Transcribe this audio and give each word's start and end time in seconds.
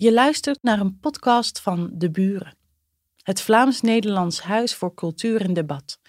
Je 0.00 0.12
luistert 0.12 0.62
naar 0.62 0.80
een 0.80 0.98
podcast 0.98 1.60
van 1.60 1.90
De 1.92 2.10
Buren, 2.10 2.56
het 3.22 3.40
Vlaams-Nederlands 3.40 4.40
Huis 4.40 4.74
voor 4.74 4.94
Cultuur 4.94 5.40
en 5.40 5.52
Debat. 5.52 6.00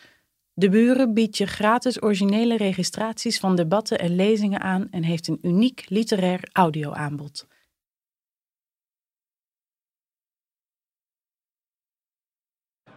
De 0.53 0.69
Buren 0.69 1.13
biedt 1.13 1.37
je 1.37 1.45
gratis 1.45 2.01
originele 2.01 2.57
registraties 2.57 3.39
van 3.39 3.55
debatten 3.55 3.99
en 3.99 4.15
lezingen 4.15 4.59
aan 4.59 4.89
en 4.89 5.03
heeft 5.03 5.27
een 5.27 5.39
uniek 5.41 5.89
literair 5.89 6.49
audioaanbod. 6.51 7.47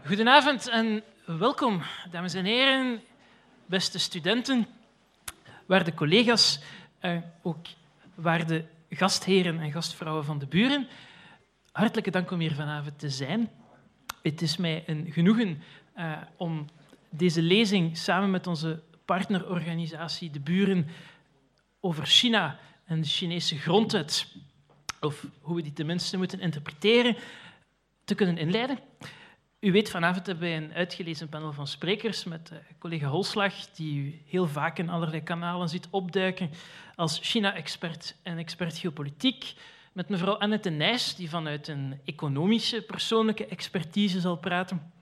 Goedenavond 0.06 0.68
en 0.68 1.02
welkom, 1.26 1.82
dames 2.10 2.34
en 2.34 2.44
heren, 2.44 3.02
beste 3.66 3.98
studenten, 3.98 4.66
waarde 5.66 5.94
collega's, 5.94 6.60
eh, 6.98 7.22
ook 7.42 7.66
waarde 8.14 8.64
gastheren 8.96 9.60
en 9.60 9.72
gastvrouwen 9.72 10.24
van 10.24 10.38
de 10.38 10.46
buren. 10.46 10.88
Hartelijke 11.72 12.10
dank 12.10 12.30
om 12.30 12.40
hier 12.40 12.54
vanavond 12.54 12.98
te 12.98 13.10
zijn. 13.10 13.50
Het 14.22 14.42
is 14.42 14.56
mij 14.56 14.82
een 14.86 15.06
genoegen 15.10 15.62
uh, 15.96 16.16
om 16.36 16.66
deze 17.10 17.42
lezing 17.42 17.96
samen 17.96 18.30
met 18.30 18.46
onze 18.46 18.82
partnerorganisatie 19.04 20.30
De 20.30 20.40
Buren 20.40 20.86
over 21.80 22.06
China 22.06 22.58
en 22.84 23.00
de 23.00 23.06
Chinese 23.06 23.58
grondwet, 23.58 24.34
of 25.00 25.26
hoe 25.40 25.56
we 25.56 25.62
die 25.62 25.72
tenminste 25.72 26.16
moeten 26.16 26.40
interpreteren, 26.40 27.16
te 28.04 28.14
kunnen 28.14 28.38
inleiden. 28.38 28.78
U 29.62 29.72
weet, 29.72 29.90
vanavond 29.90 30.26
hebben 30.26 30.44
wij 30.48 30.56
een 30.56 30.72
uitgelezen 30.72 31.28
panel 31.28 31.52
van 31.52 31.66
sprekers 31.66 32.24
met 32.24 32.50
uh, 32.52 32.58
collega 32.78 33.08
Holslag, 33.08 33.54
die 33.70 34.00
u 34.00 34.22
heel 34.26 34.46
vaak 34.46 34.78
in 34.78 34.88
allerlei 34.88 35.22
kanalen 35.22 35.68
ziet 35.68 35.88
opduiken 35.90 36.50
als 36.94 37.18
China-expert 37.22 38.16
en 38.22 38.38
expert 38.38 38.78
geopolitiek. 38.78 39.52
Met 39.92 40.08
mevrouw 40.08 40.34
Annette 40.34 40.70
Nijs, 40.70 41.14
die 41.14 41.28
vanuit 41.28 41.68
een 41.68 42.00
economische 42.04 42.82
persoonlijke 42.82 43.46
expertise 43.46 44.20
zal 44.20 44.36
praten. 44.36 44.92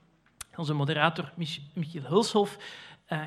Onze 0.55 0.73
moderator 0.73 1.31
Michiel 1.73 2.03
Hulshof, 2.03 2.57
uh, 3.09 3.21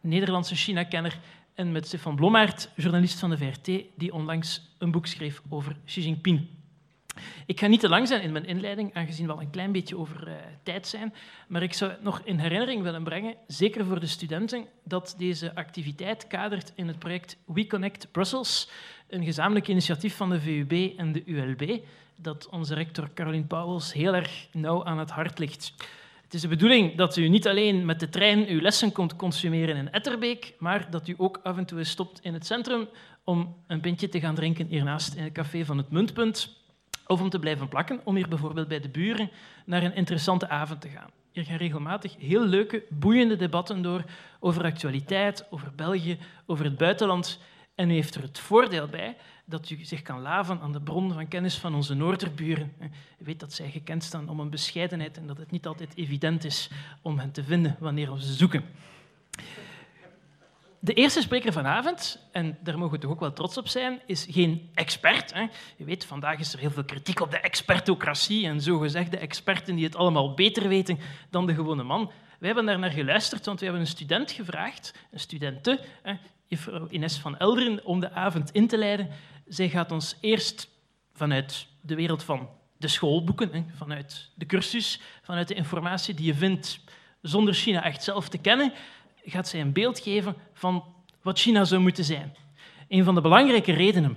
Nederlandse 0.00 0.54
China-kenner. 0.54 1.18
En 1.54 1.72
met 1.72 1.86
Stefan 1.86 2.16
Blommaert, 2.16 2.70
journalist 2.76 3.18
van 3.18 3.30
de 3.30 3.38
VRT, 3.38 3.64
die 3.96 4.12
onlangs 4.12 4.74
een 4.78 4.90
boek 4.90 5.06
schreef 5.06 5.42
over 5.48 5.76
Xi 5.84 6.00
Jinping. 6.00 6.59
Ik 7.46 7.60
ga 7.60 7.66
niet 7.66 7.80
te 7.80 7.88
lang 7.88 8.08
zijn 8.08 8.22
in 8.22 8.32
mijn 8.32 8.46
inleiding, 8.46 8.94
aangezien 8.94 9.26
we 9.26 9.32
al 9.32 9.40
een 9.40 9.50
klein 9.50 9.72
beetje 9.72 9.98
over 9.98 10.28
uh, 10.28 10.34
tijd 10.62 10.86
zijn. 10.86 11.14
Maar 11.48 11.62
ik 11.62 11.72
zou 11.72 11.92
nog 12.00 12.20
in 12.24 12.38
herinnering 12.38 12.82
willen 12.82 13.04
brengen, 13.04 13.34
zeker 13.46 13.84
voor 13.84 14.00
de 14.00 14.06
studenten, 14.06 14.66
dat 14.84 15.14
deze 15.18 15.54
activiteit 15.54 16.26
kadert 16.26 16.72
in 16.74 16.86
het 16.86 16.98
project 16.98 17.36
We 17.46 17.66
Connect 17.66 18.12
Brussels, 18.12 18.68
een 19.08 19.24
gezamenlijk 19.24 19.68
initiatief 19.68 20.16
van 20.16 20.30
de 20.30 20.40
VUB 20.40 20.98
en 20.98 21.12
de 21.12 21.22
ULB, 21.24 21.80
dat 22.16 22.48
onze 22.48 22.74
rector 22.74 23.10
Caroline 23.14 23.44
Pauwels 23.44 23.92
heel 23.92 24.14
erg 24.14 24.48
nauw 24.52 24.84
aan 24.84 24.98
het 24.98 25.10
hart 25.10 25.38
ligt. 25.38 25.72
Het 26.22 26.34
is 26.34 26.40
de 26.40 26.48
bedoeling 26.48 26.96
dat 26.96 27.16
u 27.16 27.28
niet 27.28 27.48
alleen 27.48 27.84
met 27.84 28.00
de 28.00 28.08
trein 28.08 28.46
uw 28.46 28.60
lessen 28.60 28.92
komt 28.92 29.16
consumeren 29.16 29.76
in 29.76 29.90
Etterbeek, 29.90 30.54
maar 30.58 30.90
dat 30.90 31.08
u 31.08 31.14
ook 31.16 31.40
af 31.42 31.56
en 31.56 31.64
toe 31.64 31.84
stopt 31.84 32.20
in 32.22 32.34
het 32.34 32.46
centrum 32.46 32.88
om 33.24 33.56
een 33.66 33.80
pintje 33.80 34.08
te 34.08 34.20
gaan 34.20 34.34
drinken 34.34 34.66
hiernaast 34.66 35.14
in 35.14 35.22
het 35.22 35.32
café 35.32 35.64
van 35.64 35.76
het 35.76 35.90
Muntpunt 35.90 36.59
of 37.10 37.20
om 37.20 37.30
te 37.30 37.38
blijven 37.38 37.68
plakken, 37.68 38.00
om 38.04 38.16
hier 38.16 38.28
bijvoorbeeld 38.28 38.68
bij 38.68 38.80
de 38.80 38.88
buren 38.88 39.30
naar 39.64 39.82
een 39.82 39.94
interessante 39.94 40.48
avond 40.48 40.80
te 40.80 40.88
gaan. 40.88 41.10
Hier 41.32 41.44
gaan 41.44 41.56
regelmatig 41.56 42.16
heel 42.18 42.44
leuke, 42.44 42.84
boeiende 42.88 43.36
debatten 43.36 43.82
door 43.82 44.04
over 44.40 44.64
actualiteit, 44.64 45.46
over 45.50 45.72
België, 45.76 46.18
over 46.46 46.64
het 46.64 46.76
buitenland. 46.76 47.38
En 47.74 47.90
u 47.90 47.92
heeft 47.92 48.14
er 48.14 48.22
het 48.22 48.38
voordeel 48.38 48.86
bij 48.86 49.16
dat 49.44 49.70
u 49.70 49.84
zich 49.84 50.02
kan 50.02 50.20
laven 50.20 50.60
aan 50.60 50.72
de 50.72 50.80
bron 50.80 51.12
van 51.12 51.28
kennis 51.28 51.58
van 51.58 51.74
onze 51.74 51.94
Noorderburen. 51.94 52.72
U 53.18 53.24
weet 53.24 53.40
dat 53.40 53.52
zij 53.52 53.70
gekend 53.70 54.04
staan 54.04 54.28
om 54.28 54.40
een 54.40 54.50
bescheidenheid 54.50 55.16
en 55.16 55.26
dat 55.26 55.38
het 55.38 55.50
niet 55.50 55.66
altijd 55.66 55.96
evident 55.96 56.44
is 56.44 56.70
om 57.02 57.18
hen 57.18 57.32
te 57.32 57.44
vinden 57.44 57.76
wanneer 57.78 58.12
we 58.12 58.22
ze 58.22 58.32
zoeken. 58.32 58.64
De 60.82 60.94
eerste 60.94 61.20
spreker 61.20 61.52
vanavond, 61.52 62.28
en 62.32 62.58
daar 62.62 62.78
mogen 62.78 62.94
we 62.94 63.00
toch 63.00 63.10
ook 63.10 63.20
wel 63.20 63.32
trots 63.32 63.56
op 63.56 63.68
zijn, 63.68 64.00
is 64.06 64.26
geen 64.30 64.70
expert. 64.74 65.32
Hè. 65.32 65.46
Je 65.76 65.84
weet, 65.84 66.04
vandaag 66.04 66.38
is 66.38 66.52
er 66.52 66.58
heel 66.58 66.70
veel 66.70 66.84
kritiek 66.84 67.20
op 67.20 67.30
de 67.30 67.38
expertocratie 67.38 68.46
en 68.46 68.60
zogezegde 68.60 69.18
experten 69.18 69.74
die 69.74 69.84
het 69.84 69.96
allemaal 69.96 70.34
beter 70.34 70.68
weten 70.68 70.98
dan 71.30 71.46
de 71.46 71.54
gewone 71.54 71.82
man. 71.82 72.12
Wij 72.38 72.48
hebben 72.48 72.66
daar 72.66 72.78
naar 72.78 72.90
geluisterd, 72.90 73.46
want 73.46 73.58
we 73.58 73.64
hebben 73.64 73.82
een 73.82 73.90
student 73.90 74.30
gevraagd, 74.30 74.94
een 75.10 75.20
studente, 75.20 75.80
hè, 76.02 76.14
Ines 76.88 77.18
van 77.18 77.38
Elderen, 77.38 77.84
om 77.84 78.00
de 78.00 78.12
avond 78.12 78.50
in 78.50 78.68
te 78.68 78.78
leiden. 78.78 79.08
Zij 79.46 79.68
gaat 79.68 79.92
ons 79.92 80.16
eerst 80.20 80.68
vanuit 81.12 81.66
de 81.80 81.94
wereld 81.94 82.22
van 82.22 82.48
de 82.76 82.88
schoolboeken, 82.88 83.52
hè, 83.52 83.64
vanuit 83.76 84.30
de 84.34 84.46
cursus, 84.46 85.00
vanuit 85.22 85.48
de 85.48 85.54
informatie 85.54 86.14
die 86.14 86.26
je 86.26 86.34
vindt 86.34 86.80
zonder 87.22 87.54
China 87.54 87.84
echt 87.84 88.02
zelf 88.02 88.28
te 88.28 88.38
kennen, 88.38 88.72
gaat 89.24 89.48
zij 89.48 89.60
een 89.60 89.72
beeld 89.72 90.00
geven 90.00 90.34
van 90.52 90.84
wat 91.22 91.38
China 91.38 91.64
zou 91.64 91.80
moeten 91.80 92.04
zijn. 92.04 92.36
Een 92.88 93.04
van 93.04 93.14
de 93.14 93.20
belangrijke 93.20 93.72
redenen 93.72 94.16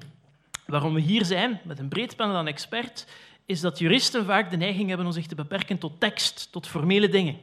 waarom 0.65 0.93
we 0.93 0.99
hier 0.99 1.25
zijn, 1.25 1.59
met 1.63 1.79
een 1.79 1.87
breed 1.87 2.15
panel 2.15 2.35
aan 2.35 2.47
experts, 2.47 3.05
is 3.45 3.61
dat 3.61 3.79
juristen 3.79 4.25
vaak 4.25 4.51
de 4.51 4.57
neiging 4.57 4.87
hebben 4.87 5.05
om 5.05 5.11
zich 5.11 5.27
te 5.27 5.35
beperken 5.35 5.77
tot 5.77 5.99
tekst, 5.99 6.51
tot 6.51 6.67
formele 6.67 7.09
dingen. 7.09 7.37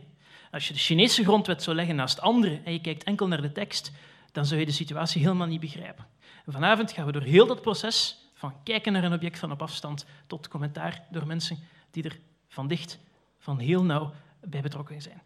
Als 0.50 0.68
je 0.68 0.72
de 0.72 0.78
Chinese 0.78 1.24
grondwet 1.24 1.62
zou 1.62 1.76
leggen 1.76 1.96
naast 1.96 2.20
andere 2.20 2.60
en 2.64 2.72
je 2.72 2.80
kijkt 2.80 3.04
enkel 3.04 3.28
naar 3.28 3.42
de 3.42 3.52
tekst, 3.52 3.92
dan 4.32 4.46
zou 4.46 4.60
je 4.60 4.66
de 4.66 4.72
situatie 4.72 5.22
helemaal 5.22 5.46
niet 5.46 5.60
begrijpen. 5.60 6.06
En 6.46 6.52
vanavond 6.52 6.92
gaan 6.92 7.06
we 7.06 7.12
door 7.12 7.22
heel 7.22 7.46
dat 7.46 7.62
proces, 7.62 8.18
van 8.34 8.54
kijken 8.62 8.92
naar 8.92 9.04
een 9.04 9.12
object 9.12 9.38
van 9.38 9.52
op 9.52 9.62
afstand 9.62 10.06
tot 10.26 10.48
commentaar 10.48 11.02
door 11.10 11.26
mensen 11.26 11.58
die 11.90 12.02
er 12.02 12.18
van 12.48 12.68
dicht, 12.68 12.98
van 13.38 13.58
heel 13.58 13.84
nauw 13.84 14.12
bij 14.40 14.60
betrokken 14.60 15.02
zijn. 15.02 15.22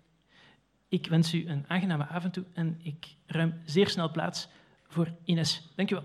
Ik 0.94 1.06
wens 1.06 1.34
u 1.34 1.48
een 1.48 1.64
aangename 1.68 2.06
avond 2.06 2.32
toe 2.32 2.44
en 2.52 2.80
ik 2.82 3.06
ruim 3.26 3.60
zeer 3.64 3.88
snel 3.88 4.10
plaats 4.10 4.48
voor 4.86 5.08
Ines. 5.24 5.72
Dank 5.74 5.90
u 5.90 5.94
wel. 5.94 6.04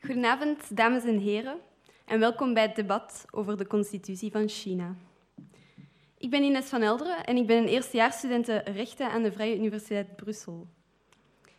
Goedenavond, 0.00 0.76
dames 0.76 1.04
en 1.04 1.18
heren, 1.18 1.56
en 2.04 2.18
welkom 2.18 2.54
bij 2.54 2.62
het 2.62 2.76
debat 2.76 3.24
over 3.30 3.56
de 3.56 3.66
constitutie 3.66 4.30
van 4.30 4.48
China. 4.48 4.94
Ik 6.18 6.30
ben 6.30 6.42
Ines 6.42 6.68
van 6.68 6.82
Elderen 6.82 7.24
en 7.24 7.36
ik 7.36 7.46
ben 7.46 7.56
een 7.56 7.68
eerstejaarsstudente 7.68 8.56
rechten 8.56 9.10
aan 9.10 9.22
de 9.22 9.32
Vrije 9.32 9.56
Universiteit 9.56 10.16
Brussel. 10.16 10.66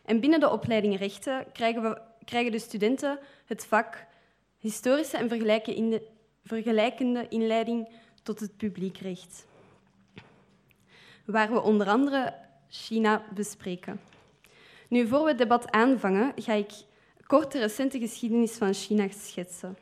En 0.04 0.20
binnen 0.20 0.40
de 0.40 0.50
opleiding 0.50 0.98
rechten 0.98 1.46
krijgen, 1.52 1.82
we, 1.82 2.00
krijgen 2.24 2.52
de 2.52 2.58
studenten 2.58 3.18
het 3.46 3.66
vak 3.66 4.06
historische 4.58 5.16
en 5.16 5.28
vergelijkende 6.42 7.28
inleiding 7.28 7.88
tot 8.22 8.40
het 8.40 8.56
publiekrecht, 8.56 9.46
waar 11.24 11.52
we 11.52 11.60
onder 11.60 11.86
andere 11.86 12.34
China 12.68 13.24
bespreken. 13.34 14.00
Nu, 14.88 15.06
voor 15.06 15.22
we 15.22 15.28
het 15.28 15.38
debat 15.38 15.70
aanvangen, 15.70 16.32
ga 16.36 16.52
ik 16.52 16.70
kort 17.26 17.52
de 17.52 17.58
recente 17.58 17.98
geschiedenis 17.98 18.52
van 18.52 18.74
China 18.74 19.08
schetsen. 19.08 19.76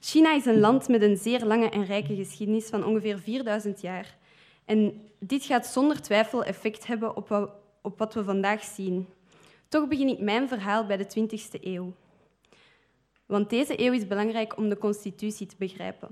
China 0.00 0.34
is 0.34 0.46
een 0.46 0.60
land 0.60 0.88
met 0.88 1.02
een 1.02 1.16
zeer 1.16 1.44
lange 1.44 1.68
en 1.68 1.84
rijke 1.84 2.14
geschiedenis 2.14 2.66
van 2.66 2.84
ongeveer 2.84 3.18
4000 3.18 3.80
jaar. 3.80 4.16
En 4.64 5.10
dit 5.18 5.44
gaat 5.44 5.66
zonder 5.66 6.02
twijfel 6.02 6.44
effect 6.44 6.86
hebben 6.86 7.16
op 7.82 7.98
wat 7.98 8.14
we 8.14 8.24
vandaag 8.24 8.64
zien. 8.64 9.08
Toch 9.68 9.88
begin 9.88 10.08
ik 10.08 10.20
mijn 10.20 10.48
verhaal 10.48 10.86
bij 10.86 10.96
de 10.96 11.04
20e 11.04 11.62
eeuw 11.62 11.92
want 13.30 13.50
deze 13.50 13.80
eeuw 13.80 13.92
is 13.92 14.06
belangrijk 14.06 14.56
om 14.56 14.68
de 14.68 14.78
constitutie 14.78 15.46
te 15.46 15.54
begrijpen. 15.58 16.10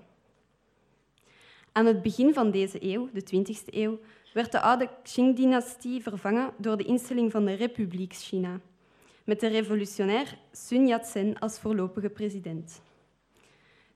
Aan 1.73 1.87
het 1.87 2.03
begin 2.03 2.35
van 2.35 2.51
deze 2.51 2.85
eeuw, 2.85 3.09
de 3.13 3.21
20e 3.21 3.75
eeuw, 3.75 3.99
werd 4.33 4.53
de 4.53 4.61
oude 4.61 4.89
Qing-dynastie 5.03 6.03
vervangen 6.03 6.51
door 6.57 6.77
de 6.77 6.85
instelling 6.85 7.31
van 7.31 7.45
de 7.45 7.55
Republiek 7.55 8.13
China, 8.15 8.61
met 9.25 9.41
de 9.41 9.47
revolutionair 9.47 10.39
Sun 10.53 10.87
Yat-sen 10.87 11.39
als 11.39 11.59
voorlopige 11.59 12.09
president. 12.09 12.83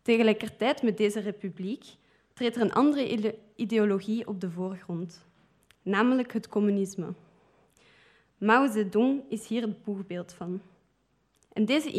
Tegelijkertijd 0.02 0.82
met 0.82 0.97
deze 0.97 1.20
republiek 1.20 1.85
treedt 2.32 2.56
er 2.56 2.62
een 2.62 2.73
andere 2.73 3.35
ideologie 3.56 4.26
op 4.26 4.41
de 4.41 4.50
voorgrond, 4.50 5.26
namelijk 5.82 6.32
het 6.32 6.49
communisme. 6.49 7.14
Mao 8.38 8.70
Zedong 8.70 9.23
is 9.29 9.47
hier 9.47 9.62
het 9.62 9.85
boegbeeld 9.85 10.32
van. 10.32 10.61
En 11.52 11.64
deze 11.64 11.90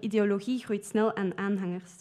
ideologie 0.00 0.58
groeit 0.58 0.84
snel 0.84 1.16
aan 1.16 1.38
aanhangers. 1.38 1.92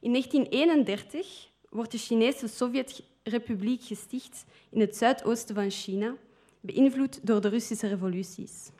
In 0.00 0.10
1931 0.10 1.48
wordt 1.68 1.92
de 1.92 1.98
Chinese 1.98 2.48
Sovjetrepubliek 2.48 3.82
gesticht 3.82 4.44
in 4.70 4.80
het 4.80 4.96
zuidoosten 4.96 5.54
van 5.54 5.70
China, 5.70 6.14
beïnvloed 6.60 7.26
door 7.26 7.40
de 7.40 7.48
Russische 7.48 7.86
revoluties. 7.86 8.70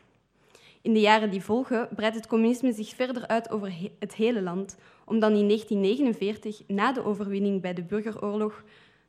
In 0.83 0.93
de 0.93 1.01
jaren 1.01 1.31
die 1.31 1.43
volgen 1.43 1.89
breidt 1.95 2.17
het 2.17 2.27
communisme 2.27 2.73
zich 2.73 2.95
verder 2.95 3.27
uit 3.27 3.51
over 3.51 3.73
het 3.99 4.15
hele 4.15 4.43
land, 4.43 4.77
om 5.05 5.19
dan 5.19 5.33
in 5.33 5.47
1949, 5.47 6.63
na 6.67 6.93
de 6.93 7.05
overwinning 7.05 7.61
bij 7.61 7.75
de 7.75 7.83
burgeroorlog, 7.83 8.65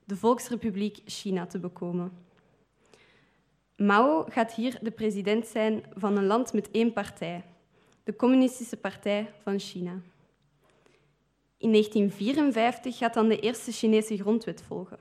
de 0.06 0.16
Volksrepubliek 0.16 1.00
China 1.06 1.46
te 1.46 1.60
bekomen. 1.60 2.12
Mao 3.76 4.26
gaat 4.30 4.54
hier 4.54 4.78
de 4.82 4.92
president 4.92 5.48
zijn 5.48 5.84
van 5.96 6.18
een 6.18 6.26
land 6.26 6.54
met 6.54 6.72
één 6.72 6.94
partij, 6.94 7.44
de 8.12 8.18
Communistische 8.18 8.78
Partij 8.78 9.32
van 9.44 9.60
China. 9.60 10.02
In 11.58 11.72
1954 11.72 12.98
gaat 12.98 13.14
dan 13.14 13.28
de 13.28 13.40
eerste 13.40 13.72
Chinese 13.72 14.18
grondwet 14.18 14.64
volgen. 14.68 14.98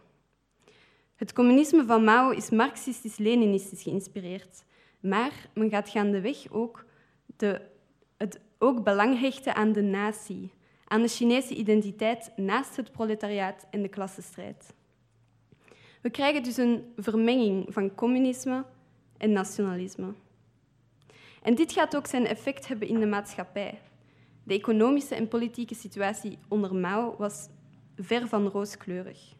Het 1.16 1.32
communisme 1.32 1.84
van 1.84 2.04
Mao 2.04 2.30
is 2.30 2.50
marxistisch-leninistisch 2.50 3.82
geïnspireerd, 3.82 4.64
maar 5.00 5.32
men 5.54 5.70
gaat 5.70 5.88
gaandeweg 5.88 6.50
ook, 6.50 6.84
de, 7.36 7.60
het 8.16 8.40
ook 8.58 8.84
belang 8.84 9.20
hechten 9.20 9.54
aan 9.54 9.72
de 9.72 9.82
natie, 9.82 10.50
aan 10.84 11.02
de 11.02 11.08
Chinese 11.08 11.54
identiteit 11.54 12.32
naast 12.36 12.76
het 12.76 12.92
proletariaat 12.92 13.66
en 13.70 13.82
de 13.82 13.88
klassenstrijd. 13.88 14.74
We 16.00 16.10
krijgen 16.10 16.42
dus 16.42 16.56
een 16.56 16.92
vermenging 16.96 17.66
van 17.68 17.94
communisme 17.94 18.64
en 19.16 19.32
nationalisme. 19.32 20.14
En 21.42 21.54
dit 21.54 21.72
gaat 21.72 21.96
ook 21.96 22.06
zijn 22.06 22.26
effect 22.26 22.68
hebben 22.68 22.88
in 22.88 23.00
de 23.00 23.06
maatschappij. 23.06 23.80
De 24.42 24.54
economische 24.54 25.14
en 25.14 25.28
politieke 25.28 25.74
situatie 25.74 26.38
onder 26.48 26.74
Mao 26.74 27.14
was 27.18 27.48
ver 27.96 28.28
van 28.28 28.46
rooskleurig. 28.46 29.34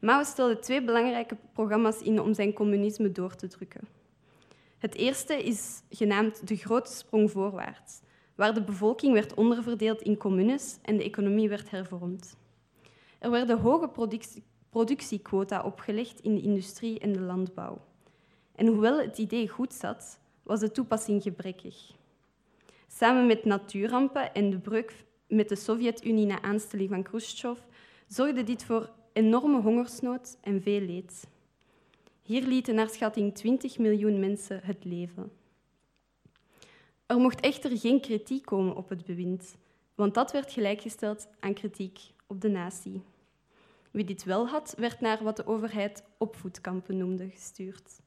Mao 0.00 0.22
stelde 0.22 0.58
twee 0.58 0.84
belangrijke 0.84 1.36
programma's 1.52 2.00
in 2.00 2.20
om 2.20 2.34
zijn 2.34 2.52
communisme 2.52 3.12
door 3.12 3.34
te 3.34 3.46
drukken. 3.46 3.88
Het 4.78 4.94
eerste 4.94 5.44
is 5.44 5.82
genaamd 5.90 6.48
de 6.48 6.56
grote 6.56 6.92
sprong 6.92 7.30
voorwaarts, 7.30 8.00
waar 8.34 8.54
de 8.54 8.64
bevolking 8.64 9.12
werd 9.12 9.34
onderverdeeld 9.34 10.02
in 10.02 10.16
communes 10.16 10.78
en 10.82 10.96
de 10.96 11.04
economie 11.04 11.48
werd 11.48 11.70
hervormd. 11.70 12.36
Er 13.18 13.30
werden 13.30 13.60
hoge 13.60 14.16
productiequota 14.70 15.62
opgelegd 15.62 16.20
in 16.20 16.34
de 16.34 16.40
industrie 16.40 16.98
en 16.98 17.12
de 17.12 17.20
landbouw. 17.20 17.80
En 18.54 18.66
hoewel 18.66 19.00
het 19.00 19.18
idee 19.18 19.48
goed 19.48 19.74
zat, 19.74 20.18
was 20.44 20.60
de 20.60 20.70
toepassing 20.70 21.22
gebrekkig. 21.22 21.92
Samen 22.88 23.26
met 23.26 23.44
natuurrampen 23.44 24.34
en 24.34 24.50
de 24.50 24.58
breuk 24.58 25.04
met 25.28 25.48
de 25.48 25.56
Sovjet-Unie 25.56 26.26
na 26.26 26.42
aanstelling 26.42 26.88
van 26.88 27.02
Khrushchev 27.02 27.58
zorgde 28.06 28.42
dit 28.42 28.64
voor 28.64 28.90
enorme 29.12 29.60
hongersnood 29.60 30.36
en 30.40 30.62
veel 30.62 30.80
leed. 30.80 31.26
Hier 32.22 32.42
lieten 32.46 32.74
naar 32.74 32.88
schatting 32.88 33.34
20 33.34 33.78
miljoen 33.78 34.20
mensen 34.20 34.60
het 34.62 34.84
leven. 34.84 35.32
Er 37.06 37.18
mocht 37.18 37.40
echter 37.40 37.78
geen 37.78 38.00
kritiek 38.00 38.44
komen 38.44 38.76
op 38.76 38.88
het 38.88 39.04
bewind, 39.04 39.56
want 39.94 40.14
dat 40.14 40.32
werd 40.32 40.52
gelijkgesteld 40.52 41.28
aan 41.40 41.54
kritiek 41.54 42.00
op 42.26 42.40
de 42.40 42.48
natie. 42.48 43.02
Wie 43.90 44.04
dit 44.04 44.24
wel 44.24 44.48
had, 44.48 44.74
werd 44.78 45.00
naar 45.00 45.22
wat 45.22 45.36
de 45.36 45.46
overheid 45.46 46.04
opvoedkampen 46.18 46.96
noemde 46.96 47.30
gestuurd. 47.30 48.02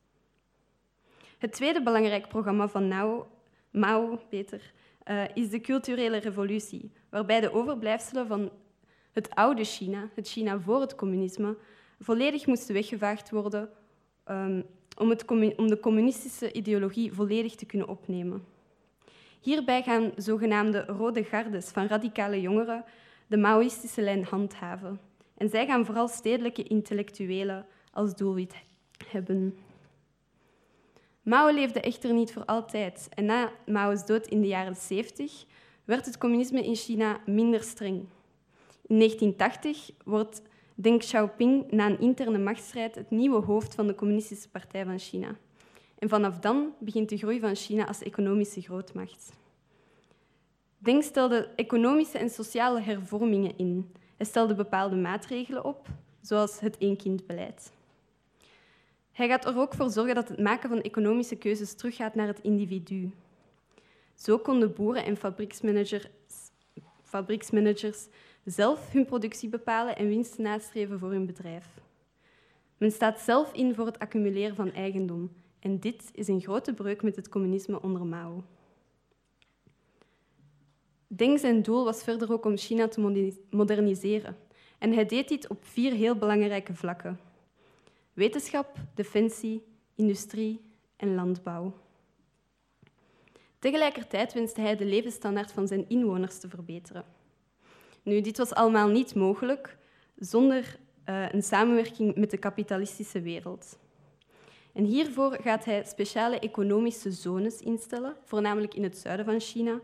Het 1.38 1.52
tweede 1.52 1.84
belangrijk 1.84 2.28
programma 2.28 2.68
van 2.68 2.88
Mao, 2.88 3.28
Mao 3.72 4.20
beter, 4.30 4.74
uh, 5.06 5.24
is 5.34 5.50
de 5.50 5.62
culturele 5.62 6.18
revolutie, 6.18 6.92
waarbij 7.10 7.40
de 7.40 7.54
overblijfselen 7.54 8.28
van 8.28 8.52
het 9.12 9.30
oude 9.36 9.64
China, 9.64 10.10
het 10.16 10.28
China 10.28 10.60
voor 10.60 10.82
het 10.82 10.96
communisme, 10.96 11.58
volledig 12.00 12.46
moesten 12.46 12.74
weggevaagd 12.74 13.30
worden 13.30 13.70
um, 14.30 14.66
om, 14.98 15.10
het, 15.10 15.26
om 15.58 15.68
de 15.68 15.80
communistische 15.80 16.52
ideologie 16.52 17.14
volledig 17.14 17.56
te 17.56 17.66
kunnen 17.66 17.88
opnemen. 17.88 18.46
Hierbij 19.42 19.84
gaan 19.84 20.12
zogenaamde 20.16 20.86
rode 20.86 21.24
gardes 21.24 21.70
van 21.70 21.88
radicale 21.88 22.42
jongeren 22.42 22.84
de 23.28 23.38
Maoïstische 23.38 24.02
lijn 24.02 24.24
handhaven. 24.24 25.00
En 25.38 25.50
zij 25.50 25.66
gaan 25.66 25.86
vooral 25.86 26.08
stedelijke 26.08 26.64
intellectuelen 26.64 27.66
als 27.92 28.16
doelwit 28.16 28.56
hebben. 29.08 29.58
Mao 31.28 31.54
leefde 31.54 31.80
echter 31.80 32.14
niet 32.14 32.34
voor 32.34 32.46
altijd 32.46 33.10
en 33.14 33.26
na 33.26 33.52
Mao's 33.66 34.06
dood 34.06 34.28
in 34.28 34.42
de 34.42 34.48
jaren 34.48 34.76
70 34.76 35.46
werd 35.86 36.06
het 36.06 36.18
communisme 36.18 36.64
in 36.64 36.76
China 36.76 37.20
minder 37.26 37.64
streng. 37.64 38.06
In 38.88 38.98
1980 38.98 39.90
wordt 40.04 40.42
Deng 40.76 41.00
Xiaoping 41.00 41.72
na 41.72 41.86
een 41.86 42.00
interne 42.00 42.38
machtsstrijd 42.38 42.96
het 42.96 43.10
nieuwe 43.10 43.42
hoofd 43.42 43.76
van 43.76 43.88
de 43.88 43.96
Communistische 43.96 44.50
Partij 44.50 44.86
van 44.86 45.00
China. 45.00 45.36
En 46.00 46.10
vanaf 46.10 46.40
dan 46.40 46.74
begint 46.80 47.10
de 47.10 47.18
groei 47.18 47.40
van 47.40 47.56
China 47.56 47.88
als 47.88 48.04
economische 48.04 48.62
grootmacht. 48.62 49.32
Deng 50.78 51.04
stelde 51.04 51.50
economische 51.56 52.18
en 52.18 52.30
sociale 52.30 52.82
hervormingen 52.82 53.58
in. 53.58 53.92
Hij 54.18 54.26
stelde 54.26 54.56
bepaalde 54.56 54.96
maatregelen 54.96 55.66
op, 55.66 55.88
zoals 56.22 56.60
het 56.60 56.78
één-kind-beleid. 56.78 57.72
Hij 59.18 59.28
gaat 59.28 59.46
er 59.46 59.58
ook 59.58 59.74
voor 59.74 59.90
zorgen 59.90 60.16
dat 60.16 60.30
het 60.30 60.40
maken 60.40 60.70
van 60.70 60.82
economische 60.82 61.36
keuzes 61.36 61.74
teruggaat 61.74 62.16
naar 62.16 62.28
het 62.28 62.40
individu. 62.42 63.12
Zo 64.16 64.38
konden 64.38 64.74
boeren 64.74 65.06
en 65.06 65.18
fabrieksmanagers, 65.18 66.08
fabrieksmanagers 67.04 68.08
zelf 68.46 68.92
hun 68.92 69.06
productie 69.06 69.50
bepalen 69.50 69.96
en 69.96 70.08
winsten 70.08 70.44
nastreven 70.44 71.00
voor 71.00 71.12
hun 71.12 71.26
bedrijf. 71.26 71.68
Men 72.78 72.92
staat 72.92 73.20
zelf 73.20 73.54
in 73.54 73.76
voor 73.76 73.86
het 73.86 74.00
accumuleren 74.00 74.56
van 74.56 74.74
eigendom 74.74 75.32
en 75.60 75.80
dit 75.80 76.10
is 76.14 76.28
een 76.28 76.42
grote 76.42 76.74
breuk 76.74 77.02
met 77.02 77.16
het 77.16 77.30
communisme 77.30 77.82
onder 77.82 78.06
Mao. 78.06 78.44
Deng 81.08 81.40
zijn 81.40 81.62
doel 81.62 81.84
was 81.84 82.04
verder 82.04 82.32
ook 82.32 82.46
om 82.46 82.58
China 82.58 82.88
te 82.88 83.02
moderniseren 83.50 84.38
en 84.78 84.94
hij 84.94 85.06
deed 85.06 85.28
dit 85.28 85.48
op 85.48 85.66
vier 85.66 85.92
heel 85.92 86.16
belangrijke 86.16 86.74
vlakken. 86.76 87.27
Wetenschap, 88.18 88.78
defensie, 88.94 89.64
industrie 89.96 90.62
en 90.96 91.16
landbouw. 91.16 91.74
Tegelijkertijd 93.60 94.34
wenste 94.34 94.62
hij 94.62 94.76
de 94.76 94.86
levensstandaard 94.86 95.52
van 95.52 95.68
zijn 95.68 95.90
inwoners 95.90 96.40
te 96.40 96.50
verbeteren. 96.50 97.06
Nu, 98.04 98.22
dit 98.22 98.38
was 98.38 98.54
allemaal 98.54 98.88
niet 98.88 99.16
mogelijk 99.16 99.78
zonder 100.16 100.80
uh, 101.10 101.32
een 101.32 101.44
samenwerking 101.44 102.16
met 102.16 102.32
de 102.32 102.38
kapitalistische 102.38 103.22
wereld. 103.22 103.78
En 104.74 104.84
hiervoor 104.84 105.38
gaat 105.42 105.66
hij 105.66 105.84
speciale 105.86 106.40
economische 106.40 107.12
zones 107.12 107.60
instellen, 107.60 108.16
voornamelijk 108.24 108.74
in 108.74 108.84
het 108.84 108.98
zuiden 108.98 109.26
van 109.26 109.40
China, 109.40 109.80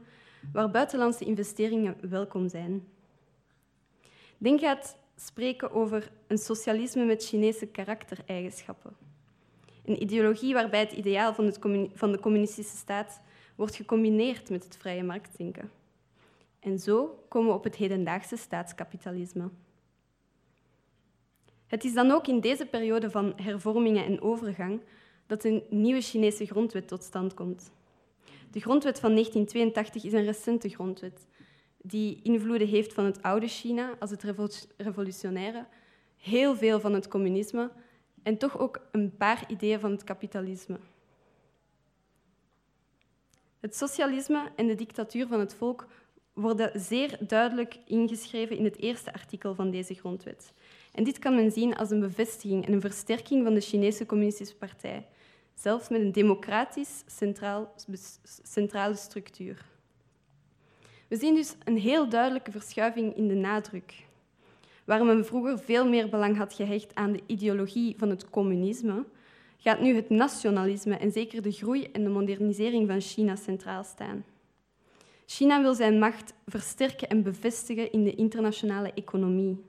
waar 0.54 0.72
buitenlandse 0.72 1.26
investeringen 1.26 1.98
welkom 2.10 2.50
zijn. 2.50 2.88
Deng 4.38 4.60
gaat 4.60 4.98
spreken 5.16 5.72
over 5.72 6.12
een 6.28 6.38
socialisme 6.38 7.06
met 7.06 7.26
Chinese 7.26 7.66
karaktereigenschappen. 7.66 8.96
Een 9.86 10.02
ideologie 10.02 10.54
waarbij 10.54 10.80
het 10.80 10.92
ideaal 10.92 11.34
van, 11.34 11.54
van 11.94 12.12
de 12.12 12.20
communistische 12.20 12.78
staat 12.78 13.22
wordt 13.56 13.76
gecombineerd 13.76 14.50
met 14.50 14.64
het 14.64 14.78
vrije 14.78 15.04
marktdenken. 15.04 15.72
En 16.60 16.80
zo 16.80 17.24
komen 17.28 17.50
we 17.50 17.56
op 17.56 17.64
het 17.64 17.76
hedendaagse 17.76 18.38
staatskapitalisme. 18.38 19.50
Het 21.68 21.84
is 21.84 21.94
dan 21.94 22.12
ook 22.12 22.28
in 22.28 22.40
deze 22.40 22.66
periode 22.66 23.10
van 23.10 23.34
hervormingen 23.36 24.06
en 24.06 24.22
overgang 24.22 24.82
dat 25.28 25.44
een 25.44 25.64
nieuwe 25.70 26.02
Chinese 26.02 26.46
grondwet 26.46 26.88
tot 26.88 27.04
stand 27.04 27.34
komt. 27.34 27.72
De 28.52 28.60
grondwet 28.60 29.00
van 29.00 29.12
1982 29.12 30.04
is 30.04 30.14
een 30.14 30.26
recente 30.26 30.70
grondwet 30.70 31.28
die 31.86 32.20
invloeden 32.22 32.68
heeft 32.68 32.94
van 32.94 33.06
het 33.06 33.22
oude 33.22 33.48
China 33.48 33.96
als 34.00 34.10
het 34.10 34.24
revolutionaire, 34.78 35.66
heel 36.18 36.56
veel 36.56 36.80
van 36.80 36.94
het 36.94 37.08
communisme 37.08 37.72
en 38.24 38.38
toch 38.38 38.58
ook 38.58 38.88
een 38.92 39.18
paar 39.18 39.44
ideeën 39.48 39.80
van 39.80 39.92
het 39.92 40.04
kapitalisme. 40.04 40.78
Het 43.60 43.76
socialisme 43.76 44.52
en 44.56 44.68
de 44.68 44.76
dictatuur 44.76 45.28
van 45.28 45.40
het 45.40 45.56
volk 45.56 45.88
worden 46.34 46.80
zeer 46.80 47.18
duidelijk 47.20 47.78
ingeschreven 47.86 48.58
in 48.58 48.64
het 48.64 48.78
eerste 48.78 49.14
artikel 49.14 49.56
van 49.56 49.72
deze 49.72 49.94
grondwet. 49.94 50.54
En 50.92 51.04
dit 51.04 51.20
kan 51.20 51.36
men 51.36 51.52
zien 51.52 51.76
als 51.76 51.90
een 51.90 52.00
bevestiging 52.00 52.66
en 52.66 52.74
een 52.74 52.82
versterking 52.82 53.44
van 53.44 53.54
de 53.54 53.62
Chinese 53.62 54.06
Communistische 54.06 54.56
Partij, 54.56 55.08
zelfs 55.54 55.90
met 55.90 56.02
een 56.02 56.12
democratisch 56.12 57.04
centraal, 57.08 57.74
centrale 58.44 58.96
structuur. 58.96 59.73
We 61.08 61.18
zien 61.18 61.36
dus 61.36 61.56
een 61.64 61.78
heel 61.78 62.10
duidelijke 62.10 62.52
verschuiving 62.52 63.16
in 63.16 63.28
de 63.28 63.34
nadruk. 63.34 64.06
Waar 64.84 65.06
men 65.06 65.26
vroeger 65.26 65.60
veel 65.60 65.90
meer 65.90 66.10
belang 66.10 66.38
had 66.38 66.54
gehecht 66.54 66.96
aan 66.96 67.12
de 67.12 67.22
ideologie 67.26 67.96
van 67.98 68.10
het 68.10 68.30
communisme, 68.30 69.06
gaat 69.58 69.82
nu 69.82 69.96
het 69.96 70.10
nationalisme 70.10 70.96
en 70.96 71.12
zeker 71.12 71.42
de 71.42 71.52
groei 71.52 71.84
en 71.92 72.04
de 72.04 72.10
modernisering 72.10 72.88
van 72.88 73.02
China 73.02 73.36
centraal 73.36 73.84
staan. 73.84 74.26
China 75.26 75.62
wil 75.62 75.74
zijn 75.74 76.00
macht 76.00 76.34
versterken 76.46 77.10
en 77.10 77.24
bevestigen 77.24 77.92
in 77.92 78.04
de 78.04 78.16
internationale 78.16 78.94
economie. 78.94 79.64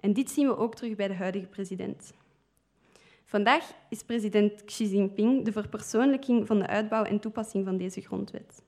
En 0.00 0.12
dit 0.12 0.30
zien 0.30 0.46
we 0.46 0.56
ook 0.56 0.74
terug 0.74 0.96
bij 0.96 1.08
de 1.08 1.14
huidige 1.14 1.46
president. 1.46 2.12
Vandaag 3.24 3.72
is 3.88 4.02
president 4.02 4.64
Xi 4.64 4.84
Jinping 4.84 5.44
de 5.44 5.52
verpersoonlijking 5.52 6.46
van 6.46 6.58
de 6.58 6.66
uitbouw 6.66 7.02
en 7.02 7.20
toepassing 7.20 7.64
van 7.64 7.76
deze 7.76 8.00
grondwet. 8.00 8.62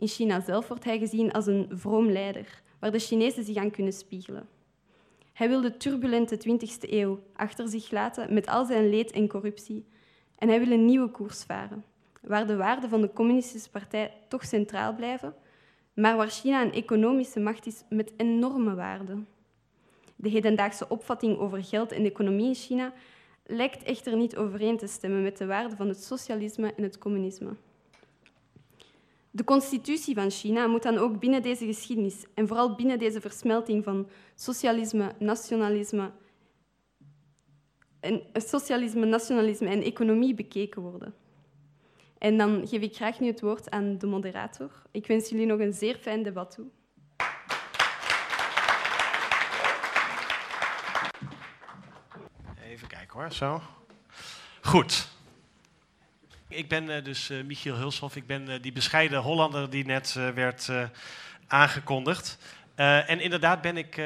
In 0.00 0.08
China 0.08 0.40
zelf 0.40 0.68
wordt 0.68 0.84
hij 0.84 0.98
gezien 0.98 1.32
als 1.32 1.46
een 1.46 1.66
vroom 1.70 2.10
leider, 2.10 2.62
waar 2.78 2.90
de 2.90 2.98
Chinezen 2.98 3.44
zich 3.44 3.56
aan 3.56 3.70
kunnen 3.70 3.92
spiegelen. 3.92 4.48
Hij 5.32 5.48
wil 5.48 5.60
de 5.60 5.76
turbulente 5.76 6.36
20e 6.36 6.90
eeuw 6.90 7.18
achter 7.34 7.68
zich 7.68 7.90
laten 7.90 8.34
met 8.34 8.46
al 8.46 8.64
zijn 8.64 8.88
leed 8.88 9.10
en 9.10 9.28
corruptie 9.28 9.84
En 10.38 10.48
hij 10.48 10.58
wil 10.58 10.72
een 10.72 10.84
nieuwe 10.84 11.10
koers 11.10 11.42
varen, 11.42 11.84
waar 12.22 12.46
de 12.46 12.56
waarden 12.56 12.90
van 12.90 13.00
de 13.00 13.12
Communistische 13.12 13.70
Partij 13.70 14.12
toch 14.28 14.44
centraal 14.44 14.94
blijven, 14.94 15.34
maar 15.94 16.16
waar 16.16 16.30
China 16.30 16.62
een 16.62 16.72
economische 16.72 17.40
macht 17.40 17.66
is 17.66 17.84
met 17.88 18.12
enorme 18.16 18.74
waarden. 18.74 19.28
De 20.16 20.28
hedendaagse 20.28 20.88
opvatting 20.88 21.38
over 21.38 21.64
geld 21.64 21.92
en 21.92 22.04
economie 22.04 22.46
in 22.46 22.54
China 22.54 22.92
lijkt 23.46 23.82
echter 23.82 24.16
niet 24.16 24.36
overeen 24.36 24.76
te 24.76 24.86
stemmen 24.86 25.22
met 25.22 25.38
de 25.38 25.46
waarden 25.46 25.76
van 25.76 25.88
het 25.88 26.02
socialisme 26.02 26.74
en 26.76 26.82
het 26.82 26.98
communisme. 26.98 27.56
De 29.30 29.44
constitutie 29.44 30.14
van 30.14 30.30
China 30.30 30.66
moet 30.66 30.82
dan 30.82 30.98
ook 30.98 31.18
binnen 31.18 31.42
deze 31.42 31.66
geschiedenis 31.66 32.24
en 32.34 32.48
vooral 32.48 32.74
binnen 32.74 32.98
deze 32.98 33.20
versmelting 33.20 33.84
van 33.84 34.08
socialisme, 34.34 35.12
nationalisme, 35.18 36.10
en, 38.00 38.22
socialisme, 38.32 39.06
nationalisme 39.06 39.68
en 39.68 39.82
economie 39.82 40.34
bekeken 40.34 40.82
worden. 40.82 41.14
En 42.18 42.38
dan 42.38 42.68
geef 42.68 42.82
ik 42.82 42.94
graag 42.94 43.20
nu 43.20 43.26
het 43.26 43.40
woord 43.40 43.70
aan 43.70 43.98
de 43.98 44.06
moderator. 44.06 44.70
Ik 44.90 45.06
wens 45.06 45.28
jullie 45.28 45.46
nog 45.46 45.58
een 45.58 45.72
zeer 45.72 45.96
fijn 45.96 46.22
debat 46.22 46.50
toe. 46.50 46.66
Even 52.64 52.88
kijken 52.88 53.20
hoor, 53.20 53.32
zo. 53.32 53.60
Goed. 54.60 55.09
Ik 56.52 56.68
ben 56.68 56.90
uh, 56.90 57.04
dus 57.04 57.30
uh, 57.30 57.44
Michiel 57.44 57.74
Hulshoff. 57.74 58.16
Ik 58.16 58.26
ben 58.26 58.48
uh, 58.48 58.54
die 58.60 58.72
bescheiden 58.72 59.18
Hollander 59.18 59.70
die 59.70 59.84
net 59.84 60.12
werd 60.12 60.70
aangekondigd. 61.46 62.38
en 62.74 63.20
inderdaad 63.20 63.60
ben 63.60 63.76
ik 63.76 64.00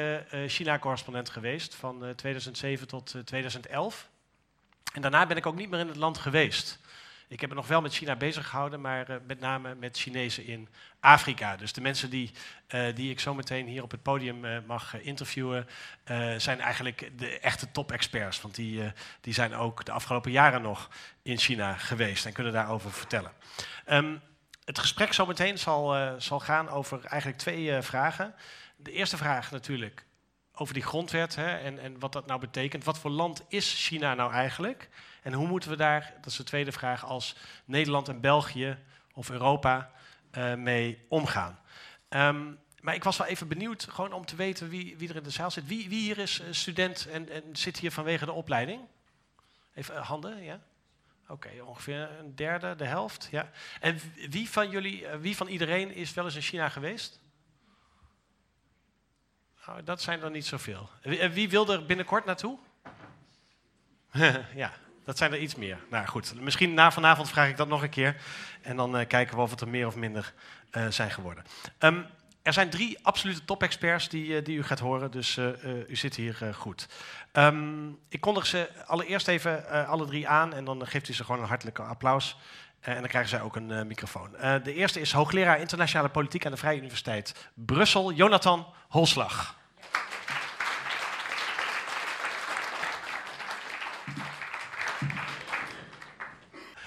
China-correspondent 0.47 1.29
geweest 1.29 1.75
van 1.75 2.13
2007 2.15 2.87
tot 2.87 3.15
2011. 3.25 4.09
En 4.93 5.01
daarna 5.01 5.25
ben 5.25 5.37
ik 5.37 5.45
ook 5.45 5.55
niet 5.55 5.69
meer 5.69 5.79
in 5.79 5.87
het 5.87 5.95
land 5.95 6.17
geweest. 6.17 6.79
Ik 7.27 7.39
heb 7.39 7.49
me 7.49 7.55
nog 7.55 7.67
wel 7.67 7.81
met 7.81 7.93
China 7.93 8.15
bezig 8.15 8.47
gehouden, 8.47 8.81
maar 8.81 9.09
uh, 9.09 9.15
met 9.27 9.39
name 9.39 9.75
met 9.75 9.97
Chinezen 9.97 10.45
in 10.45 10.69
Afrika. 10.99 11.55
Dus 11.55 11.73
de 11.73 11.81
mensen 11.81 12.09
die, 12.09 12.31
uh, 12.69 12.95
die 12.95 13.09
ik 13.11 13.19
zo 13.19 13.33
meteen 13.33 13.67
hier 13.67 13.83
op 13.83 13.91
het 13.91 14.01
podium 14.01 14.45
uh, 14.45 14.57
mag 14.67 15.01
interviewen, 15.01 15.67
zijn 16.37 16.59
eigenlijk 16.59 17.11
de 17.17 17.39
echte 17.39 17.71
top-experts. 17.71 18.41
Want 18.41 18.55
die, 18.55 18.91
die 19.21 19.33
zijn 19.33 19.55
ook 19.55 19.85
de 19.85 19.91
afgelopen 19.91 20.31
jaren 20.31 20.61
nog 20.61 20.89
in 21.21 21.37
China 21.37 21.73
geweest 21.73 22.25
en 22.25 22.33
kunnen 22.33 22.53
daarover 22.53 22.91
vertellen. 22.91 23.31
Um, 23.87 24.21
het 24.63 24.79
gesprek 24.79 25.13
zo 25.13 25.25
meteen 25.25 25.59
zal, 25.59 26.15
zal 26.21 26.39
gaan 26.39 26.69
over 26.69 27.05
eigenlijk 27.05 27.39
twee 27.39 27.81
vragen. 27.81 28.35
De 28.75 28.91
eerste 28.91 29.17
vraag 29.17 29.51
natuurlijk 29.51 30.05
over 30.53 30.73
die 30.73 30.83
grondwet 30.83 31.35
hè, 31.35 31.57
en, 31.57 31.79
en 31.79 31.99
wat 31.99 32.13
dat 32.13 32.25
nou 32.25 32.39
betekent. 32.39 32.83
Wat 32.83 32.99
voor 32.99 33.11
land 33.11 33.43
is 33.47 33.85
China 33.87 34.13
nou 34.13 34.31
eigenlijk? 34.31 34.89
En 35.25 35.33
hoe 35.33 35.47
moeten 35.47 35.69
we 35.69 35.75
daar, 35.75 36.13
dat 36.15 36.25
is 36.25 36.35
de 36.35 36.43
tweede 36.43 36.71
vraag, 36.71 37.05
als 37.05 37.35
Nederland 37.65 38.07
en 38.07 38.21
België 38.21 38.77
of 39.13 39.29
Europa 39.29 39.91
uh, 40.37 40.53
mee 40.53 41.05
omgaan? 41.07 41.59
Um, 42.09 42.59
maar 42.81 42.95
ik 42.95 43.03
was 43.03 43.17
wel 43.17 43.27
even 43.27 43.47
benieuwd, 43.47 43.87
gewoon 43.89 44.13
om 44.13 44.25
te 44.25 44.35
weten 44.35 44.69
wie, 44.69 44.97
wie 44.97 45.09
er 45.09 45.15
in 45.15 45.23
de 45.23 45.29
zaal 45.29 45.51
zit. 45.51 45.67
Wie, 45.67 45.89
wie 45.89 46.01
hier 46.01 46.17
is 46.17 46.39
eh, 46.39 46.47
student 46.51 47.07
en, 47.07 47.29
en, 47.29 47.55
zit 47.55 47.79
hier 47.79 47.91
vanwege 47.91 48.25
de 48.25 48.31
opleiding? 48.31 48.81
Even 49.73 49.95
uh, 49.95 50.07
handen, 50.07 50.43
ja? 50.43 50.59
Oké, 51.27 51.49
ongeveer 51.63 52.09
een 52.19 52.35
derde, 52.35 52.75
de 52.75 52.85
helft. 52.85 53.27
Ja. 53.31 53.51
En 53.79 53.99
wie 54.29 54.49
van 54.49 54.69
jullie, 54.69 55.07
wie 55.07 55.35
van 55.35 55.47
iedereen 55.47 55.93
is 55.93 56.13
wel 56.13 56.25
eens 56.25 56.35
in 56.35 56.41
China 56.41 56.69
geweest? 56.69 57.19
Oh, 59.67 59.77
dat 59.83 60.01
zijn 60.01 60.21
er 60.21 60.31
niet 60.31 60.45
zoveel. 60.45 60.89
Wie, 61.01 61.29
wie 61.29 61.49
wil 61.49 61.69
er 61.69 61.85
binnenkort 61.85 62.25
naartoe? 62.25 62.57
ja, 64.55 64.73
dat 65.05 65.17
zijn 65.17 65.31
er 65.31 65.39
iets 65.39 65.55
meer. 65.55 65.77
Nou 65.89 66.07
goed, 66.07 66.41
misschien 66.41 66.73
na 66.73 66.91
vanavond 66.91 67.29
vraag 67.29 67.49
ik 67.49 67.57
dat 67.57 67.67
nog 67.67 67.81
een 67.81 67.89
keer. 67.89 68.15
En 68.61 68.75
dan 68.75 68.99
uh, 68.99 69.07
kijken 69.07 69.35
we 69.35 69.41
of 69.41 69.51
het 69.51 69.61
er 69.61 69.67
meer 69.67 69.87
of 69.87 69.95
minder 69.95 70.33
uh, 70.71 70.87
zijn 70.89 71.11
geworden. 71.11 71.43
Um, 71.79 72.05
er 72.41 72.53
zijn 72.53 72.69
drie 72.69 72.97
absolute 73.01 73.45
top-experts 73.45 74.09
die, 74.09 74.27
uh, 74.27 74.43
die 74.43 74.57
u 74.57 74.63
gaat 74.63 74.79
horen, 74.79 75.11
dus 75.11 75.37
u 75.87 75.95
zit 75.95 76.15
hier 76.15 76.53
goed. 76.53 76.87
Um, 77.33 77.99
ik 78.09 78.21
kondig 78.21 78.45
ze 78.45 78.69
allereerst 78.85 79.27
even 79.27 79.87
alle 79.87 80.05
drie 80.05 80.27
aan 80.27 80.53
en 80.53 80.65
dan 80.65 80.87
geeft 80.87 81.09
u 81.09 81.13
ze 81.13 81.23
gewoon 81.23 81.41
een 81.41 81.47
hartelijke 81.47 81.81
applaus. 81.81 82.37
en 82.79 82.99
dan 82.99 83.07
krijgen 83.07 83.29
zij 83.29 83.41
ook 83.41 83.55
een 83.55 83.87
microfoon. 83.87 84.31
de 84.63 84.73
eerste 84.73 84.99
is 84.99 85.11
hoogleraar 85.11 85.59
internationale 85.59 86.09
politiek 86.09 86.45
aan 86.45 86.51
de 86.51 86.57
Vrije 86.57 86.77
Universiteit 86.77 87.49
Brussel, 87.53 88.11
Jonathan 88.11 88.67
Holslag. 88.87 89.55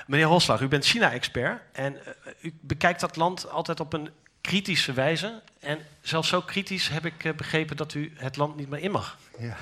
Meneer 0.09 0.27
Holslag, 0.27 0.61
u 0.61 0.69
bent 0.69 0.85
China-expert 0.85 1.61
en 1.73 1.93
uh, 1.93 2.33
u 2.41 2.55
bekijkt 2.61 3.01
dat 3.01 3.17
land 3.17 3.51
altijd 3.51 3.81
op 3.81 3.93
een 3.93 4.11
kritische 4.41 4.93
wijze. 4.93 5.41
En 5.61 5.79
zelfs 6.01 6.29
zo 6.29 6.41
kritisch 6.41 6.89
heb 6.89 7.07
ik 7.07 7.25
uh, 7.25 7.33
begrepen 7.33 7.77
dat 7.77 7.95
u 7.95 8.13
het 8.17 8.37
land 8.37 8.57
niet 8.57 8.69
meer 8.69 8.81
in 8.81 8.91
mag. 8.91 9.19
Ja, 9.39 9.57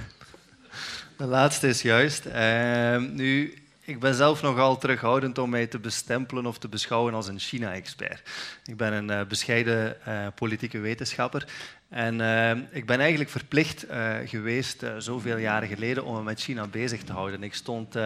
de 1.17 1.25
laatste 1.25 1.69
is 1.69 1.83
juist. 1.83 2.27
Uh, 2.27 2.97
nu, 2.97 3.59
ik 3.85 4.01
ben 4.01 4.15
zelf 4.15 4.43
nogal 4.43 4.79
terughoudend 4.79 5.39
om 5.39 5.51
mij 5.51 5.67
te 5.67 5.79
bestempelen 5.79 6.47
of 6.47 6.59
te 6.59 6.69
beschouwen 6.69 7.15
als 7.15 7.29
een 7.29 7.39
China-expert. 7.39 8.23
Ik 8.65 8.77
ben 8.77 8.93
een 8.93 9.11
uh, 9.11 9.27
bescheiden 9.29 9.97
politieke 10.35 10.79
wetenschapper. 10.79 11.49
En 11.89 12.19
uh, 12.21 12.51
ik 12.71 12.87
ben 12.87 13.01
eigenlijk 13.01 13.31
verplicht 13.31 13.87
geweest, 14.25 14.85
zoveel 14.99 15.37
jaren 15.37 15.69
geleden, 15.69 16.05
om 16.05 16.15
me 16.15 16.23
met 16.23 16.41
China 16.41 16.67
bezig 16.67 17.03
te 17.03 17.13
houden. 17.13 17.43
Ik 17.43 17.55
stond 17.55 17.97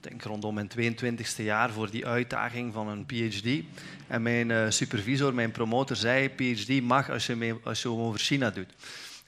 denk 0.00 0.22
rondom 0.22 0.54
mijn 0.54 0.70
22e 0.70 1.44
jaar 1.44 1.70
voor 1.70 1.90
die 1.90 2.06
uitdaging 2.06 2.72
van 2.72 2.88
een 2.88 3.06
PhD. 3.06 3.64
En 4.06 4.22
mijn 4.22 4.50
uh, 4.50 4.64
supervisor, 4.68 5.34
mijn 5.34 5.50
promotor, 5.50 5.96
zei: 5.96 6.28
PhD 6.28 6.82
mag 6.82 7.10
als 7.10 7.26
je, 7.26 7.36
mee, 7.36 7.54
als 7.62 7.82
je 7.82 7.88
over 7.88 8.20
China 8.20 8.50
doet. 8.50 8.74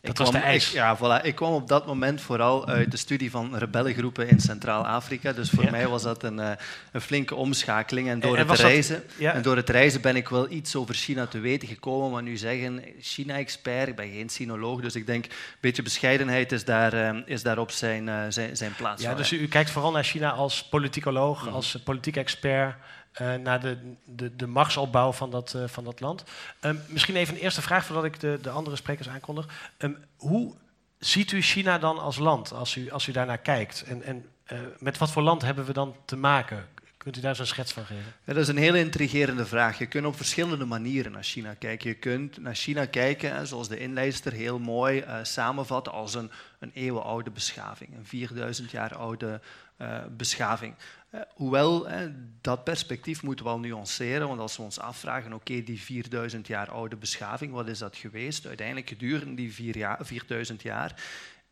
Dat 0.01 0.11
ik 0.11 0.19
was 0.19 0.29
kwam, 0.29 0.41
de 0.41 0.47
eis. 0.47 0.69
Ik, 0.69 0.75
ja, 0.75 0.97
voilà. 0.97 1.25
Ik 1.25 1.35
kwam 1.35 1.53
op 1.53 1.69
dat 1.69 1.87
moment 1.87 2.21
vooral 2.21 2.67
uit 2.67 2.91
de 2.91 2.97
studie 2.97 3.31
van 3.31 3.57
rebellengroepen 3.57 4.29
in 4.29 4.41
Centraal-Afrika. 4.41 5.33
Dus 5.33 5.51
voor 5.51 5.71
mij 5.71 5.89
was 5.89 6.03
dat 6.03 6.23
een, 6.23 6.39
uh, 6.39 6.51
een, 6.93 7.01
flinke 7.01 7.35
omschakeling. 7.35 8.09
En 8.09 8.21
door, 8.21 8.37
en, 8.37 8.49
het 8.49 8.59
reizen, 8.59 9.03
ja. 9.17 9.33
en 9.33 9.43
door 9.43 9.57
het 9.57 9.69
reizen 9.69 10.01
ben 10.01 10.17
ik 10.17 10.29
wel 10.29 10.51
iets 10.51 10.77
over 10.77 10.95
China 10.95 11.27
te 11.27 11.39
weten 11.39 11.69
gekomen. 11.69 12.11
Maar 12.11 12.23
nu 12.23 12.37
zeggen, 12.37 12.85
China-expert, 13.01 13.89
ik 13.89 13.97
ben 13.97 14.11
geen 14.11 14.29
sinoloog, 14.29 14.81
dus 14.81 14.95
ik 14.95 15.07
denk 15.07 15.25
een 15.25 15.33
beetje 15.61 15.83
bescheidenheid 15.83 16.53
is 16.53 16.65
daar, 16.65 16.95
uh, 16.95 17.23
is 17.25 17.43
daar 17.43 17.59
op 17.59 17.71
zijn, 17.71 18.33
zijn, 18.33 18.57
zijn 18.57 18.75
plaats. 18.77 19.03
Ja, 19.03 19.15
dus 19.15 19.33
u, 19.33 19.39
u, 19.39 19.49
kijkt 19.49 19.71
vooral 19.71 19.91
naar 19.91 20.05
China 20.05 20.31
als 20.31 20.65
politicoloog, 20.69 21.47
mm. 21.47 21.53
als 21.53 21.77
politiek 21.85 22.17
expert. 22.17 22.75
Uh, 23.21 23.35
naar 23.35 23.61
de, 23.61 23.95
de, 24.05 24.37
de 24.37 24.47
machtsopbouw 24.47 25.13
van 25.13 25.31
dat, 25.31 25.53
uh, 25.57 25.65
van 25.67 25.85
dat 25.85 26.01
land. 26.01 26.25
Um, 26.61 26.81
misschien 26.89 27.17
even 27.17 27.35
een 27.35 27.41
eerste 27.41 27.63
vraag 27.63 27.85
voordat 27.85 28.05
ik 28.05 28.21
de, 28.21 28.39
de 28.43 28.51
andere 28.51 28.77
sprekers 28.77 29.09
aankondig. 29.09 29.73
Um, 29.79 29.99
hoe 30.17 30.55
ziet 30.99 31.33
u 31.33 31.43
China 31.43 31.79
dan 31.79 31.99
als 31.99 32.19
land, 32.19 32.53
als 32.53 32.77
u, 32.77 32.91
als 32.91 33.07
u 33.07 33.13
daarnaar 33.13 33.39
kijkt? 33.39 33.83
En, 33.83 34.03
en 34.03 34.27
uh, 34.53 34.59
met 34.79 34.99
wat 34.99 35.11
voor 35.11 35.23
land 35.23 35.43
hebben 35.43 35.65
we 35.65 35.73
dan 35.73 35.97
te 36.05 36.17
maken? 36.17 36.69
Kunt 36.97 37.17
u 37.17 37.21
daar 37.21 37.37
zo'n 37.37 37.47
schets 37.47 37.73
van 37.73 37.85
geven? 37.85 38.13
Ja, 38.25 38.33
dat 38.33 38.43
is 38.43 38.49
een 38.49 38.57
hele 38.57 38.79
intrigerende 38.79 39.47
vraag. 39.47 39.79
Je 39.79 39.87
kunt 39.87 40.07
op 40.07 40.17
verschillende 40.17 40.65
manieren 40.65 41.13
naar 41.13 41.23
China 41.23 41.55
kijken. 41.55 41.89
Je 41.89 41.97
kunt 41.97 42.39
naar 42.39 42.55
China 42.55 42.87
kijken, 42.87 43.47
zoals 43.47 43.69
de 43.69 43.79
inleider 43.79 44.33
heel 44.33 44.59
mooi 44.59 45.05
samenvat, 45.23 45.89
als 45.89 46.15
een, 46.15 46.31
een 46.59 46.71
eeuwenoude 46.75 47.31
beschaving. 47.31 47.97
Een 47.97 48.07
4000 48.07 48.71
jaar 48.71 48.95
oude 48.95 49.41
beschaving. 50.17 50.75
Hoewel, 51.35 51.89
dat 52.41 52.65
perspectief 52.65 53.23
moeten 53.23 53.45
we 53.45 53.51
wel 53.51 53.61
nuanceren, 53.61 54.29
want 54.29 54.41
als 54.41 54.57
we 54.57 54.63
ons 54.63 54.79
afvragen, 54.79 55.33
oké, 55.33 55.63
die 55.63 55.81
4000 55.81 56.47
jaar 56.47 56.71
oude 56.71 56.97
beschaving, 56.97 57.53
wat 57.53 57.69
is 57.69 57.79
dat 57.79 57.97
geweest? 57.97 58.47
Uiteindelijk 58.47 58.89
gedurende 58.89 59.35
die 59.35 59.53
4000 59.53 60.63
jaar 60.63 60.95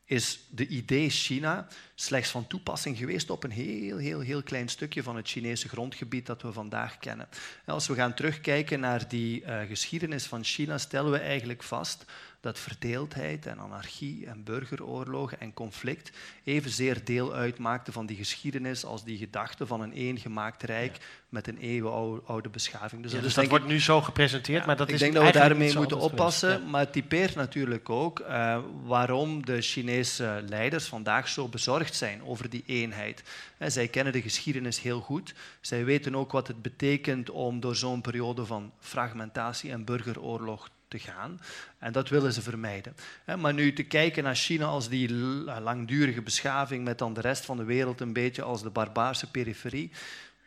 is 0.09 0.41
de 0.51 0.67
idee 0.67 1.11
China 1.11 1.67
slechts 1.95 2.31
van 2.31 2.47
toepassing 2.47 2.97
geweest 2.97 3.31
op 3.31 3.45
een 3.45 3.51
heel, 3.51 3.97
heel, 3.97 4.21
heel 4.21 4.43
klein 4.43 4.69
stukje 4.69 5.03
van 5.03 5.17
het 5.17 5.29
Chinese 5.29 5.69
grondgebied 5.69 6.27
dat 6.27 6.43
we 6.43 6.53
vandaag 6.53 6.99
kennen. 6.99 7.29
En 7.65 7.73
als 7.73 7.87
we 7.87 7.95
gaan 7.95 8.15
terugkijken 8.15 8.81
naar 8.81 9.09
die 9.09 9.43
uh, 9.43 9.61
geschiedenis 9.61 10.27
van 10.27 10.45
China, 10.45 10.79
stellen 10.79 11.11
we 11.11 11.19
eigenlijk 11.19 11.63
vast 11.63 12.05
dat 12.41 12.59
verdeeldheid 12.59 13.47
en 13.47 13.59
anarchie 13.59 14.27
en 14.27 14.45
burgeroorlogen 14.45 15.41
en 15.41 15.55
conflict 15.55 16.11
evenzeer 16.45 17.05
deel 17.05 17.35
uitmaakten 17.35 17.93
van 17.93 18.07
die 18.07 18.17
geschiedenis 18.17 18.85
als 18.85 19.05
die 19.05 19.19
gedachte 19.19 19.67
van 19.67 19.81
een 19.81 19.93
eengemaakt 19.93 20.63
rijk 20.63 20.99
met 21.29 21.49
een 21.49 21.59
eeuwenoude 21.59 22.49
beschaving. 22.49 23.03
Dus, 23.03 23.13
ja, 23.13 23.21
dus 23.21 23.35
dat 23.35 23.49
wordt 23.49 23.67
nu 23.67 23.81
zo 23.81 24.01
gepresenteerd, 24.01 24.61
ja, 24.61 24.67
maar 24.67 24.77
dat 24.77 24.89
ik 24.89 24.95
is 24.95 25.01
denk 25.01 25.15
dat 25.15 25.25
we 25.25 25.33
daarmee 25.33 25.77
moeten 25.77 25.99
oppassen, 25.99 26.71
maar 26.71 26.81
het 26.81 26.93
typeert 26.93 27.35
natuurlijk 27.35 27.91
ook 27.91 28.21
uh, 28.21 28.59
waarom 28.85 29.47
de 29.47 29.61
Chinese 29.61 30.43
leiders 30.49 30.87
vandaag 30.87 31.29
zo 31.29 31.49
bezorgd 31.49 31.95
zijn 31.95 32.23
over 32.23 32.51
die 32.51 32.63
eenheid. 32.67 33.23
En 33.59 33.73
zij 33.73 33.89
kennen 33.89 34.13
de 34.13 34.23
geschiedenis 34.23 34.81
heel 34.81 35.01
goed. 35.01 35.35
Zij 35.61 35.85
weten 35.85 36.15
ook 36.15 36.33
wat 36.33 36.49
het 36.49 36.63
betekent 36.63 37.31
om 37.31 37.61
door 37.61 37.77
zo'n 37.77 38.01
periode 38.01 38.47
van 38.47 38.73
fragmentatie 38.81 39.71
en 39.71 39.85
burgeroorlog 39.85 40.69
te 40.89 40.99
gaan. 40.99 41.41
En 41.79 41.93
dat 41.93 42.09
willen 42.09 42.33
ze 42.33 42.43
vermijden. 42.43 42.97
Maar 43.39 43.55
nu 43.55 43.73
te 43.73 43.83
kijken 43.83 44.25
naar 44.25 44.37
China 44.37 44.67
als 44.67 44.89
die 44.89 45.13
langdurige 45.61 46.23
beschaving 46.23 46.85
met 46.85 46.99
dan 46.99 47.15
de 47.15 47.21
rest 47.21 47.45
van 47.45 47.57
de 47.57 47.65
wereld 47.65 48.01
een 48.01 48.13
beetje 48.13 48.43
als 48.43 48.63
de 48.63 48.71
barbaarse 48.71 49.31
periferie. 49.31 49.91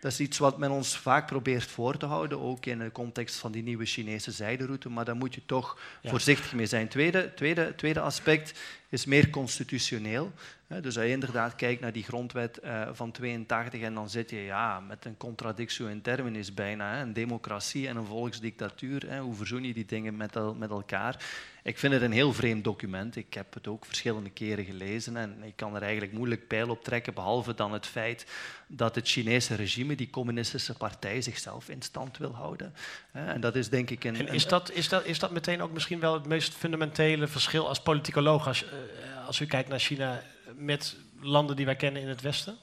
Dat 0.02 0.12
is 0.12 0.20
iets 0.20 0.38
wat 0.38 0.58
men 0.58 0.72
ons 0.72 0.98
vaak 0.98 1.28
probeert 1.28 1.64
voor 1.64 1.98
te 1.98 2.06
houden, 2.06 2.40
ook 2.40 2.66
in 2.66 2.80
de 2.80 2.92
context 2.92 3.36
van 3.36 3.52
die 3.52 3.64
nieuwe 3.64 3.86
Chinese 3.86 4.32
zijderoute, 4.32 4.90
maar 4.90 5.06
daar 5.06 5.16
moet 5.16 5.36
je 5.36 5.46
toch 5.46 5.80
voorzichtig 6.04 6.54
mee 6.54 6.66
zijn. 6.66 6.88
Tweede, 6.88 7.34
tweede, 7.34 7.76
tweede 7.76 8.00
aspect 8.00 8.60
is 8.90 9.06
meer 9.06 9.30
constitutioneel. 9.30 10.32
Dus 10.68 10.98
als 10.98 11.06
je 11.06 11.12
inderdaad 11.12 11.56
kijkt 11.56 11.82
naar 11.82 11.92
die 11.92 12.04
grondwet 12.04 12.60
eh, 12.60 12.90
van 12.92 13.12
82 13.12 13.82
en 13.82 13.94
dan 13.94 14.10
zit 14.10 14.30
je 14.30 14.44
ja, 14.44 14.80
met 14.80 15.06
een 15.06 15.18
contradictio 15.18 15.88
in 15.88 16.02
terminis 16.02 16.54
bijna, 16.54 17.02
een 17.02 17.14
democratie 17.14 17.88
en 17.88 17.98
een 17.98 18.06
volksdictatuur. 18.06 19.18
Hoe 19.18 19.36
verzoen 19.36 19.64
je 19.64 19.74
die 19.74 19.86
dingen 19.86 20.18
met, 20.18 20.58
met 20.58 20.70
elkaar? 20.70 21.26
Ik 21.64 21.78
vind 21.78 21.94
het 21.94 22.02
een 22.02 22.12
heel 22.12 22.34
vreemd 22.34 22.64
document. 22.64 23.16
Ik 23.16 23.34
heb 23.34 23.54
het 23.54 23.68
ook 23.68 23.86
verschillende 23.86 24.30
keren 24.30 24.66
gelezen 24.66 25.18
en 25.18 25.44
ik 25.44 25.56
kan 25.56 25.76
er 25.76 25.82
eigenlijk 25.82 26.14
moeilijk 26.14 26.48
pijl 26.48 26.70
op 26.70 26.84
trekken, 26.84 27.14
behalve 27.14 27.54
dan 27.54 27.74
het 27.74 27.86
feit 27.86 28.26
dat 28.68 28.96
het 28.96 29.08
Chinese 29.08 29.56
regime, 29.56 29.96
die 29.96 30.10
communistische 30.10 30.74
partij, 30.74 31.22
zichzelf 31.22 31.70
in 31.70 31.82
stand 31.82 32.18
wil 32.18 32.36
houden. 32.36 32.74
En 33.12 33.42
dat 33.42 33.56
is 33.56 33.70
denk 33.70 33.90
ik 33.90 34.04
een... 34.04 34.16
En 34.16 34.28
is 34.28 34.48
dat, 34.48 34.72
is 34.72 34.90
dat, 34.90 35.06
is 35.06 35.20
dat 35.20 35.32
meteen 35.32 35.62
ook 35.62 35.72
misschien 35.72 36.00
wel 36.00 36.14
het 36.14 36.26
meest 36.26 36.54
fundamentele 36.54 37.28
verschil 37.28 37.68
als 37.68 37.82
politicoloog, 37.82 38.48
als, 38.48 38.66
eh, 38.66 39.28
als 39.28 39.40
u 39.40 39.46
kijkt 39.46 39.70
naar 39.70 39.80
China 39.80 40.24
met 40.56 40.96
landen 41.22 41.56
die 41.56 41.66
wij 41.66 41.76
kennen 41.76 42.02
in 42.02 42.08
het 42.08 42.22
Westen? 42.22 42.58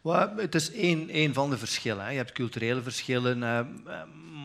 Well, 0.00 0.32
het 0.36 0.54
is 0.54 0.72
één, 0.72 1.08
één 1.10 1.34
van 1.34 1.50
de 1.50 1.58
verschillen. 1.58 2.10
Je 2.10 2.16
hebt 2.16 2.32
culturele 2.32 2.82
verschillen, 2.82 3.38
uh, 3.38 3.60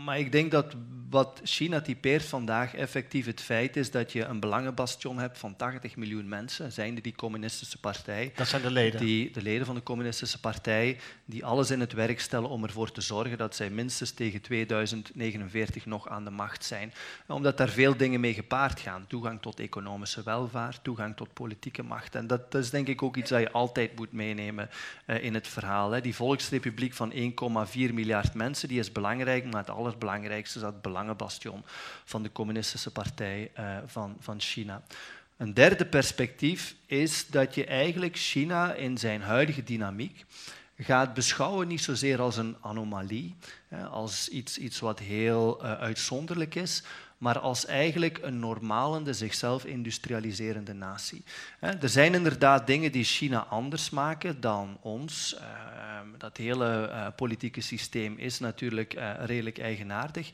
maar 0.06 0.20
ik 0.20 0.32
denk 0.32 0.52
dat 0.52 0.76
wat 1.10 1.42
China 1.44 1.82
typeert 1.82 2.26
vandaag 2.26 2.76
effectief 2.76 3.26
het 3.26 3.42
feit 3.42 3.76
is 3.76 3.92
dat 3.92 4.12
je 4.12 4.24
een 4.24 4.40
belangenbastion 4.40 5.20
hebt 5.20 5.38
van 5.38 5.56
80 5.56 5.96
miljoen 5.96 6.28
mensen, 6.28 6.72
zijn 6.72 6.96
die 6.96 7.16
communistische 7.16 7.80
partij. 7.80 8.32
Dat 8.36 8.48
zijn 8.48 8.62
de 8.62 8.72
leden. 8.72 9.00
Die, 9.00 9.32
de 9.32 9.42
leden 9.42 9.66
van 9.66 9.76
de 9.76 9.84
communistische 9.84 10.40
partij, 10.40 10.98
die 11.26 11.46
alles 11.46 11.72
in 11.72 11.80
het 11.80 11.94
werk 11.94 12.20
stellen 12.20 12.50
om 12.50 12.64
ervoor 12.64 12.92
te 12.92 13.02
zorgen 13.02 13.38
dat 13.38 13.56
zij 13.56 13.70
minstens 13.70 14.12
tegen 14.12 14.42
2049 14.42 15.86
nog 15.86 16.10
aan 16.10 16.24
de 16.24 16.30
macht 16.30 16.66
zijn. 16.66 16.94
Omdat 17.28 17.58
daar 17.58 17.70
veel 17.70 17.98
dingen 17.98 18.20
mee 18.20 18.34
gepaard 18.34 18.80
gaan. 18.80 19.08
Toegang 19.08 19.42
tot 19.42 19.60
economische 19.60 20.24
welvaart, 20.24 20.84
toegang 20.84 21.16
tot 21.16 21.34
politieke 21.34 21.84
macht. 21.84 22.16
En 22.16 22.28
dat, 22.28 22.52
dat 22.52 22.64
is 22.64 22.70
denk 22.70 22.88
ik 22.88 23.04
ook 23.04 23.18
iets 23.18 23.30
dat 23.30 23.40
je 23.40 23.52
altijd 23.52 23.96
moet 23.96 24.12
meenemen 24.12 24.70
uh, 25.06 25.24
in 25.24 25.34
het 25.34 25.48
verhaal. 25.48 25.92
Hè. 25.92 26.02
Die 26.02 26.16
volksrepubliek 26.16 26.94
van 26.94 27.12
1,4 27.14 27.18
miljard 27.94 28.34
mensen, 28.34 28.68
die 28.68 28.80
is 28.80 28.92
belangrijk, 28.92 29.46
maar 29.46 29.62
het 29.62 29.70
allerbelangrijkste 29.70 30.58
is 30.58 30.64
dat 30.64 30.74
het 30.74 30.82
van 32.04 32.24
de 32.24 32.32
communistische 32.32 32.92
partij 32.92 33.52
uh, 33.60 33.78
van, 33.86 34.18
van 34.20 34.40
China. 34.40 34.84
Een 35.38 35.54
derde 35.54 35.86
perspectief 35.86 36.76
is 36.86 37.28
dat 37.28 37.56
je 37.56 37.66
eigenlijk 37.66 38.18
China 38.18 38.74
in 38.74 38.98
zijn 38.98 39.22
huidige 39.22 39.64
dynamiek 39.64 40.26
gaat 40.78 41.14
beschouwen 41.14 41.68
niet 41.68 41.82
zozeer 41.82 42.22
als 42.22 42.38
een 42.38 42.58
anomalie, 42.62 43.36
als 43.92 44.30
iets, 44.30 44.58
iets 44.58 44.80
wat 44.80 45.00
heel 45.00 45.60
uh, 45.64 45.74
uitzonderlijk 45.74 46.56
is, 46.56 46.84
maar 47.20 47.40
als 47.40 47.66
eigenlijk 47.66 48.20
een 48.22 48.40
normalende, 48.40 49.14
zichzelf 49.14 49.66
industrialiserende 49.66 50.74
natie. 50.74 51.24
Er 51.60 51.90
zijn 51.90 52.14
inderdaad 52.14 52.68
dingen 52.68 52.92
die 52.92 53.04
China 53.04 53.46
anders 53.50 53.90
maken 53.90 54.42
dan 54.42 54.78
ons. 54.82 55.36
Ehm, 55.36 56.08
dat 56.18 56.38
hele 56.38 56.88
eh, 56.88 57.08
politieke 57.16 57.62
systeem 57.62 58.18
is 58.18 58.40
natuurlijk 58.40 58.94
eh, 58.94 59.12
redelijk 59.26 59.60
eigenaardig. 59.60 60.30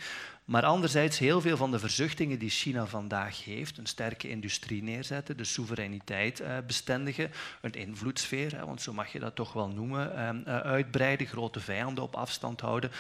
Maar 0.46 0.64
anderzijds, 0.64 1.20
heel 1.20 1.42
veel 1.42 1.58
van 1.58 1.72
de 1.72 1.80
verzuchtingen 1.80 2.40
die 2.40 2.50
China 2.50 2.86
vandaag 2.86 3.44
heeft, 3.44 3.78
een 3.78 3.86
sterke 3.86 4.30
industrie 4.30 4.84
neerzetten, 4.84 5.38
de 5.38 5.44
soevereiniteit 5.44 6.42
uh, 6.42 6.48
bestendigen, 6.68 7.32
een 7.62 7.72
invloedssfeer, 7.72 8.66
want 8.66 8.82
zo 8.82 8.94
mag 8.94 9.12
je 9.12 9.20
dat 9.20 9.36
toch 9.36 9.54
wel 9.54 9.68
noemen, 9.68 10.16
ehm, 10.18 10.44
uitbreiden, 10.50 11.28
grote 11.28 11.60
vijanden 11.60 12.04
op 12.04 12.16
afstand 12.16 12.62
houden. 12.62 12.92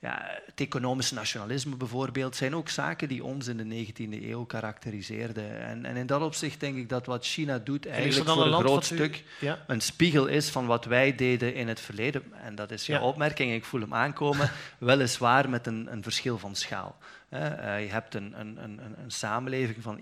Ja, 0.00 0.40
het 0.46 0.60
economische 0.60 1.14
nationalisme 1.14 1.76
bijvoorbeeld 1.76 2.36
zijn 2.36 2.54
ook 2.54 2.68
zaken 2.68 3.08
die 3.08 3.24
ons 3.24 3.46
in 3.46 3.56
de 3.56 3.86
19e 3.86 4.22
eeuw 4.22 4.44
karakteriseerden. 4.44 5.60
En, 5.60 5.84
en 5.84 5.96
in 5.96 6.06
dat 6.06 6.22
opzicht 6.22 6.60
denk 6.60 6.76
ik 6.76 6.88
dat 6.88 7.06
wat 7.06 7.26
China 7.26 7.58
doet 7.58 7.86
eigenlijk 7.86 8.30
voor 8.30 8.46
een, 8.46 8.60
groot 8.60 8.84
stuk 8.84 9.24
een 9.66 9.80
spiegel 9.80 10.26
is 10.26 10.48
van 10.48 10.66
wat 10.66 10.84
wij 10.84 11.14
deden 11.14 11.54
in 11.54 11.68
het 11.68 11.80
verleden. 11.80 12.22
En 12.42 12.54
dat 12.54 12.70
is 12.70 12.86
jouw 12.86 13.02
opmerking, 13.02 13.52
ik 13.52 13.64
voel 13.64 13.80
hem 13.80 13.94
aankomen, 13.94 14.50
weliswaar 14.78 15.50
met 15.50 15.66
een, 15.66 15.92
een 15.92 16.02
verschil 16.02 16.38
van 16.38 16.54
schaal. 16.54 16.98
Uh, 17.34 17.40
je 17.84 17.90
hebt 17.90 18.14
een, 18.14 18.40
een, 18.40 18.62
een, 18.62 18.80
een 19.02 19.10
samenleving 19.10 19.82
van 19.82 19.98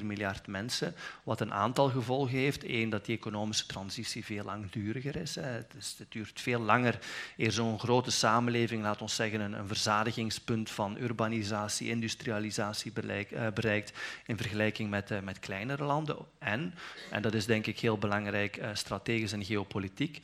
1,4 0.00 0.04
miljard 0.04 0.46
mensen, 0.46 0.94
wat 1.22 1.40
een 1.40 1.52
aantal 1.52 1.88
gevolgen 1.88 2.38
heeft. 2.38 2.64
Eén, 2.64 2.90
dat 2.90 3.04
die 3.04 3.16
economische 3.16 3.66
transitie 3.66 4.24
veel 4.24 4.44
langduriger 4.44 5.16
is. 5.16 5.34
Het, 5.34 6.06
duurt 6.08 6.40
veel 6.40 6.60
langer 6.60 6.98
eer 7.36 7.52
zo'n 7.52 7.78
grote 7.78 8.10
samenleving, 8.10 8.82
laat 8.82 9.02
ons 9.02 9.14
zeggen, 9.14 9.40
een, 9.40 9.66
verzadigingspunt 9.66 10.70
van 10.70 10.96
urbanisatie, 11.00 11.88
industrialisatie 11.88 12.92
uh, 12.94 13.46
bereikt 13.54 13.98
in 14.26 14.36
vergelijking 14.36 14.90
met, 14.90 15.10
uh, 15.10 15.20
met 15.20 15.38
kleinere 15.38 15.84
landen. 15.84 16.16
En, 16.38 16.74
en 17.10 17.22
dat 17.22 17.34
is 17.34 17.46
denk 17.46 17.66
ik 17.66 17.80
heel 17.80 17.98
belangrijk 17.98 18.60
strategisch 18.72 19.32
en 19.32 19.44
geopolitiek, 19.44 20.22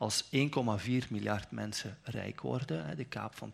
als 0.00 0.24
1,4 0.24 0.30
miljard 1.08 1.50
mensen 1.50 1.98
rijk 2.02 2.40
worden, 2.40 2.96
de 2.96 3.04
kaap 3.04 3.36
van 3.36 3.52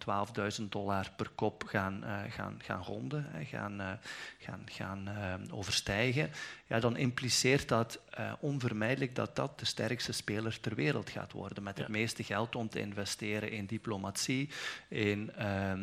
12.000 0.61 0.65
dollar 0.69 1.11
per 1.17 1.31
kop 1.35 1.65
gaan, 1.67 2.01
uh, 2.05 2.19
gaan, 2.29 2.59
gaan 2.63 2.83
ronden, 2.83 3.27
gaan, 3.45 3.81
uh, 3.81 3.91
gaan, 4.39 4.63
gaan 4.65 5.09
uh, 5.09 5.35
overstijgen, 5.51 6.31
ja, 6.67 6.81
dan 6.81 6.97
impliceert 6.97 7.69
dat 7.69 8.01
onvermijdelijk 8.41 9.15
dat 9.15 9.37
dat 9.37 9.59
de 9.59 9.65
sterkste 9.65 10.13
speler 10.13 10.61
ter 10.61 10.75
wereld 10.75 11.11
gaat 11.11 11.33
worden, 11.33 11.63
met 11.63 11.79
het 11.79 11.89
meeste 11.89 12.23
geld 12.23 12.57
om 12.57 12.69
te 12.69 12.81
investeren 12.81 13.51
in 13.51 13.67
diplomatie, 13.67 14.49
in, 14.89 15.33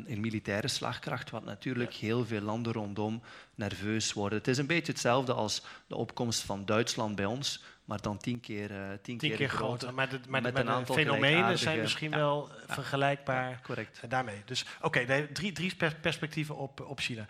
in 0.06 0.20
militaire 0.20 0.68
slagkracht, 0.68 1.30
wat 1.30 1.46
natuurlijk 1.46 1.94
heel 1.94 2.26
veel 2.26 2.42
landen 2.42 2.74
rondom 2.74 3.22
nerveus 3.56 4.14
worden. 4.14 4.38
Het 4.38 4.48
is 4.48 4.58
een 4.58 4.68
beetje 4.68 4.92
hetzelfde 4.92 5.34
als 5.34 5.64
de 5.88 5.96
opkomst 5.96 6.42
van 6.42 6.66
Duitsland 6.66 7.16
bij 7.16 7.26
ons 7.26 7.64
maar 7.86 8.02
dan 8.02 8.18
tien 8.18 8.40
keer, 8.40 8.72
uh, 8.72 8.78
tien, 9.02 9.18
tien 9.18 9.36
keer, 9.36 9.50
groter. 9.50 9.94
Maar 9.94 10.10
de, 10.10 10.20
maar 10.28 10.42
met 10.42 10.58
een 10.58 10.70
aantal 10.70 10.96
fenomenen 10.96 11.60
zijn 11.60 11.80
misschien 11.80 12.12
wel 12.12 12.50
vergelijkbaar 12.68 13.50
ja, 13.50 13.60
correct. 13.64 14.00
daarmee. 14.10 14.42
Dus 14.46 14.66
oké, 14.82 15.02
okay, 15.02 15.28
drie, 15.28 15.52
drie 15.52 15.76
perspectieven 16.02 16.56
op, 16.56 16.82
op 16.82 17.00
China. 17.00 17.26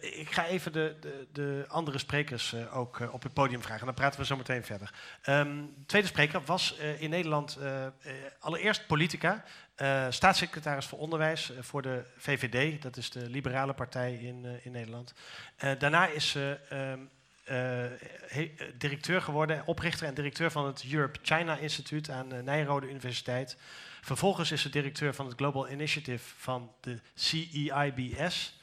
Ik 0.00 0.30
ga 0.30 0.46
even 0.46 0.72
de, 0.72 0.96
de, 1.00 1.26
de 1.32 1.64
andere 1.68 1.98
sprekers 1.98 2.52
uh, 2.52 2.76
ook 2.76 2.98
uh, 2.98 3.14
op 3.14 3.22
het 3.22 3.32
podium 3.32 3.62
vragen. 3.62 3.86
Dan 3.86 3.94
praten 3.94 4.20
we 4.20 4.26
zo 4.26 4.36
meteen 4.36 4.64
verder. 4.64 4.94
Um, 5.28 5.74
tweede 5.86 6.08
spreker 6.08 6.42
was 6.44 6.76
in 6.98 7.10
Nederland 7.10 7.58
allereerst 8.40 8.86
politica. 8.86 9.44
staatssecretaris 10.10 10.86
voor 10.86 10.98
onderwijs 10.98 11.52
voor 11.60 11.82
de 11.82 12.04
VVD, 12.16 12.82
dat 12.82 12.96
is 12.96 13.10
de 13.10 13.30
liberale 13.30 13.74
partij 13.74 14.14
in, 14.14 14.60
in 14.62 14.72
Nederland. 14.72 15.14
daarna 15.78 16.06
is 16.06 16.30
ze 16.30 16.58
um, 16.72 16.78
uh, 16.78 17.06
directeur 18.78 19.22
geworden, 19.22 19.66
oprichter 19.66 20.06
en 20.06 20.14
directeur 20.14 20.50
van 20.50 20.66
het 20.66 20.84
Europe 20.92 21.18
China 21.22 21.56
Instituut 21.56 22.10
aan 22.10 22.28
de 22.28 22.42
Nijrode 22.42 22.88
Universiteit. 22.88 23.56
Vervolgens 24.00 24.50
is 24.50 24.62
ze 24.62 24.68
directeur 24.68 25.14
van 25.14 25.26
het 25.26 25.34
Global 25.36 25.68
Initiative 25.68 26.34
van 26.36 26.72
de 26.80 27.00
CEIBS, 27.14 28.58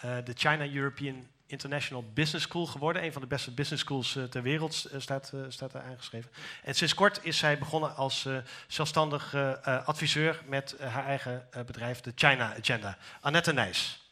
de 0.00 0.32
China 0.34 0.68
European 0.68 1.26
International 1.46 2.04
Business 2.14 2.44
School 2.46 2.66
geworden. 2.66 3.04
Een 3.04 3.12
van 3.12 3.22
de 3.22 3.28
beste 3.28 3.50
business 3.50 3.82
schools 3.82 4.18
ter 4.30 4.42
wereld 4.42 4.86
staat, 4.96 5.32
staat 5.48 5.72
daar 5.72 5.82
aangeschreven. 5.82 6.30
En 6.62 6.74
sinds 6.74 6.94
kort 6.94 7.20
is 7.22 7.38
zij 7.38 7.58
begonnen 7.58 7.96
als 7.96 8.28
zelfstandig 8.66 9.34
adviseur 9.64 10.42
met 10.46 10.76
haar 10.80 11.06
eigen 11.06 11.48
bedrijf, 11.66 12.00
de 12.00 12.12
China 12.14 12.56
Agenda. 12.56 12.98
Annette 13.20 13.52
Nijs. 13.52 14.03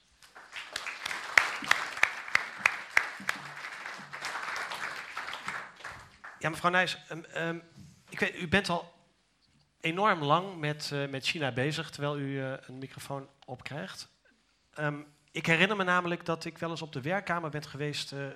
Ja, 6.43 6.49
mevrouw 6.49 6.71
Nijs, 6.71 6.99
um, 7.11 7.25
um, 7.37 7.63
ik 8.09 8.21
weet, 8.21 8.41
u 8.41 8.49
bent 8.49 8.69
al 8.69 8.93
enorm 9.81 10.23
lang 10.23 10.59
met, 10.59 10.91
uh, 10.93 11.09
met 11.09 11.27
China 11.27 11.53
bezig, 11.53 11.91
terwijl 11.91 12.19
u 12.19 12.27
uh, 12.27 12.53
een 12.67 12.79
microfoon 12.79 13.29
opkrijgt. 13.45 14.09
Um, 14.79 15.07
ik 15.31 15.47
herinner 15.47 15.77
me 15.77 15.85
namelijk 15.85 16.25
dat 16.25 16.45
ik 16.45 16.59
wel 16.59 16.71
eens 16.71 16.83
op 16.83 16.93
de 16.93 17.01
werkkamer 17.01 17.51
ben 17.51 17.65
geweest 17.65 18.13
uh, 18.13 18.27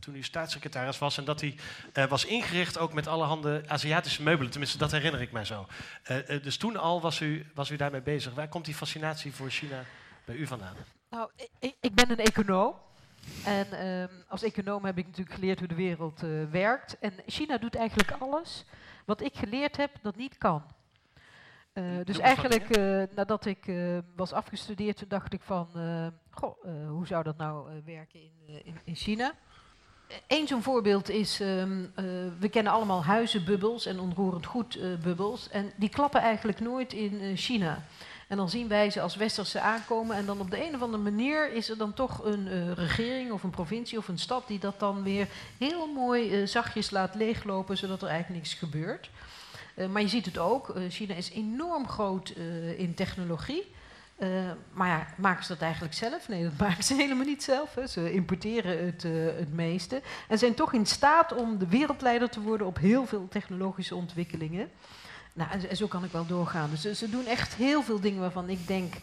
toen 0.00 0.14
u 0.14 0.22
staatssecretaris 0.22 0.98
was. 0.98 1.18
En 1.18 1.24
dat 1.24 1.38
die 1.38 1.58
was 2.08 2.24
ingericht 2.24 2.78
ook 2.78 2.92
met 2.92 3.06
allerhande 3.06 3.62
Aziatische 3.66 4.22
meubelen. 4.22 4.50
Tenminste, 4.50 4.78
dat 4.78 4.90
herinner 4.90 5.20
ik 5.20 5.32
mij 5.32 5.44
zo. 5.44 5.66
dus 6.42 6.56
toen 6.56 6.76
al 6.76 7.00
was 7.00 7.20
u, 7.20 7.46
was 7.54 7.70
u 7.70 7.76
daarmee 7.76 8.02
bezig. 8.02 8.34
Waar 8.34 8.48
komt 8.48 8.64
die 8.64 8.74
fascinatie 8.74 9.32
voor 9.32 9.50
China 9.50 9.84
bij 10.24 10.34
u 10.34 10.46
vandaan? 10.46 10.76
Nou, 11.10 11.30
ik, 11.58 11.74
ik 11.80 11.94
ben 11.94 12.10
een 12.10 12.18
econoom. 12.18 12.74
En 13.44 13.86
um, 13.86 14.08
als 14.28 14.42
econoom 14.42 14.84
heb 14.84 14.98
ik 14.98 15.06
natuurlijk 15.06 15.34
geleerd 15.34 15.58
hoe 15.58 15.68
de 15.68 15.74
wereld 15.74 16.22
uh, 16.22 16.44
werkt. 16.50 16.98
En 16.98 17.12
China 17.26 17.58
doet 17.58 17.74
eigenlijk 17.74 18.10
alles 18.10 18.64
wat 19.04 19.20
ik 19.20 19.34
geleerd 19.34 19.76
heb 19.76 19.90
dat 20.02 20.16
niet 20.16 20.38
kan. 20.38 20.62
Uh, 21.74 21.84
dus 22.04 22.18
eigenlijk, 22.18 22.76
uh, 22.76 23.02
nadat 23.14 23.46
ik 23.46 23.72
was 24.16 24.32
afgestudeerd, 24.32 25.10
dacht 25.10 25.32
ik 25.32 25.40
van, 25.42 25.68
goh, 26.30 26.64
hoe 26.88 27.06
zou 27.06 27.22
dat 27.22 27.36
nou 27.36 27.82
werken 27.84 28.20
in, 28.20 28.32
in, 28.64 28.78
in, 28.84 28.94
China? 28.94 29.32
Eén 30.26 30.46
zo'n 30.46 30.62
voorbeeld 30.62 31.08
is, 31.08 31.40
um, 31.40 31.92
we 32.38 32.48
kennen 32.50 32.72
allemaal 32.72 33.04
huizenbubbels 33.04 33.86
en 33.86 34.00
onroerend 34.00 34.46
goedbubbels. 34.46 35.48
en 35.48 35.72
die 35.76 35.88
klappen 35.88 36.20
eigenlijk 36.20 36.60
nooit 36.60 36.92
in 36.92 37.36
China. 37.36 37.82
En 38.28 38.36
dan 38.36 38.48
zien 38.50 38.68
wij 38.68 38.90
ze 38.90 39.00
als 39.00 39.16
westerse 39.16 39.60
aankomen. 39.60 40.16
En 40.16 40.26
dan 40.26 40.40
op 40.40 40.50
de 40.50 40.66
een 40.66 40.74
of 40.74 40.82
andere 40.82 41.02
manier 41.02 41.52
is 41.52 41.70
er 41.70 41.76
dan 41.76 41.94
toch 41.94 42.24
een 42.24 42.46
uh, 42.46 42.72
regering 42.72 43.32
of 43.32 43.42
een 43.42 43.50
provincie 43.50 43.98
of 43.98 44.08
een 44.08 44.18
stad 44.18 44.48
die 44.48 44.58
dat 44.58 44.80
dan 44.80 45.02
weer 45.02 45.28
heel 45.58 45.86
mooi 45.86 46.40
uh, 46.40 46.46
zachtjes 46.46 46.90
laat 46.90 47.14
leeglopen, 47.14 47.76
zodat 47.76 48.02
er 48.02 48.08
eigenlijk 48.08 48.42
niks 48.42 48.54
gebeurt. 48.54 49.10
Uh, 49.76 49.86
maar 49.86 50.02
je 50.02 50.08
ziet 50.08 50.24
het 50.24 50.38
ook, 50.38 50.74
China 50.88 51.14
is 51.14 51.30
enorm 51.30 51.88
groot 51.88 52.28
in 52.76 52.94
technologie. 52.94 53.72
maar 54.72 54.88
ja, 54.88 55.06
maken 55.16 55.44
ze 55.44 55.52
dat 55.52 55.62
eigenlijk 55.62 55.94
zelf? 55.94 56.28
Nee, 56.28 56.42
dat 56.42 56.58
maken 56.68 56.84
ze 56.84 56.94
helemaal 56.94 57.24
niet 57.24 57.42
zelf. 57.42 57.74
Hè. 57.74 57.86
Ze 57.86 58.12
importeren 58.12 58.84
het, 58.84 59.02
het 59.38 59.52
meeste. 59.52 60.02
En 60.28 60.38
zijn 60.38 60.54
toch 60.54 60.72
in 60.72 60.86
staat 60.86 61.34
om 61.34 61.58
de 61.58 61.68
wereldleider 61.68 62.28
te 62.28 62.40
worden 62.40 62.66
op 62.66 62.78
heel 62.78 63.06
veel 63.06 63.28
technologische 63.28 63.94
ontwikkelingen. 63.94 64.70
Nou, 65.34 65.50
en 65.68 65.76
zo 65.76 65.86
kan 65.86 66.04
ik 66.04 66.12
wel 66.12 66.26
doorgaan. 66.26 66.70
Dus 66.70 66.98
ze 66.98 67.10
doen 67.10 67.26
echt 67.26 67.54
heel 67.54 67.82
veel 67.82 68.00
dingen 68.00 68.20
waarvan 68.20 68.48
ik 68.48 68.66
denk, 68.66 68.94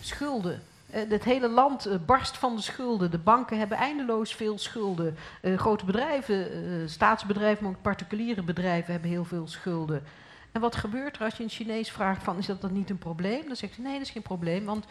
schulden. 0.00 0.62
Uh, 0.94 1.10
het 1.10 1.24
hele 1.24 1.48
land 1.48 1.86
uh, 1.86 1.94
barst 2.06 2.36
van 2.36 2.56
de 2.56 2.62
schulden. 2.62 3.10
De 3.10 3.18
banken 3.18 3.58
hebben 3.58 3.78
eindeloos 3.78 4.34
veel 4.34 4.58
schulden. 4.58 5.16
Uh, 5.42 5.58
grote 5.58 5.84
bedrijven, 5.84 6.48
staatsbedrijven, 6.90 7.64
maar 7.64 7.72
ook 7.72 7.82
particuliere 7.82 8.42
bedrijven 8.42 8.92
hebben 8.92 9.10
heel 9.10 9.24
veel 9.24 9.48
schulden. 9.48 10.02
En 10.52 10.60
wat 10.60 10.76
gebeurt 10.76 11.16
er 11.16 11.24
als 11.24 11.36
je 11.36 11.42
een 11.42 11.48
Chinees 11.48 11.90
vraagt 11.90 12.22
van, 12.22 12.38
is 12.38 12.46
dat 12.46 12.60
dan 12.60 12.72
niet 12.72 12.90
een 12.90 12.98
probleem? 12.98 13.46
Dan 13.46 13.56
zegt 13.56 13.76
hij, 13.76 13.84
nee, 13.84 13.92
dat 13.92 14.02
is 14.02 14.10
geen 14.10 14.22
probleem, 14.22 14.64
want 14.64 14.84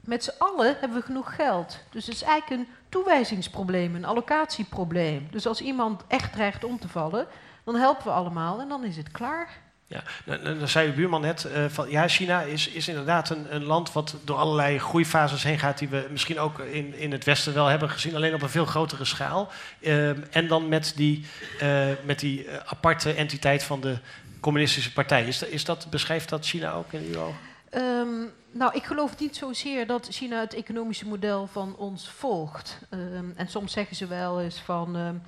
met 0.00 0.24
z'n 0.24 0.34
allen 0.38 0.76
hebben 0.80 0.98
we 0.98 1.04
genoeg 1.04 1.34
geld. 1.34 1.78
Dus 1.90 2.06
het 2.06 2.14
is 2.14 2.22
eigenlijk 2.22 2.62
een 2.62 2.68
toewijzingsprobleem, 2.88 3.94
een 3.94 4.04
allocatieprobleem. 4.04 5.28
Dus 5.30 5.46
als 5.46 5.60
iemand 5.60 6.02
echt 6.06 6.32
dreigt 6.32 6.64
om 6.64 6.78
te 6.78 6.88
vallen, 6.88 7.26
dan 7.64 7.74
helpen 7.74 8.04
we 8.04 8.10
allemaal 8.10 8.60
en 8.60 8.68
dan 8.68 8.84
is 8.84 8.96
het 8.96 9.10
klaar. 9.10 9.64
Ja, 9.88 10.02
dan 10.24 10.68
zei 10.68 10.88
uw 10.88 10.94
buurman 10.94 11.20
net 11.20 11.46
uh, 11.46 11.64
van 11.68 11.90
ja, 11.90 12.08
China 12.08 12.40
is, 12.40 12.68
is 12.68 12.88
inderdaad 12.88 13.30
een, 13.30 13.54
een, 13.54 13.64
land 13.64 13.92
wat 13.92 14.16
door 14.24 14.36
allerlei 14.36 14.78
groeifases 14.78 15.42
heen 15.42 15.58
gaat, 15.58 15.78
die 15.78 15.88
we 15.88 16.06
misschien 16.10 16.38
ook 16.38 16.58
in, 16.58 16.94
in 16.94 17.12
het 17.12 17.24
Westen 17.24 17.54
wel 17.54 17.66
hebben 17.66 17.90
gezien, 17.90 18.16
alleen 18.16 18.34
op 18.34 18.42
een 18.42 18.48
veel 18.48 18.64
grotere 18.64 19.04
schaal. 19.04 19.50
Uh, 19.80 20.36
en 20.36 20.48
dan 20.48 20.68
met 20.68 20.92
die, 20.96 21.26
uh, 21.62 21.86
met 22.04 22.18
die 22.18 22.46
aparte 22.64 23.12
entiteit 23.12 23.62
van 23.62 23.80
de 23.80 23.98
communistische 24.40 24.92
partij. 24.92 25.26
Is, 25.26 25.42
is 25.42 25.64
dat, 25.64 25.86
beschrijft 25.90 26.28
dat 26.28 26.46
China 26.46 26.72
ook 26.72 26.92
in 26.92 27.12
uw 27.12 27.20
ogen? 27.20 27.38
Um, 27.74 28.32
nou, 28.52 28.74
ik 28.74 28.84
geloof 28.84 29.18
niet 29.18 29.36
zozeer 29.36 29.86
dat 29.86 30.08
China 30.10 30.40
het 30.40 30.54
economische 30.54 31.06
model 31.06 31.46
van 31.46 31.76
ons 31.76 32.08
volgt. 32.08 32.78
Um, 32.90 33.32
en 33.36 33.48
soms 33.48 33.72
zeggen 33.72 33.96
ze 33.96 34.06
wel 34.06 34.40
eens 34.40 34.60
van. 34.60 35.20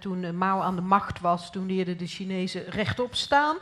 Toen 0.00 0.36
Mao 0.36 0.60
aan 0.60 0.74
de 0.74 0.82
macht 0.82 1.20
was, 1.20 1.52
toen 1.52 1.66
leerden 1.66 1.98
de 1.98 2.06
Chinezen 2.06 2.64
rechtop 2.68 3.14
staan. 3.14 3.56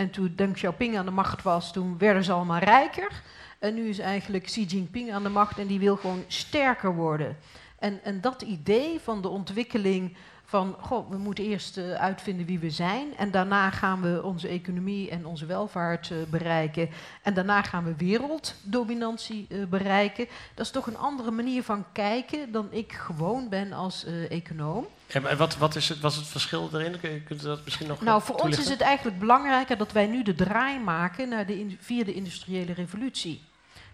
En 0.00 0.10
toen 0.10 0.32
Deng 0.36 0.52
Xiaoping 0.52 0.98
aan 0.98 1.04
de 1.04 1.10
macht 1.10 1.42
was, 1.42 1.72
toen 1.72 1.98
werden 1.98 2.24
ze 2.24 2.32
allemaal 2.32 2.58
rijker. 2.58 3.22
En 3.58 3.74
nu 3.74 3.88
is 3.88 3.98
eigenlijk 3.98 4.44
Xi 4.44 4.64
Jinping 4.64 5.12
aan 5.12 5.22
de 5.22 5.28
macht 5.28 5.58
en 5.58 5.66
die 5.66 5.78
wil 5.78 5.96
gewoon 5.96 6.24
sterker 6.26 6.94
worden. 6.94 7.36
En, 7.78 8.04
en 8.04 8.20
dat 8.20 8.42
idee 8.42 9.00
van 9.00 9.22
de 9.22 9.28
ontwikkeling 9.28 10.16
van, 10.50 10.76
goh, 10.80 11.10
we 11.10 11.16
moeten 11.16 11.44
eerst 11.44 11.76
uh, 11.76 11.92
uitvinden 11.92 12.46
wie 12.46 12.58
we 12.58 12.70
zijn 12.70 13.16
en 13.16 13.30
daarna 13.30 13.70
gaan 13.70 14.00
we 14.00 14.22
onze 14.22 14.48
economie 14.48 15.10
en 15.10 15.26
onze 15.26 15.46
welvaart 15.46 16.10
uh, 16.10 16.18
bereiken 16.30 16.88
en 17.22 17.34
daarna 17.34 17.62
gaan 17.62 17.84
we 17.84 17.94
werelddominantie 17.96 19.46
uh, 19.48 19.64
bereiken. 19.66 20.26
Dat 20.54 20.66
is 20.66 20.72
toch 20.72 20.86
een 20.86 20.96
andere 20.96 21.30
manier 21.30 21.62
van 21.62 21.84
kijken 21.92 22.52
dan 22.52 22.68
ik 22.70 22.92
gewoon 22.92 23.48
ben 23.48 23.72
als 23.72 24.04
econoom. 24.28 24.86
En 25.06 25.36
wat, 25.36 25.56
wat 25.56 25.76
is 25.76 25.88
het, 25.88 26.00
was 26.00 26.16
het 26.16 26.26
verschil 26.26 26.68
erin? 26.72 27.00
Kunt 27.00 27.42
u 27.42 27.44
dat 27.44 27.64
misschien 27.64 27.86
nog 27.86 28.00
Nou, 28.00 28.22
voor 28.22 28.36
ons 28.36 28.58
is 28.58 28.68
het 28.68 28.80
eigenlijk 28.80 29.18
belangrijker 29.18 29.76
dat 29.76 29.92
wij 29.92 30.06
nu 30.06 30.22
de 30.22 30.34
draai 30.34 30.78
maken 30.78 31.28
naar 31.28 31.46
de 31.46 31.76
via 31.80 32.04
de 32.04 32.14
industriële 32.14 32.72
revolutie. 32.72 33.48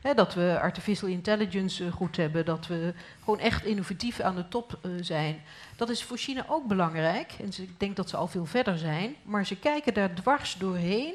He, 0.07 0.15
dat 0.15 0.35
we 0.35 0.59
artificial 0.61 1.09
intelligence 1.09 1.91
goed 1.91 2.17
hebben, 2.17 2.45
dat 2.45 2.67
we 2.67 2.95
gewoon 3.21 3.39
echt 3.39 3.65
innovatief 3.65 4.21
aan 4.21 4.37
de 4.37 4.49
top 4.49 4.79
uh, 4.83 4.93
zijn. 5.01 5.43
Dat 5.77 5.89
is 5.89 6.03
voor 6.03 6.17
China 6.17 6.45
ook 6.49 6.67
belangrijk. 6.67 7.33
En 7.41 7.47
ik 7.63 7.81
denk 7.81 7.97
dat 7.97 8.09
ze 8.09 8.17
al 8.17 8.27
veel 8.27 8.47
verder 8.47 8.79
zijn. 8.79 9.15
Maar 9.23 9.47
ze 9.47 9.57
kijken 9.57 9.95
daar 9.95 10.15
dwars 10.15 10.57
doorheen 10.59 11.15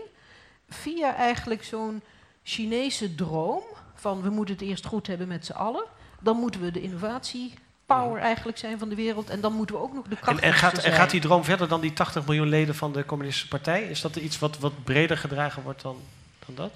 via 0.69 1.15
eigenlijk 1.15 1.63
zo'n 1.63 2.01
Chinese 2.43 3.15
droom 3.15 3.63
van 3.95 4.21
we 4.21 4.29
moeten 4.29 4.55
het 4.55 4.63
eerst 4.63 4.85
goed 4.85 5.07
hebben 5.07 5.27
met 5.27 5.45
z'n 5.45 5.51
allen. 5.51 5.85
Dan 6.19 6.37
moeten 6.37 6.61
we 6.61 6.71
de 6.71 6.81
innovatie 6.81 7.53
power 7.85 8.21
eigenlijk 8.21 8.57
zijn 8.57 8.79
van 8.79 8.89
de 8.89 8.95
wereld. 8.95 9.29
En 9.29 9.41
dan 9.41 9.53
moeten 9.53 9.75
we 9.75 9.81
ook 9.81 9.93
nog 9.93 10.07
de 10.07 10.15
kracht. 10.15 10.39
En, 10.39 10.47
en, 10.47 10.53
gaat, 10.53 10.77
en 10.77 10.91
gaat 10.91 11.09
die 11.09 11.21
droom 11.21 11.43
verder 11.43 11.67
dan 11.67 11.81
die 11.81 11.93
80 11.93 12.25
miljoen 12.25 12.49
leden 12.49 12.75
van 12.75 12.91
de 12.93 13.05
Communistische 13.05 13.49
Partij? 13.49 13.83
Is 13.83 14.01
dat 14.01 14.15
iets 14.15 14.39
wat, 14.39 14.57
wat 14.57 14.83
breder 14.83 15.17
gedragen 15.17 15.63
wordt 15.63 15.81
dan, 15.81 15.97
dan 16.45 16.55
dat? 16.55 16.71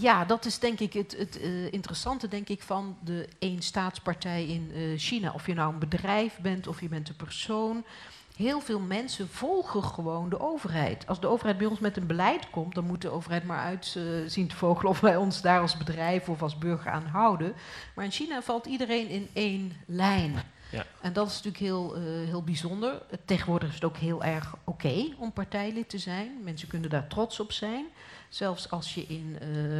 Ja, 0.00 0.24
dat 0.24 0.44
is 0.44 0.58
denk 0.58 0.80
ik 0.80 0.92
het, 0.92 1.16
het 1.18 1.40
uh, 1.40 1.72
interessante 1.72 2.28
denk 2.28 2.48
ik, 2.48 2.62
van 2.62 2.96
de 3.04 3.28
eenstaatspartij 3.38 4.46
in 4.46 4.70
uh, 4.74 4.98
China. 4.98 5.32
Of 5.32 5.46
je 5.46 5.54
nou 5.54 5.72
een 5.72 5.78
bedrijf 5.78 6.38
bent 6.40 6.66
of 6.66 6.80
je 6.80 6.88
bent 6.88 7.08
een 7.08 7.16
persoon. 7.16 7.84
Heel 8.36 8.60
veel 8.60 8.80
mensen 8.80 9.28
volgen 9.28 9.82
gewoon 9.82 10.28
de 10.28 10.40
overheid. 10.40 11.06
Als 11.06 11.20
de 11.20 11.26
overheid 11.26 11.58
bij 11.58 11.66
ons 11.66 11.78
met 11.78 11.96
een 11.96 12.06
beleid 12.06 12.50
komt, 12.50 12.74
dan 12.74 12.84
moet 12.86 13.02
de 13.02 13.10
overheid 13.10 13.44
maar 13.44 13.58
uit 13.58 13.94
uh, 13.98 14.04
zien 14.26 14.48
te 14.48 14.56
vogelen 14.56 14.90
of 14.90 15.00
wij 15.00 15.16
ons 15.16 15.42
daar 15.42 15.60
als 15.60 15.76
bedrijf 15.76 16.28
of 16.28 16.42
als 16.42 16.58
burger 16.58 16.90
aan 16.90 17.06
houden. 17.06 17.54
Maar 17.94 18.04
in 18.04 18.10
China 18.10 18.42
valt 18.42 18.66
iedereen 18.66 19.08
in 19.08 19.28
één 19.32 19.72
lijn. 19.86 20.42
Ja. 20.70 20.84
En 21.00 21.12
dat 21.12 21.26
is 21.26 21.34
natuurlijk 21.34 21.64
heel, 21.64 21.96
uh, 21.98 22.02
heel 22.04 22.42
bijzonder. 22.42 23.02
Tegenwoordig 23.24 23.68
is 23.68 23.74
het 23.74 23.84
ook 23.84 23.96
heel 23.96 24.24
erg 24.24 24.54
oké 24.64 25.14
om 25.18 25.32
partijlid 25.32 25.88
te 25.88 25.98
zijn. 25.98 26.30
Mensen 26.42 26.68
kunnen 26.68 26.90
daar 26.90 27.06
trots 27.06 27.40
op 27.40 27.52
zijn. 27.52 27.84
Zelfs 28.34 28.70
als 28.70 28.94
je 28.94 29.06
in 29.06 29.38
uh, 29.42 29.78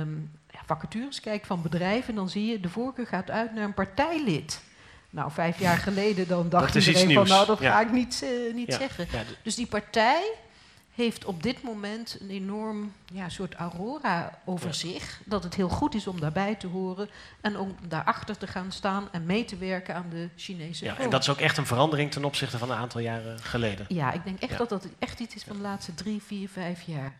ja, 0.50 0.60
vacatures 0.66 1.20
kijkt 1.20 1.46
van 1.46 1.62
bedrijven, 1.62 2.14
dan 2.14 2.28
zie 2.28 2.46
je 2.46 2.60
de 2.60 2.68
voorkeur 2.68 3.06
gaat 3.06 3.30
uit 3.30 3.54
naar 3.54 3.64
een 3.64 3.74
partijlid. 3.74 4.62
Nou, 5.10 5.30
vijf 5.30 5.58
jaar 5.58 5.76
geleden 5.76 6.28
dan 6.28 6.48
dacht 6.48 6.72
dat 6.72 6.86
iedereen 6.86 7.14
van, 7.14 7.26
nou, 7.26 7.46
dat 7.46 7.58
ja. 7.58 7.72
ga 7.72 7.80
ik 7.80 7.92
niet, 7.92 8.24
uh, 8.24 8.54
niet 8.54 8.66
ja. 8.66 8.78
zeggen. 8.78 9.08
Dus 9.42 9.54
die 9.54 9.66
partij 9.66 10.32
heeft 10.94 11.24
op 11.24 11.42
dit 11.42 11.62
moment 11.62 12.16
een 12.20 12.30
enorm 12.30 12.92
ja, 13.12 13.28
soort 13.28 13.54
aurora 13.54 14.38
over 14.44 14.74
zich. 14.74 15.20
Dat 15.24 15.44
het 15.44 15.54
heel 15.54 15.68
goed 15.68 15.94
is 15.94 16.06
om 16.06 16.20
daarbij 16.20 16.54
te 16.54 16.66
horen 16.66 17.08
en 17.40 17.58
om 17.58 17.76
daarachter 17.88 18.36
te 18.36 18.46
gaan 18.46 18.72
staan 18.72 19.08
en 19.12 19.26
mee 19.26 19.44
te 19.44 19.56
werken 19.56 19.94
aan 19.94 20.06
de 20.10 20.28
Chinese 20.36 20.84
Ja, 20.84 20.98
en 20.98 21.10
dat 21.10 21.22
is 21.22 21.28
ook 21.28 21.40
echt 21.40 21.56
een 21.56 21.66
verandering 21.66 22.10
ten 22.10 22.24
opzichte 22.24 22.58
van 22.58 22.70
een 22.70 22.76
aantal 22.76 23.00
jaren 23.00 23.38
geleden. 23.38 23.86
Ja, 23.88 24.12
ik 24.12 24.24
denk 24.24 24.40
echt 24.40 24.58
dat 24.58 24.68
dat 24.68 24.86
echt 24.98 25.20
iets 25.20 25.34
is 25.34 25.42
van 25.44 25.56
de 25.56 25.62
laatste 25.62 25.94
drie, 25.94 26.22
vier, 26.22 26.48
vijf 26.48 26.82
jaar. 26.82 27.14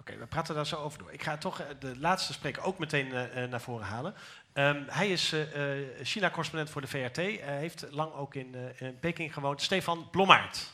Oké, 0.00 0.16
we 0.16 0.26
praten 0.26 0.54
daar 0.54 0.66
zo 0.66 0.76
over 0.76 0.98
door. 0.98 1.12
Ik 1.12 1.22
ga 1.22 1.36
toch 1.36 1.62
de 1.78 1.98
laatste 1.98 2.32
spreker 2.32 2.62
ook 2.62 2.78
meteen 2.78 3.06
uh, 3.06 3.44
naar 3.44 3.60
voren 3.60 3.86
halen. 3.86 4.14
Um, 4.54 4.84
hij 4.88 5.10
is 5.10 5.32
uh, 5.32 5.42
China-correspondent 6.02 6.70
voor 6.70 6.80
de 6.80 6.86
VRT. 6.86 7.16
Hij 7.16 7.58
heeft 7.58 7.86
lang 7.90 8.12
ook 8.12 8.34
in, 8.34 8.54
in 8.78 8.98
Peking 8.98 9.34
gewoond. 9.34 9.62
Stefan 9.62 10.08
Blommaert. 10.10 10.70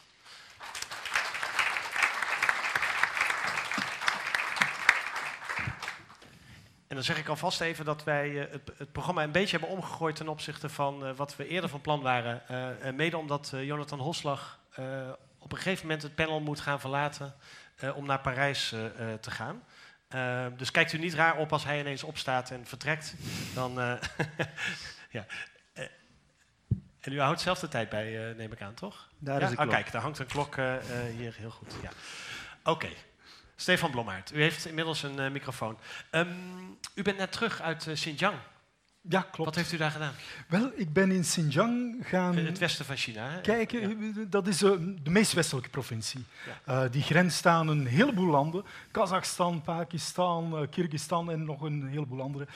En 6.86 6.94
dan 6.94 7.02
zeg 7.04 7.18
ik 7.18 7.28
alvast 7.28 7.60
even 7.60 7.84
dat 7.84 8.04
wij 8.04 8.30
uh, 8.30 8.40
het, 8.50 8.70
het, 8.76 8.92
programma 8.92 9.22
een 9.22 9.32
beetje 9.32 9.58
hebben 9.58 9.76
omgegooid 9.76 10.16
ten 10.16 10.28
opzichte 10.28 10.68
van 10.68 11.06
uh, 11.06 11.16
wat 11.16 11.36
we 11.36 11.48
eerder 11.48 11.70
van 11.70 11.80
plan 11.80 12.00
waren. 12.00 12.42
Uh, 12.50 12.92
mede 12.92 13.16
omdat 13.16 13.52
Jonathan 13.54 13.98
Hoslag 13.98 14.58
op 15.38 15.52
een 15.52 15.58
gegeven 15.58 15.86
moment 15.86 16.02
het 16.02 16.14
panel 16.14 16.40
moet 16.40 16.60
gaan 16.60 16.80
verlaten 16.80 17.34
om 17.94 18.06
naar 18.06 18.20
Parijs 18.20 18.68
te 19.20 19.30
gaan. 19.30 19.62
dus 20.56 20.70
kijkt 20.70 20.92
u 20.92 20.98
niet 20.98 21.14
raar 21.14 21.36
op 21.36 21.52
als 21.52 21.64
hij 21.64 21.80
ineens 21.80 22.02
opstaat 22.02 22.50
en 22.50 22.66
vertrekt. 22.66 23.14
Dan, 23.54 23.74
ja. 25.10 25.26
En 27.00 27.12
u 27.12 27.20
houdt 27.20 27.40
zelf 27.40 27.58
de 27.58 27.68
tijd 27.68 27.88
bij, 27.88 28.34
neem 28.36 28.52
ik 28.52 28.62
aan, 28.62 28.74
toch? 28.74 29.08
Daar 29.18 29.38
ja? 29.38 29.44
is 29.44 29.50
de 29.50 29.56
klok. 29.56 29.68
Oh, 29.68 29.74
kijk, 29.74 29.92
daar 29.92 30.02
hangt 30.02 30.18
een 30.18 30.26
klok 30.26 30.54
hier 31.16 31.34
heel 31.38 31.50
goed. 31.50 31.74
Ja. 31.82 31.90
Oké. 32.58 32.70
Okay. 32.70 32.96
Stefan 33.56 33.90
Blommaert, 33.90 34.32
u 34.32 34.42
heeft 34.42 34.66
inmiddels 34.66 35.02
een 35.02 35.32
microfoon. 35.32 35.78
Um, 36.10 36.78
u 36.94 37.02
bent 37.02 37.16
net 37.16 37.32
terug 37.32 37.60
uit 37.60 37.88
Xinjiang. 37.92 38.36
Ja, 39.08 39.20
klopt. 39.20 39.44
Wat 39.44 39.54
heeft 39.54 39.72
u 39.72 39.76
daar 39.76 39.90
gedaan? 39.90 40.12
Wel, 40.48 40.70
ik 40.74 40.92
ben 40.92 41.10
in 41.10 41.20
Xinjiang 41.20 41.96
gaan... 42.02 42.36
Het 42.36 42.58
westen 42.58 42.84
van 42.84 42.96
China, 42.96 43.30
hè? 43.30 43.40
Kijken, 43.40 44.12
ja. 44.14 44.24
dat 44.28 44.46
is 44.46 44.62
uh, 44.62 44.70
de 45.02 45.10
meest 45.10 45.32
westelijke 45.32 45.70
provincie. 45.70 46.24
Ja. 46.66 46.88
die 46.88 47.02
grenst 47.02 47.46
aan 47.46 47.68
een 47.68 47.86
heleboel 47.86 48.30
landen. 48.30 48.64
Kazachstan, 48.90 49.62
Pakistan, 49.62 50.66
Kyrgyzstan 50.70 51.30
en 51.30 51.44
nog 51.44 51.60
een 51.60 51.86
heleboel 51.86 52.20
andere. 52.20 52.46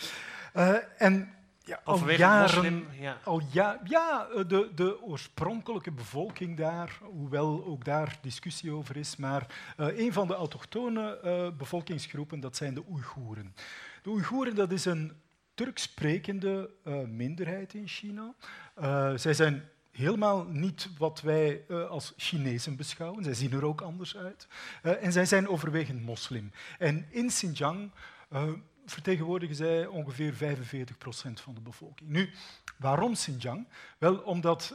en 0.99 1.35
ja, 1.71 1.81
al 1.85 1.95
Overwegend 1.95 2.29
jaren, 2.29 2.55
moslim, 2.55 2.87
ja. 3.01 3.19
al 3.25 3.43
ja, 3.53 3.81
ja 3.85 4.29
eh, 4.35 4.49
de, 4.49 4.71
de 4.75 5.03
oorspronkelijke 5.03 5.91
bevolking 5.91 6.57
daar, 6.57 6.99
hoewel 7.03 7.65
ook 7.67 7.85
daar 7.85 8.19
discussie 8.23 8.73
over 8.73 8.97
is, 8.97 9.17
maar 9.17 9.47
eh, 9.77 9.99
een 9.99 10.13
van 10.13 10.27
de 10.27 10.35
autochtone 10.35 11.19
eh, 11.19 11.49
bevolkingsgroepen, 11.59 12.41
dat 12.41 12.57
zijn 12.57 12.75
de 12.75 12.83
Oeigoeren. 12.91 13.55
De 14.03 14.11
Oeigoeren 14.11 14.55
dat 14.55 14.73
is 14.73 14.85
een 14.85 15.13
Turks 15.61 15.83
sprekende 15.83 16.71
eh, 16.85 17.01
minderheid 17.01 17.75
in 17.75 17.89
China. 17.89 18.35
Eh, 18.75 19.13
zij 19.17 19.35
zijn 19.35 19.69
helemaal 19.91 20.45
niet 20.45 20.89
wat 20.99 21.21
wij 21.21 21.65
eh, 21.69 21.89
als 21.89 22.13
Chinezen 22.17 22.77
beschouwen. 22.77 23.25
Zij 23.25 23.35
zien 23.35 23.53
er 23.53 23.65
ook 23.65 23.81
anders 23.81 24.17
uit. 24.17 24.47
En 24.83 25.13
zij 25.13 25.25
zijn 25.25 25.49
overwegend 25.49 26.03
moslim. 26.03 26.53
En 26.79 27.07
in 27.11 27.27
Xinjiang 27.27 27.91
vertegenwoordigen 28.87 29.57
zij 29.57 29.87
ongeveer 29.87 30.35
45 30.35 30.99
procent 30.99 31.41
van 31.41 31.55
de 31.55 31.61
bevolking. 31.61 32.11
Nu, 32.11 32.31
waarom 32.77 33.13
Xinjiang? 33.13 33.69
Wel, 33.99 34.17
omdat 34.17 34.75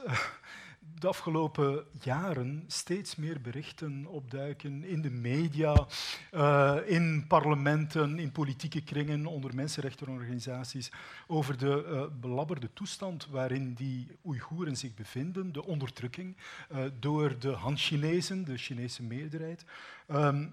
de 1.00 1.08
afgelopen 1.08 1.86
jaren 2.02 2.64
steeds 2.68 3.16
meer 3.16 3.42
berichten 3.42 4.06
opduiken 4.06 4.84
in 4.84 5.02
de 5.02 5.10
media, 5.10 5.88
eh, 6.32 6.78
in 6.86 7.26
parlementen, 7.28 8.20
in 8.20 8.32
politieke 8.32 8.84
kringen, 8.84 9.26
onder 9.26 9.56
mensenrechtenorganisaties, 9.56 10.92
over 11.28 11.58
de 11.58 11.86
eh, 11.86 12.20
belabberde 12.20 12.70
toestand 12.74 13.28
waarin 13.28 13.74
die 13.74 14.08
Oeigoeren 14.26 14.76
zich 14.76 14.94
bevinden, 14.94 15.52
de 15.52 15.66
onderdrukking 15.66 16.38
eh, 16.70 16.84
door 17.00 17.40
de 17.40 17.52
Han-Chinezen, 17.52 18.44
de 18.44 18.58
Chinese 18.58 19.04
meerderheid. 19.04 19.66
Ehm, 20.08 20.48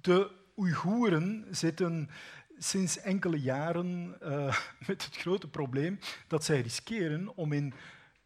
de 0.00 0.30
Oeigoeren 0.56 1.44
zitten 1.50 2.10
sinds 2.58 2.98
enkele 2.98 3.40
jaren 3.40 4.16
met 4.86 5.04
het 5.04 5.16
grote 5.16 5.48
probleem 5.48 5.98
dat 6.26 6.44
zij 6.44 6.60
riskeren 6.60 7.36
om 7.36 7.52
in 7.52 7.74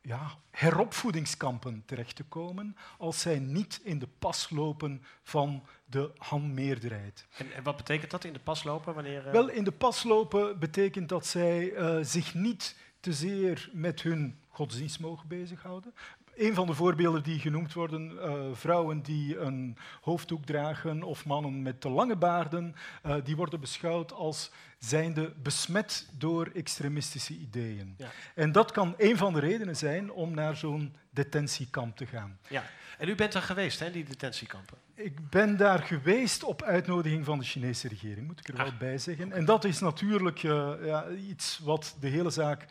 ja, 0.09 0.31
heropvoedingskampen 0.51 1.83
terecht 1.87 2.16
te 2.16 2.25
komen 2.25 2.77
als 2.99 3.21
zij 3.21 3.38
niet 3.38 3.81
in 3.83 3.99
de 3.99 4.09
pas 4.18 4.51
lopen 4.51 5.03
van 5.23 5.62
de 5.85 6.11
Han-meerderheid. 6.18 7.27
En, 7.37 7.53
en 7.53 7.62
wat 7.62 7.77
betekent 7.77 8.11
dat 8.11 8.25
in 8.25 8.33
de 8.33 8.38
pas 8.38 8.62
lopen? 8.62 8.94
Wanneer, 8.94 9.27
eh, 9.27 9.33
Wel, 9.33 9.49
in 9.49 9.64
de 9.64 9.73
pas 9.73 10.03
lopen 10.03 10.59
betekent 10.59 11.09
dat 11.09 11.27
zij 11.27 11.75
eh, 11.75 11.99
zich 12.03 12.35
niet 12.35 12.77
te 13.01 13.12
zeer 13.12 13.71
met 13.73 14.03
hun 14.03 14.38
godsdienst 14.49 15.01
mogen 15.01 15.29
bezighouden. 15.29 15.94
Een 16.38 16.55
van 16.55 16.66
de 16.66 16.74
voorbeelden 16.74 17.22
die 17.22 17.38
genoemd 17.40 17.72
worden, 17.72 18.22
eh, 18.22 18.40
vrouwen 18.53 19.03
die 19.03 19.38
een 19.38 19.77
hoofddoek 20.01 20.44
dragen 20.44 21.03
of 21.03 21.24
mannen 21.24 21.62
met 21.62 21.81
te 21.81 21.88
lange 21.88 22.16
baarden, 22.16 22.74
eh, 23.03 23.14
die 23.24 23.37
worden 23.37 23.61
beschouwd 23.61 24.12
als 24.12 24.51
zijnde 24.79 25.33
besmet 25.42 26.09
door 26.18 26.51
extremistische 26.55 27.35
ideeën. 27.35 27.94
Ja. 27.98 28.09
En 28.35 28.53
dat 28.53 28.72
kan 28.72 28.94
een 28.98 29.16
van 29.16 29.33
de 29.33 29.40
redenen 29.40 29.77
zijn 29.77 30.11
om 30.12 30.35
naar 30.35 30.57
zo'n 30.57 30.94
detentiekamp 31.11 31.96
te 31.96 32.07
gaan. 32.07 32.38
ja. 32.48 32.64
En 32.98 33.09
u 33.09 33.14
bent 33.14 33.35
er 33.35 33.42
geweest, 33.42 33.81
hè, 33.81 33.90
die 33.90 34.05
detentiekampen? 34.05 34.79
Ik 34.94 35.29
ben 35.31 35.57
daar 35.57 35.79
geweest 35.79 36.44
op 36.44 36.62
uitnodiging 36.62 37.24
van 37.24 37.38
de 37.38 37.44
Chinese 37.44 37.88
regering, 37.88 38.27
moet 38.27 38.38
ik 38.40 38.48
er 38.48 38.57
wel 38.57 38.66
Ah. 38.66 38.79
bij 38.79 38.98
zeggen. 38.98 39.33
En 39.33 39.44
dat 39.44 39.64
is 39.64 39.79
natuurlijk 39.81 40.42
eh, 40.42 40.72
ja, 40.85 41.09
iets 41.11 41.59
wat 41.62 41.96
de 42.01 42.09
hele 42.09 42.31
zaak 42.31 42.66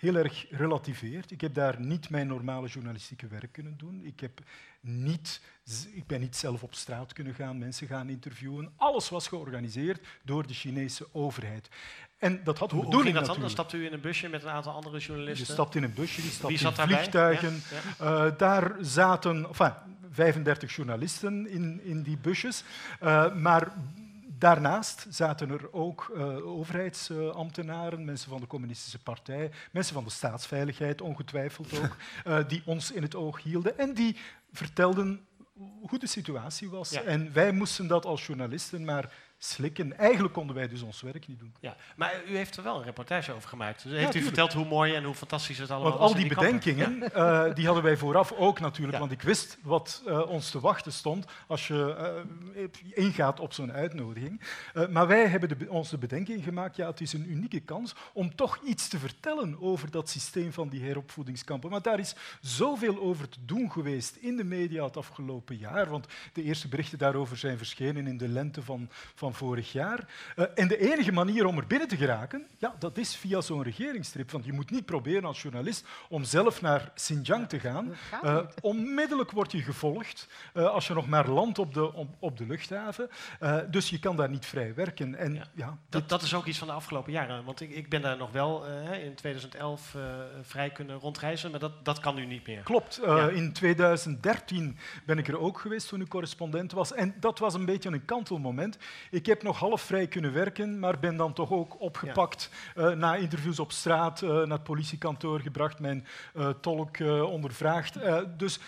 heel 0.00 0.14
erg 0.16 0.46
relativeert. 0.50 1.30
Ik 1.30 1.40
heb 1.40 1.54
daar 1.54 1.80
niet 1.80 2.10
mijn 2.10 2.26
normale 2.26 2.68
journalistieke 2.68 3.26
werk 3.26 3.52
kunnen 3.52 3.74
doen. 3.76 4.00
Ik, 4.04 4.20
heb 4.20 4.40
niet, 4.80 5.40
ik 5.92 6.06
ben 6.06 6.20
niet 6.20 6.36
zelf 6.36 6.62
op 6.62 6.74
straat 6.74 7.12
kunnen 7.12 7.34
gaan, 7.34 7.58
mensen 7.58 7.86
gaan 7.86 8.08
interviewen. 8.08 8.72
Alles 8.76 9.08
was 9.08 9.28
georganiseerd 9.28 10.06
door 10.24 10.46
de 10.46 10.54
Chinese 10.54 11.06
overheid. 11.12 11.68
En 12.18 12.40
dat 12.44 12.58
had 12.58 12.70
Hoe, 12.70 12.82
ging 12.82 12.92
dat 12.92 13.02
dan? 13.04 13.12
Dan 13.12 13.26
natuurlijk. 13.26 13.50
stapt 13.52 13.72
u 13.72 13.86
in 13.86 13.92
een 13.92 14.00
busje 14.00 14.28
met 14.28 14.42
een 14.42 14.48
aantal 14.50 14.72
andere 14.72 14.96
Je 14.98 15.02
journalisten. 15.04 15.46
stapt 15.46 15.74
in 15.74 15.82
een 15.82 15.94
busje, 15.94 16.22
je 16.22 16.28
stapt 16.28 16.42
Wie 16.42 16.52
in 16.52 16.58
zat 16.58 16.76
daarbij? 16.76 16.96
vliegtuigen. 16.96 17.62
Ja, 17.98 18.06
ja. 18.06 18.26
Eh, 18.26 18.38
daar 18.38 18.74
zaten 18.80 19.46
enfin, 19.48 19.72
35 20.10 20.74
journalisten 20.76 21.48
in, 21.50 21.80
in 21.84 22.02
die 22.02 22.16
busjes. 22.16 22.64
Eh, 23.00 23.34
maar 23.34 23.72
daarnaast 24.40 25.06
zaten 25.10 25.50
er 25.50 25.72
ook 25.72 26.12
eh, 26.14 26.46
overheidsambtenaren, 26.46 28.04
mensen 28.04 28.30
van 28.30 28.40
de 28.40 28.46
Communistische 28.46 28.98
Partij, 28.98 29.50
mensen 29.70 29.94
van 29.94 30.04
de 30.04 30.10
staatsveiligheid, 30.10 31.00
ongetwijfeld 31.00 31.78
ook, 31.78 31.96
eh, 32.24 32.48
die 32.48 32.62
ons 32.64 32.92
in 32.92 33.02
het 33.02 33.14
oog 33.14 33.42
hielden 33.42 33.78
en 33.78 33.94
die 33.94 34.16
vertelden 34.52 35.26
hoe 35.88 35.98
de 35.98 36.06
situatie 36.06 36.70
was. 36.70 36.90
Ja. 36.90 37.02
En 37.02 37.32
wij 37.32 37.52
moesten 37.52 37.86
dat 37.86 38.04
als 38.04 38.26
journalisten 38.26 38.84
maar 38.84 39.12
slikken. 39.42 39.98
Eigenlijk 39.98 40.34
konden 40.34 40.56
wij 40.56 40.68
dus 40.68 40.82
ons 40.82 41.00
werk 41.00 41.26
niet 41.26 41.38
doen. 41.38 41.54
Ja. 41.60 41.76
Maar 41.96 42.22
u 42.28 42.36
heeft 42.36 42.56
er 42.56 42.62
wel 42.62 42.76
een 42.76 42.84
reportage 42.84 43.32
over 43.32 43.48
gemaakt. 43.48 43.82
Dus 43.82 43.92
heeft 43.92 44.02
u 44.02 44.10
tuurlijk. 44.10 44.24
verteld 44.24 44.52
hoe 44.52 44.64
mooi 44.64 44.94
en 44.94 45.04
hoe 45.04 45.14
fantastisch 45.14 45.58
het 45.58 45.70
allemaal 45.70 45.88
Want 45.88 46.00
was 46.00 46.12
al 46.12 46.18
die 46.18 46.28
bedenkingen, 46.28 47.12
eh, 47.14 47.54
die 47.54 47.64
hadden 47.66 47.84
wij 47.84 47.96
vooraf 47.96 48.32
ook 48.32 48.60
natuurlijk, 48.60 48.92
Ja. 48.92 48.98
want 48.98 49.12
ik 49.12 49.22
wist 49.22 49.58
wat 49.62 50.02
eh, 50.06 50.30
ons 50.30 50.50
te 50.50 50.60
wachten 50.60 50.92
stond 50.92 51.26
als 51.46 51.68
je 51.68 51.94
eh, 52.54 53.04
ingaat 53.04 53.40
op 53.40 53.52
zo'n 53.52 53.72
uitnodiging. 53.72 54.40
Maar 54.90 55.06
wij 55.06 55.26
hebben 55.26 55.48
de, 55.48 55.70
ons 55.70 55.90
de 55.90 55.98
bedenking 55.98 56.44
gemaakt, 56.44 56.76
ja, 56.76 56.86
het 56.86 57.00
is 57.00 57.12
een 57.12 57.30
unieke 57.30 57.60
kans 57.60 57.94
om 58.12 58.34
toch 58.34 58.58
iets 58.64 58.88
te 58.88 58.98
vertellen 58.98 59.60
over 59.60 59.90
dat 59.90 60.08
systeem 60.08 60.52
van 60.52 60.68
die 60.68 60.82
heropvoedingskampen. 60.82 61.70
Want 61.70 61.84
daar 61.84 61.98
is 61.98 62.14
zoveel 62.40 63.00
over 63.00 63.28
te 63.28 63.38
doen 63.44 63.72
geweest 63.72 64.16
in 64.16 64.36
de 64.36 64.44
media 64.44 64.84
het 64.84 64.96
afgelopen 64.96 65.56
jaar, 65.56 65.88
want 65.88 66.06
de 66.32 66.42
eerste 66.42 66.68
berichten 66.68 66.98
daarover 66.98 67.36
zijn 67.36 67.58
verschenen 67.58 68.06
in 68.06 68.16
de 68.16 68.28
lente 68.28 68.62
van, 68.62 68.88
van 69.14 69.29
vorig 69.34 69.72
jaar. 69.72 70.04
Eh, 70.36 70.44
en 70.54 70.68
de 70.68 70.92
enige 70.92 71.12
manier 71.12 71.44
om 71.46 71.58
er 71.58 71.66
binnen 71.66 71.88
te 71.88 71.96
geraken, 71.96 72.46
ja, 72.58 72.74
dat 72.78 72.98
is 72.98 73.16
via 73.16 73.40
zo'n 73.40 73.62
regeringstrip. 73.62 74.30
Want 74.30 74.44
je 74.44 74.52
moet 74.52 74.70
niet 74.70 74.84
proberen 74.84 75.24
als 75.24 75.42
journalist 75.42 75.86
om 76.08 76.24
zelf 76.24 76.60
naar 76.60 76.90
Xinjiang 76.94 77.48
te 77.48 77.60
gaan. 77.60 77.94
Eh, 78.22 78.38
onmiddellijk 78.60 79.30
word 79.30 79.52
je 79.52 79.62
gevolgd 79.62 80.28
eh, 80.54 80.66
als 80.66 80.86
je 80.86 80.94
nog 80.94 81.08
maar 81.08 81.28
landt 81.28 81.58
op 81.58 81.74
de, 81.74 81.92
op, 81.92 82.08
op 82.18 82.36
de 82.38 82.46
luchthaven. 82.46 83.10
Eh, 83.40 83.56
dus 83.70 83.90
je 83.90 83.98
kan 83.98 84.16
daar 84.16 84.30
niet 84.30 84.46
vrij 84.46 84.74
werken. 84.74 85.14
En, 85.14 85.34
Ja. 85.34 85.44
ja. 85.54 85.78
Dat, 85.88 86.08
dat 86.08 86.22
is 86.22 86.34
ook 86.34 86.46
iets 86.46 86.58
van 86.58 86.66
de 86.68 86.72
afgelopen 86.74 87.12
jaren. 87.12 87.44
Want 87.44 87.60
ik, 87.60 87.70
ik 87.70 87.88
ben 87.88 88.02
daar 88.02 88.16
nog 88.16 88.32
wel 88.32 88.64
in 89.04 89.14
2011 89.14 89.94
eh, 89.94 90.02
vrij 90.42 90.70
kunnen 90.70 90.98
rondreizen, 90.98 91.50
maar 91.50 91.60
dat, 91.60 91.84
dat 91.84 92.00
kan 92.00 92.14
nu 92.14 92.26
niet 92.26 92.46
meer. 92.46 92.62
Klopt. 92.62 92.98
Eh, 92.98 93.16
Ja. 93.16 93.28
In 93.28 93.52
2013 93.52 94.78
ben 95.06 95.18
ik 95.18 95.28
er 95.28 95.38
ook 95.38 95.58
geweest 95.60 95.88
toen 95.88 96.00
ik 96.00 96.08
correspondent 96.08 96.72
was. 96.72 96.92
En 96.92 97.14
dat 97.20 97.38
was 97.38 97.54
een 97.54 97.64
beetje 97.64 97.90
een 97.90 98.04
kantelmoment. 98.04 98.78
Ik 99.10 99.19
heb 99.26 99.42
nog 99.42 99.58
half 99.58 99.82
vrij 99.82 100.06
kunnen 100.06 100.32
werken, 100.32 100.78
maar 100.78 100.98
ben 100.98 101.16
dan 101.16 101.32
toch 101.32 101.50
ook 101.50 101.80
opgepakt. 101.80 102.50
eh, 102.74 102.90
na 102.90 103.16
interviews 103.16 103.58
op 103.58 103.72
straat, 103.72 104.22
eh, 104.22 104.28
naar 104.28 104.48
het 104.48 104.62
politiekantoor 104.62 105.40
gebracht, 105.40 105.78
mijn 105.80 106.06
eh, 106.34 106.48
tolk 106.48 106.98
ondervraagd. 107.24 107.96
Dus 108.36 108.58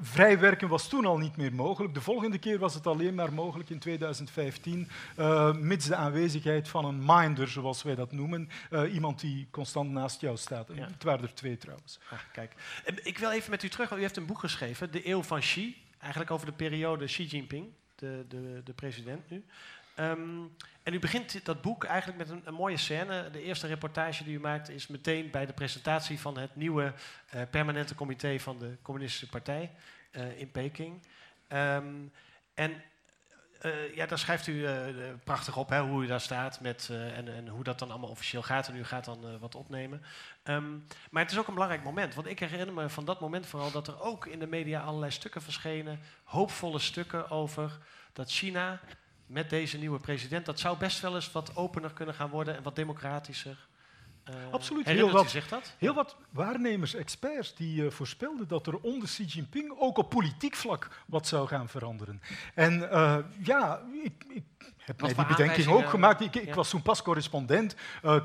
vrij 0.00 0.38
werken 0.38 0.68
was 0.68 0.88
toen 0.88 1.04
al 1.06 1.18
niet 1.18 1.36
meer 1.36 1.54
mogelijk. 1.54 1.94
De 1.94 2.00
volgende 2.00 2.38
keer 2.38 2.58
was 2.58 2.74
het 2.74 2.86
alleen 2.86 3.14
maar 3.14 3.32
mogelijk 3.32 3.70
in 3.70 3.78
2015, 3.78 4.88
eh, 5.16 5.52
mits 5.54 5.86
de 5.86 5.94
aanwezigheid 5.94 6.68
van 6.68 6.84
een 6.84 7.02
minder, 7.04 7.48
zoals 7.48 7.82
wij 7.82 7.94
dat 7.94 8.12
noemen. 8.12 8.48
Iemand 8.92 9.20
die 9.20 9.46
constant 9.50 9.90
naast 9.90 10.20
jou 10.20 10.36
staat. 10.36 10.68
Ja. 10.74 10.86
Het 10.86 11.02
waren 11.02 11.22
er 11.22 11.34
twee 11.34 11.56
trouwens. 11.56 11.98
Ah, 12.10 12.18
kijk. 12.32 12.54
Ik 13.02 13.18
wil 13.18 13.30
even 13.30 13.50
met 13.50 13.62
u 13.62 13.68
terug, 13.68 13.88
want 13.88 14.00
u 14.00 14.04
heeft 14.04 14.16
een 14.16 14.26
boek 14.26 14.38
geschreven, 14.38 14.90
De 14.92 15.08
Eeuw 15.08 15.22
van 15.22 15.40
Xi. 15.40 15.76
Eigenlijk 15.98 16.30
over 16.30 16.46
de 16.46 16.52
periode 16.52 17.04
Xi 17.04 17.24
Jinping, 17.24 17.66
de, 17.94 18.24
de, 18.28 18.60
de 18.64 18.72
president 18.72 19.30
nu. 19.30 19.44
Ehm, 19.94 20.42
en 20.84 20.94
u 20.94 20.98
begint 20.98 21.44
dat 21.44 21.62
boek 21.62 21.84
eigenlijk 21.84 22.18
met 22.18 22.30
een, 22.30 22.42
een 22.44 22.54
mooie 22.54 22.76
scène. 22.76 23.30
De 23.30 23.42
eerste 23.42 23.66
reportage 23.66 24.24
die 24.24 24.36
u 24.36 24.40
maakt 24.40 24.68
is 24.68 24.86
meteen 24.86 25.30
bij 25.30 25.46
de 25.46 25.52
presentatie 25.52 26.20
van 26.20 26.38
het 26.38 26.56
nieuwe 26.56 26.92
eh, 27.30 27.40
permanente 27.50 27.94
comité 27.94 28.38
van 28.38 28.58
de 28.58 28.76
Communistische 28.82 29.28
Partij 29.28 29.70
eh, 30.10 30.40
in 30.40 30.50
Peking. 30.50 31.02
Ehm, 31.48 31.86
en 32.54 32.82
eh, 33.60 33.94
ja, 33.94 34.06
daar 34.06 34.18
schrijft 34.18 34.46
u 34.46 34.66
prachtig 35.24 35.56
op 35.56 35.68
hè, 35.68 35.80
hoe 35.80 36.04
u 36.04 36.06
daar 36.06 36.20
staat 36.20 36.60
met, 36.60 36.88
en, 36.90 37.34
en 37.34 37.48
hoe 37.48 37.64
dat 37.64 37.78
dan 37.78 37.90
allemaal 37.90 38.10
officieel 38.10 38.42
gaat. 38.42 38.68
En 38.68 38.76
u 38.76 38.84
gaat 38.84 39.04
dan 39.04 39.38
wat 39.38 39.54
opnemen. 39.54 40.02
Ehm, 40.42 40.72
maar 41.10 41.22
het 41.22 41.32
is 41.32 41.38
ook 41.38 41.46
een 41.46 41.54
belangrijk 41.54 41.84
moment. 41.84 42.14
Want 42.14 42.26
ik 42.26 42.38
herinner 42.38 42.74
me 42.74 42.88
van 42.88 43.04
dat 43.04 43.20
moment 43.20 43.46
vooral 43.46 43.70
dat 43.70 43.88
er 43.88 44.00
ook 44.00 44.26
in 44.26 44.38
de 44.38 44.46
media 44.46 44.82
allerlei 44.82 45.12
stukken 45.12 45.42
verschenen. 45.42 46.00
Hoopvolle 46.24 46.78
stukken 46.78 47.30
over 47.30 47.78
dat 48.12 48.30
China 48.30 48.80
met 49.26 49.50
deze 49.50 49.78
nieuwe 49.78 49.98
president. 49.98 50.46
dat 50.46 50.60
zou 50.60 50.78
best 50.78 51.00
wel 51.00 51.14
eens 51.14 51.32
wat 51.32 51.56
opener 51.56 51.92
kunnen 51.92 52.14
gaan 52.14 52.30
worden 52.30 52.56
en 52.56 52.62
wat 52.62 52.76
democratischer. 52.76 53.66
Eh, 54.24 54.34
Absoluut, 54.50 54.86
heel 54.86 55.10
wat. 55.10 55.30
zich 55.30 55.48
dat? 55.48 55.74
Heel 55.78 55.94
wat 55.94 56.16
waarnemers, 56.30 56.94
experts, 56.94 57.54
die 57.54 57.84
eh, 57.84 57.90
voorspelden 57.90 58.48
dat 58.48 58.66
er 58.66 58.78
onder 58.78 59.08
Xi 59.08 59.24
Jinping 59.24 59.74
ook 59.78 59.98
op 59.98 60.10
politiek 60.10 60.54
vlak 60.54 60.88
wat 61.06 61.26
zou 61.26 61.46
gaan 61.48 61.68
veranderen. 61.68 62.22
En 62.54 62.90
eh, 62.90 63.18
ja, 63.42 63.82
ik, 64.02 64.24
ik 64.28 64.44
heb 64.78 65.00
mij 65.00 65.14
die 65.14 65.26
bedenking 65.26 65.66
ook 65.66 65.88
gemaakt. 65.88 66.20
Ik, 66.20 66.34
ik 66.34 66.46
ja. 66.46 66.54
was 66.54 66.70
toen 66.70 66.82
pas 66.82 67.02
correspondent, 67.02 67.76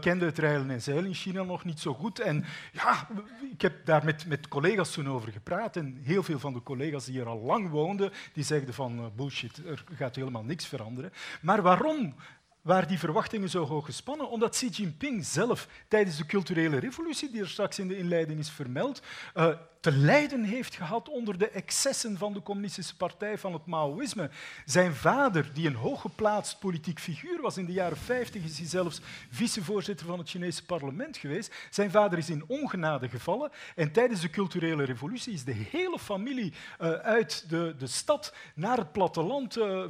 kende 0.02 0.26
het 0.26 0.38
rijden 0.38 0.70
en 0.70 0.82
zeilen 0.82 1.06
in 1.06 1.14
China 1.14 1.44
nog 1.44 1.64
niet 1.64 1.80
zo 1.80 1.94
goed. 1.94 2.20
En 2.20 2.46
ja, 2.72 3.08
ik 3.52 3.62
heb 3.62 3.86
daar 3.86 4.06
met, 4.06 4.26
met 4.28 4.48
collega's 4.48 4.92
toen 4.92 5.10
over 5.10 5.32
gepraat. 5.32 5.76
En 5.76 6.00
heel 6.04 6.24
veel 6.24 6.40
van 6.40 6.54
de 6.54 6.64
collega's 6.64 7.06
die 7.06 7.20
er 7.20 7.28
al 7.28 7.40
lang 7.40 7.70
woonden, 7.70 8.12
die 8.34 8.44
zeiden 8.44 8.74
van 8.74 9.12
bullshit, 9.16 9.58
er 9.66 9.84
gaat 9.96 10.16
helemaal 10.16 10.44
niks 10.44 10.66
veranderen. 10.66 11.14
Maar 11.42 11.62
waarom 11.62 12.16
waar 12.62 12.88
die 12.88 13.00
verwachtingen 13.00 13.50
zo 13.50 13.66
hoog 13.66 13.86
gespannen? 13.86 14.30
Omdat 14.30 14.52
Xi 14.52 14.68
Jinping 14.68 15.26
zelf 15.26 15.68
tijdens 15.88 16.18
de 16.18 16.26
culturele 16.26 16.78
revolutie, 16.78 17.32
die 17.32 17.42
er 17.42 17.50
straks 17.50 17.80
in 17.80 17.88
de 17.88 17.98
inleiding 17.98 18.40
is 18.40 18.50
vermeld, 18.50 19.02
uh, 19.36 19.50
te 19.80 19.92
lijden 19.92 20.44
heeft 20.44 20.76
gehad 20.76 21.10
onder 21.10 21.38
de 21.38 21.50
excessen 21.50 22.18
van 22.18 22.34
de 22.34 22.42
communistische 22.42 22.96
partij 22.96 23.38
van 23.38 23.54
het 23.54 23.66
Maoïsme. 23.66 24.30
Zijn 24.66 24.94
vader, 24.94 25.54
die 25.54 25.68
een 25.68 25.76
hooggeplaatst 25.76 26.60
politiek 26.60 27.00
figuur 27.00 27.42
was 27.42 27.58
in 27.58 27.66
de 27.66 27.72
jaren 27.72 27.98
50, 27.98 28.44
is 28.44 28.58
hij 28.58 28.68
zelfs 28.68 29.02
vicevoorzitter 29.30 30.06
van 30.06 30.20
het 30.20 30.30
Chinese 30.30 30.66
parlement 30.66 31.18
geweest. 31.18 31.54
Zijn 31.70 31.92
vader 31.92 32.18
is 32.18 32.30
in 32.30 32.44
ongenade 32.48 33.10
gevallen 33.10 33.52
en 33.76 33.92
tijdens 33.92 34.22
de 34.22 34.30
culturele 34.30 34.84
revolutie 34.84 35.34
is 35.34 35.44
de 35.44 35.66
hele 35.70 36.00
familie 36.00 36.54
uh, 36.82 36.92
uit 36.92 37.50
de, 37.50 37.76
de 37.78 37.88
stad 37.88 38.34
naar 38.56 38.78
het 38.78 38.92
platteland 38.92 39.58
uh, 39.58 39.84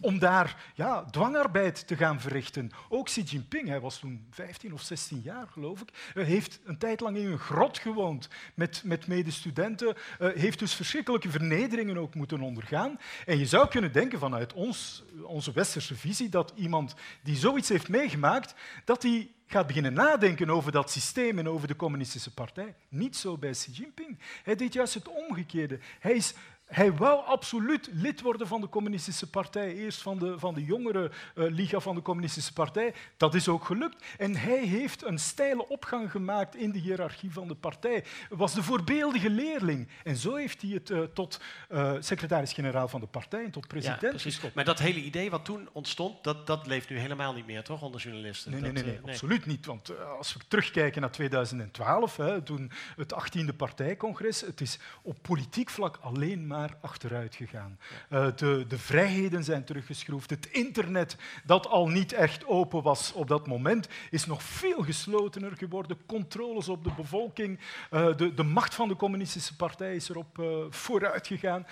om 0.00 0.18
daar 0.18 0.56
ja, 0.74 1.04
dwangarbeid 1.04 1.86
te 1.86 1.96
gaan 1.96 2.20
verrichten. 2.20 2.70
Ook 2.88 3.04
Xi 3.04 3.22
Jinping, 3.22 3.68
hij 3.68 3.80
was 3.80 3.98
toen 3.98 4.26
15 4.30 4.72
of 4.72 4.82
16 4.82 5.20
jaar 5.24 5.46
geloof 5.46 5.80
ik, 5.80 5.88
eh, 6.14 6.24
heeft 6.24 6.60
een 6.64 6.78
tijd 6.78 7.00
lang 7.00 7.16
in 7.16 7.26
een 7.26 7.38
grot 7.38 7.78
gewoond 7.78 8.28
met, 8.54 8.82
met 8.84 9.06
medestudenten, 9.06 9.96
uh, 10.20 10.28
heeft 10.34 10.58
dus 10.58 10.74
verschrikkelijke 10.74 11.30
vernederingen 11.30 11.98
ook 11.98 12.14
moeten 12.14 12.40
ondergaan. 12.40 12.98
En 13.26 13.38
je 13.38 13.46
zou 13.46 13.68
kunnen 13.68 13.92
denken 13.92 14.18
vanuit 14.18 14.52
ons, 14.52 15.04
onze 15.22 15.52
westerse 15.52 15.94
visie 15.94 16.28
dat 16.28 16.52
iemand 16.54 16.94
die 17.22 17.36
zoiets 17.36 17.68
heeft 17.68 17.88
meegemaakt, 17.88 18.54
dat 18.84 19.02
hij 19.02 19.30
gaat 19.50 19.66
beginnen 19.66 19.92
nadenken 19.92 20.50
over 20.50 20.72
dat 20.72 20.90
systeem 20.90 21.38
en 21.38 21.48
over 21.48 21.68
de 21.68 21.76
communistische 21.76 22.34
partij. 22.34 22.74
Niet 22.88 23.16
zo 23.16 23.38
bij 23.38 23.50
Xi 23.50 23.70
Jinping. 23.70 24.18
Hij 24.42 24.56
deed 24.56 24.72
juist 24.72 24.94
het 24.94 25.08
omgekeerde. 25.08 25.78
Hij 26.00 26.12
is 26.12 26.34
hij 26.70 26.92
wou 26.92 27.24
absoluut 27.24 27.88
lid 27.92 28.20
worden 28.20 28.46
van 28.46 28.60
de 28.60 28.68
Communistische 28.68 29.30
Partij, 29.30 29.74
eerst 29.74 30.02
van 30.02 30.18
de, 30.18 30.38
van 30.38 30.54
de 30.54 30.64
jongere 30.64 31.10
uh, 31.34 31.50
liga 31.50 31.80
van 31.80 31.94
de 31.94 32.02
Communistische 32.02 32.52
Partij. 32.52 32.94
Dat 33.16 33.34
is 33.34 33.48
ook 33.48 33.64
gelukt. 33.64 34.04
En 34.18 34.36
hij 34.36 34.66
heeft 34.66 35.04
een 35.04 35.18
steile 35.18 35.68
opgang 35.68 36.10
gemaakt 36.10 36.56
in 36.56 36.72
de 36.72 36.78
hiërarchie 36.78 37.32
van 37.32 37.48
de 37.48 37.54
partij. 37.54 38.04
Was 38.28 38.54
de 38.54 38.62
voorbeeldige 38.62 39.30
leerling. 39.30 39.88
En 40.04 40.16
zo 40.16 40.34
heeft 40.34 40.62
hij 40.62 40.70
het 40.70 40.90
uh, 40.90 41.00
tot 41.14 41.40
uh, 41.70 41.92
secretaris-generaal 42.00 42.88
van 42.88 43.00
de 43.00 43.06
partij 43.06 43.44
en 43.44 43.50
tot 43.50 43.68
president. 43.68 44.00
Ja, 44.00 44.08
precies. 44.08 44.40
Maar 44.54 44.64
dat 44.64 44.78
hele 44.78 45.00
idee 45.02 45.30
wat 45.30 45.44
toen 45.44 45.68
ontstond, 45.72 46.24
dat, 46.24 46.46
dat 46.46 46.66
leeft 46.66 46.88
nu 46.88 46.98
helemaal 46.98 47.32
niet 47.32 47.46
meer, 47.46 47.62
toch, 47.62 47.82
onder 47.82 48.00
journalisten? 48.00 48.50
Nee, 48.50 48.72
nee, 48.72 48.84
nee, 48.84 49.00
absoluut 49.04 49.46
niet. 49.46 49.66
Want 49.66 49.98
als 50.18 50.32
we 50.32 50.40
terugkijken 50.48 51.00
naar 51.00 51.10
2012, 51.10 52.16
hè, 52.16 52.42
toen 52.42 52.70
het 52.96 53.14
18e 53.14 53.56
partijcongres, 53.56 54.40
het 54.40 54.60
is 54.60 54.78
op 55.02 55.18
politiek 55.22 55.70
vlak 55.70 55.98
alleen 56.00 56.46
maar 56.46 56.59
achteruit 56.80 57.34
gegaan. 57.34 57.78
Uh, 58.10 58.26
de, 58.36 58.64
de, 58.68 58.78
vrijheden 58.78 59.44
zijn 59.44 59.64
teruggeschroefd. 59.64 60.30
Het 60.30 60.46
internet, 60.46 61.16
dat 61.44 61.66
al 61.66 61.88
niet 61.88 62.12
echt 62.12 62.46
open 62.46 62.82
was 62.82 63.12
op 63.12 63.28
dat 63.28 63.46
moment, 63.46 63.88
is 64.10 64.26
nog 64.26 64.42
veel 64.42 64.82
geslotener 64.82 65.56
geworden. 65.56 66.06
Controles 66.06 66.68
op 66.68 66.84
de 66.84 66.92
bevolking. 66.96 67.58
Uh, 67.90 68.16
de, 68.16 68.34
de, 68.34 68.42
macht 68.42 68.74
van 68.74 68.88
de 68.88 68.96
communistische 68.96 69.56
partij 69.56 69.94
is 69.94 70.08
erop 70.08 70.38
uh, 70.38 70.64
vooruit 70.70 71.26
gegaan. 71.26 71.66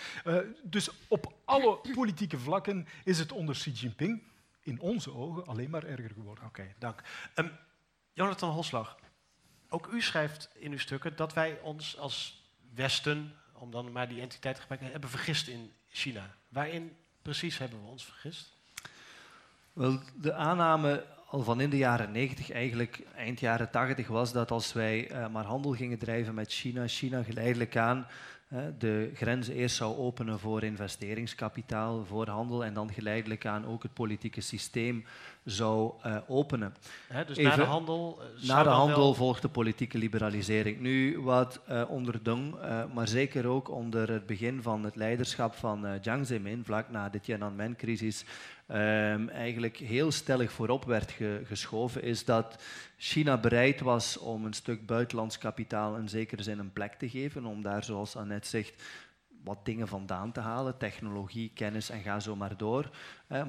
dus 0.63 0.91
op 1.09 1.33
alle 1.45 1.79
politieke 1.95 2.39
vlakken 2.39 2.87
is 3.05 3.19
het 3.19 3.33
onder 3.33 3.55
Xi 3.55 3.71
Jinping 3.71 4.23
in 4.63 4.81
onze 4.81 5.15
ogen 5.15 5.47
alleen 5.47 5.71
maar 5.71 5.85
erger 5.85 6.11
geworden. 6.11 6.45
Oké, 6.45 6.75
dank. 6.79 7.03
Um, 7.35 7.51
Jonathan 8.13 8.51
Hoslag, 8.51 8.97
ook 9.69 9.87
u 9.87 10.01
schrijft 10.03 10.51
in 10.55 10.73
uw 10.73 10.79
stukken 10.79 11.17
dat 11.17 11.33
wij 11.33 11.61
ons 11.61 11.99
als 11.99 12.43
Westen, 12.75 13.35
om 13.61 13.71
dan 13.71 13.93
maar 13.93 14.09
die 14.09 14.21
entiteit 14.21 14.55
te 14.55 14.61
gebruiken, 14.61 14.91
hebben 14.91 15.11
vergist 15.11 15.49
in 15.49 15.73
China. 15.89 16.35
Waarin 16.49 16.97
precies 17.23 17.59
hebben 17.59 17.83
we 17.83 17.87
ons 17.87 18.05
vergist? 18.05 18.53
Wel, 19.73 20.01
de 20.15 20.35
aanname 20.35 21.07
al 21.27 21.43
van 21.43 21.61
in 21.61 21.71
de 21.71 21.77
jaren 21.77 22.13
90, 22.13 22.51
eigenlijk 22.51 23.03
eind 23.15 23.41
jaren 23.41 23.71
80, 23.71 24.09
was 24.09 24.33
dat 24.33 24.51
als 24.51 24.73
wij 24.73 25.11
uh, 25.11 25.29
maar 25.29 25.45
handel 25.45 25.73
gingen 25.73 25.99
drijven 25.99 26.35
met 26.35 26.53
China, 26.53 26.87
China 26.87 27.23
geleidelijk 27.23 27.77
aan 27.77 28.07
de 28.79 29.11
grenzen 29.15 29.55
eerst 29.55 29.77
zou 29.77 29.97
openen 29.97 30.39
voor 30.39 30.63
investeringskapitaal, 30.63 32.05
voor 32.05 32.29
handel 32.29 32.65
en 32.65 32.75
dan 32.75 32.93
geleidelijk 32.93 33.47
aan 33.47 33.67
ook 33.67 33.83
het 33.83 33.95
politieke 33.95 34.41
systeem 34.41 35.05
zou 35.45 35.93
uh, 36.07 36.17
openen. 36.27 36.75
dus 37.27 37.37
Even, 37.37 37.51
na 37.51 37.57
de 37.57 37.63
handel? 37.63 38.21
Uh, 38.41 38.49
na 38.49 38.63
de 38.63 38.69
handel 38.69 38.99
wel... 38.99 39.15
volgt 39.15 39.43
de 39.43 39.49
politieke 39.49 39.99
liberalisering. 39.99 40.81
Nu 40.81 41.21
wat 41.21 41.61
uh, 41.71 41.83
onder 41.89 42.25
Deng, 42.25 42.55
maar 42.95 43.09
zeker 43.09 43.47
ook 43.47 43.71
onder 43.71 44.11
het 44.11 44.27
begin 44.27 44.63
van 44.63 44.85
het 44.85 44.97
leiderschap 44.97 45.55
van 45.55 45.99
Jiang 46.03 46.27
Zemin, 46.27 46.65
vlak 46.65 46.91
na 46.91 47.09
de 47.09 47.21
Tiananmen-crisis, 47.21 48.25
um, 48.69 49.29
eigenlijk 49.29 49.77
heel 49.77 50.11
stellig 50.11 50.53
voorop 50.53 50.85
werd 50.85 51.11
ge 51.11 51.41
geschoven, 51.45 52.03
is 52.03 52.25
dat 52.25 52.63
China 52.97 53.39
bereid 53.39 53.81
was 53.81 54.19
om 54.19 54.45
een 54.45 54.53
stuk 54.53 54.87
buitenlands 54.87 55.39
kapitaal 55.39 55.97
in 55.97 56.09
zekere 56.09 56.43
zin 56.43 56.59
een 56.59 56.73
plek 56.73 56.95
te 56.95 57.09
geven, 57.09 57.45
om 57.45 57.63
daar, 57.63 57.85
zoals 57.85 58.17
Annette 58.17 58.49
zegt, 58.49 58.83
wat 59.45 59.65
dingen 59.65 59.89
vandaan 59.89 60.33
te 60.33 60.41
halen, 60.41 60.79
technologie, 60.79 61.51
kennis 61.55 61.91
en 61.91 62.03
ga 62.03 62.21
zo 62.21 62.37
maar 62.37 62.57
door. 62.57 62.91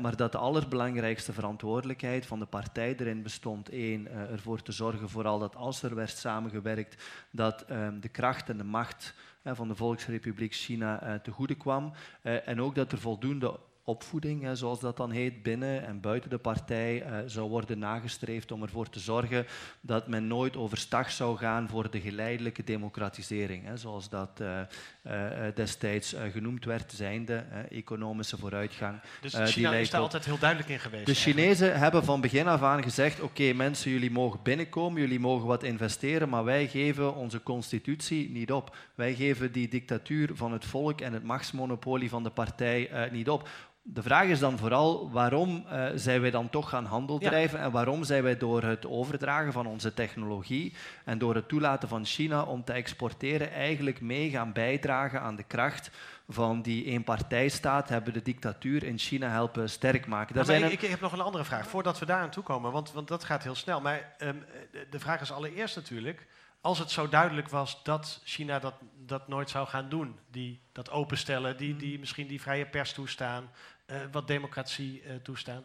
maar 0.01 0.15
dat 0.15 0.32
de 0.32 0.38
allerbelangrijkste 0.38 1.34
verantwoordelijkheid 1.34 2.25
van 2.25 2.39
de 2.39 2.45
partij 2.45 2.95
erin 2.97 3.23
bestond, 3.23 3.69
één, 3.69 4.08
uh, 4.08 4.32
ervoor 4.32 4.62
te 4.62 4.71
zorgen 4.71 5.10
vooral 5.10 5.39
dat 5.39 5.55
als 5.55 5.84
er 5.84 5.95
werd 5.95 6.17
samengewerkt, 6.17 7.03
dat 7.32 7.65
um, 7.71 7.99
de 7.99 8.10
kracht 8.10 8.49
en 8.49 8.58
de 8.58 8.63
macht 8.63 9.13
uh, 9.43 9.55
van 9.55 9.67
de 9.67 9.75
Volksrepubliek 9.75 10.53
China 10.53 11.19
te 11.23 11.32
goede 11.32 11.55
kwam. 11.55 11.93
en 12.21 12.62
ook 12.62 12.75
dat 12.75 12.91
er 12.91 12.99
voldoende 12.99 13.60
opvoeding, 13.89 14.49
zoals 14.54 14.80
dat 14.80 14.97
dan 14.97 15.12
heet, 15.12 15.43
binnen 15.43 15.86
en 15.86 16.02
buiten 16.02 16.30
de 16.30 16.38
partij 16.38 17.06
uh, 17.06 17.17
zou 17.25 17.49
worden 17.49 17.80
nagestreefd 17.80 18.52
om 18.52 18.62
ervoor 18.62 18.89
te 18.89 18.99
zorgen 18.99 19.45
dat 19.82 20.08
men 20.08 20.28
nooit 20.28 20.58
overstag 20.58 21.12
zou 21.12 21.38
gaan 21.38 21.69
voor 21.69 21.91
de 21.91 22.02
geleidelijke 22.02 22.63
democratisering, 22.63 23.63
zoals 23.73 24.10
dat 24.10 24.39
uh, 24.41 24.60
uh, 25.04 25.45
destijds 25.56 26.15
genoemd 26.32 26.65
werd, 26.65 26.91
zijnde 26.91 27.43
economische 27.69 28.38
vooruitgang. 28.38 28.99
Dus 29.21 29.36
China 29.52 29.73
is 29.73 29.89
daar 29.89 30.02
altijd 30.02 30.25
heel 30.25 30.39
duidelijk 30.39 30.69
in 30.69 30.80
geweest? 30.80 31.06
De 31.06 31.13
Chinezen 31.13 31.80
hebben 31.80 32.04
van 32.04 32.21
begin 32.21 32.47
af 32.47 32.62
aan 32.62 32.84
gezegd, 32.84 33.21
oké 33.21 33.41
okay, 33.41 33.54
mensen, 33.54 33.91
jullie 33.91 34.12
mogen 34.12 34.39
binnenkomen, 34.43 35.02
jullie 35.02 35.19
mogen 35.19 35.47
wat 35.47 35.63
investeren, 35.63 36.30
maar 36.30 36.43
wij 36.43 36.67
geven 36.67 37.15
onze 37.15 37.43
constitutie 37.43 38.30
niet 38.30 38.52
op. 38.52 38.75
Wij 38.95 39.15
geven 39.15 39.52
die 39.52 39.67
dictatuur 39.67 40.30
van 40.34 40.52
het 40.52 40.65
volk 40.65 41.02
en 41.02 41.13
het 41.13 41.23
machtsmonopolie 41.23 42.10
van 42.10 42.23
de 42.23 42.30
partij 42.30 43.10
niet 43.12 43.30
op 43.30 43.49
de 43.93 44.02
vraag 44.02 44.28
is 44.28 44.39
dan 44.39 44.58
vooral 44.58 45.12
waarom 45.12 45.65
uh, 45.65 45.88
zijn 45.95 46.21
wij 46.21 46.32
dan 46.32 46.49
toch 46.49 46.69
gaan 46.69 46.86
handel 46.86 47.17
drijven 47.17 47.60
ja. 47.60 47.65
en 47.65 47.71
waarom 47.71 48.04
zijn 48.04 48.23
wij 48.23 48.38
door 48.38 48.63
het 48.63 48.86
overdragen 48.88 49.54
van 49.54 49.65
onze 49.65 49.93
technologie 49.93 50.73
en 51.06 51.17
door 51.17 51.36
het 51.36 51.47
toelaten 51.47 51.89
van 51.89 52.06
China 52.06 52.43
om 52.43 52.63
te 52.63 52.73
exporteren 52.73 53.52
eigenlijk 53.52 54.02
mee 54.02 54.30
gaan 54.30 54.54
bijdragen 54.54 55.21
aan 55.21 55.36
de 55.36 55.43
kracht 55.43 55.91
van 56.28 56.62
die 56.62 56.86
eenpartijstaat, 56.86 57.89
hebben 57.89 58.13
de 58.13 58.21
dictatuur 58.21 58.84
in 58.84 58.97
China 58.97 59.30
helpen 59.30 59.69
sterk 59.69 60.08
maken. 60.08 60.36
Daar 60.36 60.45
zijn 60.45 60.63
ik, 60.63 60.82
ik, 60.82 60.89
heb 60.89 61.02
nog 61.02 61.12
een 61.12 61.21
andere 61.21 61.43
vraag, 61.43 61.67
voordat 61.67 61.99
we 61.99 62.06
daar 62.06 62.21
aan 62.21 62.30
toe 62.30 62.43
komen, 62.43 62.71
want, 62.71 62.91
want 62.91 63.08
dat 63.08 63.23
gaat 63.23 63.43
heel 63.43 63.56
snel. 63.56 63.82
Maar 63.82 64.15
um, 64.19 64.43
de 64.89 64.99
vraag 64.99 65.21
is 65.21 65.32
allereerst 65.32 65.75
natuurlijk, 65.75 66.28
als 66.62 66.80
het 66.80 66.91
zo 66.91 67.10
duidelijk 67.10 67.49
was 67.49 67.84
dat 67.84 68.21
China 68.23 68.60
dat, 68.60 68.73
dat 69.06 69.28
nooit 69.28 69.49
zou 69.49 69.67
gaan 69.67 69.89
doen, 69.89 70.19
die, 70.32 70.62
dat 70.71 70.91
openstellen, 70.91 71.58
die, 71.58 71.75
die 71.75 71.99
misschien 71.99 72.28
die 72.28 72.41
vrije 72.41 72.65
pers 72.65 72.93
toestaan, 72.93 73.49
uh, 73.89 73.95
wat 74.12 74.28
democratie 74.28 75.04
uh, 75.04 75.12
toestaan, 75.23 75.63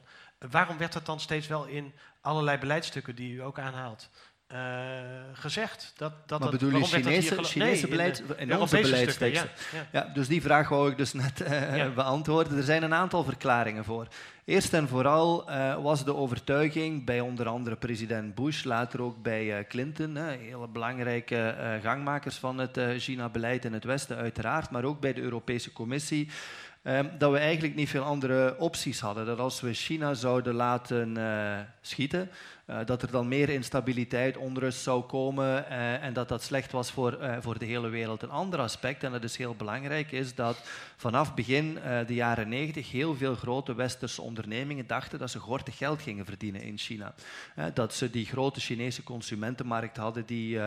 waarom 0.50 0.78
werd 0.78 0.92
dat 0.92 1.06
dan 1.06 1.20
steeds 1.20 1.46
wel 1.46 1.64
in 1.64 1.92
allerlei 2.20 2.58
beleidsstukken 2.58 3.14
die 3.14 3.34
u 3.34 3.42
ook 3.42 3.58
aanhaalt 3.58 4.10
gezegd? 5.32 5.92
Dat, 5.96 6.28
dat 6.28 6.40
maar 6.40 6.50
bedoel 6.50 6.70
je 6.70 6.84
Chinese, 6.84 7.42
Chinese 7.42 7.58
nee, 7.58 7.88
beleid, 7.88 8.18
in, 8.18 8.26
de, 8.26 8.36
in 8.36 8.56
onze 8.56 8.80
beleidsteksten? 8.80 9.50
Ja, 9.72 9.78
ja. 9.92 10.04
ja, 10.06 10.12
dus 10.12 10.28
die 10.28 10.42
vraag 10.42 10.68
wou 10.68 10.90
ik 10.90 10.96
dus 10.96 11.12
net 11.12 11.38
ja. 11.48 11.88
beantwoorden. 11.88 12.56
Er 12.56 12.62
zijn 12.62 12.82
een 12.82 12.94
aantal 12.94 13.24
verklaringen 13.24 13.84
voor. 13.84 14.08
Eerst 14.44 14.74
en 14.74 14.88
vooral 14.88 15.50
uh, 15.50 15.82
was 15.82 16.04
de 16.04 16.14
overtuiging 16.14 17.04
bij 17.04 17.20
onder 17.20 17.46
andere 17.48 17.76
president 17.76 18.34
Bush, 18.34 18.64
later 18.64 19.02
ook 19.02 19.22
bij 19.22 19.66
Clinton, 19.68 20.16
hele 20.16 20.68
belangrijke 20.68 21.78
gangmakers 21.82 22.36
van 22.36 22.58
het 22.58 22.80
China-beleid 22.98 23.64
in 23.64 23.72
het 23.72 23.84
Westen 23.84 24.16
uiteraard, 24.16 24.70
maar 24.70 24.84
ook 24.84 25.00
bij 25.00 25.12
de 25.12 25.20
Europese 25.20 25.72
Commissie, 25.72 26.30
dat 27.18 27.30
we 27.30 27.38
eigenlijk 27.38 27.74
niet 27.74 27.88
veel 27.88 28.02
andere 28.02 28.58
opties 28.58 29.00
hadden. 29.00 29.26
Dat 29.26 29.38
als 29.38 29.60
we 29.60 29.72
China 29.72 30.14
zouden 30.14 30.54
laten 30.54 31.16
schieten, 31.80 32.30
uh, 32.66 32.78
dat 32.84 33.02
er 33.02 33.10
dan 33.10 33.28
meer 33.28 33.48
instabiliteit, 33.48 34.36
onrust 34.36 34.82
zou 34.82 35.02
komen 35.02 35.64
uh, 35.68 36.02
en 36.02 36.12
dat 36.12 36.28
dat 36.28 36.42
slecht 36.42 36.72
was 36.72 36.90
voor, 36.90 37.18
uh, 37.20 37.36
voor 37.40 37.58
de 37.58 37.64
hele 37.64 37.88
wereld. 37.88 38.22
Een 38.22 38.30
ander 38.30 38.60
aspect, 38.60 39.02
en 39.02 39.12
dat 39.12 39.24
is 39.24 39.36
heel 39.36 39.54
belangrijk, 39.54 40.12
is 40.12 40.34
dat 40.34 40.60
vanaf 40.96 41.34
begin 41.34 41.78
de 42.06 42.14
jaren 42.14 42.48
90 42.48 42.90
heel 42.90 43.14
veel 43.14 43.34
grote 43.34 43.74
westerse 43.74 44.22
ondernemingen 44.22 44.86
dachten 44.86 45.18
dat 45.18 45.30
ze 45.30 45.38
gortig 45.38 45.76
geld 45.76 46.02
gingen 46.02 46.24
verdienen 46.24 46.60
in 46.60 46.78
China. 46.78 47.14
dat 47.74 47.94
ze 47.94 48.10
die 48.10 48.26
grote 48.26 48.60
Chinese 48.60 49.02
consumentenmarkt 49.02 49.96
hadden 49.96 50.26
die, 50.26 50.58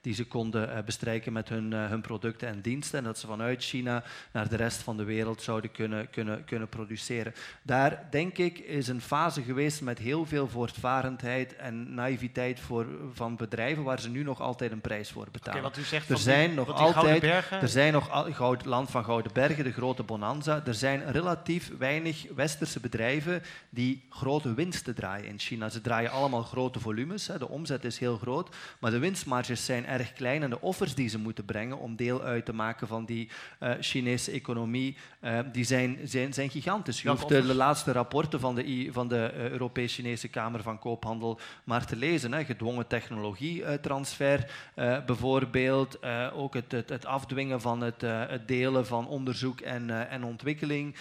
die 0.00 0.14
ze 0.14 0.26
konden 0.26 0.84
bestrijken 0.84 1.32
met 1.32 1.48
hun, 1.48 1.72
hun 1.72 2.00
producten 2.00 2.48
en 2.48 2.60
diensten 2.60 2.98
en 2.98 3.04
dat 3.04 3.18
ze 3.18 3.26
vanuit 3.26 3.64
China 3.64 4.02
naar 4.32 4.48
de 4.48 4.56
rest 4.56 4.82
van 4.82 4.96
de 4.96 5.04
wereld 5.04 5.42
zouden 5.42 5.72
kunnen, 5.72 6.10
kunnen, 6.10 6.44
kunnen 6.44 6.68
produceren. 6.68 7.34
Daar, 7.62 8.06
denk 8.10 8.38
ik, 8.38 8.58
is 8.58 8.88
een 8.88 9.00
fase 9.00 9.42
geweest 9.42 9.80
met 9.80 9.98
heel 9.98 10.26
veel 10.26 10.48
voortvarendheid 10.48 11.45
en 11.54 11.94
naïviteit 11.94 12.60
voor, 12.60 12.86
van 13.12 13.36
bedrijven 13.36 13.82
waar 13.82 14.00
ze 14.00 14.08
nu 14.08 14.22
nog 14.22 14.40
altijd 14.40 14.72
een 14.72 14.80
prijs 14.80 15.10
voor 15.10 15.26
betalen. 15.32 15.58
Okay, 15.58 15.70
wat 15.70 15.78
u 15.78 15.82
zegt 15.82 16.10
er 16.10 16.18
zijn 16.18 16.46
die, 16.46 16.56
nog 16.56 16.72
altijd, 16.72 17.22
er 17.50 17.68
zijn 17.68 17.92
nog 17.92 18.64
land 18.64 18.90
van 18.90 19.04
Gouden 19.04 19.32
Bergen, 19.32 19.64
de 19.64 19.72
grote 19.72 20.02
bonanza. 20.02 20.62
Er 20.66 20.74
zijn 20.74 21.12
relatief 21.12 21.70
weinig 21.78 22.24
westerse 22.34 22.80
bedrijven 22.80 23.42
die 23.70 24.04
grote 24.10 24.54
winsten 24.54 24.94
draaien 24.94 25.28
in 25.28 25.38
China. 25.38 25.68
Ze 25.68 25.80
draaien 25.80 26.10
allemaal 26.10 26.42
grote 26.42 26.80
volumes, 26.80 27.26
hè. 27.26 27.38
de 27.38 27.48
omzet 27.48 27.84
is 27.84 27.98
heel 27.98 28.16
groot, 28.16 28.56
maar 28.80 28.90
de 28.90 28.98
winstmarges 28.98 29.64
zijn 29.64 29.86
erg 29.86 30.12
klein 30.12 30.42
en 30.42 30.50
de 30.50 30.60
offers 30.60 30.94
die 30.94 31.08
ze 31.08 31.18
moeten 31.18 31.44
brengen 31.44 31.78
om 31.78 31.96
deel 31.96 32.22
uit 32.22 32.44
te 32.44 32.52
maken 32.52 32.86
van 32.86 33.04
die 33.04 33.30
uh, 33.60 33.72
Chinese 33.80 34.30
economie, 34.30 34.96
uh, 35.20 35.38
die 35.52 35.64
zijn, 35.64 35.98
zijn, 36.04 36.34
zijn 36.34 36.50
gigantisch. 36.50 37.02
Je 37.02 37.08
hoeft 37.08 37.28
de, 37.28 37.46
de 37.46 37.54
laatste 37.54 37.92
rapporten 37.92 38.40
van 38.40 38.54
de, 38.54 38.88
van 38.90 39.08
de 39.08 39.32
uh, 39.34 39.50
Europees-Chinese 39.50 40.28
Kamer 40.28 40.62
van 40.62 40.78
Koophandel 40.78 41.35
maar 41.64 41.86
te 41.86 41.96
lezen. 41.96 42.32
Hè. 42.32 42.44
Gedwongen 42.44 42.86
technologietransfer 42.86 44.50
uh, 44.76 45.04
bijvoorbeeld. 45.04 45.98
Uh, 46.04 46.28
ook 46.34 46.54
het, 46.54 46.72
het, 46.72 46.88
het, 46.88 47.06
afdwingen 47.06 47.60
van 47.60 47.80
het, 47.80 48.00
het, 48.00 48.48
delen 48.48 48.86
van 48.86 49.08
onderzoek 49.08 49.60
en, 49.60 50.08
en 50.08 50.24
ontwikkeling. 50.24 50.96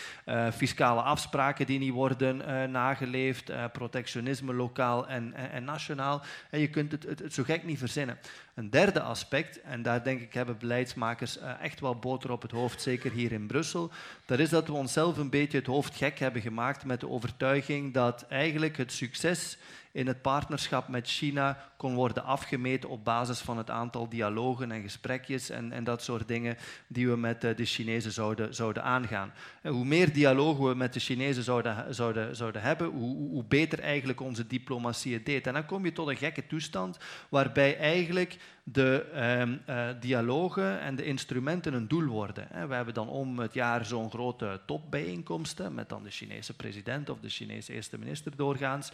fiscale 0.54 1.02
afspraken 1.02 1.66
die 1.66 1.80
niet 1.80 1.94
worden 1.94 2.72
nageleefd. 2.72 3.52
protectionisme 3.72 4.54
lokaal 4.54 5.08
en, 5.08 5.34
en, 5.34 5.52
en 5.52 5.64
nationaal. 5.64 6.22
En 6.50 6.60
je 6.60 6.70
kunt 6.70 6.92
het, 6.92 7.04
het, 7.04 7.34
zo 7.34 7.44
gek 7.44 7.64
niet 7.64 7.80
verzinnen. 7.80 8.18
Een 8.54 8.70
derde 8.70 9.02
aspect, 9.02 9.62
en 9.62 9.82
daar 9.82 10.04
denk 10.04 10.22
ik 10.22 10.34
hebben 10.34 10.58
beleidsmakers 10.58 11.38
echt 11.62 11.80
wel 11.80 11.96
boter 11.96 12.32
op 12.32 12.42
het 12.42 12.52
hoofd, 12.52 12.82
zeker 12.82 13.12
hier 13.12 13.32
in 13.32 13.48
Brussel, 13.48 13.92
dat 14.26 14.40
is 14.40 14.50
dat 14.50 14.68
we 14.68 14.74
onszelf 14.74 15.18
een 15.18 15.30
beetje 15.30 15.58
het 15.58 15.68
hoofd 15.68 15.96
gek 15.96 16.20
hebben 16.20 16.42
gemaakt 16.42 16.86
met 16.86 17.00
de 17.00 17.10
overtuiging 17.10 17.94
dat 17.94 18.26
eigenlijk 18.30 18.78
het 18.78 18.92
succes 18.92 19.58
in 19.96 20.08
het 20.08 20.22
partnerschap 20.22 20.88
met 20.88 21.08
China 21.08 21.58
kon 21.78 21.96
worden 21.96 22.24
afgemeten 22.24 22.90
op 22.90 23.04
basis 23.04 23.40
van 23.40 23.58
het 23.58 23.70
aantal 23.70 24.10
dialogen 24.10 24.72
en 24.72 24.82
gesprekjes 24.82 25.50
en, 25.50 25.72
en 25.72 25.84
dat 25.84 26.04
soort 26.04 26.28
dingen 26.28 26.58
die 26.88 27.10
we 27.10 27.18
met 27.18 27.42
de 27.42 27.66
Chinezen 27.66 28.12
zouden, 28.12 28.56
zouden 28.56 28.84
aangaan. 28.84 29.34
Hoe 29.64 29.86
meer 29.86 30.14
dialogen 30.14 30.68
we 30.68 30.76
met 30.76 30.94
de 30.94 31.00
Chinezen 31.00 31.44
zouden, 31.44 31.94
zouden, 31.94 32.36
zouden 32.36 32.62
hebben, 32.62 32.88
hoe, 32.88 33.30
hoe 33.30 33.44
beter 33.44 33.80
eigenlijk 33.80 34.22
onze 34.22 34.48
diplomatie 34.48 35.14
het 35.14 35.26
deed. 35.26 35.48
En 35.48 35.54
dan 35.54 35.66
kom 35.66 35.86
je 35.86 35.92
tot 35.92 36.08
een 36.08 36.18
gekke 36.18 36.48
toestand 36.48 36.98
waarbij 37.30 37.78
eigenlijk 37.78 38.38
de 38.68 39.06
um, 39.40 39.62
uh, 39.70 39.88
dialogen 40.00 40.80
en 40.80 40.96
de 40.96 41.06
instrumenten 41.06 41.74
een 41.74 41.88
doel 41.88 42.06
worden. 42.06 42.48
We 42.68 42.74
hebben 42.74 42.94
dan 42.94 43.10
om 43.10 43.40
het 43.40 43.54
jaar 43.54 43.86
zo'n 43.86 44.10
grote 44.10 44.60
topbijeenkomsten 44.66 45.74
met 45.74 45.90
dan 45.90 46.04
de 46.04 46.10
Chinese 46.10 46.54
president 46.54 47.10
of 47.10 47.20
de 47.20 47.30
Chinese 47.30 47.74
eerste 47.74 47.98
minister 47.98 48.36
doorgaans, 48.36 48.92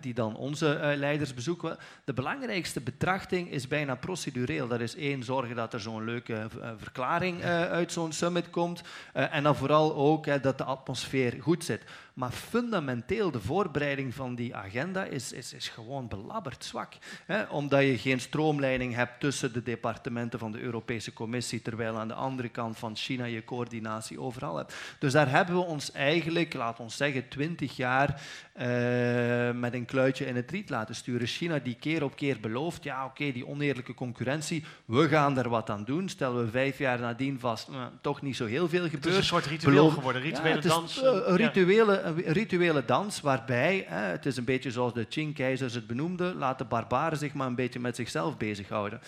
die 0.00 0.14
dan 0.14 0.36
onze 0.36 0.80
uh, 0.82 0.96
leiders 0.96 1.34
bezoeken. 1.34 1.76
De 2.04 2.12
belangrijkste 2.12 2.80
betrachting 2.80 3.50
is 3.50 3.68
bijna 3.68 3.94
procedureel. 3.94 4.68
Dat 4.68 4.80
is 4.80 4.96
één, 4.96 5.22
zorgen 5.22 5.56
dat 5.56 5.72
er 5.72 5.80
zo'n 5.80 6.04
leuke 6.04 6.32
uh, 6.58 6.70
verklaring 6.76 7.42
uit 7.44 7.92
zo'n 7.92 8.12
summit 8.12 8.50
komt 8.50 8.82
en 9.12 9.42
dan 9.42 9.56
vooral 9.56 9.94
ook 9.94 10.42
dat 10.42 10.58
de 10.58 10.64
atmosfeer 10.64 11.36
goed 11.40 11.64
zit. 11.64 11.84
Maar 12.14 12.30
fundamenteel, 12.30 13.30
de 13.30 13.40
voorbereiding 13.40 14.14
van 14.14 14.34
die 14.34 14.54
agenda 14.54 15.04
is, 15.04 15.32
is, 15.32 15.52
is 15.52 15.68
gewoon 15.68 16.08
belabberd 16.08 16.64
zwak. 16.64 16.92
Hè? 17.26 17.42
Omdat 17.42 17.82
je 17.82 17.98
geen 17.98 18.20
stroomleiding 18.20 18.94
hebt 18.94 19.20
tussen 19.20 19.52
de 19.52 19.62
departementen 19.62 20.38
van 20.38 20.52
de 20.52 20.60
Europese 20.60 21.12
Commissie, 21.12 21.62
terwijl 21.62 21.98
aan 21.98 22.08
de 22.08 22.14
andere 22.14 22.48
kant 22.48 22.78
van 22.78 22.96
China 22.96 23.24
je 23.24 23.44
coördinatie 23.44 24.20
overal 24.20 24.56
hebt. 24.56 24.74
Dus 24.98 25.12
daar 25.12 25.30
hebben 25.30 25.54
we 25.54 25.60
ons 25.60 25.92
eigenlijk, 25.92 26.54
laat 26.54 26.80
ons 26.80 26.96
zeggen, 26.96 27.28
twintig 27.28 27.76
jaar 27.76 28.20
uh, 28.56 29.50
met 29.60 29.74
een 29.74 29.84
kluitje 29.84 30.26
in 30.26 30.36
het 30.36 30.50
riet 30.50 30.70
laten 30.70 30.94
sturen. 30.94 31.26
China 31.26 31.58
die 31.58 31.76
keer 31.80 32.04
op 32.04 32.16
keer 32.16 32.40
belooft, 32.40 32.84
ja 32.84 33.04
oké, 33.04 33.10
okay, 33.10 33.32
die 33.32 33.46
oneerlijke 33.46 33.94
concurrentie, 33.94 34.64
we 34.84 35.08
gaan 35.08 35.38
er 35.38 35.48
wat 35.48 35.70
aan 35.70 35.84
doen. 35.84 36.08
Stellen 36.08 36.44
we 36.44 36.50
vijf 36.50 36.78
jaar 36.78 37.00
nadien 37.00 37.40
vast, 37.40 37.68
uh, 37.68 37.86
toch 38.00 38.22
niet 38.22 38.36
zo 38.36 38.46
heel 38.46 38.68
veel 38.68 38.84
gebeurt. 38.84 39.04
Het 39.04 39.12
is 39.12 39.18
een 39.18 39.24
soort 39.24 39.46
ritueel 39.46 39.74
Beloof... 39.74 39.94
geworden, 39.94 40.22
rituele 40.22 40.62
ja, 40.62 40.68
dans. 40.68 41.02
Uh, 41.02 41.04
een 41.04 41.36
rituele, 41.36 42.02
een 42.04 42.32
rituele 42.32 42.84
dans 42.84 43.20
waarbij, 43.20 43.86
het 43.88 44.26
is 44.26 44.36
een 44.36 44.44
beetje 44.44 44.70
zoals 44.70 44.92
de 44.92 45.04
Qing-keizers 45.04 45.74
het 45.74 45.86
benoemden, 45.86 46.36
laat 46.36 46.58
de 46.58 46.64
barbaren 46.64 47.18
zich 47.18 47.34
maar 47.34 47.46
een 47.46 47.54
beetje 47.54 47.80
met 47.80 47.96
zichzelf 47.96 48.36
bezighouden. 48.36 49.00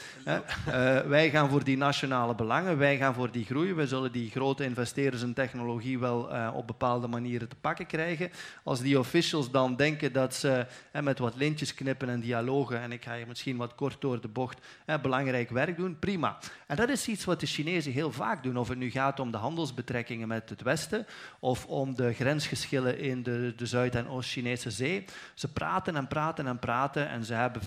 wij 1.07 1.31
gaan 1.31 1.51
voor 1.51 1.65
die 1.65 1.77
nationale 1.77 2.35
belangen, 2.35 2.79
wij 2.79 2.97
gaan 2.97 3.15
voor 3.15 3.31
die 3.31 3.45
groei, 3.45 3.75
we 3.75 3.87
zullen 3.87 4.13
die 4.13 4.31
grote 4.31 4.65
investeerders 4.65 5.23
in 5.23 5.35
technologie 5.35 5.99
wel 5.99 6.29
op 6.55 6.67
bepaalde 6.67 7.07
manieren 7.07 7.49
te 7.49 7.57
pakken 7.61 7.87
krijgen. 7.87 8.31
Als 8.63 8.81
die 8.81 8.99
officials 8.99 9.51
dan 9.51 9.77
denken 9.77 10.13
dat 10.13 10.35
ze 10.35 10.67
hè, 10.91 11.03
met 11.03 11.19
wat 11.19 11.37
lintjes 11.37 11.75
knippen 11.75 12.09
en 12.09 12.21
dialogen, 12.21 12.81
en 12.81 12.93
ik 12.93 13.05
ga 13.05 13.17
hier 13.17 13.27
misschien 13.27 13.57
wat 13.57 13.75
kort 13.75 14.01
door 14.01 14.21
de 14.21 14.29
bocht, 14.29 14.67
hè, 14.85 15.01
belangrijk 15.01 15.51
werk 15.51 15.77
doen, 15.77 15.99
prima. 15.99 16.39
En 16.67 16.77
dat 16.77 16.89
is 16.89 17.09
iets 17.09 17.25
wat 17.25 17.41
de 17.41 17.47
Chinezen 17.47 17.93
heel 17.93 18.13
vaak 18.13 18.43
doen, 18.43 18.57
of 18.57 18.69
het 18.69 18.79
nu 18.79 18.91
gaat 18.91 19.21
om 19.21 19.31
de 19.31 19.37
handelsbetrekkingen 19.37 20.29
met 20.29 20.49
het 20.49 20.63
Westen, 20.63 21.07
of 21.41 21.67
om 21.67 21.95
de 21.95 22.13
grensgeschillen 22.13 22.86
in 22.95 23.23
de, 23.23 23.53
de 23.57 23.67
Zuid- 23.67 23.95
en 23.95 24.09
Oost-Chinese 24.09 24.71
zee. 24.71 25.05
Ze 25.35 25.53
praten 25.53 25.97
en 25.97 26.07
praten 26.07 26.47
en 26.47 26.59
praten, 26.59 27.09
en 27.09 27.25
ze 27.25 27.35
hebben 27.35 27.63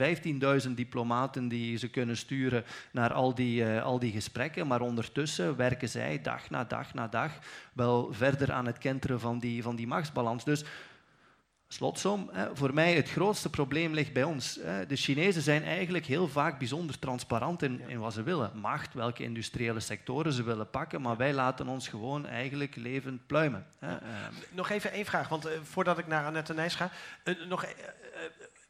15.000 0.68 0.72
diplomaten 0.74 1.48
die 1.48 1.78
ze 1.78 1.90
kunnen 1.90 2.18
sturen 2.18 2.64
naar 2.92 3.14
al 3.14 3.36
die, 3.36 3.64
uh, 3.64 3.84
al 3.84 4.00
die 4.00 4.12
gesprekken, 4.12 4.68
maar 4.68 4.82
ondertussen 4.82 5.56
werken 5.56 5.90
zij 5.90 6.22
dag 6.22 6.50
na 6.50 6.64
dag 6.64 6.94
na 6.94 7.08
dag 7.08 7.32
wel 7.74 8.14
verder 8.14 8.52
aan 8.52 8.66
het 8.66 8.78
kenteren 8.78 9.20
van 9.20 9.40
die, 9.40 9.64
van 9.64 9.76
die 9.76 9.88
machtsbalans. 9.88 10.44
Dus 10.44 10.64
Slotsom, 11.72 12.30
voor 12.54 12.74
mij 12.74 12.94
het 12.94 13.10
grootste 13.10 13.50
probleem 13.50 13.94
ligt 13.94 14.14
bij 14.14 14.24
ons. 14.24 14.54
De 14.88 14.96
Chinezen 14.96 15.42
zijn 15.42 15.64
eigenlijk 15.64 16.06
heel 16.06 16.28
vaak 16.28 16.58
bijzonder 16.58 17.00
transparant 17.00 17.64
in, 17.64 17.82
in 17.88 18.00
wat 18.00 18.14
ze 18.14 18.24
willen. 18.24 18.52
Macht, 18.54 18.94
welke 18.94 19.24
industriële 19.24 19.80
sectoren 19.80 20.34
ze 20.34 20.44
willen 20.44 20.70
pakken, 20.70 21.02
maar 21.02 21.18
wij 21.18 21.34
laten 21.34 21.68
ons 21.68 21.88
gewoon 21.88 22.26
eigenlijk 22.26 22.76
levend 22.76 23.28
pluimen. 23.28 23.66
Nog 24.52 24.70
even 24.70 24.92
één 24.92 25.06
vraag, 25.06 25.28
want 25.28 25.46
uh, 25.46 25.52
voordat 25.64 25.98
ik 25.98 26.08
naar 26.08 26.26
Annette 26.26 26.54
Nijs 26.54 26.76
ga. 26.76 26.92
Uh, 27.24 27.46
nog, 27.48 27.64
uh, 27.64 27.70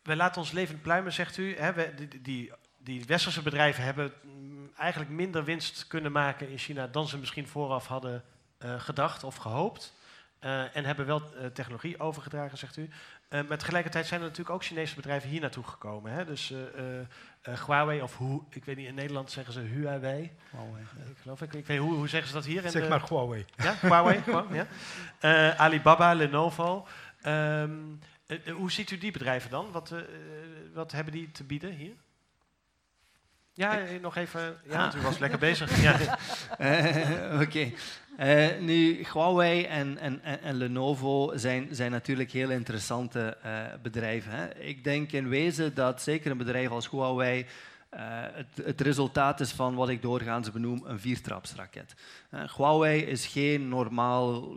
wij 0.04 0.16
laten 0.16 0.42
ons 0.42 0.52
levend 0.52 0.82
pluimen, 0.82 1.14
zegt 1.14 1.38
u. 1.38 1.58
Hè, 1.58 1.94
die, 1.96 2.22
die, 2.22 2.52
die 2.78 3.06
westerse 3.06 3.42
bedrijven 3.42 3.84
hebben 3.84 4.14
mm, 4.24 4.72
eigenlijk 4.78 5.12
minder 5.12 5.44
winst 5.44 5.88
kunnen 5.88 6.12
maken 6.12 6.50
in 6.50 6.58
China 6.58 6.88
dan 6.88 7.08
ze 7.08 7.18
misschien 7.18 7.48
vooraf 7.48 7.88
hadden 7.88 8.24
gedacht 8.78 9.24
of 9.24 9.36
gehoopt. 9.36 9.94
Uh, 10.44 10.76
en 10.76 10.86
hebben 10.86 11.06
wel 11.06 11.22
uh, 11.22 11.46
technologie 11.46 12.00
overgedragen, 12.00 12.58
zegt 12.58 12.78
u. 12.78 12.90
Uh, 13.30 13.42
maar 13.48 13.58
tegelijkertijd 13.58 14.06
zijn 14.06 14.20
er 14.20 14.26
natuurlijk 14.26 14.56
ook 14.56 14.64
Chinese 14.64 14.96
bedrijven 14.96 15.30
hier 15.30 15.42
naartoe 15.42 15.64
gekomen. 15.64 16.12
Hè? 16.12 16.26
Dus 16.26 16.54
Huawei 17.66 18.02
of 18.02 18.18
hoe, 18.18 18.44
ik 18.50 18.66
weet 18.66 18.76
niet, 18.76 18.88
in 18.88 18.96
Nederland 18.96 19.32
zeggen 19.32 19.54
ze 19.54 19.60
Huawei. 19.60 20.32
Huawei 20.52 20.84
ik 21.10 21.18
geloof 21.22 21.42
ik. 21.42 21.54
ik 21.54 21.66
weet, 21.66 21.80
hoe, 21.80 21.94
hoe 21.94 22.08
zeggen 22.08 22.30
ze 22.30 22.36
dat 22.36 22.46
hier? 22.46 22.64
In 22.64 22.72
zeg 22.72 22.84
de, 22.84 22.90
maar 22.90 23.08
Huawei. 23.10 23.46
Ja, 23.56 23.76
Huawei 23.80 24.22
gewoon. 24.24 24.48
ja. 25.20 25.56
Alibaba, 25.56 26.14
Lenovo. 26.14 26.88
Um, 27.26 28.00
hoe 28.56 28.72
ziet 28.72 28.92
u 28.92 28.98
die 28.98 29.12
bedrijven 29.12 29.50
dan? 29.50 29.72
Wat, 29.72 29.94
wat 30.74 30.92
hebben 30.92 31.14
die 31.14 31.32
te 31.32 31.44
bieden 31.44 31.72
hier? 31.72 31.94
Ja, 33.60 33.78
ik... 33.78 34.02
nog 34.02 34.16
even. 34.16 34.58
Ja, 34.64 34.88
ah. 34.88 34.96
u 34.96 35.02
was 35.02 35.18
lekker 35.18 35.40
bezig. 35.40 35.82
ja. 35.82 35.94
Oké. 37.34 37.44
Okay. 37.44 37.76
Uh, 38.20 38.48
nu, 38.60 39.06
Huawei 39.14 39.64
en, 39.64 39.98
en, 39.98 40.24
en, 40.42 40.56
Lenovo 40.56 41.32
zijn, 41.36 41.68
zijn 41.72 41.92
natuurlijk 41.92 42.32
heel 42.32 42.50
interessante 42.50 43.38
uh, 43.46 43.64
bedrijven. 43.82 44.32
Hè. 44.32 44.56
Ik 44.56 44.84
denk 44.84 45.12
in 45.12 45.30
wezen 45.30 45.76
dat 45.76 46.02
zeker 46.02 46.32
een 46.32 46.38
bedrijf 46.38 46.70
als 46.70 46.90
Huawei 46.90 47.40
uh, 47.94 48.00
het, 48.34 48.66
het, 48.66 48.82
resultaat 48.82 49.40
is 49.40 49.52
van 49.52 49.76
wat 49.76 49.90
ik 49.90 50.02
doorgaans 50.02 50.52
benoem 50.52 50.82
een 50.86 51.00
viertrapsraket. 51.00 51.96
Huawei 52.56 53.02
is 53.02 53.28
geen 53.28 53.70
normaal, 53.70 54.56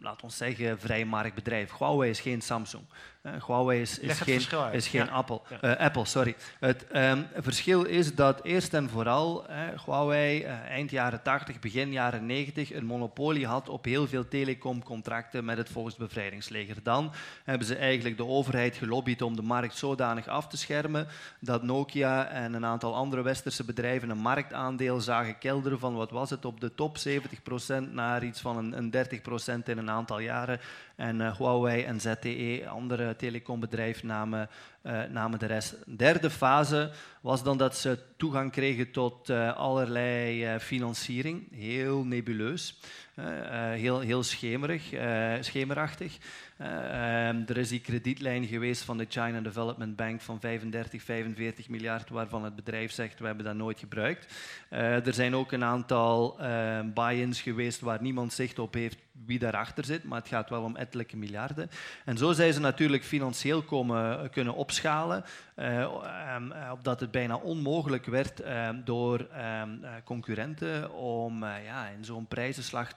laat 0.00 0.22
ons 0.22 0.36
zeggen, 0.36 0.80
vrijmarktbedrijf. 0.80 1.78
Huawei 1.78 2.10
is 2.10 2.20
geen 2.20 2.40
Samsung. 2.40 2.84
Uh, 3.22 3.32
Huawei 3.46 3.80
is, 3.80 3.98
is 3.98 4.20
geen, 4.20 4.40
is 4.72 4.88
geen. 4.88 5.10
Apple. 5.10 5.40
Uh, 5.64 5.76
Apple. 5.76 6.04
Sorry. 6.04 6.36
Het 6.60 6.86
um, 6.94 7.26
verschil 7.36 7.84
is 7.84 8.14
dat 8.14 8.44
eerst 8.44 8.74
en 8.74 8.88
vooral 8.88 9.46
Huawei 9.84 10.42
eind 10.42 10.90
jaren 10.90 11.22
80, 11.22 11.58
begin 11.58 11.92
jaren 11.92 12.26
90 12.26 12.72
een 12.72 12.84
monopolie 12.84 13.46
had 13.46 13.68
op 13.68 13.84
heel 13.84 14.06
veel 14.06 14.28
telecomcontracten 14.28 15.44
met 15.44 15.56
het 15.56 15.68
Volksbevrijdingsleger. 15.68 16.76
Dan 16.82 17.12
hebben 17.44 17.66
ze 17.66 17.76
eigenlijk 17.76 18.16
de 18.16 18.26
overheid 18.26 18.76
gelobbyd 18.76 19.22
om 19.22 19.36
de 19.36 19.42
markt 19.42 19.76
zodanig 19.76 20.28
af 20.28 20.48
te 20.48 20.56
schermen 20.56 21.06
dat 21.40 21.62
Nokia 21.62 22.28
en 22.28 22.54
een 22.54 22.64
aantal 22.64 22.94
andere 22.94 23.22
westerse 23.22 23.64
bedrijven 23.64 24.10
een 24.10 24.18
marktaandeel 24.18 25.00
zagen 25.00 25.38
kelderen 25.38 25.78
van 25.78 25.94
wat 25.94 26.10
was 26.10 26.30
het 26.30 26.44
op 26.44 26.60
de 26.60 26.74
top 26.74 26.96
70% 26.98 27.92
naar 27.92 28.24
iets 28.24 28.40
van 28.40 28.56
een, 28.56 28.78
een 28.78 29.60
30% 29.62 29.64
in 29.64 29.78
een 29.78 29.90
aantal 29.90 30.18
jaren. 30.18 30.60
En 30.96 31.20
uh, 31.20 31.36
Huawei 31.36 31.82
en 31.82 32.00
ZTE, 32.00 32.64
andere 32.68 33.11
telecombedrijven, 33.16 34.06
namen, 34.06 34.48
uh, 34.82 35.02
namen 35.04 35.38
de 35.38 35.46
rest. 35.46 35.76
De 35.86 35.96
derde 35.96 36.30
fase 36.30 36.90
was 37.20 37.42
dan 37.42 37.58
dat 37.58 37.76
ze 37.76 37.98
toegang 38.16 38.52
kregen 38.52 38.90
tot 38.90 39.30
uh, 39.30 39.56
allerlei 39.56 40.58
financiering. 40.58 41.48
Heel 41.52 42.04
nebuleus, 42.04 42.80
heel, 43.74 44.00
heel 44.00 44.22
schemerig, 44.22 44.82
schemerachtig. 45.40 46.18
Um, 46.60 47.44
er 47.46 47.56
is 47.56 47.68
die 47.68 47.80
kredietlijn 47.80 48.46
geweest 48.46 48.82
van 48.82 48.98
de 48.98 49.06
China 49.08 49.40
Development 49.40 49.96
Bank 49.96 50.20
van 50.20 50.40
35, 50.40 51.02
45 51.02 51.68
miljard, 51.68 52.08
waarvan 52.08 52.44
het 52.44 52.56
bedrijf 52.56 52.92
zegt 52.92 53.18
we 53.18 53.26
hebben 53.26 53.44
dat 53.44 53.54
nooit 53.54 53.78
gebruikt. 53.78 54.34
Er 54.68 55.14
zijn 55.14 55.34
ook 55.34 55.52
een 55.52 55.64
aantal 55.64 56.36
uh, 56.40 56.80
buy-ins 56.94 57.40
geweest 57.40 57.80
waar 57.80 58.02
niemand 58.02 58.32
zicht 58.32 58.58
op 58.58 58.74
heeft 58.74 58.98
wie 59.26 59.38
daarachter 59.38 59.84
zit, 59.84 60.04
maar 60.04 60.18
het 60.18 60.28
gaat 60.28 60.50
wel 60.50 60.62
om 60.62 60.76
ettelijke 60.76 61.16
miljarden. 61.16 61.70
En 62.04 62.16
zo 62.16 62.32
zijn 62.32 62.52
ze 62.52 62.60
natuurlijk 62.60 63.04
financieel 63.04 63.62
komen, 63.62 64.30
kunnen 64.30 64.54
opschalen, 64.54 65.24
um, 65.56 66.52
opdat 66.72 67.00
het 67.00 67.10
bijna 67.10 67.36
onmogelijk 67.36 68.06
werd 68.06 68.44
um, 68.44 68.82
door 68.84 69.28
concurrenten 70.04 70.92
om 70.92 71.44
ja, 71.44 71.88
in 71.88 72.04
zo'n 72.04 72.26
prijzenslag 72.26 72.92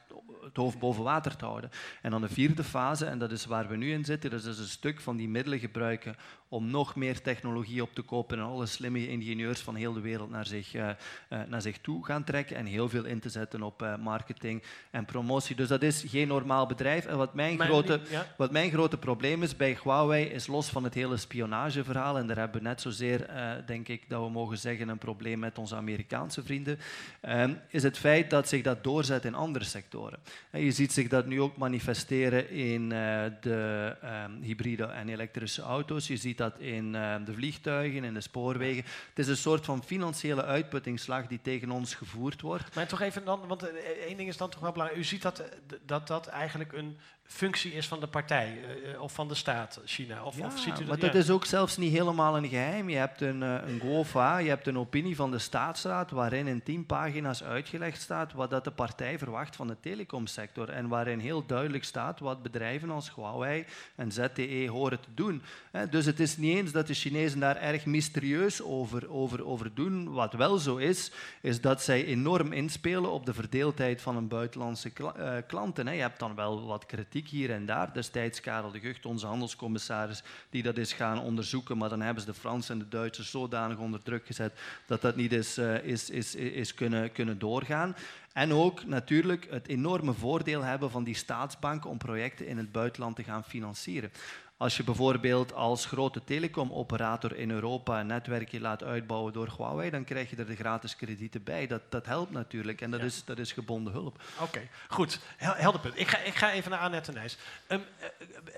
het 0.45 0.55
hoofd 0.57 0.79
boven 0.79 1.03
water 1.03 1.35
te 1.35 1.45
houden. 1.45 1.69
En 2.01 2.11
dan 2.11 2.21
de 2.21 2.29
vierde 2.29 2.63
fase, 2.63 3.05
en 3.05 3.19
dat 3.19 3.31
is 3.31 3.45
waar 3.45 3.67
we 3.67 3.75
nu 3.75 3.91
in 3.91 4.05
zitten, 4.05 4.29
dat 4.29 4.39
is 4.39 4.45
dus 4.45 4.59
een 4.59 4.65
stuk 4.65 5.01
van 5.01 5.15
die 5.17 5.29
middelen 5.29 5.59
gebruiken 5.59 6.15
om 6.49 6.69
nog 6.69 6.95
meer 6.95 7.21
technologie 7.21 7.81
op 7.81 7.93
te 7.93 8.01
kopen 8.01 8.37
en 8.37 8.43
alle 8.43 8.65
slimme 8.65 9.07
ingenieurs 9.07 9.59
van 9.59 9.75
heel 9.75 9.93
de 9.93 9.99
wereld 9.99 10.29
naar 10.29 10.45
zich, 10.45 10.73
uh, 10.75 10.89
uh, 11.29 11.39
naar 11.47 11.61
zich 11.61 11.77
toe 11.77 12.05
gaan 12.05 12.23
trekken 12.23 12.55
en 12.55 12.65
heel 12.65 12.89
veel 12.89 13.05
in 13.05 13.19
te 13.19 13.29
zetten 13.29 13.61
op 13.61 13.81
uh, 13.81 13.95
marketing 13.95 14.63
en 14.91 15.05
promotie. 15.05 15.55
Dus 15.55 15.67
dat 15.67 15.81
is 15.81 16.03
geen 16.07 16.27
normaal 16.27 16.65
bedrijf. 16.65 17.05
En 17.05 17.17
wat 17.17 17.33
mijn, 17.33 17.59
grote, 17.59 17.99
ja. 18.09 18.25
wat 18.37 18.51
mijn 18.51 18.71
grote 18.71 18.97
probleem 18.97 19.43
is 19.43 19.55
bij 19.55 19.77
Huawei, 19.83 20.25
is 20.25 20.47
los 20.47 20.69
van 20.69 20.83
het 20.83 20.93
hele 20.93 21.17
spionageverhaal, 21.17 22.17
en 22.17 22.27
daar 22.27 22.37
hebben 22.37 22.61
we 22.61 22.67
net 22.67 22.81
zozeer, 22.81 23.25
eh, 23.25 23.51
denk 23.65 23.87
ik, 23.87 24.09
dat 24.09 24.23
we 24.23 24.29
mogen 24.29 24.57
zeggen, 24.57 24.89
een 24.89 24.97
probleem 24.97 25.39
met 25.39 25.57
onze 25.57 25.75
Amerikaanse 25.75 26.43
vrienden, 26.43 26.79
ehm, 27.21 27.53
is 27.67 27.83
het 27.83 27.97
feit 27.97 28.29
dat 28.29 28.47
zich 28.47 28.61
dat 28.61 28.83
doorzet 28.83 29.25
in 29.25 29.35
andere 29.35 29.65
sectoren. 29.65 30.19
En 30.49 30.61
je 30.61 30.71
ziet 30.71 30.93
zich 30.93 31.07
dat 31.07 31.25
nu 31.25 31.41
ook 31.41 31.57
manifesteren 31.57 32.49
in 32.49 32.91
eh, 32.91 33.23
de 33.41 33.95
ehm, 34.01 34.41
hybride 34.41 34.83
en 34.85 35.09
elektrische 35.09 35.61
auto's. 35.61 36.07
Je 36.07 36.17
ziet 36.17 36.37
dat 36.37 36.44
in 36.57 36.95
eh, 36.95 37.15
de 37.25 37.33
vliegtuigen, 37.33 38.03
in 38.03 38.13
de 38.13 38.21
spoorwegen. 38.21 38.83
Het 39.09 39.19
is 39.19 39.27
een 39.27 39.37
soort 39.37 39.65
van 39.65 39.83
financiële 39.83 40.43
uitputtingsslag 40.43 41.27
die 41.27 41.39
tegen 41.41 41.71
ons 41.71 41.93
gevoerd 41.93 42.41
wordt. 42.41 42.75
Maar 42.75 42.87
toch 42.87 43.01
even 43.01 43.25
dan, 43.25 43.47
want 43.47 43.63
eh, 43.63 43.75
één 44.05 44.17
ding 44.17 44.29
is 44.29 44.37
dan 44.37 44.49
toch 44.49 44.59
wel 44.59 44.71
belangrijk. 44.71 45.01
U 45.01 45.05
ziet 45.05 45.21
dat 45.21 45.39
eh, 45.39 45.47
dat, 45.85 46.07
dat 46.07 46.27
eigenlijk 46.27 46.73
een 46.73 46.97
functie 47.27 47.73
is 47.73 47.87
van 47.87 47.99
de 47.99 48.07
partij 48.07 48.57
eh, 48.63 48.93
eh, 48.93 49.01
of 49.01 49.13
van 49.13 49.27
de 49.27 49.35
staat, 49.35 49.81
China. 49.85 50.23
Of, 50.23 50.39
of 50.39 50.59
ziet 50.59 50.73
u 50.73 50.77
dat? 50.77 50.87
maar 50.87 50.99
ja. 50.99 51.05
dat 51.05 51.15
is 51.15 51.29
ook 51.29 51.45
zelfs 51.45 51.77
niet 51.77 51.91
helemaal 51.91 52.37
een 52.37 52.47
geheim. 52.47 52.89
Je 52.89 52.95
hebt 52.95 53.21
een, 53.21 53.43
eh, 53.43 53.55
een 53.67 53.79
GOFA, 53.79 54.37
je 54.37 54.49
hebt 54.49 54.67
een 54.67 54.77
opinie 54.77 55.15
van 55.15 55.31
de 55.31 55.39
staatsraad 55.39 56.11
waarin 56.11 56.47
in 56.47 56.63
tien 56.63 56.85
pagina's 56.85 57.43
uitgelegd 57.43 58.01
staat 58.01 58.33
wat 58.33 58.49
dat 58.49 58.63
de 58.63 58.71
partij 58.71 59.17
verwacht 59.17 59.55
van 59.55 59.67
de 59.67 59.75
telecomsector 59.79 60.69
en 60.69 60.87
waarin 60.87 61.19
heel 61.19 61.45
duidelijk 61.45 61.83
staat 61.83 62.19
wat 62.19 62.43
bedrijven 62.43 62.89
als 62.89 63.15
Huawei 63.15 63.65
en 63.95 64.11
ZTE 64.11 64.67
horen 64.69 64.99
te 64.99 65.09
doen. 65.13 65.41
Dus 65.89 66.05
het 66.05 66.19
is 66.19 66.37
niet 66.37 66.57
eens 66.57 66.71
dat 66.71 66.87
de 66.87 66.93
Chinezen 66.93 67.39
daar 67.39 67.57
erg 67.57 67.85
mysterieus 67.85 68.61
over, 68.61 69.11
over, 69.11 69.45
over 69.45 69.73
doen. 69.73 70.13
Wat 70.13 70.33
wel 70.33 70.57
zo 70.57 70.75
is, 70.75 71.11
is 71.41 71.61
dat 71.61 71.81
zij 71.81 72.05
enorm 72.05 72.51
inspelen 72.51 73.11
op 73.11 73.25
de 73.25 73.33
verdeeldheid 73.33 74.01
van 74.01 74.15
een 74.15 74.27
buitenlandse 74.27 74.89
kla- 74.89 75.41
klanten. 75.47 75.93
Je 75.95 76.01
hebt 76.01 76.19
dan 76.19 76.35
wel 76.35 76.65
wat 76.65 76.85
kritiek 76.85 77.14
hier 77.23 77.51
en 77.51 77.65
daar. 77.65 77.93
Destijds 77.93 78.41
Karel 78.41 78.71
de 78.71 78.79
Gucht, 78.79 79.05
onze 79.05 79.25
handelscommissaris, 79.25 80.23
die 80.49 80.63
dat 80.63 80.77
is 80.77 80.93
gaan 80.93 81.19
onderzoeken, 81.19 81.77
maar 81.77 81.89
dan 81.89 82.01
hebben 82.01 82.23
ze 82.23 82.31
de 82.31 82.37
Fransen 82.37 82.73
en 82.73 82.79
de 82.79 82.87
Duitsers 82.87 83.29
zodanig 83.29 83.77
onder 83.77 84.03
druk 84.03 84.25
gezet 84.25 84.59
dat 84.85 85.01
dat 85.01 85.15
niet 85.15 85.33
is, 85.33 85.57
eh, 85.57 85.83
is, 85.83 86.09
is, 86.09 86.35
is 86.35 86.73
kunnen, 86.73 87.11
kunnen 87.11 87.39
doorgaan. 87.39 87.95
En 88.33 88.53
ook 88.53 88.85
natuurlijk 88.85 89.47
het 89.49 89.67
enorme 89.67 90.13
voordeel 90.13 90.61
hebben 90.61 90.91
van 90.91 91.03
die 91.03 91.15
staatsbanken 91.15 91.89
om 91.89 91.97
projecten 91.97 92.47
in 92.47 92.57
het 92.57 92.71
buitenland 92.71 93.15
te 93.15 93.23
gaan 93.23 93.43
financieren. 93.43 94.11
Als 94.57 94.77
je 94.77 94.83
bijvoorbeeld 94.83 95.53
als 95.53 95.85
grote 95.85 96.23
telecomoperator 96.23 97.35
in 97.35 97.51
Europa 97.51 97.99
een 97.99 98.07
netwerkje 98.07 98.59
laat 98.59 98.83
uitbouwen 98.83 99.33
door 99.33 99.53
Huawei, 99.57 99.89
dan 99.89 100.03
krijg 100.03 100.29
je 100.29 100.35
er 100.35 100.45
de 100.45 100.55
gratis 100.55 100.95
kredieten 100.95 101.43
bij. 101.43 101.67
Dat, 101.67 101.81
dat 101.89 102.05
helpt 102.05 102.31
natuurlijk 102.31 102.81
en 102.81 102.91
dat, 102.91 102.99
Ja. 102.99 103.05
is, 103.05 103.25
dat 103.25 103.37
is 103.39 103.51
gebonden 103.51 103.93
hulp. 103.93 104.21
Oké, 104.39 104.67
goed. 104.87 105.19
Hel- 105.37 105.53
Helder 105.55 105.81
punt. 105.81 105.99
Ik 105.99 106.07
ga, 106.07 106.17
ik 106.17 106.35
ga 106.35 106.51
even 106.51 106.71
naar 106.71 106.79
Annette 106.79 107.11
Nijs. 107.11 107.37
Eh, 107.67 107.77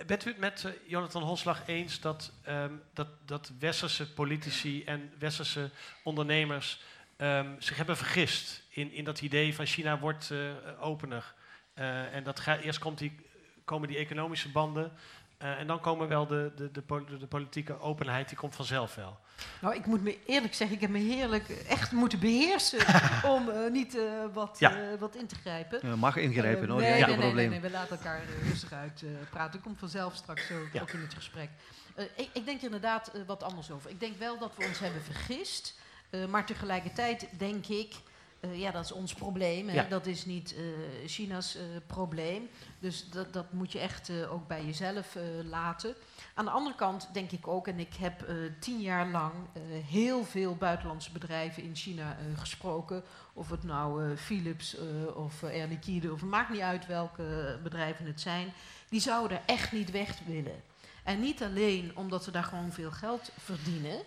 bent 0.05 0.25
u 0.25 0.29
het 0.29 0.39
met 0.39 0.63
eh, 0.65 0.71
Jonathan 0.85 1.23
Holslag 1.23 1.67
eens 1.67 1.99
dat, 2.01 2.31
ehm, 2.43 2.71
dat, 2.93 3.07
dat 3.25 3.51
westerse 3.59 4.13
politici 4.13 4.83
en 4.83 5.11
westerse 5.19 5.69
ondernemers 6.03 6.81
ehm, 7.17 7.49
zich 7.59 7.77
hebben 7.77 7.97
vergist 7.97 8.63
in, 8.69 8.91
in 8.91 9.03
dat 9.03 9.21
idee 9.21 9.55
van 9.55 9.65
China 9.65 9.99
wordt 9.99 10.31
eh, 10.31 10.39
opener? 10.79 11.33
En 12.11 12.23
dat 12.23 12.39
ga, 12.39 12.57
eerst 12.59 12.79
komt 12.79 12.97
die, 12.97 13.19
komen 13.65 13.87
die 13.87 13.97
economische 13.97 14.49
banden 14.49 14.91
eh, 15.37 15.59
en 15.59 15.67
dan 15.67 15.79
komen 15.79 16.07
wel 16.07 16.27
de, 16.27 16.51
de, 16.55 16.71
de, 16.71 16.83
de 17.19 17.27
politieke 17.27 17.79
openheid, 17.79 18.27
die 18.29 18.37
komt 18.37 18.55
vanzelf 18.55 18.95
wel. 18.95 19.17
Nou, 19.61 19.75
ik 19.75 19.85
moet 19.85 20.03
me 20.03 20.17
eerlijk 20.25 20.53
zeggen, 20.53 20.75
ik 20.75 20.81
heb 20.81 20.89
me 20.91 20.99
heerlijk 20.99 21.49
echt 21.49 21.91
moeten 21.91 22.19
beheersen 22.19 22.79
om 23.35 23.49
eh, 23.49 23.71
niet 23.71 23.97
eh, 23.97 24.03
wat, 24.33 24.55
Ja. 24.59 24.71
eh, 24.75 24.99
wat 24.99 25.15
in 25.15 25.27
te 25.27 25.35
grijpen. 25.35 25.89
Je 25.89 25.95
mag 25.95 26.15
ingrijpen 26.15 26.69
hoor, 26.69 26.79
nee, 26.81 26.91
nee, 26.91 27.03
probleem. 27.17 27.35
nee, 27.35 27.47
nee, 27.49 27.59
we 27.59 27.69
laten 27.69 27.97
elkaar 27.97 28.21
rustig 28.43 28.71
uit 28.73 29.01
eh, 29.03 29.09
praten. 29.29 29.57
Ik 29.57 29.61
kom 29.65 29.77
vanzelf 29.77 30.15
straks 30.15 30.47
zo 30.47 30.55
Ja. 30.73 30.81
ook 30.81 30.89
in 30.91 31.01
het 31.01 31.13
gesprek. 31.13 31.49
Eh, 31.95 32.05
ik, 32.15 32.29
ik 32.33 32.45
denk 32.45 32.57
er 32.59 32.65
inderdaad 32.65 33.11
wat 33.25 33.43
anders 33.43 33.71
over. 33.71 33.89
Ik 33.89 33.99
denk 33.99 34.17
wel 34.17 34.37
dat 34.37 34.55
we 34.55 34.65
ons 34.65 34.79
hebben 34.79 35.01
vergist. 35.03 35.79
eh, 36.09 36.25
maar 36.25 36.45
tegelijkertijd 36.45 37.27
denk 37.37 37.65
ik, 37.67 37.93
eh, 38.39 38.59
ja, 38.59 38.71
dat 38.71 38.85
is 38.85 38.91
ons 38.91 39.13
probleem. 39.13 39.69
Ja. 39.69 39.83
Dat 39.83 40.05
is 40.05 40.25
niet 40.25 40.55
eh, 40.55 40.63
China's 41.07 41.55
eh, 41.55 41.63
probleem. 41.87 42.49
Dus 42.79 43.09
dat, 43.09 43.33
dat 43.33 43.53
moet 43.53 43.71
je 43.71 43.79
echt 43.79 44.11
ook 44.29 44.47
bij 44.47 44.65
jezelf 44.65 45.17
laten. 45.43 45.95
Aan 46.33 46.45
de 46.45 46.51
andere 46.51 46.75
kant 46.75 47.09
denk 47.13 47.31
ik 47.31 47.47
ook, 47.47 47.67
en 47.67 47.79
ik 47.79 47.93
heb 47.93 48.25
tien 48.59 48.79
jaar 48.79 49.07
lang 49.07 49.33
heel 49.87 50.23
veel 50.23 50.55
buitenlandse 50.55 51.11
bedrijven 51.11 51.63
in 51.63 51.75
China 51.75 52.17
gesproken. 52.35 53.03
Of 53.33 53.49
het 53.49 53.63
nou 53.63 54.15
Philips 54.15 54.77
of 55.15 55.43
Air 55.43 55.67
Liquide, 55.67 56.11
of 56.11 56.21
het 56.21 56.29
maakt 56.29 56.49
niet 56.49 56.61
uit 56.61 56.85
welke 56.85 57.59
bedrijven 57.63 58.05
het 58.05 58.21
zijn. 58.21 58.53
Die 58.89 58.99
zouden 58.99 59.37
er 59.37 59.43
echt 59.45 59.71
niet 59.71 59.91
weg 59.91 60.19
willen. 60.25 60.63
En 61.03 61.19
niet 61.19 61.43
alleen 61.43 61.91
omdat 61.95 62.23
ze 62.23 62.31
daar 62.31 62.43
gewoon 62.43 62.71
veel 62.71 62.91
geld 62.91 63.31
verdienen, 63.37 63.99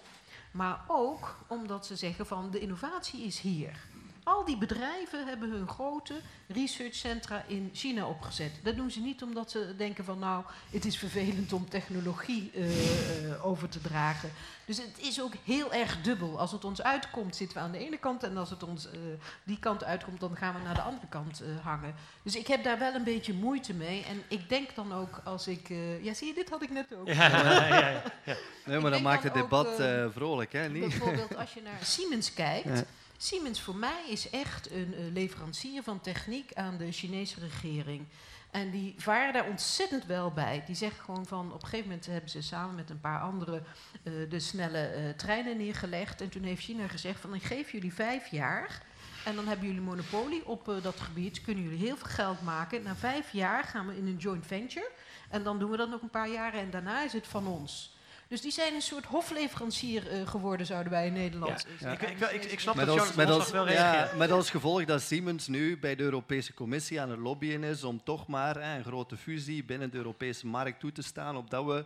maar 0.50 0.80
ook 0.86 1.36
omdat 1.46 1.86
ze 1.86 1.96
zeggen 1.96 2.26
van 2.26 2.50
de 2.50 2.60
innovatie 2.60 3.22
is 3.22 3.40
hier. 3.40 3.88
Al 4.24 4.44
die 4.44 4.56
bedrijven 4.58 5.26
hebben 5.26 5.50
hun 5.50 5.68
grote 5.68 6.14
researchcentra 6.46 7.44
in 7.46 7.70
China 7.72 8.06
opgezet. 8.06 8.52
Dat 8.62 8.76
doen 8.76 8.90
ze 8.90 9.00
niet 9.00 9.22
omdat 9.22 9.50
ze 9.50 9.74
denken 9.76 10.04
van 10.04 10.18
nou, 10.18 10.44
het 10.70 10.84
is 10.84 10.98
vervelend 10.98 11.52
om 11.52 11.68
technologie 11.68 12.50
eh, 12.54 13.30
eh, 13.30 13.46
over 13.46 13.68
te 13.68 13.80
dragen. 13.80 14.30
Dus 14.64 14.76
het 14.76 14.98
is 14.98 15.20
ook 15.22 15.32
heel 15.44 15.72
erg 15.72 16.00
dubbel. 16.00 16.38
Als 16.38 16.52
het 16.52 16.64
ons 16.64 16.82
uitkomt, 16.82 17.36
zitten 17.36 17.56
we 17.56 17.62
aan 17.62 17.72
de 17.72 17.78
ene 17.78 17.98
kant. 17.98 18.22
En 18.22 18.36
als 18.36 18.50
het 18.50 18.62
ons 18.62 18.90
eh, 18.90 19.00
die 19.44 19.58
kant 19.58 19.84
uitkomt, 19.84 20.20
dan 20.20 20.36
gaan 20.36 20.54
we 20.54 20.60
naar 20.64 20.74
de 20.74 20.80
andere 20.82 21.06
kant 21.08 21.42
hangen. 21.62 21.94
Dus 22.22 22.36
ik 22.36 22.46
heb 22.46 22.64
daar 22.64 22.78
wel 22.78 22.94
een 22.94 23.04
beetje 23.04 23.34
moeite 23.34 23.74
mee. 23.74 24.04
En 24.04 24.22
ik 24.28 24.48
denk 24.48 24.74
dan 24.74 24.92
ook 24.94 25.20
als 25.24 25.46
ik... 25.46 25.68
ja, 26.02 26.14
zie 26.14 26.26
je, 26.26 26.34
dit 26.34 26.50
had 26.50 26.62
ik 26.62 26.70
net 26.70 26.94
ook. 26.94 27.06
Ja, 27.06 27.28
ja, 27.28 28.02
ja. 28.24 28.36
Nee, 28.64 28.80
maar 28.80 28.80
dan 28.80 28.90
denk 28.90 29.02
maakt 29.02 29.22
het 29.22 29.32
ook, 29.32 29.38
debat 29.38 29.82
vrolijk, 30.12 30.52
hè? 30.52 30.68
Niet? 30.68 30.80
Bijvoorbeeld 30.80 31.36
als 31.42 31.54
je 31.54 31.62
naar 31.62 31.78
Siemens 31.82 32.34
kijkt. 32.34 32.84
Siemens 33.22 33.60
voor 33.60 33.76
mij 33.76 34.04
is 34.08 34.30
echt 34.30 34.70
een 34.70 34.94
eh, 34.94 35.12
leverancier 35.12 35.82
van 35.82 36.00
techniek 36.00 36.54
aan 36.54 36.76
de 36.76 36.92
Chinese 36.92 37.40
regering. 37.40 38.06
En 38.50 38.70
die 38.70 38.94
varen 38.96 39.32
daar 39.32 39.48
ontzettend 39.48 40.06
wel 40.06 40.30
bij. 40.30 40.62
Die 40.66 40.74
zeggen 40.74 41.04
gewoon 41.04 41.26
van, 41.26 41.46
op 41.46 41.62
een 41.62 41.68
gegeven 41.68 41.88
moment 41.88 42.06
hebben 42.06 42.30
ze 42.30 42.42
samen 42.42 42.74
met 42.74 42.90
een 42.90 43.00
paar 43.00 43.20
anderen 43.20 43.64
eh, 44.02 44.12
de 44.28 44.40
snelle 44.40 44.78
eh, 44.78 45.08
treinen 45.16 45.56
neergelegd. 45.56 46.20
En 46.20 46.28
toen 46.28 46.42
heeft 46.42 46.62
China 46.62 46.88
gezegd 46.88 47.20
van, 47.20 47.34
ik 47.34 47.42
geef 47.42 47.72
jullie 47.72 47.94
vijf 47.94 48.26
jaar. 48.30 48.82
En 49.24 49.34
dan 49.34 49.46
hebben 49.46 49.66
jullie 49.66 49.80
monopolie 49.80 50.46
op 50.46 50.78
dat 50.82 51.00
gebied. 51.00 51.40
Kunnen 51.40 51.64
jullie 51.64 51.86
heel 51.86 51.96
veel 51.96 52.10
geld 52.10 52.42
maken. 52.42 52.82
Na 52.82 52.96
vijf 52.96 53.32
jaar 53.32 53.64
gaan 53.64 53.86
we 53.86 53.96
in 53.96 54.06
een 54.06 54.16
joint 54.16 54.46
venture. 54.46 54.90
En 55.28 55.42
dan 55.42 55.58
doen 55.58 55.70
we 55.70 55.76
dat 55.76 55.90
nog 55.90 56.02
een 56.02 56.10
paar 56.10 56.30
jaren. 56.30 56.60
En 56.60 56.70
daarna 56.70 57.04
is 57.04 57.12
het 57.12 57.26
van 57.26 57.46
ons. 57.46 57.98
Dus 58.30 58.40
die 58.40 58.50
zijn 58.52 58.74
een 58.74 58.82
soort 58.82 59.04
hofleverancier 59.04 60.08
eh, 60.08 60.26
geworden, 60.28 60.66
zouden 60.66 60.92
wij 60.92 61.06
in 61.06 61.12
Nederland 61.12 61.64
Ja. 61.66 61.74
zeggen. 61.88 62.08
Ik, 62.08 62.10
ik, 62.12 62.18
wil- 62.18 62.28
ik, 62.32 62.44
ik 62.44 62.60
snap 62.60 62.74
Met 62.74 62.86
dat 62.86 62.98
als, 63.00 63.14
met, 63.14 63.28
als, 63.30 63.50
wel 63.50 63.66
reageert. 63.66 64.16
met 64.16 64.30
als 64.30 64.50
gevolg 64.50 64.84
dat 64.84 65.02
Siemens 65.02 65.48
nu 65.48 65.78
bij 65.78 65.96
de 65.96 66.02
Europese 66.02 66.54
Commissie 66.54 67.00
aan 67.00 67.10
het 67.10 67.18
lobbyen 67.18 67.64
is 67.64 67.84
om 67.84 68.00
toch 68.04 68.26
maar 68.26 68.54
hè, 68.62 68.76
een 68.78 68.84
grote 68.84 69.16
fusie 69.16 69.64
binnen 69.64 69.90
de 69.90 69.96
Europese 69.96 70.46
markt 70.46 70.80
toe 70.80 70.92
te 70.92 71.02
staan, 71.02 71.36
opdat 71.36 71.64
we 71.64 71.84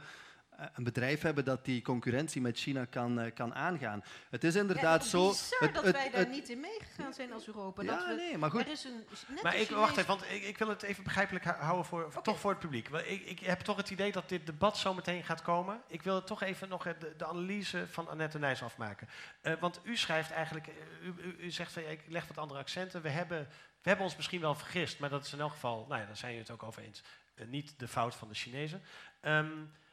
een 0.74 0.84
bedrijf 0.84 1.20
hebben 1.22 1.44
dat 1.44 1.64
die 1.64 1.82
concurrentie 1.82 2.40
met 2.40 2.58
China 2.58 2.84
kan, 2.84 3.20
eh, 3.20 3.34
kan 3.34 3.54
aangaan. 3.54 4.04
Het 4.30 4.44
is 4.44 4.54
inderdaad 4.54 5.02
ja, 5.02 5.08
zo. 5.08 5.28
het- 5.28 5.74
dat 5.74 5.84
het- 5.84 5.94
wij 5.94 6.10
daar 6.10 6.20
het- 6.20 6.30
niet 6.30 6.48
in 6.48 6.60
meegegaan 6.60 7.14
zijn 7.14 7.32
als 7.32 7.46
Europa. 7.46 7.82
Ja, 7.82 7.96
dat 7.96 8.06
we, 8.06 8.14
nee, 8.14 8.38
maar 8.38 8.50
goed. 8.50 8.60
Er 8.60 8.70
is 8.70 8.84
een, 8.84 9.04
net 9.28 9.42
Maar 9.42 9.54
een 9.54 9.60
ik, 9.60 9.70
wacht 9.70 9.96
even, 9.96 10.06
want 10.08 10.22
ik, 10.30 10.42
ik 10.42 10.58
wil 10.58 10.68
het 10.68 10.82
even 10.82 11.04
begrijpelijk 11.04 11.44
hou- 11.44 11.58
houden 11.58 11.84
voor, 11.84 12.22
toch 12.22 12.40
voor 12.40 12.50
het 12.50 12.60
publiek. 12.60 12.88
Want 12.88 13.06
Ik, 13.06 13.22
ik 13.24 13.40
heb 13.40 13.60
toch 13.60 13.76
het 13.76 13.90
idee 13.90 14.12
dat 14.12 14.28
dit 14.28 14.46
debat 14.46 14.78
zo 14.78 14.94
meteen 14.94 15.24
gaat 15.24 15.42
komen. 15.42 15.80
Ik 15.88 16.02
wil 16.02 16.24
toch 16.24 16.42
even 16.42 16.68
nog 16.68 16.86
eh, 16.86 16.92
de, 16.98 17.14
de 17.16 17.26
analyse 17.26 17.86
van 17.88 18.08
Annette 18.08 18.38
Nijs 18.38 18.62
afmaken. 18.62 19.08
Eh, 19.40 19.52
want 19.60 19.80
u 19.82 19.96
schrijft 19.96 20.30
eigenlijk, 20.30 20.66
eh, 20.66 20.74
u, 21.06 21.14
u, 21.22 21.36
u 21.44 21.50
zegt 21.50 21.72
van 21.72 21.82
ja, 21.82 21.88
ik 21.88 22.00
leg 22.08 22.26
wat 22.26 22.38
andere 22.38 22.60
accenten. 22.60 23.02
We 23.02 23.08
hebben, 23.08 23.38
we 23.82 23.88
hebben 23.88 24.04
ons 24.06 24.16
misschien 24.16 24.40
wel 24.40 24.54
vergist, 24.54 24.98
maar 24.98 25.10
dat 25.10 25.24
is 25.24 25.32
in 25.32 25.40
elk 25.40 25.50
geval, 25.52 25.86
nou 25.88 26.00
ja, 26.00 26.06
daar 26.06 26.16
zijn 26.16 26.32
jullie 26.32 26.46
het 26.46 26.56
ook 26.56 26.68
over 26.68 26.82
eens, 26.82 27.02
eh, 27.34 27.46
niet 27.46 27.74
de 27.78 27.88
fout 27.88 28.14
van 28.14 28.28
de 28.28 28.34
Chinezen. 28.34 28.82
Ehm, 29.20 29.50
la- 29.50 29.83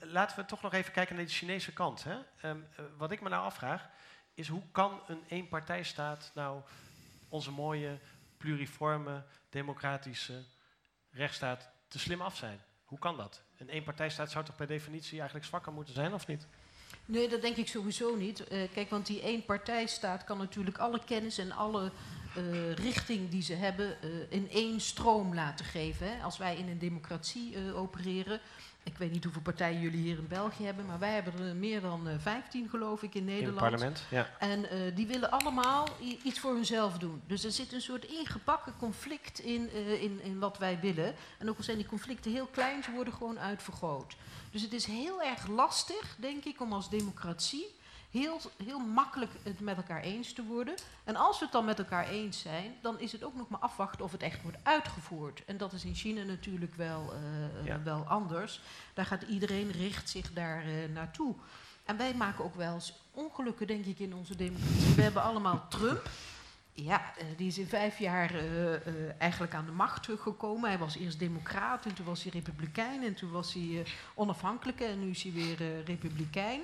laten 0.00 0.36
we 0.36 0.44
toch 0.44 0.62
nog 0.62 0.72
even 0.72 0.92
kijken 0.92 1.16
naar 1.16 1.24
de 1.24 1.30
Chinese 1.30 1.72
kant. 1.72 2.04
Hè? 2.04 2.18
Ehm, 2.40 2.58
eh, 2.76 2.84
wat 2.96 3.10
ik 3.10 3.20
me 3.20 3.28
nou 3.28 3.44
afvraag, 3.44 3.88
is 4.34 4.48
hoe 4.48 4.62
kan 4.72 5.00
een 5.06 5.22
eenpartijstaat 5.28 6.30
nou 6.34 6.62
onze 7.28 7.50
mooie, 7.50 7.98
pluriforme, 8.36 9.24
democratische 9.50 10.44
rechtsstaat 11.10 11.70
te 11.88 11.98
slim 11.98 12.20
af 12.20 12.36
zijn? 12.36 12.60
Hoe 12.84 12.98
kan 12.98 13.16
dat? 13.16 13.42
Een 13.58 13.68
eenpartijstaat 13.68 14.30
zou 14.30 14.44
toch 14.44 14.56
per 14.56 14.66
definitie 14.66 15.18
eigenlijk 15.18 15.46
zwakker 15.46 15.72
moeten 15.72 15.94
zijn, 15.94 16.14
of 16.14 16.26
niet? 16.26 16.46
Nee, 17.04 17.28
dat 17.28 17.42
denk 17.42 17.56
ik 17.56 17.68
sowieso 17.68 18.16
niet. 18.16 18.48
Eh, 18.48 18.72
kijk, 18.72 18.90
want 18.90 19.06
die 19.06 19.20
één-partijstaat 19.20 20.24
kan 20.24 20.38
natuurlijk 20.38 20.78
alle 20.78 21.04
kennis 21.04 21.38
en 21.38 21.52
alle 21.52 21.92
eh, 22.36 22.72
richting 22.72 23.30
die 23.30 23.42
ze 23.42 23.54
hebben 23.54 23.96
in 24.30 24.50
één 24.50 24.80
stroom 24.80 25.34
laten 25.34 25.64
geven. 25.64 26.10
Hè. 26.16 26.22
Als 26.22 26.38
wij 26.38 26.56
in 26.56 26.68
een 26.68 26.78
democratie 26.78 27.74
opereren. 27.74 28.40
Ik 28.82 28.98
weet 28.98 29.12
niet 29.12 29.24
hoeveel 29.24 29.42
partijen 29.42 29.80
jullie 29.80 30.00
hier 30.00 30.18
in 30.18 30.28
België 30.28 30.64
hebben, 30.64 30.86
maar 30.86 30.98
wij 30.98 31.12
hebben 31.12 31.48
er 31.48 31.54
meer 31.56 31.80
dan 31.80 32.08
eh, 32.08 32.14
15 32.18 32.68
geloof 32.68 33.02
ik 33.02 33.14
in 33.14 33.20
In 33.20 33.26
het 33.26 33.34
Nederland. 33.36 33.60
parlement? 33.70 34.02
Ja. 34.10 34.30
En 34.38 34.70
eh, 34.70 34.96
die 34.96 35.06
willen 35.06 35.30
allemaal 35.30 35.88
iets 36.22 36.38
voor 36.38 36.54
hunzelf 36.54 36.98
doen. 36.98 37.22
Dus 37.26 37.44
er 37.44 37.50
zit 37.52 37.72
een 37.72 37.80
soort 37.80 38.04
ingepakken 38.04 38.74
conflict 38.78 39.38
in, 39.38 39.70
eh, 39.70 40.02
in, 40.02 40.20
in 40.22 40.38
wat 40.38 40.58
wij 40.58 40.80
willen. 40.80 41.14
En 41.38 41.48
ook 41.50 41.56
al 41.56 41.62
zijn 41.62 41.76
die 41.76 41.86
conflicten 41.86 42.32
heel 42.32 42.46
klein, 42.46 42.82
ze 42.82 42.90
worden 42.90 43.12
gewoon 43.12 43.38
uitvergroot. 43.38 44.16
Dus 44.50 44.62
het 44.62 44.72
is 44.72 44.84
heel 44.84 45.22
erg 45.22 45.46
lastig, 45.46 46.16
denk 46.18 46.44
ik, 46.44 46.60
om 46.60 46.72
als 46.72 46.90
democratie 46.90 47.66
heel, 48.10 48.40
heel 48.64 48.78
makkelijk 48.78 49.30
het 49.42 49.60
met 49.60 49.76
elkaar 49.76 50.00
eens 50.00 50.32
te 50.32 50.44
worden. 50.44 50.74
En 51.04 51.16
als 51.16 51.38
we 51.38 51.44
het 51.44 51.52
dan 51.52 51.64
met 51.64 51.78
elkaar 51.78 52.08
eens 52.08 52.40
zijn, 52.40 52.74
dan 52.82 53.00
is 53.00 53.12
het 53.12 53.24
ook 53.24 53.34
nog 53.36 53.48
maar 53.48 53.60
afwachten 53.60 54.04
of 54.04 54.12
het 54.12 54.22
echt 54.22 54.42
wordt 54.42 54.58
uitgevoerd. 54.62 55.44
En 55.44 55.56
dat 55.56 55.72
is 55.72 55.84
in 55.84 55.94
China 55.94 56.22
natuurlijk 56.22 56.74
wel, 56.74 57.12
eh, 57.12 57.44
eh, 57.60 57.66
Ja. 57.66 57.82
wel 57.82 58.04
anders. 58.04 58.60
Daar 58.94 59.06
gaat 59.06 59.22
iedereen, 59.22 59.70
richt 59.70 60.08
zich 60.10 60.32
daar 60.32 60.62
eh, 60.62 60.88
naartoe. 60.92 61.34
En 61.84 61.96
wij 61.96 62.14
maken 62.14 62.44
ook 62.44 62.54
wel 62.54 62.74
eens 62.74 62.92
ongelukken, 63.10 63.66
denk 63.66 63.84
ik, 63.84 63.98
in 63.98 64.14
onze 64.14 64.36
democratie. 64.36 64.94
We 64.94 65.02
hebben 65.02 65.22
allemaal 65.22 65.68
Trump. 65.68 66.08
Ja, 66.72 67.12
die 67.36 67.46
is 67.46 67.58
in 67.58 67.66
vijf 67.66 67.98
jaar 67.98 68.30
eigenlijk 69.18 69.54
aan 69.54 69.64
de 69.64 69.72
macht 69.72 70.08
gekomen. 70.18 70.68
Hij 70.68 70.78
was 70.78 70.96
eerst 70.96 71.18
democraat 71.18 71.86
en 71.86 71.94
toen 71.94 72.06
was 72.06 72.22
hij 72.22 72.32
republikein 72.32 73.02
en 73.02 73.14
toen 73.14 73.30
was 73.30 73.52
hij 73.52 73.62
eh, 73.84 73.90
onafhankelijke 74.14 74.84
en 74.84 75.00
nu 75.00 75.10
is 75.10 75.22
hij 75.22 75.32
weer 75.32 75.82
republikein. 75.84 76.60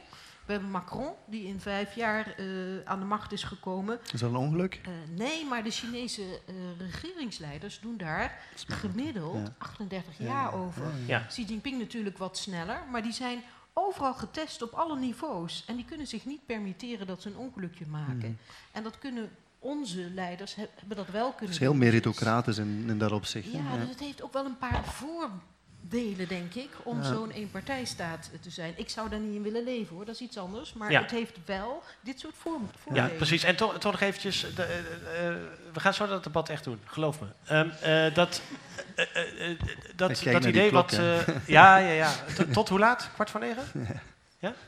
We 0.47 0.53
hebben 0.53 0.71
Macron, 0.71 1.13
die 1.27 1.47
in 1.47 1.61
vijf 1.61 1.95
jaar 1.95 2.35
eh, 2.37 2.45
aan 2.85 2.99
de 2.99 3.05
macht 3.05 3.33
is 3.33 3.43
gekomen. 3.43 3.99
Is 4.13 4.21
dat 4.21 4.31
een 4.31 4.37
ongeluk? 4.37 4.81
Eh, 4.83 4.91
nee, 5.17 5.45
maar 5.45 5.65
de 5.65 5.71
Chinese 5.71 6.23
eh, 6.47 6.55
regeringsleiders 6.79 7.81
doen 7.81 7.97
daar 7.97 8.39
gemiddeld 8.67 9.47
Ja. 9.47 9.55
38 9.59 10.19
jaar 10.19 10.55
over. 10.55 10.87
Ja. 11.07 11.19
Xi 11.21 11.45
Jinping 11.45 11.79
natuurlijk 11.79 12.19
wat 12.19 12.39
sneller, 12.39 12.81
maar 12.91 13.03
die 13.03 13.13
zijn 13.13 13.43
overal 13.73 14.15
getest 14.15 14.63
op 14.63 14.73
alle 14.73 14.99
niveaus. 14.99 15.65
En 15.67 15.77
die 15.77 15.85
kunnen 15.85 16.07
zich 16.07 16.25
niet 16.25 16.47
permitteren 16.47 17.07
dat 17.07 17.23
ze 17.23 17.29
een 17.29 17.37
ongelukje 17.37 17.87
maken. 17.87 18.17
Mhm. 18.17 18.33
En 18.73 18.83
dat 18.83 18.99
kunnen 18.99 19.31
onze 19.59 20.11
leiders 20.11 20.55
he- 20.55 20.69
hebben 20.79 20.97
dat 20.97 21.09
wel 21.09 21.27
Het 21.27 21.35
kunnen 21.37 21.55
is 21.55 21.61
heel 21.61 21.75
meritocratisch 21.75 22.59
in, 22.59 22.85
in 22.89 22.99
dat 22.99 23.13
opzicht. 23.13 23.53
hè. 23.53 23.59
Ja, 23.59 23.77
dus 23.77 23.89
het 23.89 24.01
heeft 24.01 24.23
ook 24.23 24.33
wel 24.33 24.45
een 24.45 24.59
paar 24.59 24.85
voordelen, 25.91 26.29
denk 26.29 26.55
ik, 26.55 26.69
om 26.83 27.03
Ja. 27.03 27.09
zo'n 27.09 27.31
eenpartijstaat 27.31 28.31
te 28.41 28.51
zijn. 28.51 28.73
Ik 28.77 28.89
zou 28.89 29.09
daar 29.09 29.19
niet 29.19 29.35
in 29.35 29.43
willen 29.43 29.65
leven 29.65 29.95
hoor, 29.97 30.05
dat 30.05 30.15
is 30.15 30.21
iets 30.21 30.39
anders. 30.39 30.73
Maar 30.73 30.91
Ja. 30.91 31.01
het 31.03 31.11
heeft 31.11 31.39
wel 31.45 31.83
dit 32.01 32.21
soort 32.21 32.35
voor 32.37 32.61
Ja, 32.95 33.07
precies. 33.17 33.43
En 33.45 33.57
toch, 33.57 33.79
toch 33.79 33.93
nog 33.93 34.01
eventjes, 34.01 34.47
de, 34.55 34.63
eh, 34.63 34.79
eh, 35.29 35.37
we 35.73 35.81
gaan 35.81 35.95
zo 35.95 36.07
dat 36.07 36.25
debat 36.25 36.49
echt 36.49 36.65
doen, 36.65 36.81
geloof 36.85 37.21
me. 37.21 37.27
Ehm, 37.47 37.69
eh, 37.83 38.15
dat 38.15 38.43
dat, 39.97 40.23
dat 40.25 40.45
idee 40.45 40.69
klok, 40.69 40.91
wat... 40.91 40.99
eh, 41.01 41.27
ja, 41.47 41.77
ja, 41.77 41.93
ja. 41.93 42.13
Tot, 42.37 42.53
tot 42.53 42.69
hoe 42.69 42.79
laat? 42.79 43.11
Kwart 43.15 43.31
voor 43.31 43.41
negen? 43.41 43.65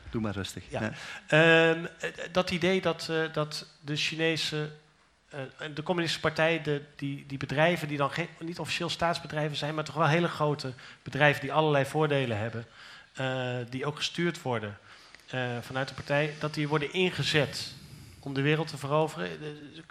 Doe 0.09 0.21
maar 0.21 0.33
rustig. 0.33 0.63
Ja. 0.69 0.81
Ja. 0.81 0.91
Ehm, 1.27 1.85
eh, 1.99 2.09
dat 2.31 2.51
idee 2.51 2.81
dat, 2.81 3.07
eh, 3.09 3.33
dat 3.33 3.65
de 3.81 3.95
Chinese, 3.95 4.69
de 5.73 5.83
communistische 5.83 6.27
partij, 6.27 6.61
de, 6.61 6.81
die, 6.95 7.25
die 7.27 7.37
bedrijven 7.37 7.87
die 7.87 7.97
dan 7.97 8.11
geen, 8.11 8.27
niet 8.39 8.59
officieel 8.59 8.89
staatsbedrijven 8.89 9.57
zijn, 9.57 9.75
maar 9.75 9.83
toch 9.83 9.95
wel 9.95 10.07
hele 10.07 10.27
grote 10.27 10.73
bedrijven 11.03 11.41
die 11.41 11.53
allerlei 11.53 11.85
voordelen 11.85 12.37
hebben, 12.37 12.65
eh, 13.13 13.55
die 13.69 13.85
ook 13.85 13.95
gestuurd 13.95 14.41
worden 14.41 14.77
eh, 15.29 15.57
vanuit 15.61 15.87
de 15.87 15.93
partij, 15.93 16.33
dat 16.39 16.53
die 16.53 16.67
worden 16.67 16.93
ingezet 16.93 17.73
om 18.19 18.33
de 18.33 18.41
wereld 18.41 18.67
te 18.67 18.77
veroveren. 18.77 19.29
Eh, 19.29 19.47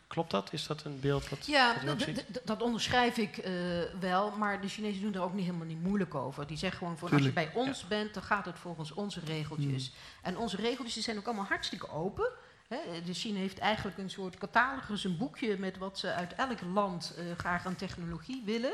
Klopt 0.06 0.30
dat? 0.30 0.52
Is 0.52 0.66
dat 0.66 0.84
een 0.84 1.00
beeld 1.00 1.28
wat, 1.28 1.46
Ja, 1.46 1.74
wat 1.84 2.08
dat 2.44 2.62
onderschrijf 2.62 3.16
ik 3.16 3.36
eh, 3.38 3.52
wel, 4.00 4.30
maar 4.30 4.60
de 4.60 4.68
Chinezen 4.68 5.02
doen 5.02 5.14
er 5.14 5.22
ook 5.22 5.34
niet 5.34 5.44
helemaal 5.44 5.66
niet 5.66 5.82
moeilijk 5.82 6.14
over. 6.14 6.46
Die 6.46 6.56
zeggen 6.56 6.78
gewoon 6.78 6.98
van 6.98 7.10
als 7.10 7.22
je 7.22 7.32
bij 7.32 7.50
ons 7.54 7.86
bent, 7.86 8.14
dan 8.14 8.22
gaat 8.22 8.44
het 8.44 8.58
volgens 8.58 8.92
onze 8.92 9.20
regeltjes. 9.24 9.92
En 10.22 10.36
onze 10.36 10.56
regeltjes 10.56 10.94
die 10.94 11.02
zijn 11.02 11.18
ook 11.18 11.26
allemaal 11.26 11.44
hartstikke 11.44 11.90
open. 11.90 12.30
De 13.04 13.14
China 13.14 13.38
heeft 13.38 13.58
eigenlijk 13.58 13.98
een 13.98 14.10
soort 14.10 14.38
catalogus, 14.38 15.04
een 15.04 15.16
boekje 15.16 15.58
met 15.58 15.78
wat 15.78 15.98
ze 15.98 16.12
uit 16.12 16.34
elk 16.34 16.60
land 16.60 17.14
eh, 17.16 17.24
graag 17.36 17.66
aan 17.66 17.76
technologie 17.76 18.42
willen. 18.44 18.72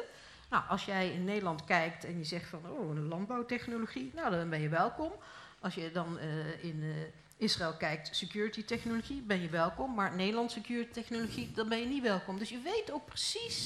Nou, 0.50 0.64
als 0.68 0.84
jij 0.84 1.12
in 1.12 1.24
Nederland 1.24 1.64
kijkt 1.64 2.04
en 2.04 2.18
je 2.18 2.24
zegt 2.24 2.48
van 2.48 2.60
oh, 2.70 2.90
een 2.90 3.08
landbouwtechnologie, 3.08 4.10
nou 4.14 4.30
dan 4.30 4.48
ben 4.48 4.60
je 4.60 4.68
welkom. 4.68 5.12
Als 5.60 5.74
je 5.74 5.90
dan 5.92 6.18
eh, 6.18 6.64
in 6.64 6.82
eh, 6.82 6.88
Israël 7.36 7.74
kijkt, 7.74 8.16
security 8.16 8.64
technologie, 8.64 9.22
ben 9.22 9.40
je 9.40 9.48
welkom. 9.48 9.94
Maar 9.94 10.14
Nederland 10.14 10.50
security 10.50 10.92
technologie, 10.92 11.52
dan 11.52 11.68
ben 11.68 11.78
je 11.78 11.86
niet 11.86 12.02
welkom. 12.02 12.38
Dus 12.38 12.48
je 12.48 12.60
weet 12.60 12.92
ook 12.92 13.06
precies. 13.06 13.64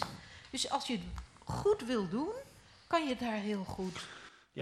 Dus 0.50 0.70
als 0.70 0.86
je 0.86 0.92
het 0.92 1.02
goed 1.44 1.84
wil 1.84 2.08
doen, 2.08 2.32
kan 2.86 3.08
je 3.08 3.16
daar 3.16 3.36
heel 3.36 3.64
goed. 3.64 4.06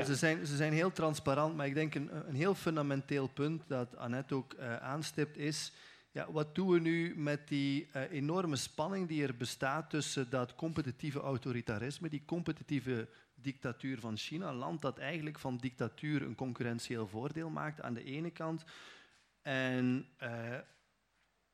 Ze, 0.04 0.14
zijn, 0.14 0.46
ze 0.46 0.56
zijn 0.56 0.72
heel 0.72 0.92
transparant, 0.92 1.56
maar 1.56 1.66
ik 1.66 1.74
denk 1.74 1.94
een, 1.94 2.28
een 2.28 2.34
heel 2.34 2.54
fundamenteel 2.54 3.26
punt 3.26 3.62
dat 3.66 3.96
Annette 3.96 4.34
ook 4.34 4.52
eh, 4.52 4.76
aanstipt 4.76 5.36
is, 5.36 5.72
ja, 6.10 6.32
wat 6.32 6.54
doen 6.54 6.68
we 6.68 6.80
nu 6.80 7.16
met 7.16 7.48
die 7.48 7.88
eh, 7.92 8.10
enorme 8.10 8.56
spanning 8.56 9.08
die 9.08 9.22
er 9.26 9.36
bestaat 9.36 9.90
tussen 9.90 10.30
dat 10.30 10.54
competitieve 10.54 11.20
autoritarisme, 11.20 12.08
die 12.08 12.24
competitieve 12.24 13.08
dictatuur 13.34 14.00
van 14.00 14.16
China, 14.16 14.48
een 14.48 14.54
land 14.54 14.82
dat 14.82 14.98
eigenlijk 14.98 15.38
van 15.38 15.56
dictatuur 15.56 16.22
een 16.22 16.34
concurrentieel 16.34 17.06
voordeel 17.06 17.50
maakt 17.50 17.80
aan 17.80 17.94
de 17.94 18.04
ene 18.04 18.30
kant, 18.30 18.64
en 19.42 20.08
eh, 20.16 20.58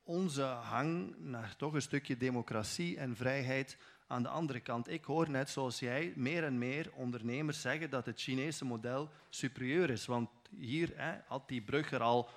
onze 0.03 0.41
hang 0.41 1.15
naar 1.17 1.55
toch 1.55 1.73
een 1.73 1.81
stukje 1.81 2.17
democratie 2.17 2.97
en 2.97 3.15
vrijheid 3.15 3.77
aan 4.07 4.23
de 4.23 4.29
andere 4.29 4.59
kant. 4.59 4.89
Ik 4.89 5.03
hoor 5.03 5.29
net 5.29 5.49
zoals 5.49 5.79
jij 5.79 6.13
meer 6.15 6.43
en 6.43 6.57
meer 6.57 6.91
ondernemers 6.95 7.61
zeggen 7.61 7.89
dat 7.89 8.05
het 8.05 8.21
Chinese 8.21 8.65
model 8.65 9.09
superieur 9.29 9.89
is. 9.89 10.05
Want 10.05 10.29
hier 10.57 10.91
hè, 10.95 11.13
had 11.27 11.47
die 11.47 11.61
brug 11.61 11.91
er 11.91 12.01
al 12.01 12.29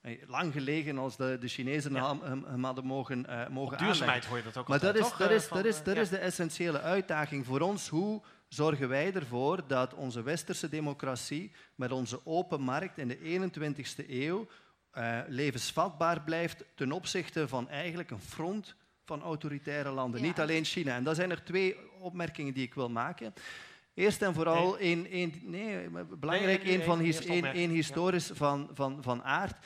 eh, 0.00 0.22
lang 0.26 0.52
gelegen 0.52 0.98
als 0.98 1.16
de, 1.16 1.36
de 1.40 1.48
Chinezen 1.48 1.92
Ja. 1.92 2.16
hem, 2.20 2.64
hadden 2.64 2.84
mogen, 2.84 3.26
eh 3.26 3.48
mogen 3.48 3.78
Duurzaamheid 3.78 4.24
hoor 4.24 4.36
je 4.36 4.42
dat 4.42 4.56
ook 4.56 4.68
maar 4.68 4.78
dat 4.80 4.94
is, 4.94 5.00
toch? 5.00 5.16
dat, 5.16 5.28
Eh, 5.30 5.34
is, 5.36 5.44
van, 5.44 5.56
dat, 5.56 5.66
is, 5.66 5.82
dat 5.82 5.94
ja. 5.94 6.00
is 6.00 6.08
de 6.08 6.18
essentiële 6.18 6.80
uitdaging 6.80 7.46
voor 7.46 7.60
ons. 7.60 7.88
Hoe 7.88 8.22
zorgen 8.48 8.88
wij 8.88 9.12
ervoor 9.14 9.66
dat 9.66 9.94
onze 9.94 10.22
westerse 10.22 10.68
democratie 10.68 11.52
met 11.74 11.92
onze 11.92 12.20
open 12.26 12.60
markt 12.60 12.98
in 12.98 13.08
de 13.08 13.18
21ste 13.18 14.08
eeuw 14.10 14.46
levensvatbaar 15.28 16.20
blijft 16.22 16.64
ten 16.74 16.92
opzichte 16.92 17.48
van 17.48 17.68
eigenlijk 17.68 18.10
een 18.10 18.20
front 18.20 18.74
van 19.04 19.22
autoritaire 19.22 19.90
landen. 19.90 20.20
Ja. 20.20 20.26
Niet 20.26 20.40
alleen 20.40 20.64
China. 20.64 20.94
En 20.94 21.04
daar 21.04 21.14
zijn 21.14 21.30
er 21.30 21.44
twee 21.44 21.76
opmerkingen 21.98 22.54
die 22.54 22.66
ik 22.66 22.74
wil 22.74 22.90
maken. 22.90 23.34
Eerst 23.94 24.22
en 24.22 24.34
vooral 24.34 24.76
nee, 24.78 25.08
belangrijk, 25.08 25.42
Nee, 25.42 26.46
nee, 26.46 26.58
nee, 26.58 26.58
één 26.58 26.84
van 26.84 26.98
his, 26.98 27.18
ja. 27.18 27.52
historisch 27.52 28.30
van, 28.34 28.68
van, 28.72 29.02
van 29.02 29.22
aard. 29.22 29.56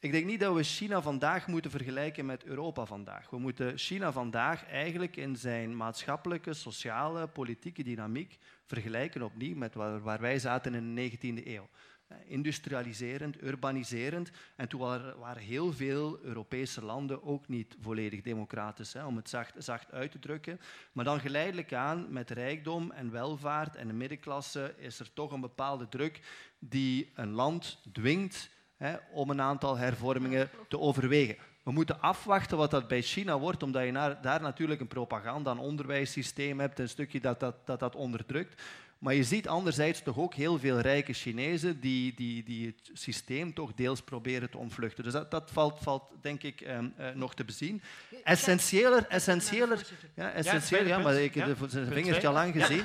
Ik 0.00 0.12
denk 0.12 0.26
niet 0.26 0.40
dat 0.40 0.54
we 0.54 0.62
China 0.62 1.02
vandaag 1.02 1.46
moeten 1.46 1.70
vergelijken 1.70 2.26
met 2.26 2.44
Europa 2.44 2.84
vandaag. 2.86 3.30
We 3.30 3.38
moeten 3.38 3.78
China 3.78 4.12
vandaag 4.12 4.66
eigenlijk 4.66 5.16
in 5.16 5.36
zijn 5.36 5.76
maatschappelijke, 5.76 6.54
sociale, 6.54 7.26
politieke 7.26 7.82
dynamiek 7.82 8.38
vergelijken 8.66 9.22
opnieuw 9.22 9.56
met 9.56 9.74
waar, 9.74 10.00
waar 10.00 10.20
wij 10.20 10.38
zaten 10.38 10.74
in 10.74 10.94
de 10.94 11.10
19e 11.10 11.46
eeuw. 11.46 11.68
Eh, 12.06 12.16
industrialiserend, 12.26 13.42
urbaniserend. 13.42 14.30
En 14.56 14.68
toen 14.68 14.80
waren, 14.80 15.42
heel 15.42 15.72
veel 15.72 16.18
Europese 16.22 16.84
landen 16.84 17.22
ook 17.22 17.48
niet 17.48 17.76
volledig 17.80 18.22
democratisch, 18.22 18.92
hè, 18.92 19.04
om 19.04 19.16
het 19.16 19.28
zacht, 19.28 19.52
zacht, 19.58 19.92
uit 19.92 20.10
te 20.10 20.18
drukken. 20.18 20.60
Maar 20.92 21.04
dan 21.04 21.20
geleidelijk 21.20 21.72
aan, 21.72 22.12
met 22.12 22.30
rijkdom 22.30 22.90
en 22.90 23.10
welvaart 23.10 23.76
en 23.76 23.86
de 23.86 23.92
middenklasse, 23.92 24.74
is 24.76 25.00
er 25.00 25.12
toch 25.12 25.32
een 25.32 25.40
bepaalde 25.40 25.88
druk 25.88 26.20
die 26.58 27.12
een 27.14 27.30
land 27.30 27.78
dwingt 27.92 28.50
hè, 28.76 28.96
om 29.12 29.30
een 29.30 29.40
aantal 29.40 29.76
hervormingen 29.76 30.50
te 30.68 30.78
overwegen. 30.78 31.36
We 31.62 31.72
moeten 31.72 32.00
afwachten 32.00 32.56
wat 32.56 32.70
dat 32.70 32.88
bij 32.88 33.02
China 33.02 33.38
wordt, 33.38 33.62
omdat 33.62 33.84
je 33.84 34.16
daar 34.22 34.40
natuurlijk 34.40 34.80
een 34.80 34.88
propaganda- 34.88 35.50
en 35.50 35.58
onderwijssysteem 35.58 36.60
hebt, 36.60 36.78
een 36.78 36.88
stukje 36.88 37.20
dat 37.20 37.40
dat, 37.40 37.66
dat, 37.66 37.80
dat 37.80 37.94
onderdrukt. 37.94 38.62
Maar 39.04 39.14
je 39.14 39.24
ziet 39.24 39.48
anderzijds 39.48 40.02
toch 40.02 40.18
ook 40.18 40.34
heel 40.34 40.58
veel 40.58 40.80
rijke 40.80 41.12
Chinezen 41.12 41.80
die, 41.80 42.14
die, 42.14 42.44
die 42.44 42.66
het 42.66 42.90
systeem 42.92 43.54
toch 43.54 43.74
deels 43.74 44.02
proberen 44.02 44.50
te 44.50 44.58
ontvluchten. 44.58 45.04
Dus 45.04 45.12
dat, 45.12 45.30
dat 45.30 45.50
valt, 45.50 45.78
valt, 45.82 46.02
denk 46.20 46.42
ik 46.42 46.60
um, 46.60 46.94
uh, 46.98 47.10
nog 47.10 47.34
te 47.34 47.44
bezien. 47.44 47.82
Essentieeler, 48.22 49.06
essentieeler, 49.08 49.86
ja, 50.14 50.32
essentieeler, 50.32 50.86
ja, 50.86 50.98
maar 50.98 51.14
ik 51.14 51.34
heb 51.34 51.56
zijn 51.68 51.86
vingertje 51.86 52.26
al 52.26 52.32
lang 52.42 52.52
gezien. 52.52 52.82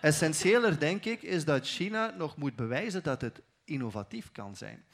Essentieeler, 0.00 0.78
denk 0.78 1.04
ik, 1.04 1.22
is 1.22 1.44
dat 1.44 1.66
China 1.66 2.14
nog 2.16 2.36
moet 2.36 2.56
bewijzen 2.56 3.02
dat 3.02 3.20
het 3.20 3.40
innovatief 3.64 4.32
kan 4.32 4.56
zijn. 4.56 4.84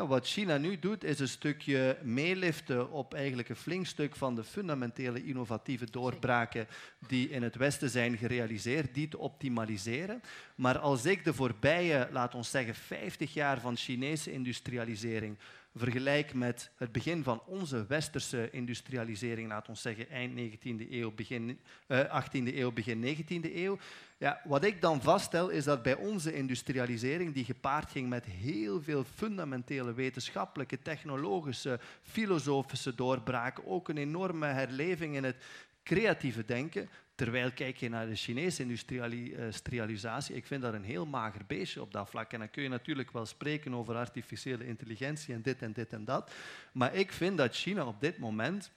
Wat 0.00 0.26
China 0.26 0.56
nu 0.56 0.78
doet, 0.78 1.04
is 1.04 1.18
een 1.18 1.28
stukje 1.28 1.98
meeliften 2.02 2.90
op 2.90 3.14
eigenlijk 3.14 3.48
een 3.48 3.56
flink 3.56 3.86
stuk 3.86 4.16
van 4.16 4.34
de 4.34 4.44
fundamentele 4.44 5.24
innovatieve 5.24 5.90
doorbraken 5.90 6.66
die 7.06 7.28
in 7.28 7.42
het 7.42 7.54
Westen 7.54 7.90
zijn 7.90 8.16
gerealiseerd, 8.16 8.94
die 8.94 9.08
te 9.08 9.18
optimaliseren. 9.18 10.22
Maar 10.54 10.78
als 10.78 11.04
ik 11.04 11.24
de 11.24 11.34
voorbije, 11.34 12.08
laat 12.12 12.34
ons 12.34 12.50
zeggen, 12.50 12.74
50 12.74 13.34
jaar 13.34 13.60
van 13.60 13.76
Chinese 13.76 14.32
industrialisering 14.32 15.38
vergelijk 15.74 16.34
met 16.34 16.70
het 16.76 16.92
begin 16.92 17.22
van 17.22 17.42
onze 17.46 17.86
westerse 17.86 18.50
industrialisering, 18.50 19.48
laat 19.48 19.68
ons 19.68 19.82
zeggen 19.82 20.08
eind 20.08 20.32
19e 20.38 20.90
eeuw, 20.90 21.12
begin 21.14 21.60
uh, 21.88 22.22
18e 22.22 22.54
eeuw, 22.54 22.72
begin 22.72 23.16
19e 23.16 23.54
eeuw, 23.54 23.78
ja, 24.18 24.40
wat 24.44 24.64
ik 24.64 24.80
dan 24.80 25.02
vaststel 25.02 25.48
is 25.48 25.64
dat 25.64 25.82
bij 25.82 25.94
onze 25.94 26.34
industrialisering, 26.34 27.34
die 27.34 27.44
gepaard 27.44 27.90
ging 27.90 28.08
met 28.08 28.24
heel 28.24 28.82
veel 28.82 29.04
fundamentele 29.04 29.94
wetenschappelijke, 29.94 30.82
technologische, 30.82 31.80
filosofische 32.02 32.94
doorbraken, 32.94 33.66
ook 33.66 33.88
een 33.88 33.98
enorme 33.98 34.46
herleving 34.46 35.16
in 35.16 35.24
het 35.24 35.36
creatieve 35.82 36.44
denken, 36.44 36.88
Terwijl 37.22 37.52
kijk 37.52 37.76
je 37.76 37.88
naar 37.88 38.06
de 38.06 38.14
Chinese 38.14 38.62
industrialisatie, 38.62 40.34
ik 40.34 40.46
vind 40.46 40.62
dat 40.62 40.74
een 40.74 40.84
heel 40.84 41.06
mager 41.06 41.40
beestje 41.46 41.80
op 41.80 41.92
dat 41.92 42.08
vlak. 42.08 42.32
En 42.32 42.38
dan 42.38 42.50
kun 42.50 42.62
je 42.62 42.68
natuurlijk 42.68 43.12
wel 43.12 43.26
spreken 43.26 43.74
over 43.74 43.94
artificiële 43.94 44.66
intelligentie 44.66 45.34
en 45.34 45.42
dit 45.42 45.62
en 45.62 45.72
dit 45.72 45.92
en 45.92 46.04
dat. 46.04 46.32
Maar 46.72 46.94
ik 46.94 47.12
vind 47.12 47.36
dat 47.36 47.54
China 47.56 47.86
op 47.86 48.00
dit 48.00 48.18
moment 48.18 48.70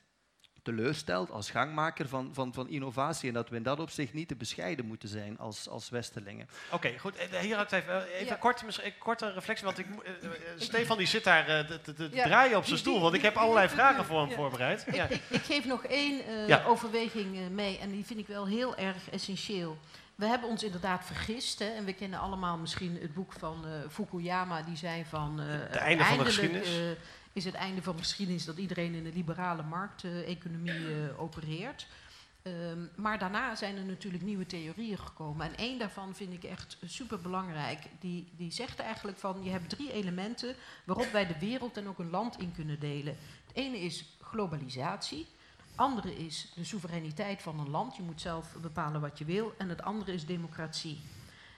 teleurstelt 0.66 1.32
als 1.32 1.50
gangmaker 1.50 2.08
van, 2.08 2.30
van, 2.34 2.54
van 2.54 2.70
innovatie. 2.70 3.28
En 3.28 3.34
dat 3.34 3.50
we 3.50 3.56
in 3.56 3.64
dat 3.64 3.80
opzicht 3.80 4.14
niet 4.14 4.28
te 4.28 4.36
bescheiden 4.36 4.86
moeten 4.86 5.10
zijn 5.10 5.38
als, 5.38 5.70
als 5.70 5.90
Westelingen. 5.90 6.48
Oké, 6.72 7.00
goed. 7.00 7.16
Eh, 7.16 7.40
hier 7.40 7.56
had 7.56 7.72
even, 7.72 8.08
even 8.08 8.26
ja. 8.26 8.36
kort, 8.36 8.62
een 8.62 8.98
korte 8.98 9.32
reflectie. 9.32 9.66
Want 9.66 9.78
ik, 9.78 9.86
uh, 9.88 10.30
Stefan 10.58 10.98
die 10.98 11.08
zit 11.08 11.24
daar 11.24 11.50
uh, 11.50 11.60
te, 11.60 11.94
te 11.94 12.10
ja. 12.12 12.24
draaien 12.24 12.58
op 12.58 12.66
zijn 12.66 12.80
stoel. 12.80 13.02
Want 13.02 13.14
ik 13.14 13.22
heb 13.22 13.36
allerlei 13.36 13.70
vragen 13.70 14.06
voor 14.06 14.20
hem 14.20 14.32
voorbereid. 14.32 14.84
Ik, 14.88 14.96
ik, 14.96 15.22
ik, 15.30 15.42
geef 15.42 15.66
nog 15.66 15.86
één 15.86 16.22
uh, 16.50 16.70
overweging 16.70 17.50
mee. 17.50 17.78
En 17.78 17.92
die 17.92 18.06
vind 18.06 18.20
ik 18.20 18.28
wel 18.28 18.48
heel 18.48 18.76
erg 18.76 19.10
essentieel. 19.10 19.78
We 20.16 20.26
hebben 20.26 20.50
ons 20.50 20.64
inderdaad 20.64 21.06
vergist. 21.06 21.60
Hè, 21.60 21.66
en 21.66 21.86
we 21.86 21.94
kennen 21.94 22.20
allemaal 22.20 22.58
misschien 22.58 22.98
het 23.02 23.14
boek 23.14 23.34
van 23.34 23.66
Fukuyama. 23.90 24.62
Die 24.62 24.78
zei 24.78 25.06
van... 25.06 25.36
de 25.72 25.80
einde 25.80 26.04
van 26.04 26.18
de 26.18 26.26
geschiedenis 26.26 26.70
is 27.36 27.46
het 27.46 27.54
einde 27.54 27.82
van 27.82 27.96
de 27.96 28.02
geschiedenis 28.02 28.46
dat 28.46 28.58
iedereen 28.58 28.94
in 28.94 29.06
een 29.06 29.14
liberale 29.14 29.64
markteconomie 29.64 30.80
uh, 30.80 31.22
opereert. 31.22 31.88
Um, 32.44 32.90
maar 32.96 33.20
daarna 33.20 33.56
zijn 33.56 33.78
er 33.78 33.86
natuurlijk 33.86 34.24
nieuwe 34.24 34.46
theorieën 34.46 34.98
gekomen. 34.98 35.46
En 35.46 35.58
één 35.58 35.80
daarvan 35.80 36.16
vind 36.16 36.34
ik 36.34 36.44
echt 36.44 36.78
super 36.86 37.22
belangrijk. 37.22 37.80
Die, 38.00 38.28
die 38.38 38.52
zegt 38.52 38.80
eigenlijk 38.80 39.18
van 39.18 39.44
je 39.44 39.50
hebt 39.50 39.70
drie 39.70 39.92
elementen 39.92 40.56
waarop 40.84 41.12
wij 41.12 41.28
de 41.28 41.40
wereld 41.40 41.78
en 41.78 41.88
ook 41.88 42.00
een 42.00 42.10
land 42.10 42.40
in 42.40 42.52
kunnen 42.52 42.80
delen. 42.80 43.18
Het 43.48 43.56
ene 43.56 43.80
is 43.80 44.18
globalisatie. 44.22 45.28
Het 45.58 45.76
andere 45.76 46.16
is 46.16 46.52
de 46.56 46.64
soevereiniteit 46.64 47.42
van 47.42 47.60
een 47.60 47.70
land. 47.70 47.96
Je 47.96 48.04
moet 48.04 48.22
zelf 48.22 48.56
bepalen 48.62 49.02
wat 49.02 49.18
je 49.18 49.26
wil. 49.26 49.54
En 49.58 49.70
het 49.70 49.82
andere 49.82 50.14
is 50.14 50.26
democratie. 50.26 51.00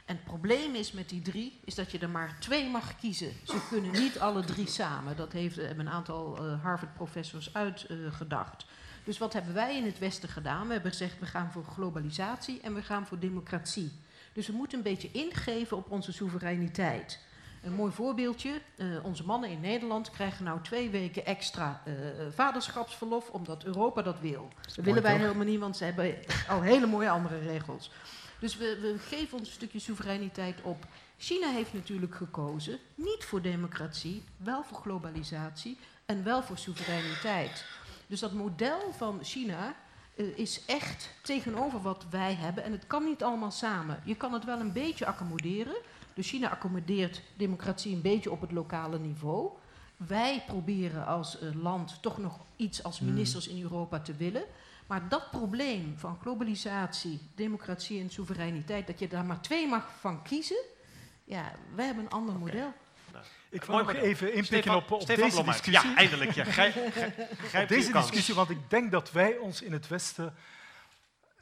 En 0.08 0.16
het 0.16 0.24
probleem 0.24 0.76
is 0.76 0.92
met 0.92 1.10
die 1.10 1.22
drie, 1.22 1.60
is 1.64 1.76
dat 1.76 1.92
je 1.92 2.00
er 2.00 2.10
maar 2.10 2.36
twee 2.40 2.70
mag 2.70 2.96
kiezen. 3.00 3.32
Ze 3.44 3.68
kunnen 3.70 3.92
niet 3.92 4.20
alle 4.20 4.44
drie 4.44 4.68
samen. 4.68 5.16
Dat 5.16 5.32
heeft, 5.32 5.56
hebben 5.56 5.86
een 5.86 5.92
aantal 5.92 6.46
uh, 6.46 6.64
Harvard-professors 6.64 7.54
uitgedacht. 7.54 8.64
Uh, 8.64 8.70
dus 9.04 9.18
wat 9.18 9.34
hebben 9.34 9.54
wij 9.54 9.78
in 9.78 9.86
het 9.86 10.00
Westen 10.00 10.30
gedaan? 10.30 10.68
We 10.68 10.74
hebben 10.74 10.92
gezegd, 10.92 11.20
we 11.20 11.26
gaan 11.26 11.52
voor 11.52 11.64
globalisatie 11.64 12.62
en 12.62 12.74
we 12.74 12.82
gaan 12.82 13.08
voor 13.08 13.20
democratie. 13.20 13.92
Dus 14.34 14.48
we 14.48 14.54
moeten 14.54 14.78
een 14.78 14.84
beetje 14.84 15.12
ingeven 15.12 15.78
op 15.78 15.92
onze 15.92 16.14
soevereiniteit. 16.14 17.20
Een 17.64 17.74
mooi 17.74 17.92
voorbeeldje. 17.92 18.62
Uh, 18.78 19.06
onze 19.06 19.26
mannen 19.26 19.50
in 19.50 19.60
Nederland 19.60 20.12
krijgen 20.12 20.44
nou 20.44 20.62
twee 20.62 20.90
weken 20.90 21.26
extra 21.26 21.82
uh, 21.88 21.94
vaderschapsverlof, 22.34 23.30
omdat 23.30 23.64
Europa 23.64 24.02
dat 24.02 24.20
wil. 24.20 24.50
Dat 24.76 24.86
willen 24.86 25.04
wij 25.04 25.18
helemaal 25.18 25.46
niet, 25.46 25.60
want 25.60 25.78
ze 25.78 25.84
hebben 25.84 26.16
al 26.48 26.62
hele 26.62 26.86
mooie 26.86 27.10
andere 27.10 27.40
regels. 27.40 27.92
Dus 28.40 28.58
we, 28.58 28.78
we 28.82 28.96
geven 29.00 29.38
ons 29.38 29.48
een 29.48 29.54
stukje 29.54 29.80
soevereiniteit 29.80 30.62
op. 30.62 30.86
China 31.18 31.50
heeft 31.50 31.74
natuurlijk 31.74 32.16
gekozen, 32.16 32.80
niet 32.96 33.24
voor 33.26 33.42
democratie, 33.42 34.24
wel 34.38 34.64
voor 34.64 34.78
globalisatie 34.78 35.78
en 36.06 36.24
wel 36.24 36.44
voor 36.44 36.58
soevereiniteit. 36.58 37.66
Dus 38.08 38.20
dat 38.20 38.34
model 38.34 38.94
van 38.98 39.20
China 39.24 39.76
uh, 40.16 40.38
is 40.38 40.66
echt 40.66 41.14
tegenover 41.22 41.82
wat 41.82 42.06
wij 42.10 42.34
hebben 42.34 42.64
en 42.64 42.72
het 42.72 42.88
kan 42.88 43.04
niet 43.04 43.24
allemaal 43.24 43.52
samen. 43.52 44.02
Je 44.04 44.16
kan 44.16 44.34
het 44.34 44.46
wel 44.46 44.60
een 44.60 44.72
beetje 44.72 45.06
accommoderen. 45.06 45.76
Dus 46.14 46.30
China 46.30 46.50
accommodeert 46.50 47.22
democratie 47.36 47.96
een 47.96 48.02
beetje 48.02 48.32
op 48.32 48.42
het 48.42 48.52
lokale 48.52 49.00
niveau. 49.00 49.50
Wij 49.98 50.44
proberen 50.48 51.06
als 51.06 51.42
uh, 51.42 51.64
land 51.64 51.98
toch 52.02 52.18
nog 52.18 52.40
iets 52.56 52.84
als 52.84 53.00
hmm. 53.00 53.08
ministers 53.08 53.48
in 53.48 53.62
Europa 53.62 54.00
te 54.00 54.16
willen. 54.16 54.44
Maar 54.88 55.10
dat 55.10 55.32
probleem 55.32 55.98
van 55.98 56.18
globalisatie, 56.22 57.20
democratie 57.36 58.02
en 58.02 58.10
soevereiniteit, 58.10 58.88
dat 58.88 59.00
je 59.00 59.08
daar 59.08 59.26
maar 59.26 59.42
twee 59.42 59.68
mag 59.68 59.92
van 60.00 60.24
kiezen, 60.24 60.64
ja, 61.24 61.52
wij 61.76 61.86
hebben 61.86 62.04
een 62.04 62.10
ander 62.10 62.36
okay. 62.36 62.48
model. 62.48 62.74
Nou, 63.14 63.26
ik 63.50 63.64
wil 63.64 63.78
nog 63.78 63.94
even 63.94 64.34
inpikken 64.34 64.76
op, 64.76 64.92
op 64.92 65.02
Stefan 65.02 65.30
deze 65.30 65.44
discussie. 65.44 65.90
Ja, 65.90 65.96
eindelijk. 65.96 66.32
Ja. 66.32 66.44
Grijp, 66.44 66.76
op 67.64 67.68
deze 67.68 67.92
discussie, 67.92 68.36
want 68.36 68.50
ik 68.50 68.70
denk 68.70 68.92
dat 68.92 69.12
wij 69.12 69.38
ons 69.38 69.62
in 69.62 69.72
het 69.72 69.88
Westen 69.88 70.36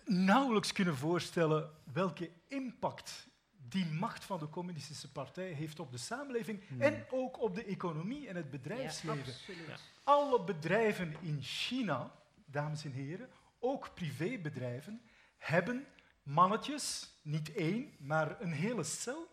nauwelijks 0.05 0.71
kunnen 0.71 0.97
voorstellen 0.97 1.69
welke 1.93 2.29
impact 2.47 3.27
die 3.69 3.85
macht 3.85 4.23
van 4.23 4.39
de 4.39 4.49
communistische 4.49 5.11
partij 5.11 5.51
heeft 5.51 5.79
op 5.79 5.91
de 5.91 5.97
samenleving 5.97 6.61
hmm. 6.67 6.81
en 6.81 7.05
ook 7.09 7.41
op 7.41 7.55
de 7.55 7.63
economie 7.63 8.27
en 8.27 8.35
het 8.35 8.49
bedrijfsleven. 8.49 9.33
Ja, 9.67 9.75
Alle 10.03 10.43
bedrijven 10.43 11.15
in 11.21 11.39
China 11.41 12.11
dames 12.45 12.85
en 12.85 12.91
heren, 12.91 13.29
ook 13.65 13.93
privébedrijven 13.93 15.01
hebben 15.37 15.87
mannetjes, 16.23 17.13
niet 17.23 17.53
één, 17.53 17.95
maar 17.99 18.41
een 18.41 18.53
hele 18.53 18.83
cel, 18.83 19.27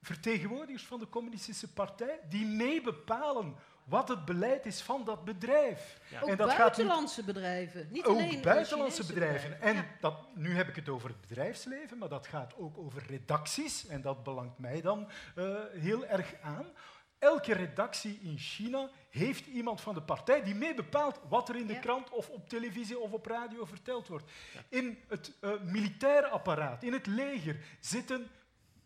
vertegenwoordigers 0.00 0.84
van 0.84 0.98
de 0.98 1.08
communistische 1.08 1.72
partij, 1.72 2.20
die 2.28 2.46
meebepalen 2.46 3.56
wat 3.84 4.08
het 4.08 4.24
beleid 4.24 4.66
is 4.66 4.80
van 4.80 5.04
dat 5.04 5.24
bedrijf. 5.24 6.00
Ja. 6.10 6.20
Ook 6.20 6.28
en 6.28 6.36
dat 6.36 6.56
buitenlandse 6.56 7.14
gaat 7.14 7.26
niet... 7.26 7.34
bedrijven, 7.34 7.88
niet 7.90 8.04
ook 8.04 8.16
alleen 8.16 8.42
buitenlandse 8.42 9.06
bedrijven. 9.06 9.60
En 9.60 9.74
ja. 9.74 9.86
dat, 10.00 10.36
nu 10.36 10.54
heb 10.54 10.68
ik 10.68 10.76
het 10.76 10.88
over 10.88 11.08
het 11.08 11.20
bedrijfsleven, 11.20 11.98
maar 11.98 12.08
dat 12.08 12.26
gaat 12.26 12.54
ook 12.56 12.78
over 12.78 13.06
redacties. 13.06 13.86
En 13.86 14.02
dat 14.02 14.22
belangt 14.22 14.58
mij 14.58 14.80
dan 14.80 15.10
uh, 15.36 15.54
heel 15.72 16.06
erg 16.06 16.34
aan. 16.42 16.66
Elke 17.18 17.52
redactie 17.52 18.20
in 18.22 18.38
China 18.38 18.90
heeft 19.12 19.46
iemand 19.46 19.80
van 19.80 19.94
de 19.94 20.02
partij 20.02 20.42
die 20.42 20.54
mee 20.54 20.74
bepaalt 20.74 21.20
wat 21.28 21.48
er 21.48 21.56
in 21.56 21.66
de 21.66 21.72
ja. 21.72 21.78
krant 21.78 22.10
of 22.10 22.28
op 22.28 22.48
televisie 22.48 22.98
of 22.98 23.12
op 23.12 23.26
radio 23.26 23.64
verteld 23.64 24.08
wordt. 24.08 24.30
Ja. 24.54 24.60
In 24.68 24.98
het 25.08 25.32
uh, 25.40 25.50
militaire 25.62 26.28
apparaat, 26.28 26.82
in 26.82 26.92
het 26.92 27.06
leger, 27.06 27.56
zitten 27.80 28.30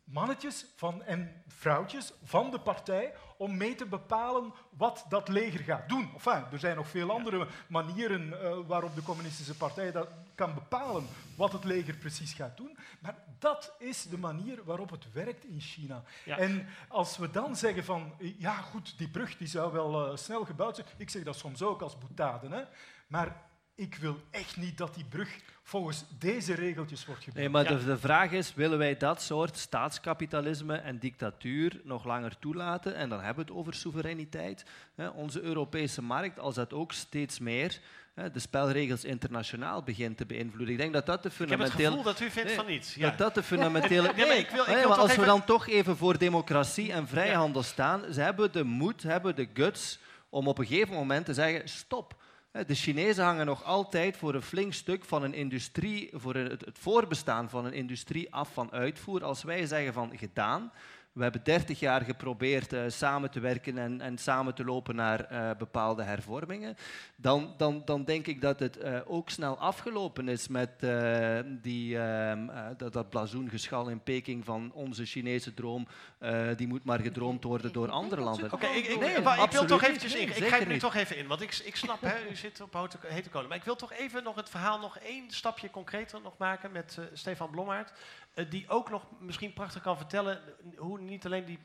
mannetjes 0.04 0.66
van, 0.76 1.02
en 1.02 1.42
vrouwtjes 1.46 2.12
van 2.24 2.50
de 2.50 2.60
partij 2.60 3.14
om 3.38 3.56
mee 3.56 3.74
te 3.74 3.86
bepalen 3.86 4.52
wat 4.70 5.04
dat 5.08 5.28
leger 5.28 5.60
gaat 5.60 5.88
doen. 5.88 6.10
Enfin, 6.14 6.44
er 6.52 6.58
zijn 6.58 6.76
nog 6.76 6.88
veel 6.88 7.10
andere 7.10 7.46
manieren 7.68 8.28
uh, 8.28 8.56
waarop 8.66 8.94
de 8.94 9.02
communistische 9.02 9.56
partij 9.56 9.92
dat 9.92 10.08
kan 10.34 10.54
bepalen 10.54 11.06
wat 11.36 11.52
het 11.52 11.64
leger 11.64 11.96
precies 11.96 12.32
gaat 12.32 12.56
doen. 12.56 12.78
Maar 13.00 13.14
dat 13.38 13.72
is 13.78 14.02
de 14.02 14.18
manier 14.18 14.64
waarop 14.64 14.90
het 14.90 15.12
werkt 15.12 15.44
in 15.44 15.60
China. 15.60 16.02
Ja. 16.24 16.38
En 16.38 16.68
als 16.88 17.16
we 17.16 17.30
dan 17.30 17.56
zeggen 17.56 17.84
van, 17.84 18.12
ja 18.18 18.54
goed, 18.54 18.98
die 18.98 19.08
brug 19.08 19.36
die 19.36 19.48
zou 19.48 19.72
wel 19.72 20.10
uh, 20.10 20.16
snel 20.16 20.44
gebouwd 20.44 20.76
zijn. 20.76 20.86
Ik 20.96 21.10
zeg 21.10 21.22
dat 21.22 21.36
soms 21.36 21.62
ook 21.62 21.82
als 21.82 21.98
boetade. 21.98 22.48
Hè? 22.48 22.62
Maar 23.06 23.42
ik 23.76 23.94
wil 23.94 24.20
echt 24.30 24.56
niet 24.56 24.78
dat 24.78 24.94
die 24.94 25.04
brug 25.04 25.38
volgens 25.62 26.04
deze 26.18 26.54
regeltjes 26.54 27.06
wordt 27.06 27.24
gebouwd. 27.24 27.40
Nee, 27.40 27.48
maar 27.48 27.78
de, 27.78 27.84
de, 27.84 27.98
vraag 27.98 28.32
is, 28.32 28.54
willen 28.54 28.78
wij 28.78 28.96
dat 28.96 29.22
soort 29.22 29.56
staatskapitalisme 29.56 30.76
en 30.76 30.98
dictatuur 30.98 31.80
nog 31.84 32.04
langer 32.04 32.38
toelaten? 32.38 32.94
En 32.94 33.08
dan 33.08 33.20
hebben 33.20 33.44
we 33.44 33.50
het 33.50 33.60
over 33.60 33.74
soevereiniteit. 33.74 34.64
Onze 35.14 35.40
Europese 35.40 36.02
markt, 36.02 36.38
als 36.38 36.54
dat 36.54 36.72
ook 36.72 36.92
steeds 36.92 37.38
meer 37.38 37.80
de 38.32 38.38
spelregels 38.38 39.04
internationaal 39.04 39.82
begint 39.82 40.16
te 40.16 40.26
beïnvloeden. 40.26 40.74
Ik 40.74 40.80
denk 40.80 40.92
dat 40.92 41.06
dat 41.06 41.22
de 41.22 41.30
fundamentele... 41.30 41.78
Ik 41.78 41.84
heb 41.84 41.92
het 41.92 41.98
gevoel 41.98 42.12
dat 42.12 42.20
u 42.20 42.30
vindt 42.30 42.52
van 42.52 42.66
niets. 42.66 42.94
Ja. 42.94 43.08
Dat 43.08 43.18
dat 43.18 43.34
de 43.34 43.42
fundamentele... 43.52 44.12
Nee, 44.16 44.26
maar 44.26 44.36
ik 44.36 44.50
wil, 44.50 44.62
ik 44.62 44.76
wil 44.76 44.88
maar 44.88 44.98
als 44.98 45.16
we 45.16 45.24
dan 45.24 45.44
toch 45.44 45.68
even 45.68 45.96
voor 45.96 46.18
democratie 46.18 46.92
en 46.92 47.08
vrijhandel 47.08 47.62
staan, 47.62 48.12
ze 48.12 48.20
hebben 48.20 48.52
de 48.52 48.64
moed, 48.64 49.02
hebben 49.02 49.36
de 49.36 49.48
guts 49.54 49.98
om 50.28 50.48
op 50.48 50.58
een 50.58 50.66
gegeven 50.66 50.94
moment 50.94 51.24
te 51.26 51.34
zeggen, 51.34 51.68
stop. 51.68 52.14
De 52.66 52.74
Chinezen 52.74 53.24
hangen 53.24 53.46
nog 53.46 53.64
altijd 53.64 54.16
voor 54.16 54.34
een 54.34 54.42
flink 54.42 54.72
stuk 54.72 55.04
van 55.04 55.22
een 55.22 55.34
industrie, 55.34 56.10
voor 56.12 56.34
het 56.34 56.64
voorbestaan 56.72 57.50
van 57.50 57.64
een 57.64 57.72
industrie 57.72 58.34
af 58.34 58.52
van 58.52 58.72
uitvoer. 58.72 59.24
Als 59.24 59.42
wij 59.42 59.66
zeggen 59.66 59.92
van 59.92 60.18
gedaan, 60.18 60.72
we 61.16 61.22
hebben 61.22 61.44
30 61.44 61.80
jaar 61.80 62.00
geprobeerd 62.00 62.72
uh, 62.72 62.82
samen 62.88 63.30
te 63.30 63.40
werken 63.40 63.78
en, 63.78 64.00
en, 64.00 64.18
samen 64.18 64.54
te 64.54 64.64
lopen 64.64 64.94
naar 64.94 65.32
uh, 65.32 65.50
bepaalde 65.58 66.02
hervormingen. 66.02 66.76
Dan, 67.16 67.54
dan, 67.56 67.82
dan, 67.84 68.04
denk 68.04 68.26
ik 68.26 68.40
dat 68.40 68.60
het 68.60 68.84
uh, 68.84 68.98
ook 69.06 69.30
snel 69.30 69.58
afgelopen 69.58 70.28
is 70.28 70.48
met 70.48 70.70
die, 71.62 71.98
ehm, 71.98 72.46
dat, 72.76 72.92
dat 72.92 73.10
blazoengeschal 73.10 73.88
in 73.88 74.02
Peking 74.02 74.44
van 74.44 74.70
onze 74.74 75.04
Chinese 75.04 75.54
droom. 75.54 75.86
die 76.56 76.66
moet 76.66 76.84
maar 76.84 77.00
gedroomd 77.00 77.44
worden 77.44 77.72
door 77.72 77.90
andere 77.90 78.20
landen. 78.20 78.52
Oké, 78.52 78.66
ik, 78.66 78.86
ik, 78.86 79.00
nee, 79.00 79.16
ik, 79.44 79.50
wil 79.50 79.66
toch 79.66 79.82
eventjes 79.82 80.14
in. 80.14 80.28
Ik 80.28 80.46
ga 80.46 80.64
nu 80.64 80.78
toch 80.78 80.94
even 80.94 81.16
in, 81.16 81.26
want 81.26 81.40
ik, 81.40 81.60
ik 81.64 81.76
snap, 81.76 82.00
hè, 82.00 82.28
u 82.30 82.36
zit 82.36 82.60
op 82.60 82.96
hete 83.06 83.28
kolen. 83.28 83.48
Maar 83.48 83.58
ik 83.58 83.64
wil 83.64 83.76
toch 83.76 83.92
even 83.92 84.22
nog 84.22 84.34
het 84.34 84.50
verhaal 84.50 84.78
nog 84.78 84.98
één 84.98 85.30
stapje 85.30 85.70
concreter 85.70 86.20
nog 86.22 86.38
maken 86.38 86.72
met 86.72 86.98
Stefan 87.12 87.50
Blommaert. 87.50 87.92
Eh, 88.36 88.50
die 88.50 88.68
ook 88.68 88.90
nog 88.90 89.20
misschien 89.20 89.52
prachtig 89.52 89.82
kan 89.82 89.96
vertellen 89.96 90.42
hoe 90.76 91.00
niet 91.00 91.24
alleen 91.24 91.44
die 91.44 91.58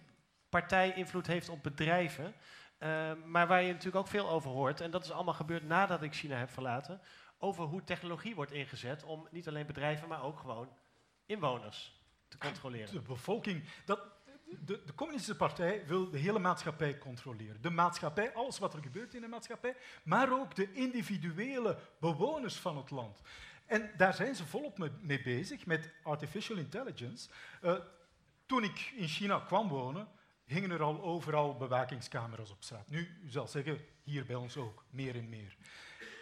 partij 0.49 0.93
invloed 0.93 1.27
heeft 1.27 1.49
op 1.49 1.63
bedrijven, 1.63 2.33
uh, 2.79 3.11
maar 3.25 3.47
waar 3.47 3.61
je 3.61 3.71
natuurlijk 3.71 3.95
ook 3.95 4.07
veel 4.07 4.29
over 4.29 4.51
hoort. 4.51 4.81
En 4.81 4.91
dat 4.91 5.03
is 5.03 5.11
allemaal 5.11 5.33
gebeurd 5.33 5.63
nadat 5.63 6.01
ik 6.01 6.13
China 6.13 6.35
heb 6.35 6.49
verlaten. 6.49 7.01
Over 7.37 7.63
hoe 7.63 7.83
technologie 7.83 8.35
wordt 8.35 8.51
ingezet 8.51 9.03
om 9.03 9.27
niet 9.31 9.47
alleen 9.47 9.65
bedrijven, 9.65 10.07
maar 10.07 10.23
ook 10.23 10.39
gewoon 10.39 10.69
inwoners 11.25 12.01
te 12.27 12.37
controleren. 12.37 12.93
De 12.93 13.01
bevolking. 13.01 13.63
Dat, 13.85 13.99
de, 14.59 14.83
de, 14.85 14.93
communistische 14.95 15.37
partij 15.37 15.87
wil 15.87 16.09
de 16.09 16.17
hele 16.17 16.39
maatschappij 16.39 16.97
controleren. 16.97 17.61
De 17.61 17.69
maatschappij, 17.69 18.33
alles 18.33 18.59
wat 18.59 18.73
er 18.73 18.81
gebeurt 18.81 19.13
in 19.13 19.21
de 19.21 19.27
maatschappij, 19.27 19.75
maar 20.03 20.39
ook 20.39 20.55
de 20.55 20.73
individuele 20.73 21.77
bewoners 21.99 22.55
van 22.55 22.77
het 22.77 22.89
land. 22.89 23.21
En 23.71 23.91
daar 23.97 24.13
zijn 24.13 24.35
ze 24.35 24.45
volop 24.45 24.89
mee 25.01 25.21
bezig, 25.21 25.65
met 25.65 25.89
artificial 26.03 26.57
intelligence. 26.57 27.29
Uh, 27.63 27.75
toen 28.45 28.63
ik 28.63 28.93
in 28.95 29.07
China 29.07 29.39
kwam 29.39 29.67
wonen, 29.67 30.07
hingen 30.45 30.71
er 30.71 30.81
al 30.81 31.01
overal 31.01 31.57
bewakingscamera's 31.57 32.51
op 32.51 32.63
straat. 32.63 32.87
Nu, 32.87 33.19
u 33.23 33.29
zal 33.29 33.47
zeggen, 33.47 33.79
hier 34.03 34.25
bij 34.25 34.35
ons 34.35 34.57
ook, 34.57 34.85
meer 34.89 35.15
en 35.15 35.29
meer. 35.29 35.57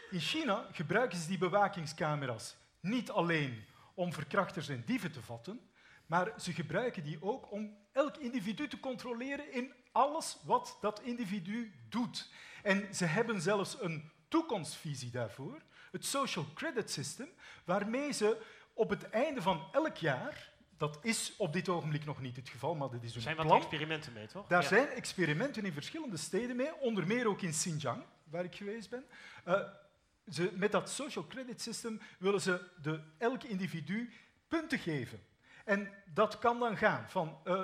In 0.09 0.19
China 0.19 0.67
gebruiken 0.71 1.17
ze 1.17 1.27
die 1.27 1.37
bewakingscamera's 1.37 2.55
niet 2.79 3.11
alleen 3.11 3.63
om 3.93 4.13
verkrachters 4.13 4.69
en 4.69 4.83
dieven 4.85 5.11
te 5.11 5.21
vatten, 5.21 5.69
maar 6.05 6.33
ze 6.39 6.53
gebruiken 6.53 7.03
die 7.03 7.21
ook 7.21 7.51
om 7.51 7.77
elk 7.91 8.17
individu 8.17 8.67
te 8.67 8.79
controleren 8.79 9.53
in 9.53 9.73
alles 9.91 10.37
wat 10.43 10.77
dat 10.81 11.01
individu 11.01 11.73
doet. 11.89 12.31
En 12.63 12.95
ze 12.95 13.05
hebben 13.05 13.41
zelfs 13.41 13.81
een 13.81 14.11
toekomstvisie 14.27 15.11
daarvoor 15.11 15.61
het 15.91 16.05
social 16.05 16.45
credit 16.53 16.91
system, 16.91 17.29
waarmee 17.63 18.11
ze 18.11 18.41
op 18.73 18.89
het 18.89 19.09
einde 19.09 19.41
van 19.41 19.67
elk 19.71 19.97
jaar, 19.97 20.51
dat 20.77 20.99
is 21.01 21.33
op 21.37 21.53
dit 21.53 21.69
ogenblik 21.69 22.05
nog 22.05 22.21
niet 22.21 22.35
het 22.35 22.49
geval, 22.49 22.75
maar 22.75 22.89
dat 22.89 23.03
is 23.03 23.15
een 23.15 23.21
zijn 23.21 23.35
plan. 23.35 23.45
Er 23.45 23.51
zijn 23.51 23.61
wat 23.61 23.71
experimenten 23.71 24.13
mee, 24.13 24.27
toch? 24.27 24.47
Daar 24.47 24.63
zijn 24.63 24.87
experimenten 24.87 25.65
in 25.65 25.73
verschillende 25.73 26.17
steden 26.17 26.55
mee, 26.55 26.75
onder 26.79 27.07
meer 27.07 27.27
ook 27.27 27.41
in 27.41 27.51
Xinjiang, 27.51 28.03
waar 28.23 28.43
ik 28.43 28.55
geweest 28.55 28.89
ben. 28.89 29.05
Uh, 29.47 29.61
ze, 30.31 30.51
met 30.53 30.71
dat 30.71 30.89
social 30.89 31.27
credit 31.27 31.61
system 31.61 32.01
willen 32.19 32.41
ze 32.41 32.61
de, 32.81 33.01
elk 33.17 33.43
individu 33.43 34.13
punten 34.47 34.79
geven. 34.79 35.19
En 35.65 35.93
dat 36.13 36.39
kan 36.39 36.59
dan 36.59 36.77
gaan 36.77 37.09
van 37.09 37.37
uh, 37.45 37.63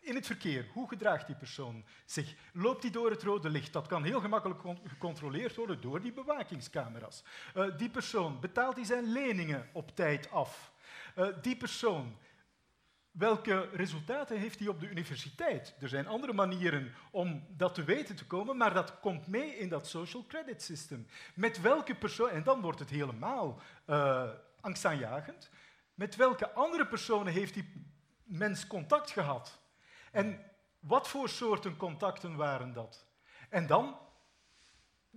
in 0.00 0.14
het 0.14 0.26
verkeer, 0.26 0.66
hoe 0.72 0.88
gedraagt 0.88 1.26
die 1.26 1.36
persoon 1.36 1.84
zich? 2.04 2.34
Loopt 2.52 2.82
hij 2.82 2.92
door 2.92 3.10
het 3.10 3.22
rode 3.22 3.48
licht? 3.50 3.72
Dat 3.72 3.86
kan 3.86 4.04
heel 4.04 4.20
gemakkelijk 4.20 4.60
gecontroleerd 4.84 5.56
worden 5.56 5.80
door 5.80 6.00
die 6.00 6.12
bewakingscamera's. 6.12 7.22
Uh, 7.54 7.76
die 7.76 7.90
persoon, 7.90 8.40
betaalt 8.40 8.76
hij 8.76 8.84
zijn 8.84 9.12
leningen 9.12 9.68
op 9.72 9.96
tijd 9.96 10.30
af? 10.30 10.72
Uh, 11.16 11.26
die 11.42 11.56
persoon, 11.56 12.16
welke 13.10 13.68
resultaten 13.72 14.38
heeft 14.38 14.58
hij 14.58 14.68
op 14.68 14.80
de 14.80 14.88
universiteit? 14.88 15.74
Er 15.80 15.88
zijn 15.88 16.06
andere 16.06 16.32
manieren 16.32 16.94
om 17.10 17.46
dat 17.48 17.74
te 17.74 17.84
weten 17.84 18.16
te 18.16 18.26
komen, 18.26 18.56
maar 18.56 18.74
dat 18.74 19.00
komt 19.00 19.26
mee 19.26 19.56
in 19.56 19.68
dat 19.68 19.86
social 19.86 20.24
credit 20.26 20.62
system. 20.62 21.06
Met 21.34 21.60
welke 21.60 21.94
persoon, 21.94 22.30
en 22.30 22.42
dan 22.42 22.60
wordt 22.60 22.78
het 22.78 22.90
helemaal 22.90 23.60
uh, 23.86 24.28
angstaanjagend, 24.60 25.50
met 25.94 26.16
welke 26.16 26.52
andere 26.52 26.86
personen 26.86 27.32
heeft 27.32 27.54
die 27.54 27.86
mens 28.24 28.66
contact 28.66 29.10
gehad? 29.10 29.59
En 30.10 30.44
wat 30.78 31.08
voor 31.08 31.28
soorten 31.28 31.76
contacten 31.76 32.36
waren 32.36 32.72
dat? 32.72 33.06
En 33.48 33.66
dan, 33.66 33.98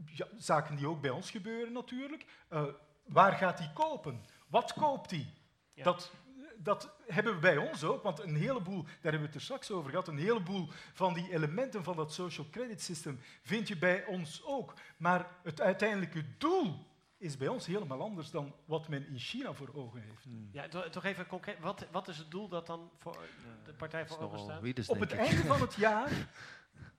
ja, 0.06 0.28
zaken 0.38 0.76
die 0.76 0.88
ook 0.88 1.02
bij 1.02 1.10
ons 1.10 1.32
gebeuren 1.32 1.74
natuurlijk, 1.74 2.26
uh, 2.50 2.64
waar 3.04 3.34
gaat 3.34 3.60
hij 3.60 3.72
kopen? 3.74 4.26
Wat 4.48 4.74
koopt 4.74 5.12
hij? 5.12 5.34
Dat, 5.74 6.12
dat 6.58 6.90
hebben 7.08 7.34
we 7.34 7.40
bij 7.40 7.58
ons 7.58 7.84
ook, 7.84 8.04
want 8.04 8.20
een 8.20 8.36
heleboel, 8.36 8.84
daar 8.84 8.94
hebben 9.02 9.20
we 9.20 9.26
het 9.26 9.36
er 9.36 9.42
straks 9.42 9.72
over 9.72 9.90
gehad, 9.90 10.08
een 10.08 10.18
heleboel 10.18 10.70
van 10.94 11.14
die 11.14 11.32
elementen 11.32 11.84
van 11.84 11.96
dat 11.96 12.14
social 12.14 12.48
credit 12.52 12.82
system 12.82 13.20
vind 13.42 13.68
je 13.68 13.78
bij 13.78 14.06
ons 14.06 14.44
ook. 14.46 14.74
Maar 14.98 15.28
het 15.44 15.62
uiteindelijke 15.62 16.26
doel 16.38 16.86
is 17.24 17.38
bij 17.38 17.48
ons 17.48 17.66
helemaal 17.66 18.02
anders 18.02 18.32
dan 18.32 18.54
wat 18.66 18.88
men 18.88 19.08
in 19.08 19.20
China 19.20 19.54
voor 19.54 19.70
ogen 19.74 20.02
heeft. 20.02 20.24
Hmm. 20.24 20.50
Ja, 20.52 20.68
toch 20.90 21.04
even 21.04 21.28
concreet, 21.28 21.60
wat, 21.60 21.86
wat 21.92 22.08
is 22.08 22.18
het 22.18 22.32
doel 22.32 22.48
dat 22.48 22.68
dan 22.68 22.92
voor 22.98 23.18
de 23.66 23.74
partij 23.74 24.08
voor 24.08 24.20
ogen 24.20 24.40
staat? 24.40 24.90
Op 24.90 25.00
het 25.00 25.12
einde 25.12 25.44
van 25.44 25.62
het 25.62 25.74
jaar 25.88 26.12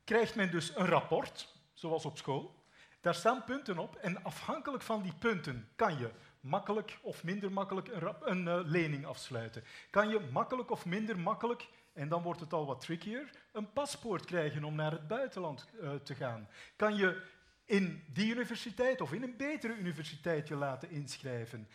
krijgt 0.04 0.34
men 0.34 0.50
dus 0.50 0.76
een 0.76 0.86
rapport, 0.86 1.48
zoals 1.72 2.04
op 2.04 2.18
school. 2.18 2.62
Daar 3.00 3.14
staan 3.14 3.44
punten 3.44 3.78
op 3.78 3.94
en 3.94 4.24
afhankelijk 4.24 4.82
van 4.82 5.02
die 5.02 5.14
punten 5.14 5.68
kan 5.76 5.98
je 5.98 6.10
makkelijk 6.40 6.98
of 7.02 7.24
minder 7.24 7.52
makkelijk 7.52 7.88
een, 7.88 8.14
een 8.20 8.46
uh, 8.46 8.70
lening 8.70 9.06
afsluiten. 9.06 9.64
Kan 9.90 10.08
je 10.08 10.20
makkelijk 10.32 10.70
of 10.70 10.86
minder 10.86 11.18
makkelijk, 11.18 11.68
en 11.92 12.08
dan 12.08 12.22
wordt 12.22 12.40
het 12.40 12.52
al 12.52 12.66
wat 12.66 12.80
trickier, 12.80 13.30
een 13.52 13.72
paspoort 13.72 14.24
krijgen 14.24 14.64
om 14.64 14.74
naar 14.74 14.90
het 14.90 15.08
buitenland 15.08 15.68
uh, 15.80 15.94
te 15.94 16.14
gaan. 16.14 16.48
Kan 16.76 16.96
je 16.96 17.22
in 17.64 18.04
die 18.12 18.32
universiteit 18.32 19.00
of 19.00 19.12
in 19.12 19.22
een 19.22 19.36
betere 19.36 19.76
universiteit 19.76 20.48
je 20.48 20.54
laten 20.54 20.90
inschrijven. 20.90 21.68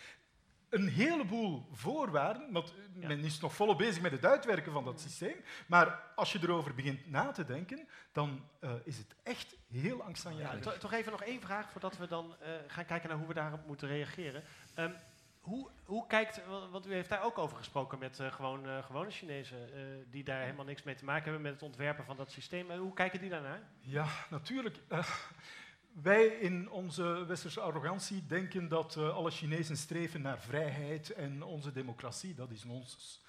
Een 0.69 0.87
heleboel 0.87 1.67
voorwaarden, 1.71 2.51
want 2.51 2.73
men 2.93 3.19
is 3.19 3.39
nog 3.39 3.55
volop 3.55 3.77
bezig 3.77 4.01
met 4.01 4.11
het 4.11 4.25
uitwerken 4.25 4.71
van 4.71 4.83
dat 4.83 4.99
systeem, 4.99 5.35
maar 5.67 6.03
als 6.15 6.31
je 6.31 6.39
erover 6.41 6.73
begint 6.73 7.09
na 7.09 7.31
te 7.31 7.45
denken, 7.45 7.87
dan 8.11 8.45
uh, 8.61 8.71
is 8.83 8.97
het 8.97 9.15
echt 9.23 9.55
heel 9.71 10.03
angstaanjagend. 10.03 10.63
Ja, 10.63 10.71
toch 10.71 10.93
even 10.93 11.11
nog 11.11 11.23
één 11.23 11.41
vraag 11.41 11.71
voordat 11.71 11.97
we 11.97 12.07
dan 12.07 12.35
uh, 12.41 12.47
gaan 12.67 12.85
kijken 12.85 13.09
naar 13.09 13.17
hoe 13.17 13.27
we 13.27 13.33
daarop 13.33 13.65
moeten 13.67 13.87
reageren. 13.87 14.43
Um, 14.75 14.95
hoe, 15.39 15.69
hoe, 15.83 16.07
kijkt, 16.07 16.41
want 16.71 16.87
u 16.87 16.93
heeft 16.93 17.09
daar 17.09 17.23
ook 17.23 17.37
over 17.37 17.57
gesproken 17.57 17.99
met 17.99 18.19
uh, 18.19 18.31
gewoon, 18.31 18.67
uh, 18.67 18.83
gewone 18.83 19.09
Chinezen, 19.09 19.69
uh, 19.73 19.81
die 20.09 20.23
daar 20.23 20.41
helemaal 20.41 20.65
niks 20.65 20.83
mee 20.83 20.95
te 20.95 21.05
maken 21.05 21.23
hebben 21.23 21.41
met 21.41 21.53
het 21.53 21.63
ontwerpen 21.63 22.05
van 22.05 22.17
dat 22.17 22.31
systeem. 22.31 22.71
hoe 22.71 22.93
kijken 22.93 23.19
die 23.19 23.29
daarnaar? 23.29 23.61
Ja, 23.79 24.07
natuurlijk. 24.29 24.77
Wij 25.93 26.25
in 26.25 26.69
onze 26.69 27.25
westerse 27.25 27.59
arrogantie 27.59 28.25
denken 28.25 28.67
dat 28.67 28.95
uh, 28.95 29.15
alle 29.15 29.31
Chinezen 29.31 29.77
streven 29.77 30.21
naar 30.21 30.39
vrijheid 30.39 31.09
en 31.09 31.43
onze 31.43 31.71
democratie, 31.71 32.35
dat 32.35 32.51
is 32.51 32.63
nonsens. 32.63 33.21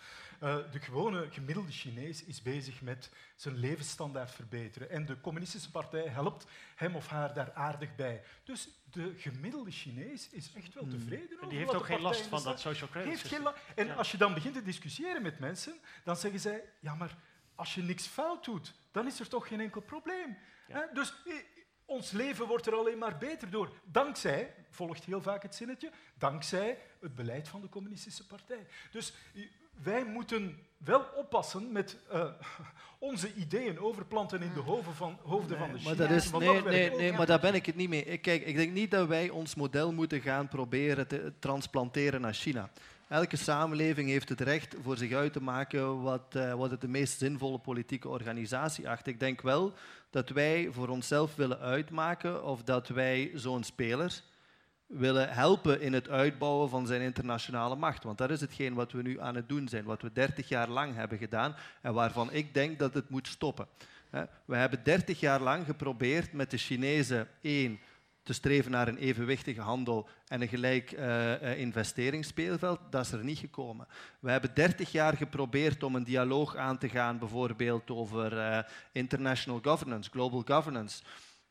Uh, 0.42 0.56
de 0.70 0.80
gewone 0.80 1.30
gemiddelde 1.30 1.72
Chinees 1.72 2.24
is 2.24 2.42
bezig 2.42 2.80
met 2.80 3.10
zijn 3.36 3.56
levensstandaard 3.56 4.30
verbeteren. 4.30 4.90
En 4.90 5.06
de 5.06 5.20
communistische 5.20 5.70
partij 5.70 6.06
helpt 6.06 6.46
hem 6.74 6.96
of 6.96 7.06
haar 7.06 7.34
daar 7.34 7.52
aardig 7.52 7.94
bij. 7.96 8.22
Dus 8.44 8.68
de 8.90 9.14
gemiddelde 9.16 9.70
Chinees 9.70 10.28
is 10.30 10.52
echt 10.54 10.74
wel 10.74 10.82
hmm. 10.82 10.92
tevreden 10.92 11.36
over 11.36 11.48
Die 11.48 11.58
heeft 11.58 11.74
ook 11.74 11.86
geen 11.86 12.00
last 12.00 12.26
van 12.26 12.42
dat 12.42 12.60
social 12.60 12.88
credit 12.88 13.22
heeft 13.22 13.52
En 13.74 13.96
als 13.96 14.10
je 14.10 14.16
dan 14.16 14.34
begint 14.34 14.54
te 14.54 14.62
discussiëren 14.62 15.22
met 15.22 15.38
mensen, 15.38 15.74
dan 16.04 16.16
zeggen 16.16 16.40
zij, 16.40 16.64
ja 16.80 16.94
maar 16.94 17.16
als 17.54 17.74
je 17.74 17.82
niks 17.82 18.06
fout 18.06 18.44
doet, 18.44 18.74
dan 18.90 19.06
is 19.06 19.20
er 19.20 19.28
toch 19.28 19.48
geen 19.48 19.60
enkel 19.60 19.80
probleem. 19.80 20.36
Dus 20.92 21.14
ons 21.90 22.10
leven 22.10 22.46
wordt 22.46 22.66
er 22.66 22.74
alleen 22.74 22.98
maar 22.98 23.18
beter 23.18 23.50
door. 23.50 23.72
Dankzij, 23.84 24.54
volgt 24.70 25.04
heel 25.04 25.22
vaak 25.22 25.42
het 25.42 25.54
zinnetje, 25.54 25.90
dankzij 26.18 26.78
het 27.00 27.14
beleid 27.14 27.48
van 27.48 27.60
de 27.60 27.68
communistische 27.68 28.26
partij. 28.26 28.66
Dus 28.90 29.12
wij 29.82 30.04
moeten 30.04 30.58
wel 30.76 31.04
oppassen 31.16 31.72
met 31.72 31.96
uh, 32.12 32.24
onze 32.98 33.34
ideeën 33.34 33.78
overplanten 33.78 34.42
in 34.42 34.52
de 34.54 34.60
hoofden 34.60 34.94
van, 34.94 35.18
hoofden 35.22 35.58
van 35.58 35.72
de 35.72 35.78
Chinezen. 35.78 35.98
Maar 35.98 36.08
dat 36.08 36.16
is, 36.16 36.30
nee, 36.30 36.62
nee, 36.62 36.90
nee, 36.90 37.12
maar 37.12 37.26
daar 37.26 37.40
ben 37.40 37.54
ik 37.54 37.66
het 37.66 37.76
niet 37.76 37.88
mee. 37.88 38.18
Kijk, 38.18 38.46
ik 38.46 38.56
denk 38.56 38.72
niet 38.72 38.90
dat 38.90 39.08
wij 39.08 39.30
ons 39.30 39.54
model 39.54 39.92
moeten 39.92 40.20
gaan 40.20 40.48
proberen 40.48 41.06
te 41.06 41.32
transplanteren 41.38 42.20
naar 42.20 42.34
China. 42.34 42.70
Elke 43.10 43.36
samenleving 43.36 44.08
heeft 44.08 44.28
het 44.28 44.40
recht 44.40 44.76
voor 44.82 44.96
zich 44.96 45.12
uit 45.12 45.32
te 45.32 45.42
maken 45.42 46.02
wat, 46.02 46.34
uh, 46.36 46.54
wat 46.54 46.70
het 46.70 46.80
de 46.80 46.88
meest 46.88 47.18
zinvolle 47.18 47.58
politieke 47.58 48.08
organisatie 48.08 48.88
acht. 48.88 49.06
Ik 49.06 49.20
denk 49.20 49.40
wel 49.40 49.72
dat 50.10 50.28
wij 50.28 50.68
voor 50.70 50.88
onszelf 50.88 51.34
willen 51.34 51.58
uitmaken 51.58 52.44
of 52.44 52.62
dat 52.62 52.88
wij 52.88 53.30
zo'n 53.34 53.62
speler 53.62 54.22
willen 54.86 55.28
helpen 55.28 55.80
in 55.80 55.92
het 55.92 56.08
uitbouwen 56.08 56.68
van 56.68 56.86
zijn 56.86 57.00
internationale 57.00 57.76
macht. 57.76 58.04
Want 58.04 58.18
dat 58.18 58.30
is 58.30 58.40
hetgeen 58.40 58.74
wat 58.74 58.92
we 58.92 59.02
nu 59.02 59.20
aan 59.20 59.34
het 59.34 59.48
doen 59.48 59.68
zijn, 59.68 59.84
wat 59.84 60.02
we 60.02 60.12
30 60.12 60.48
jaar 60.48 60.68
lang 60.68 60.94
hebben 60.94 61.18
gedaan 61.18 61.54
en 61.82 61.94
waarvan 61.94 62.32
ik 62.32 62.54
denk 62.54 62.78
dat 62.78 62.94
het 62.94 63.08
moet 63.08 63.28
stoppen. 63.28 63.66
We 64.44 64.56
hebben 64.56 64.80
30 64.82 65.20
jaar 65.20 65.40
lang 65.40 65.64
geprobeerd 65.64 66.32
met 66.32 66.50
de 66.50 66.58
Chinezen 66.58 67.28
één 67.40 67.78
te 68.30 68.36
streven 68.36 68.70
naar 68.70 68.88
een 68.88 68.96
evenwichtige 68.96 69.60
handel 69.60 70.08
en 70.26 70.40
een 70.42 70.48
gelijk 70.48 70.92
uh, 70.92 71.58
investeringsspeelveld, 71.58 72.80
dat 72.90 73.04
is 73.04 73.12
er 73.12 73.24
niet 73.24 73.38
gekomen. 73.38 73.86
We 74.20 74.30
hebben 74.30 74.54
30 74.54 74.92
jaar 74.92 75.16
geprobeerd 75.16 75.82
om 75.82 75.94
een 75.94 76.04
dialoog 76.04 76.56
aan 76.56 76.78
te 76.78 76.88
gaan, 76.88 77.18
bijvoorbeeld 77.18 77.90
over 77.90 78.32
uh, 78.32 78.58
international 78.92 79.60
governance, 79.62 80.10
global 80.10 80.42
governance. 80.44 81.02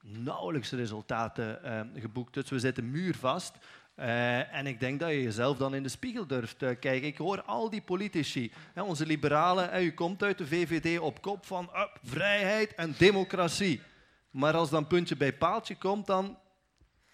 Nauwelijks 0.01 0.71
resultaten 0.71 1.59
geboekt, 1.95 2.33
dus 2.33 2.49
we 2.49 2.59
zitten 2.59 2.91
muurvast. 2.91 3.53
Uh, 3.99 4.53
en 4.53 4.67
ik 4.67 4.79
denk 4.79 4.99
dat 4.99 5.09
je 5.09 5.23
jezelf 5.23 5.57
dan 5.57 5.75
in 5.75 5.83
de 5.83 5.89
spiegel 5.89 6.27
durft 6.27 6.63
uh, 6.63 6.69
kijken. 6.79 7.07
Ik 7.07 7.17
hoor 7.17 7.41
al 7.41 7.69
die 7.69 7.81
politici, 7.81 8.51
hè, 8.73 8.81
onze 8.81 9.05
liberalen, 9.05 9.69
hè, 9.69 9.81
u 9.81 9.91
komt 9.91 10.23
uit 10.23 10.37
de 10.37 10.47
VVD 10.47 10.99
op 10.99 11.21
kop 11.21 11.45
van 11.45 11.69
vrijheid 12.03 12.75
en 12.75 12.95
democratie. 12.97 13.81
Maar 14.31 14.53
als 14.53 14.69
dan 14.69 14.87
puntje 14.87 15.17
bij 15.17 15.33
paaltje 15.33 15.75
komt, 15.75 16.05
dan 16.05 16.37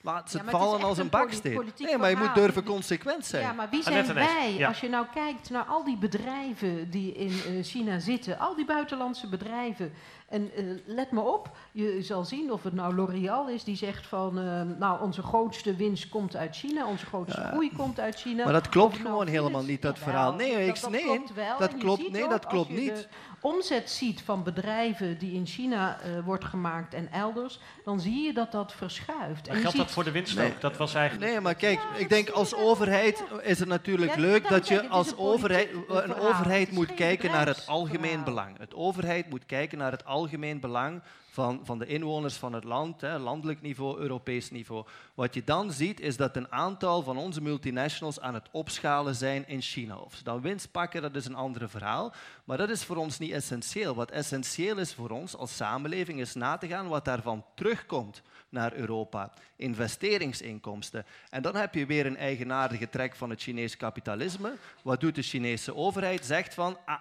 Laat 0.06 0.32
ze 0.32 0.40
vallen 0.46 0.84
als 0.84 0.98
een 0.98 1.10
baksteen. 1.10 1.72
Nee, 1.78 1.98
maar 1.98 2.10
je 2.10 2.16
moet 2.16 2.36
durven 2.36 2.64
consequent 2.64 3.26
zijn. 3.26 3.44
Ja, 3.44 3.54
maar 3.54 3.70
wie 3.70 3.84
zijn 3.84 4.14
wij? 4.14 4.68
Als 4.68 4.80
je 4.80 4.90
nou 4.90 5.06
kijkt 5.14 5.50
naar 5.50 5.64
al 5.64 5.84
die 5.84 5.98
bedrijven 5.98 6.90
die 6.90 7.14
in 7.14 7.32
uh, 7.32 7.64
China 7.64 8.00
zitten, 8.00 8.40
al 8.40 8.56
die 8.56 8.66
buitenlandse 8.66 9.28
bedrijven. 9.28 9.94
En 10.36 10.52
uh, 10.58 10.80
let 10.86 11.12
me 11.12 11.20
op, 11.20 11.50
je 11.72 12.02
zal 12.02 12.24
zien 12.24 12.52
of 12.52 12.64
het 12.64 12.74
nou 12.74 12.96
L'Oréal 12.96 13.50
is 13.50 13.64
die 13.64 13.76
zegt 13.76 14.08
van, 14.08 14.40
uh, 14.40 14.62
nou 14.80 15.02
onze 15.02 15.22
grootste 15.22 15.76
winst 15.76 16.10
komt 16.10 16.36
uit 16.36 16.56
China, 16.56 16.88
onze 16.88 17.06
grootste 17.06 17.42
groei 17.42 17.72
komt 17.78 18.00
uit 18.00 18.16
China. 18.16 18.44
Maar 18.44 18.54
dat 18.54 18.70
klopt 18.70 18.94
nou 18.94 19.06
gewoon 19.06 19.28
helemaal 19.28 19.64
niet, 19.64 19.82
dat 19.82 20.00
verhaal. 20.00 20.34
Nee, 20.34 20.66
ik, 20.68 20.82
dat, 20.82 20.90
nee, 20.90 21.04
klopt 21.04 21.34
wel. 21.34 21.58
dat 21.58 21.78
klopt, 21.78 22.12
nee, 22.12 22.28
dat 22.28 22.46
klopt 22.46 22.70
niet 22.70 23.08
omzet 23.46 23.90
ziet 23.90 24.22
van 24.22 24.44
bedrijven 24.44 25.18
die 25.18 25.34
in 25.34 25.46
China 25.46 25.98
uh, 26.06 26.26
wordt 26.26 26.46
gemaakt 26.46 26.94
en 26.94 27.12
elders, 27.12 27.60
dan 27.84 28.00
zie 28.00 28.26
je 28.26 28.34
dat 28.34 28.52
dat 28.52 28.74
verschuift. 28.74 29.48
Maar 29.48 29.58
geldt 29.58 29.78
dat 29.78 29.92
voor 29.92 30.04
de 30.04 30.12
winst 30.12 30.40
ook? 30.40 30.62
Dat 30.62 30.78
was 30.78 30.94
eigenlijk... 30.94 31.32
Nee, 31.32 31.42
maar 31.42 31.56
kijk, 31.56 31.80
ik 31.98 32.10
denk 32.10 32.30
als 32.30 32.56
overheid 32.56 33.24
is 33.42 33.60
het 33.60 33.68
natuurlijk 33.68 34.16
leuk 34.16 34.50
dat 34.50 34.68
je 34.68 34.88
als 34.88 35.18
overheid, 35.18 35.70
een 35.88 36.16
overheid 36.16 36.72
moet 36.72 36.94
kijken 36.94 37.32
naar 37.32 37.48
het 37.48 37.68
algemeen 37.68 38.24
belang. 38.24 38.58
Het 38.58 38.74
overheid 38.74 39.30
moet 39.30 39.46
kijken 39.46 39.78
naar 39.78 39.92
het 39.92 40.06
algemeen 40.06 40.25
belang 40.60 41.02
van, 41.36 41.60
van 41.64 41.80
de 41.80 41.86
inwoners 41.86 42.36
van 42.36 42.54
het 42.54 42.64
land, 42.64 43.02
hè, 43.02 43.18
landelijk 43.18 43.62
niveau, 43.62 44.00
Europees 44.00 44.52
niveau. 44.52 44.86
Wat 45.14 45.34
je 45.34 45.44
dan 45.44 45.72
ziet, 45.72 46.00
is 46.00 46.18
dat 46.18 46.36
een 46.36 46.52
aantal 46.52 47.02
van 47.02 47.18
onze 47.18 47.42
multinationals 47.42 48.20
aan 48.20 48.34
het 48.34 48.50
opschalen 48.52 49.16
zijn 49.16 49.48
in 49.48 49.62
China. 49.62 49.98
Of 49.98 50.16
ze 50.16 50.24
dan 50.24 50.42
winst 50.42 50.72
pakken, 50.72 51.02
dat 51.02 51.16
is 51.16 51.26
een 51.26 51.36
ander 51.36 51.70
verhaal. 51.70 52.14
Maar 52.44 52.58
dat 52.58 52.70
is 52.70 52.84
voor 52.84 52.96
ons 52.96 53.20
niet 53.20 53.32
essentieel. 53.32 53.96
Wat 53.96 54.12
essentieel 54.12 54.78
is 54.78 54.94
voor 54.94 55.10
ons 55.10 55.36
als 55.36 55.56
samenleving, 55.56 56.20
is 56.20 56.34
na 56.34 56.58
te 56.58 56.68
gaan 56.68 56.88
wat 56.88 57.06
daarvan 57.06 57.46
terugkomt 57.56 58.22
naar 58.50 58.74
Europa. 58.74 59.34
Investeringsinkomsten. 59.56 61.06
En 61.30 61.42
dan 61.42 61.56
heb 61.56 61.74
je 61.74 61.86
weer 61.86 62.06
een 62.06 62.18
eigenaardige 62.18 62.90
trek 62.90 63.16
van 63.16 63.30
het 63.30 63.42
Chinese 63.42 63.78
kapitalisme. 63.78 64.54
Wat 64.82 65.00
doet 65.00 65.16
de 65.16 65.22
Chinese 65.22 65.76
overheid? 65.76 66.26
Zegt 66.26 66.54
van, 66.54 66.78
ah, 66.86 66.96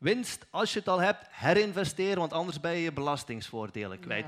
Winst, 0.00 0.46
als 0.50 0.72
je 0.72 0.78
het 0.78 0.88
al 0.88 1.00
hebt, 1.00 1.26
herinvesteren, 1.30 2.18
want 2.18 2.32
anders 2.32 2.60
ben 2.60 2.72
je 2.72 2.82
je 2.82 2.92
belastingsvoordelen 2.92 4.00
kwijt. 4.00 4.26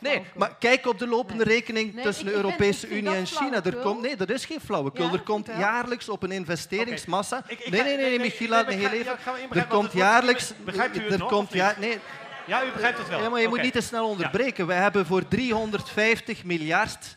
nee, 0.00 0.22
maar 0.34 0.56
kijk 0.58 0.86
op 0.86 0.98
de 0.98 1.06
lopende 1.06 1.44
rekening 1.44 2.00
tussen 2.02 2.24
de 2.24 2.32
Europese 2.32 2.88
Unie 2.88 3.14
en 3.14 3.26
China. 3.26 3.64
Er 3.64 3.76
komt, 3.76 4.00
nee, 4.00 4.16
dat 4.16 4.30
is 4.30 4.44
geen 4.44 4.60
flauwekul. 4.60 5.12
er 5.12 5.22
komt 5.22 5.46
jaarlijks 5.46 6.08
op 6.08 6.22
een 6.22 6.32
investeringsmassa. 6.32 7.36
Okay. 7.36 7.56
nee, 7.70 7.82
nee, 7.82 7.96
nee, 7.96 8.08
nee, 8.08 8.18
Michiel, 8.18 8.48
laat 8.48 8.66
me 8.66 8.72
heel 8.72 8.88
even. 8.88 9.16
Er 9.50 9.66
komt 9.66 9.92
jaarlijks. 9.92 10.52
Begrijpt 10.64 10.96
u 10.96 11.00
het 11.00 11.18
nog? 11.18 11.28
Komt, 11.28 11.52
ja, 11.52 11.74
nee, 11.78 11.98
ja, 12.46 12.64
u 12.64 12.70
begrijpt 12.72 12.98
het 12.98 13.08
wel. 13.08 13.22
Ja, 13.22 13.28
maar 13.28 13.40
je 13.40 13.48
moet 13.48 13.62
niet 13.62 13.72
te 13.72 13.80
snel 13.80 14.08
onderbreken. 14.08 14.66
We 14.66 14.72
hebben 14.72 15.06
voor 15.06 15.28
350 15.28 16.44
miljard 16.44 17.16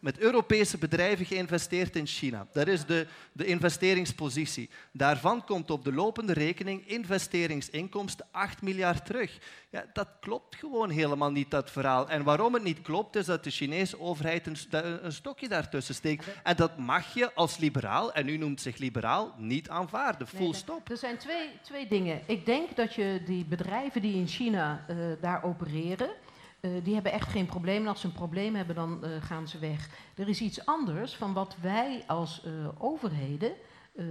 met 0.00 0.18
Europese 0.18 0.78
bedrijven 0.78 1.26
geïnvesteerd 1.26 1.96
in 1.96 2.06
China. 2.06 2.46
Dat 2.52 2.66
is 2.66 2.84
de, 2.84 3.06
de 3.32 3.46
investeringspositie. 3.46 4.70
Daarvan 4.92 5.44
komt 5.44 5.70
op 5.70 5.84
de 5.84 5.92
lopende 5.92 6.32
rekening 6.32 6.88
investeringsinkomsten 6.88 8.26
8 8.30 8.62
miljard 8.62 9.06
terug. 9.06 9.38
Ja, 9.70 9.84
dat 9.92 10.08
klopt 10.20 10.56
gewoon 10.56 10.90
helemaal 10.90 11.30
niet, 11.30 11.50
dat 11.50 11.70
verhaal. 11.70 12.08
En 12.08 12.22
waarom 12.22 12.54
het 12.54 12.62
niet 12.62 12.82
klopt, 12.82 13.16
is 13.16 13.26
dat 13.26 13.44
de 13.44 13.50
Chinese 13.50 14.00
overheid 14.00 14.46
een, 14.46 14.56
een 15.04 15.12
stokje 15.12 15.48
daartussen 15.48 15.94
steekt. 15.94 16.26
En 16.42 16.56
dat 16.56 16.78
mag 16.78 17.14
je 17.14 17.34
als 17.34 17.58
liberaal, 17.58 18.12
en 18.12 18.28
u 18.28 18.36
noemt 18.36 18.60
zich 18.60 18.76
liberaal, 18.76 19.34
niet 19.38 19.68
aanvaarden. 19.68 20.26
Full 20.26 20.52
stop. 20.52 20.90
Er 20.90 20.96
zijn 20.96 21.18
twee, 21.18 21.48
twee 21.62 21.86
dingen. 21.86 22.20
Ik 22.26 22.46
denk 22.46 22.76
dat 22.76 22.94
je 22.94 23.22
die 23.24 23.44
bedrijven 23.44 24.02
die 24.02 24.14
in 24.14 24.26
China 24.26 24.84
uh, 24.90 24.96
daar 25.20 25.44
opereren 25.44 26.10
uh, 26.60 26.70
die 26.84 26.94
hebben 26.94 27.12
echt 27.12 27.28
geen 27.28 27.46
probleem. 27.46 27.82
En 27.82 27.88
als 27.88 28.00
ze 28.00 28.06
een 28.06 28.12
probleem 28.12 28.54
hebben, 28.54 28.74
dan 28.74 29.00
uh, 29.02 29.10
gaan 29.20 29.48
ze 29.48 29.58
weg. 29.58 29.88
Er 30.14 30.28
is 30.28 30.40
iets 30.40 30.66
anders 30.66 31.16
van 31.16 31.32
wat 31.32 31.56
wij 31.60 32.04
als 32.06 32.42
uh, 32.44 32.68
overheden 32.78 33.52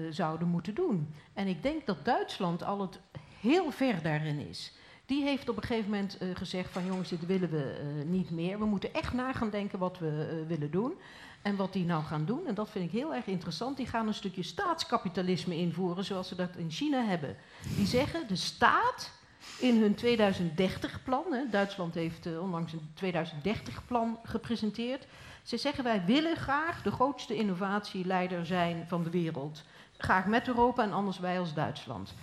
zouden 0.09 0.47
moeten 0.47 0.75
doen. 0.75 1.13
En 1.33 1.47
ik 1.47 1.63
denk 1.63 1.85
dat 1.85 2.05
Duitsland 2.05 2.63
al 2.63 2.81
het 2.81 2.99
heel 3.39 3.71
ver 3.71 4.01
daarin 4.01 4.47
is. 4.47 4.73
Die 5.05 5.23
heeft 5.23 5.49
op 5.49 5.57
een 5.57 5.63
gegeven 5.63 5.89
moment 5.89 6.17
gezegd 6.33 6.71
van 6.71 6.85
jongens, 6.85 7.09
dit 7.09 7.25
willen 7.25 7.49
we 7.49 8.03
niet 8.05 8.29
meer. 8.31 8.59
We 8.59 8.65
moeten 8.65 8.93
echt 8.93 9.13
na 9.13 9.33
gaan 9.33 9.49
denken 9.49 9.79
wat 9.79 9.99
we 9.99 10.43
willen 10.47 10.71
doen. 10.71 10.93
En 11.41 11.55
wat 11.55 11.73
die 11.73 11.85
nou 11.85 12.03
gaan 12.03 12.25
doen, 12.25 12.47
en 12.47 12.53
dat 12.53 12.69
vind 12.69 12.85
ik 12.85 12.91
heel 12.91 13.13
erg 13.13 13.25
interessant, 13.25 13.77
die 13.77 13.87
gaan 13.87 14.07
een 14.07 14.13
stukje 14.13 14.43
staatskapitalisme 14.43 15.55
invoeren 15.55 16.05
zoals 16.05 16.27
ze 16.27 16.35
dat 16.35 16.55
in 16.55 16.71
China 16.71 17.05
hebben. 17.05 17.35
Die 17.75 17.87
zeggen, 17.87 18.27
de 18.27 18.35
staat 18.35 19.18
in 19.59 19.81
hun 19.81 19.95
2030-plan. 19.95 21.25
Duitsland 21.51 21.93
heeft 21.93 22.25
uh, 22.25 22.41
onlangs 22.41 22.73
een 22.73 22.89
2030-plan 23.03 24.19
gepresenteerd. 24.23 25.07
Ze 25.43 25.57
zeggen 25.57 25.83
wij 25.83 26.05
willen 26.05 26.35
graag 26.35 26.81
de 26.81 26.91
grootste 26.91 27.35
innovatieleider 27.35 28.45
zijn 28.45 28.85
van 28.87 29.03
de 29.03 29.09
wereld. 29.09 29.63
Graag 29.97 30.25
met 30.25 30.47
Europa 30.47 30.83
en 30.83 30.93
anders 30.93 31.19
wij 31.19 31.39
als 31.39 31.53
Duitsland. 31.53 32.13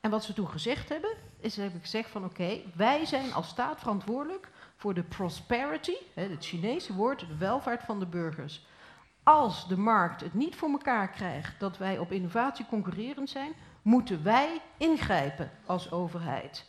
En 0.00 0.10
wat 0.10 0.24
ze 0.24 0.32
toen 0.32 0.48
gezegd 0.48 0.88
hebben, 0.88 1.10
is 1.40 1.54
ze 1.54 1.60
hebben 1.60 1.80
gezegd 1.80 2.10
van 2.10 2.24
oké, 2.24 2.60
wij 2.74 3.04
zijn 3.04 3.32
als 3.32 3.48
staat 3.48 3.80
verantwoordelijk 3.80 4.48
voor 4.76 4.94
de 4.94 5.02
prosperity, 5.02 5.96
het 6.14 6.44
Chinese 6.44 6.94
woord, 6.94 7.20
de 7.20 7.36
welvaart 7.36 7.82
van 7.82 7.98
de 7.98 8.06
burgers. 8.06 8.66
Als 9.22 9.68
de 9.68 9.76
markt 9.76 10.20
het 10.20 10.34
niet 10.34 10.56
voor 10.56 10.70
elkaar 10.70 11.10
krijgt 11.10 11.60
dat 11.60 11.78
wij 11.78 11.98
op 11.98 12.12
innovatie 12.12 12.66
concurrerend 12.66 13.30
zijn, 13.30 13.52
moeten 13.82 14.22
wij 14.22 14.60
ingrijpen 14.76 15.50
als 15.66 15.90
overheid. 15.90 16.66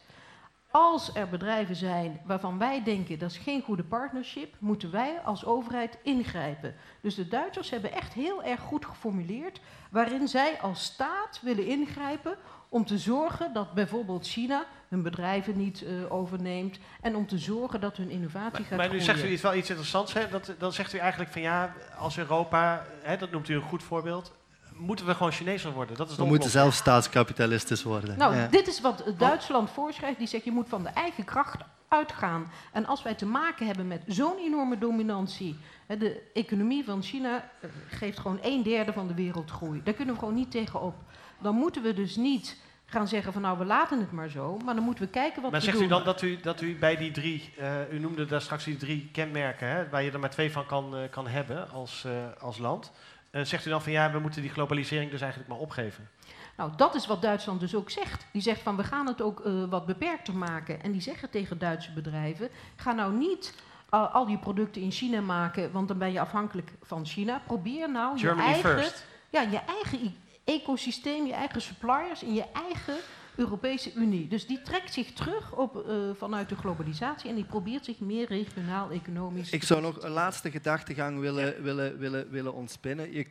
Als 0.71 1.15
er 1.15 1.29
bedrijven 1.29 1.75
zijn 1.75 2.21
waarvan 2.25 2.57
wij 2.57 2.83
denken 2.83 3.19
dat 3.19 3.31
is 3.31 3.37
geen 3.37 3.61
goede 3.61 3.83
partnership, 3.83 4.55
moeten 4.59 4.91
wij 4.91 5.19
als 5.19 5.45
overheid 5.45 5.97
ingrijpen. 6.03 6.75
Dus 7.01 7.15
de 7.15 7.27
Duitsers 7.27 7.69
hebben 7.69 7.91
echt 7.91 8.13
heel 8.13 8.43
erg 8.43 8.59
goed 8.59 8.85
geformuleerd 8.85 9.59
waarin 9.91 10.27
zij 10.27 10.59
als 10.61 10.83
staat 10.83 11.39
willen 11.41 11.65
ingrijpen 11.65 12.37
om 12.69 12.85
te 12.85 12.97
zorgen 12.97 13.53
dat 13.53 13.73
bijvoorbeeld 13.73 14.27
China 14.27 14.65
hun 14.89 15.01
bedrijven 15.01 15.57
niet 15.57 15.81
uh, 15.81 16.13
overneemt 16.13 16.79
en 17.01 17.15
om 17.15 17.27
te 17.27 17.37
zorgen 17.37 17.81
dat 17.81 17.97
hun 17.97 18.09
innovatie 18.09 18.59
maar, 18.59 18.67
gaat 18.67 18.77
Maar 18.77 18.89
nu 18.89 18.99
zegt 18.99 19.23
u 19.23 19.27
iets 19.27 19.41
wel 19.41 19.55
iets 19.55 19.69
interessants. 19.69 20.13
Hè? 20.13 20.29
Dat, 20.29 20.55
dan 20.57 20.73
zegt 20.73 20.93
u 20.93 20.97
eigenlijk 20.97 21.31
van 21.31 21.41
ja, 21.41 21.73
als 21.97 22.17
Europa, 22.17 22.85
hè, 23.01 23.17
dat 23.17 23.31
noemt 23.31 23.49
u 23.49 23.55
een 23.55 23.61
goed 23.61 23.83
voorbeeld, 23.83 24.31
moeten 24.79 25.05
we 25.05 25.13
gewoon 25.15 25.31
Chinees 25.31 25.63
worden? 25.63 25.95
Dat 25.97 26.09
is 26.09 26.15
de 26.15 26.21
We 26.21 26.27
moeten 26.27 26.49
zelf 26.49 26.73
staatskapitalistisch 26.73 27.83
worden. 27.83 28.17
Nou, 28.17 28.35
Ja. 28.35 28.47
dit 28.47 28.67
is 28.67 28.81
wat 28.81 29.03
Duitsland 29.17 29.69
voorschrijft. 29.69 30.17
Die 30.17 30.27
zegt 30.27 30.43
je 30.43 30.51
moet 30.51 30.69
van 30.69 30.83
de 30.83 30.89
eigen 30.89 31.23
kracht 31.25 31.57
uitgaan. 31.87 32.51
En 32.71 32.85
als 32.85 33.01
wij 33.03 33.13
te 33.13 33.25
maken 33.25 33.65
hebben 33.65 33.87
met 33.87 34.01
zo'n 34.07 34.37
enorme 34.37 34.77
dominantie. 34.77 35.57
hè, 35.87 35.97
De 35.97 36.21
economie 36.33 36.83
van 36.83 37.01
China 37.03 37.49
eh, 37.61 37.69
geeft 37.89 38.19
gewoon 38.19 38.39
een 38.41 38.63
derde 38.63 38.93
van 38.93 39.07
de 39.07 39.13
wereldgroei. 39.13 39.81
Daar 39.83 39.93
kunnen 39.93 40.13
we 40.13 40.19
gewoon 40.19 40.35
niet 40.35 40.51
tegenop. 40.51 40.95
Dan 41.39 41.55
moeten 41.55 41.81
we 41.81 41.93
dus 41.93 42.15
niet 42.15 42.57
gaan 42.85 43.07
zeggen 43.07 43.33
van 43.33 43.41
nou 43.41 43.57
we 43.57 43.65
laten 43.65 43.99
het 43.99 44.11
maar 44.11 44.29
zo. 44.29 44.57
Maar 44.65 44.75
dan 44.75 44.83
moeten 44.83 45.03
we 45.03 45.09
kijken 45.09 45.41
wat 45.41 45.51
Maar 45.51 45.59
we 45.59 45.65
zegt 45.65 45.77
doen. 45.77 45.85
u 45.85 45.89
dan 45.89 46.03
dat 46.03 46.21
u, 46.21 46.39
dat 46.41 46.61
u 46.61 46.75
bij 46.77 46.95
die 46.97 47.11
drie, 47.11 47.53
eh, 47.57 47.93
u 47.93 47.99
noemde 47.99 48.25
daar 48.25 48.41
straks 48.41 48.63
die 48.63 48.77
drie 48.77 49.09
kenmerken, 49.11 49.67
hè, 49.67 49.89
waar 49.89 50.03
je 50.03 50.11
er 50.11 50.19
maar 50.19 50.29
twee 50.29 50.51
van 50.51 50.65
kan, 50.65 50.95
eh, 50.95 51.01
kan 51.09 51.27
hebben 51.27 51.69
als, 51.71 52.03
eh, 52.05 52.11
als 52.43 52.57
land. 52.57 52.91
Eh, 53.31 53.43
zegt 53.43 53.65
u 53.65 53.69
dan 53.69 53.81
van 53.81 53.91
ja, 53.91 54.11
we 54.11 54.19
moeten 54.19 54.41
die 54.41 54.51
globalisering 54.51 55.11
dus 55.11 55.21
eigenlijk 55.21 55.51
maar 55.51 55.59
opgeven? 55.59 56.09
Nou, 56.57 56.71
dat 56.75 56.95
is 56.95 57.07
wat 57.07 57.21
Duitsland 57.21 57.59
dus 57.59 57.75
ook 57.75 57.89
zegt. 57.89 58.25
Die 58.31 58.41
zegt 58.41 58.61
van 58.61 58.75
we 58.75 58.83
gaan 58.83 59.07
het 59.07 59.21
ook 59.21 59.39
eh, 59.39 59.63
wat 59.69 59.85
beperkter 59.85 60.35
maken. 60.35 60.83
En 60.83 60.91
die 60.91 61.01
zeggen 61.01 61.29
tegen 61.29 61.57
Duitse 61.57 61.91
bedrijven: 61.91 62.49
ga 62.75 62.91
nou 62.91 63.13
niet 63.13 63.53
uh, 63.93 64.13
al 64.15 64.25
die 64.25 64.37
producten 64.37 64.81
in 64.81 64.91
China 64.91 65.21
maken, 65.21 65.71
want 65.71 65.87
dan 65.87 65.97
ben 65.97 66.11
je 66.11 66.19
afhankelijk 66.19 66.71
van 66.81 67.05
China. 67.05 67.41
Probeer 67.45 67.91
nou 67.91 68.19
je 68.19 68.29
eigen, 68.29 68.79
first. 68.79 69.05
ja, 69.29 69.41
je 69.41 69.59
eigen 69.59 70.15
ecosysteem, 70.43 71.25
je 71.25 71.33
eigen 71.33 71.61
suppliers 71.61 72.23
in 72.23 72.33
je 72.33 72.45
eigen 72.53 72.95
Europese 73.39 73.93
Unie. 73.93 74.27
Dus 74.27 74.47
die 74.47 74.61
trekt 74.61 74.93
zich 74.93 75.13
terug 75.13 75.55
op, 75.55 75.85
uh, 75.87 76.09
vanuit 76.13 76.49
de 76.49 76.55
globalisatie 76.55 77.29
en 77.29 77.35
die 77.35 77.45
probeert 77.45 77.85
zich 77.85 77.99
meer 77.99 78.27
regionaal 78.27 78.89
economisch. 78.89 79.51
Ik 79.51 79.63
zou 79.63 79.81
nog 79.81 80.03
een 80.03 80.11
laatste 80.11 80.51
gedachtegang 80.51 81.19
willen, 81.19 81.63
willen, 81.63 81.97
willen, 81.97 82.29
willen 82.29 82.53
ontspinnen. 82.53 83.13
Je, 83.13 83.25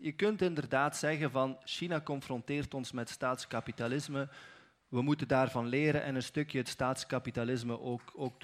je 0.00 0.12
kunt 0.12 0.42
inderdaad 0.42 0.96
zeggen 0.96 1.30
van 1.30 1.56
China 1.64 2.00
confronteert 2.00 2.74
ons 2.74 2.92
met 2.92 3.10
staatskapitalisme. 3.10 4.28
We 4.88 5.02
moeten 5.02 5.28
daarvan 5.28 5.66
leren 5.66 6.02
en 6.02 6.14
een 6.14 6.22
stukje 6.22 6.58
het 6.58 6.68
staatskapitalisme 6.68 7.80
ook, 7.80 8.12
ook 8.14 8.40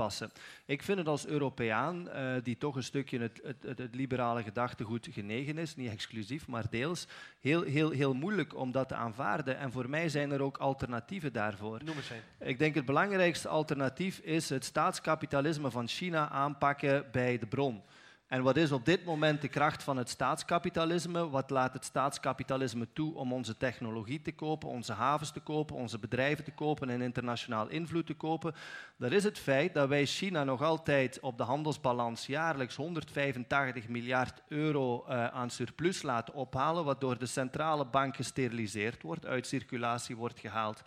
toepassen. 0.00 0.30
Ik 0.64 0.82
vind 0.82 0.98
het 0.98 1.08
als 1.08 1.26
Europeaan, 1.26 2.08
uh, 2.08 2.32
die 2.42 2.56
toch 2.56 2.76
een 2.76 2.82
stukje 2.82 3.20
het, 3.20 3.40
het, 3.42 3.56
het, 3.62 3.78
het, 3.78 3.94
liberale 3.94 4.42
gedachtegoed 4.42 5.08
genegen 5.10 5.58
is, 5.58 5.76
niet 5.76 5.90
exclusief, 5.90 6.46
maar 6.46 6.64
deels, 6.70 7.06
heel, 7.40 7.62
heel, 7.62 7.90
heel 7.90 8.14
moeilijk 8.14 8.56
om 8.56 8.72
dat 8.72 8.88
te 8.88 8.94
aanvaarden. 8.94 9.58
En 9.58 9.72
voor 9.72 9.88
mij 9.88 10.08
zijn 10.08 10.30
er 10.30 10.42
ook 10.42 10.56
alternatieven 10.56 11.32
daarvoor. 11.32 11.80
Noem 11.84 11.96
eens 11.96 12.10
een. 12.10 12.48
Ik 12.48 12.58
denk 12.58 12.74
het 12.74 12.84
belangrijkste 12.84 13.48
alternatief 13.48 14.18
is 14.18 14.48
het 14.48 14.64
staatskapitalisme 14.64 15.70
van 15.70 15.88
China 15.88 16.28
aanpakken 16.28 17.04
bij 17.12 17.38
de 17.38 17.46
bron. 17.46 17.82
En 18.30 18.42
wat 18.42 18.56
is 18.56 18.72
op 18.72 18.84
dit 18.84 19.04
moment 19.04 19.40
de 19.40 19.48
kracht 19.48 19.82
van 19.82 19.96
het 19.96 20.08
staatskapitalisme? 20.08 21.28
Wat 21.28 21.50
laat 21.50 21.72
het 21.72 21.84
staatskapitalisme 21.84 22.86
toe 22.92 23.14
om 23.14 23.32
onze 23.32 23.56
technologie 23.56 24.22
te 24.22 24.32
kopen, 24.32 24.68
onze 24.68 24.92
havens 24.92 25.30
te 25.30 25.40
kopen, 25.40 25.76
onze 25.76 25.98
bedrijven 25.98 26.44
te 26.44 26.50
kopen 26.50 26.90
en 26.90 27.00
internationaal 27.00 27.68
invloed 27.68 28.06
te 28.06 28.14
kopen? 28.14 28.54
Dat 28.96 29.12
is 29.12 29.24
het 29.24 29.38
feit 29.38 29.74
dat 29.74 29.88
wij 29.88 30.06
China 30.06 30.44
nog 30.44 30.62
altijd 30.62 31.20
op 31.20 31.38
de 31.38 31.42
handelsbalans 31.42 32.26
jaarlijks 32.26 32.76
185 32.76 33.88
miljard 33.88 34.42
euro 34.48 35.04
uh, 35.08 35.26
aan 35.26 35.50
surplus 35.50 36.02
laten 36.02 36.34
ophalen, 36.34 36.84
wat 36.84 37.00
door 37.00 37.18
de 37.18 37.26
centrale 37.26 37.86
bank 37.86 38.16
gesteriliseerd 38.16 39.02
wordt, 39.02 39.26
uit 39.26 39.46
circulatie 39.46 40.16
wordt 40.16 40.40
gehaald 40.40 40.82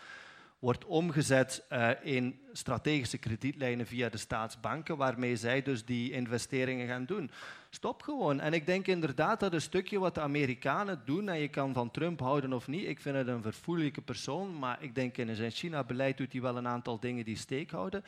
wordt 0.64 0.86
omgezet 0.86 1.66
uh, 1.70 1.90
in 2.02 2.40
strategische 2.52 3.18
kredietlijnen 3.18 3.86
via 3.86 4.10
de 4.10 4.18
staatsbanken, 4.18 4.98
waarmee 4.98 5.36
zij 5.36 5.62
dus 5.62 5.86
die 5.86 6.12
investeringen 6.12 6.88
gaan 6.88 7.06
doen. 7.06 7.32
Stop 7.70 8.02
gewoon. 8.02 8.40
En 8.40 8.54
ik 8.54 8.66
denk 8.66 8.88
inderdaad 8.88 9.40
dat 9.40 9.54
een 9.54 9.62
stukje 9.62 10.00
wat 10.00 10.16
de 10.16 10.22
Amerikanen 10.22 11.02
doen, 11.06 11.30
en 11.30 11.40
je 11.40 11.48
kan 11.48 11.74
van 11.74 11.92
Trump 11.92 12.20
houden 12.20 12.54
of 12.54 12.68
niet, 12.68 12.88
ik 12.88 13.00
vind 13.00 13.16
het 13.16 13.28
een 13.28 13.42
verfoeilijke 13.42 14.02
persoon, 14.02 14.60
maar 14.60 14.84
ik 14.84 14.96
denk 14.96 15.18
in 15.18 15.36
zijn 15.36 15.52
China-beleid 15.52 16.18
doet 16.18 16.32
hij 16.32 16.42
wel 16.42 16.58
een 16.58 16.68
aantal 16.68 17.00
dingen 17.00 17.26
die 17.26 17.38
steek 17.38 17.72
houden. 17.72 18.04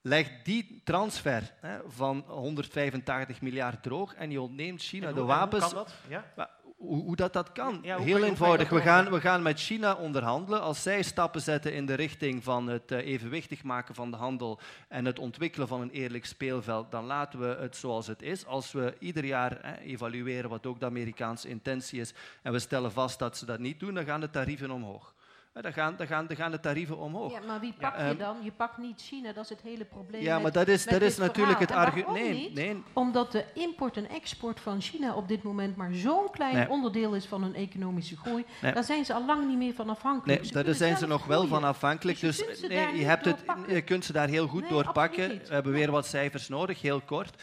Leg 0.00 0.42
die 0.42 0.80
transfer 0.84 1.54
hè, 1.60 1.78
van 1.86 2.24
185 2.26 3.40
miljard 3.40 3.82
droog 3.82 4.14
en 4.14 4.30
je 4.30 4.40
ontneemt 4.40 4.82
China 4.82 5.06
hoe, 5.06 5.14
de 5.14 5.22
wapens. 5.22 5.64
Kan 5.64 5.74
dat? 5.74 5.94
Ja? 6.08 6.50
Hoe, 6.86 7.02
hoe, 7.02 7.16
dat, 7.16 7.32
dat 7.32 7.52
kan. 7.52 7.78
Ja, 7.82 7.98
Heel 7.98 8.24
eenvoudig. 8.24 8.68
We 8.68 8.80
gaan, 8.80 9.10
we 9.10 9.20
gaan 9.20 9.42
met 9.42 9.60
China 9.60 9.94
onderhandelen. 9.94 10.60
Als 10.60 10.82
zij 10.82 11.02
stappen 11.02 11.40
zetten 11.40 11.74
in 11.74 11.86
de 11.86 11.94
richting 11.94 12.44
van 12.44 12.66
het 12.66 12.92
uh, 12.92 13.06
evenwichtig 13.06 13.62
maken 13.62 13.94
van 13.94 14.10
de 14.10 14.16
handel 14.16 14.60
en 14.88 15.04
het 15.04 15.18
ontwikkelen 15.18 15.68
van 15.68 15.80
een 15.80 15.90
eerlijk 15.90 16.26
speelveld, 16.26 16.90
dan 16.90 17.04
laten 17.04 17.40
we 17.40 17.56
het 17.60 17.76
zoals 17.76 18.06
het 18.06 18.22
is. 18.22 18.46
Als 18.46 18.72
we 18.72 18.94
ieder 18.98 19.24
jaar 19.24 19.58
hè, 19.62 19.78
evalueren 19.80 20.50
wat 20.50 20.66
ook 20.66 20.80
de 20.80 20.86
Amerikaanse 20.86 21.48
intentie 21.48 22.00
is 22.00 22.14
en 22.42 22.52
we 22.52 22.58
stellen 22.58 22.92
vast 22.92 23.18
dat 23.18 23.36
ze 23.36 23.46
dat 23.46 23.58
niet 23.58 23.80
doen, 23.80 23.94
dan 23.94 24.04
gaan 24.04 24.20
de 24.20 24.30
tarieven 24.30 24.70
omhoog. 24.70 25.13
Dan 25.62 25.72
gaan, 25.72 25.94
dan, 25.96 26.06
gaan, 26.06 26.26
dan 26.26 26.36
gaan 26.36 26.50
de 26.50 26.60
tarieven 26.60 26.98
omhoog. 26.98 27.32
Ja, 27.32 27.40
maar 27.46 27.60
wie 27.60 27.74
pak 27.80 27.96
Ja, 27.96 28.04
je 28.04 28.10
um, 28.10 28.18
dan? 28.18 28.36
Je 28.42 28.50
pakt 28.52 28.78
niet 28.78 29.00
China, 29.00 29.32
dat 29.32 29.44
is 29.44 29.50
het 29.50 29.60
hele 29.60 29.84
probleem. 29.84 30.22
Ja, 30.22 30.34
met- 30.34 30.42
maar 30.42 30.52
dat 30.52 30.68
is, 30.68 30.84
dat 30.84 31.02
is 31.02 31.16
natuurlijk 31.16 31.58
het 31.58 31.68
verhaal. 31.70 31.86
Argument. 31.86 32.12
Nee, 32.14 32.32
niet? 32.32 32.54
nee, 32.54 32.82
Omdat 32.92 33.32
de 33.32 33.44
import 33.54 33.96
en 33.96 34.08
export 34.08 34.60
van 34.60 34.80
China 34.80 35.14
op 35.14 35.28
dit 35.28 35.42
moment 35.42 35.76
maar 35.76 35.92
zo'n 35.92 36.30
klein 36.30 36.54
Nee. 36.54 36.68
onderdeel 36.68 37.14
is 37.14 37.26
van 37.26 37.42
hun 37.42 37.54
economische 37.54 38.16
groei. 38.16 38.44
Nee. 38.62 38.72
Daar 38.72 38.84
zijn 38.84 39.04
ze 39.04 39.14
al 39.14 39.24
lang 39.26 39.48
niet 39.48 39.56
meer 39.58 39.74
van 39.74 39.88
afhankelijk. 39.88 40.40
Nee, 40.40 40.48
Ze 40.52 40.62
daar 40.64 40.74
zijn 40.74 40.96
ze 40.96 41.06
nog 41.06 41.24
wel 41.26 41.46
van 41.46 41.64
afhankelijk. 41.64 42.20
Dus 42.20 42.36
Dus 42.36 42.38
je 42.38 42.44
kunt 42.44 42.58
ze 42.58 42.66
nee, 42.66 42.84
daar 42.84 42.96
je, 42.96 43.04
hebt 43.04 43.24
het, 43.24 43.44
je 43.68 43.82
kunt 43.82 44.04
ze 44.04 44.12
daar 44.12 44.28
heel 44.28 44.46
goed 44.46 44.62
absoluut 44.72 45.32
niet. 45.32 45.48
We 45.48 45.54
hebben 45.54 45.72
weer 45.72 45.90
wat 45.90 46.06
cijfers 46.06 46.48
nodig, 46.48 46.80
heel 46.80 47.00
kort. 47.00 47.42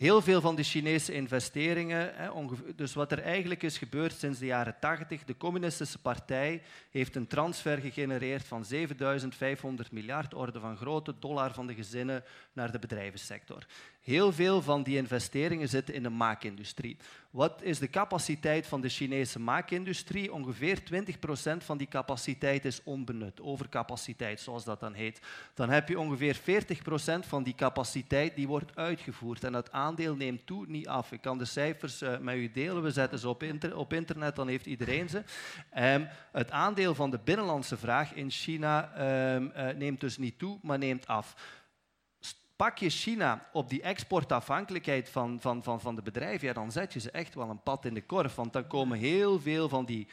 Heel 0.00 0.22
veel 0.22 0.40
van 0.40 0.56
de 0.56 0.62
Chinese 0.62 1.12
investeringen, 1.12 2.14
hè, 2.14 2.30
dus 2.76 2.94
wat 2.94 3.12
er 3.12 3.22
eigenlijk 3.22 3.62
is 3.62 3.78
gebeurd 3.78 4.12
sinds 4.12 4.38
de 4.38 4.46
jaren 4.46 4.76
80, 4.80 5.24
de 5.24 5.36
communistische 5.36 5.98
partij 5.98 6.62
heeft 6.90 7.16
een 7.16 7.26
transfer 7.26 7.78
gegenereerd 7.78 8.46
van 8.46 8.64
7500 8.64 9.92
miljard 9.92 10.34
orde 10.34 10.60
van 10.60 10.76
grote 10.76 11.14
dollar 11.18 11.54
van 11.54 11.66
de 11.66 11.74
gezinnen 11.74 12.24
naar 12.52 12.72
de 12.72 12.78
bedrijvensector. 12.78 13.66
Heel 14.00 14.32
veel 14.32 14.62
van 14.62 14.82
die 14.82 14.96
investeringen 14.96 15.68
zitten 15.68 15.94
in 15.94 16.02
de 16.02 16.08
maakindustrie. 16.08 16.96
Wat 17.30 17.62
is 17.62 17.78
de 17.78 17.90
capaciteit 17.90 18.66
van 18.66 18.80
de 18.80 18.88
Chinese 18.88 19.40
maakindustrie? 19.40 20.32
Ongeveer 20.32 20.78
20% 20.80 21.56
van 21.56 21.78
die 21.78 21.88
capaciteit 21.88 22.64
is 22.64 22.80
onbenut, 22.84 23.40
overcapaciteit 23.40 24.40
zoals 24.40 24.64
dat 24.64 24.80
dan 24.80 24.92
heet. 24.92 25.20
Dan 25.54 25.70
heb 25.70 25.88
je 25.88 25.98
ongeveer 25.98 26.36
40% 26.36 26.38
van 27.26 27.42
die 27.42 27.54
capaciteit 27.54 28.34
die 28.34 28.48
wordt 28.48 28.76
uitgevoerd 28.76 29.44
en 29.44 29.52
dat 29.52 29.72
aandeel 29.72 30.16
neemt 30.16 30.46
toe, 30.46 30.64
niet 30.68 30.88
af. 30.88 31.12
Ik 31.12 31.20
kan 31.20 31.38
de 31.38 31.44
cijfers 31.44 32.02
eh, 32.02 32.18
met 32.18 32.36
u 32.36 32.50
delen, 32.50 32.82
we 32.82 32.90
zetten 32.90 33.18
ze 33.18 33.28
op, 33.28 33.44
op 33.74 33.92
internet, 33.92 34.36
dan 34.36 34.48
heeft 34.48 34.66
iedereen 34.66 35.08
ze. 35.08 35.22
Ehm, 35.70 36.04
het 36.32 36.50
aandeel 36.50 36.94
van 36.94 37.10
de 37.10 37.20
binnenlandse 37.24 37.76
vraag 37.76 38.14
in 38.14 38.30
China 38.30 38.92
ehm, 38.94 39.46
eh, 39.46 39.76
neemt 39.76 40.00
dus 40.00 40.18
niet 40.18 40.38
toe, 40.38 40.58
maar 40.62 40.78
neemt 40.78 41.06
af 41.06 41.58
pak 42.60 42.78
je 42.78 42.90
China 42.90 43.48
op 43.52 43.68
die 43.68 43.82
exportafhankelijkheid 43.82 45.08
van, 45.08 45.40
van, 45.40 45.62
van, 45.62 45.80
van 45.80 45.94
de 45.94 46.02
bedrijven, 46.02 46.54
dan 46.54 46.72
zet 46.72 46.92
je 46.92 47.00
ze 47.00 47.10
echt 47.10 47.34
wel 47.34 47.50
een 47.50 47.62
pad 47.62 47.84
in 47.84 47.94
de 47.94 48.02
korf. 48.02 48.34
Want 48.34 48.52
dan 48.52 48.66
komen 48.66 48.98
heel 48.98 49.40
veel 49.40 49.68
van 49.68 49.84
die 49.84 50.08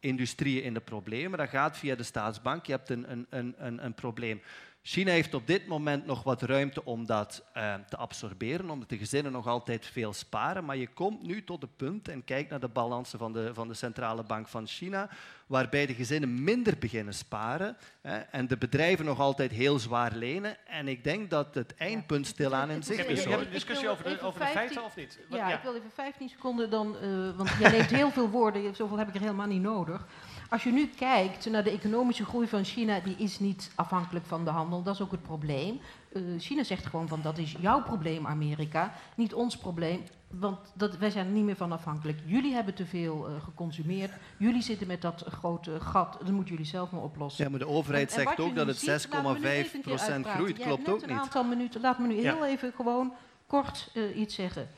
industrieën 0.00 0.62
in 0.62 0.74
de 0.74 0.80
problemen. 0.80 1.38
Dat 1.38 1.48
gaat 1.48 1.78
via 1.78 1.94
de 1.94 2.02
staatsbank. 2.02 2.66
Je 2.66 2.72
hebt 2.72 2.90
een, 2.90 3.10
een, 3.10 3.26
een, 3.30 3.54
een, 3.58 3.84
een 3.84 3.94
probleem. 3.94 4.42
China 4.86 5.10
heeft 5.10 5.34
op 5.34 5.46
dit 5.46 5.66
moment 5.66 6.06
nog 6.06 6.22
wat 6.22 6.42
ruimte 6.42 6.84
om 6.84 7.06
dat 7.06 7.44
eh, 7.52 7.74
te 7.88 7.96
absorberen, 7.96 8.70
omdat 8.70 8.88
de 8.88 8.98
gezinnen 8.98 9.32
nog 9.32 9.46
altijd 9.46 9.86
veel 9.86 10.12
sparen. 10.12 10.64
Maar 10.64 10.76
je 10.76 10.86
komt 10.88 11.22
nu 11.22 11.44
tot 11.44 11.62
het 11.62 11.76
punt, 11.76 12.08
en 12.08 12.24
kijk 12.24 12.48
naar 12.50 12.60
de 12.60 12.68
balansen 12.68 13.18
van 13.18 13.32
de, 13.32 13.50
van 13.54 13.68
de 13.68 13.74
Centrale 13.74 14.22
Bank 14.22 14.48
van 14.48 14.66
China, 14.66 15.08
waarbij 15.46 15.86
de 15.86 15.94
gezinnen 15.94 16.44
minder 16.44 16.78
beginnen 16.78 17.14
sparen 17.14 17.76
hè, 18.00 18.16
en 18.18 18.46
de 18.48 18.56
bedrijven 18.56 19.04
nog 19.04 19.20
altijd 19.20 19.50
heel 19.50 19.78
zwaar 19.78 20.14
lenen. 20.14 20.56
En 20.66 20.88
ik 20.88 21.04
denk 21.04 21.30
dat 21.30 21.54
het 21.54 21.74
eindpunt 21.76 22.26
stilaan 22.26 22.70
in 22.70 22.82
zicht 22.82 23.06
je, 23.06 23.12
is. 23.12 23.18
je 23.18 23.24
ik- 23.24 23.30
hebt 23.34 23.46
een 23.46 23.52
discussie 23.52 23.88
over 23.88 24.04
de, 24.04 24.20
over 24.20 24.40
de 24.40 24.46
15 24.46 24.54
feiten 24.60 24.84
of 24.84 24.96
niet? 24.96 25.18
Ja, 25.30 25.52
ik 25.56 25.62
wil 25.62 25.74
even 25.74 25.90
15 25.94 26.28
seconden 26.28 26.70
dan, 26.70 26.96
eh, 26.98 27.36
want 27.36 27.50
jij 27.60 27.70
neemt 27.70 27.90
heel 27.90 28.10
veel 28.10 28.28
woorden, 28.28 28.74
zoveel 28.74 28.98
heb 28.98 29.08
ik 29.08 29.14
er 29.14 29.20
helemaal 29.20 29.46
niet 29.46 29.62
nodig. 29.62 30.06
Als 30.54 30.62
je 30.62 30.72
nu 30.72 30.86
kijkt 30.86 31.50
naar 31.50 31.64
de 31.64 31.70
economische 31.70 32.24
groei 32.24 32.46
van 32.48 32.64
China, 32.64 33.00
die 33.00 33.16
is 33.18 33.38
niet 33.38 33.70
afhankelijk 33.74 34.26
van 34.26 34.44
de 34.44 34.50
handel. 34.50 34.82
Dat 34.82 34.94
is 34.94 35.00
ook 35.00 35.10
het 35.10 35.22
probleem. 35.22 35.80
Eh, 36.12 36.22
China 36.38 36.62
zegt 36.62 36.86
gewoon 36.86 37.08
van 37.08 37.20
dat 37.22 37.38
is 37.38 37.56
jouw 37.60 37.82
probleem, 37.82 38.26
Amerika, 38.26 38.94
niet 39.14 39.34
ons 39.34 39.56
probleem. 39.56 40.02
Want 40.28 40.58
dat, 40.74 40.96
wij 40.96 41.10
zijn 41.10 41.26
er 41.26 41.32
niet 41.32 41.44
meer 41.44 41.56
van 41.56 41.72
afhankelijk. 41.72 42.18
Jullie 42.24 42.52
hebben 42.54 42.74
te 42.74 42.86
veel 42.86 43.26
eh, 43.28 43.42
geconsumeerd. 43.44 44.10
Jullie 44.38 44.62
zitten 44.62 44.86
met 44.86 45.02
dat 45.02 45.24
grote 45.28 45.80
gat. 45.80 46.12
Dat 46.20 46.30
moeten 46.30 46.54
jullie 46.54 46.70
zelf 46.70 46.90
maar 46.90 47.02
oplossen. 47.02 47.44
Ja, 47.44 47.50
maar 47.50 47.58
de 47.58 47.68
overheid 47.68 48.12
En- 48.12 48.18
en 48.18 48.22
zegt 48.24 48.40
ook 48.40 48.54
dat 48.54 48.66
het 48.66 48.78
ziet, 48.78 48.88
laten 48.88 49.32
we 49.32 49.38
nu 49.38 49.46
even 49.46 49.76
een 49.76 49.82
keer 49.82 49.98
6,5% 49.98 50.12
uitpraten. 50.12 50.30
groeit. 50.40 50.56
Jij 50.56 50.66
Klopt 50.66 50.88
ook 50.88 51.02
een 51.02 51.08
niet. 51.08 51.18
aantal 51.18 51.44
minuten. 51.44 51.80
Laat 51.80 51.98
me 51.98 52.06
nu 52.06 52.14
Ja. 52.20 52.34
heel 52.34 52.46
even 52.46 52.72
gewoon 52.76 53.12
kort 53.46 53.90
eh, 53.94 54.16
iets 54.18 54.34
zeggen. 54.34 54.68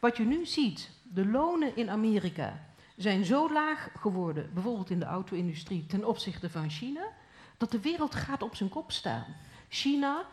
Wat 0.00 0.16
je 0.16 0.24
nu 0.24 0.46
ziet, 0.46 0.90
de 1.02 1.26
lonen 1.26 1.76
in 1.76 1.90
Amerika 1.90 2.60
zijn 2.96 3.24
zo 3.24 3.52
laag 3.52 3.88
geworden, 3.98 4.50
bijvoorbeeld 4.54 4.90
in 4.90 4.98
de 4.98 5.04
auto-industrie, 5.04 5.86
ten 5.86 6.04
opzichte 6.04 6.50
van 6.50 6.70
China, 6.70 7.06
dat 7.56 7.70
de 7.70 7.80
wereld 7.80 8.14
gaat 8.14 8.42
op 8.42 8.54
zijn 8.54 8.68
kop 8.68 8.92
staan. 8.92 9.36
China 9.68 10.26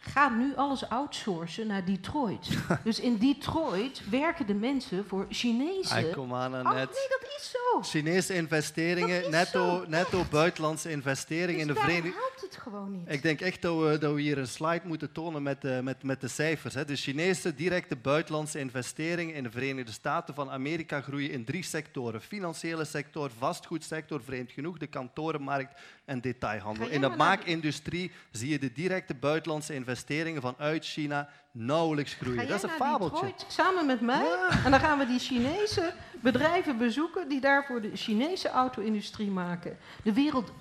gaat 0.00 0.36
nu 0.36 0.56
alles 0.56 0.88
outsourcen 0.88 1.66
naar 1.66 1.84
Detroit. 1.84 2.48
dus 2.84 3.00
in 3.00 3.16
Detroit 3.16 4.02
werken 4.10 4.46
de 4.46 4.54
mensen 4.54 5.06
voor 5.06 5.26
Chinese... 5.30 5.94
Ay, 5.94 6.10
kom 6.10 6.34
aan, 6.34 6.54
Oh, 6.54 6.74
nee, 6.74 6.86
dat 6.86 7.26
is 7.38 7.50
zo. 7.50 7.82
Chinese 7.82 8.34
investeringen, 8.34 9.30
netto, 9.30 9.84
netto 9.88 10.24
buitenlandse 10.30 10.90
investeringen 10.90 11.66
Dus 11.66 11.76
in 11.76 11.82
de 11.82 11.90
Verenigde 11.90 12.18
helpt 12.18 12.40
het 12.40 12.56
gewoon 12.56 12.92
niet. 12.92 13.12
Ik 13.12 13.22
denk 13.22 13.40
echt 13.40 13.62
dat 13.62 13.78
we, 13.80 13.98
dat 13.98 14.14
we 14.14 14.20
hier 14.20 14.38
een 14.38 14.48
slide 14.48 14.80
moeten 14.84 15.12
tonen 15.12 15.42
met 15.42 15.62
de, 15.62 15.80
met, 15.82 16.02
met 16.02 16.20
de 16.20 16.28
cijfers. 16.28 16.74
Hè. 16.74 16.84
De 16.84 16.96
Chinese 16.96 17.54
directe 17.54 17.96
buitenlandse 17.96 18.58
investeringen 18.58 19.34
in 19.34 19.42
de 19.42 19.50
Verenigde 19.50 19.92
Staten 19.92 20.34
van 20.34 20.50
Amerika 20.50 21.00
groeien 21.00 21.30
in 21.30 21.44
drie 21.44 21.62
sectoren. 21.62 22.20
Financiële 22.20 22.84
sector, 22.84 23.30
vastgoedsector, 23.38 24.22
vreemd 24.22 24.52
genoeg, 24.52 24.78
de 24.78 24.86
kantorenmarkt 24.86 25.80
en 26.08 26.20
detailhandel. 26.20 26.88
In 26.88 27.00
de 27.00 27.08
maakindustrie 27.08 28.12
zie 28.30 28.48
je 28.48 28.58
de 28.58 28.72
directe 28.72 29.14
buitenlandse 29.14 29.74
investeringen 29.74 30.42
vanuit 30.42 30.84
China 30.84 31.28
nauwelijks 31.50 32.14
groeien. 32.14 32.40
Ga 32.40 32.46
Dat 32.46 32.56
is 32.56 32.62
een 32.62 32.68
naar 32.68 32.78
fabeltje. 32.78 33.26
Detroit 33.26 33.52
samen 33.52 33.86
met 33.86 34.00
mij 34.00 34.26
en 34.64 34.70
dan 34.70 34.80
gaan 34.80 34.98
we 34.98 35.06
die 35.06 35.18
Chinese 35.18 35.92
bedrijven 36.20 36.78
bezoeken 36.78 37.28
die 37.28 37.40
daarvoor 37.40 37.80
de 37.80 37.90
Chinese 37.96 38.48
auto-industrie 38.48 39.30
maken. 39.30 39.78
De 40.02 40.12
wereld 40.12 40.52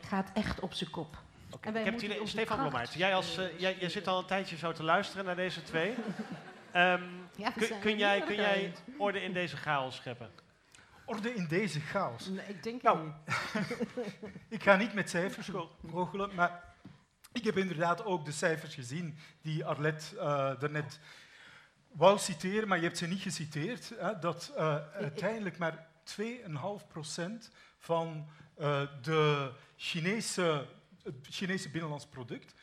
gaat 0.00 0.30
echt 0.34 0.60
op 0.60 0.74
zijn 0.74 0.90
kop. 0.90 1.16
En 1.60 1.72
wij 1.72 1.84
Ik 1.84 2.00
heb 2.00 2.20
onze 2.20 2.32
Stefan 2.32 2.58
Blommaert, 2.58 2.92
jij, 2.92 3.14
als, 3.14 3.36
eh, 3.36 3.44
jij, 3.58 3.76
jij 3.80 3.88
zit 3.88 4.06
al 4.06 4.18
een 4.18 4.24
tijdje 4.24 4.56
zo 4.56 4.72
te 4.72 4.82
luisteren 4.82 5.24
naar 5.24 5.36
deze 5.36 5.62
twee. 5.62 5.94
Ehm, 6.72 7.02
Ja, 7.36 7.50
kun, 7.50 7.68
kun 7.80 7.98
jij, 7.98 8.20
kun 8.20 8.36
jij 8.36 8.72
orde 8.98 9.22
in 9.22 9.32
deze 9.32 9.56
chaos 9.56 9.96
scheppen? 9.96 10.30
Orde 11.08 11.34
in 11.34 11.46
deze 11.46 11.80
chaos. 11.80 12.26
Nee, 12.26 12.46
ik 12.46 12.62
denk 12.62 12.82
Nou, 12.82 13.04
niet. 13.04 13.14
Ik 14.58 14.62
ga 14.62 14.76
niet 14.76 14.94
met 14.94 15.10
cijfers 15.10 15.50
goochelen, 15.90 16.34
maar 16.34 16.74
ik 17.32 17.44
heb 17.44 17.56
inderdaad 17.56 18.04
ook 18.04 18.24
de 18.24 18.32
cijfers 18.32 18.74
gezien 18.74 19.18
die 19.42 19.64
Arlet 19.64 20.14
eh 20.18 20.60
daarnet 20.60 21.00
wou 21.92 22.18
citeren, 22.18 22.68
maar 22.68 22.78
je 22.78 22.84
hebt 22.84 22.98
ze 22.98 23.06
niet 23.06 23.20
geciteerd. 23.20 23.92
Hè, 23.98 24.18
dat 24.18 24.52
eh, 24.56 24.76
uiteindelijk 24.92 25.58
maar 25.58 25.86
2,5% 26.20 26.22
van 27.78 28.28
eh, 28.54 28.82
de 29.02 29.52
Chinese, 29.76 30.66
het 31.02 31.14
Chinese 31.22 31.70
binnenlands 31.70 32.06
product 32.06 32.54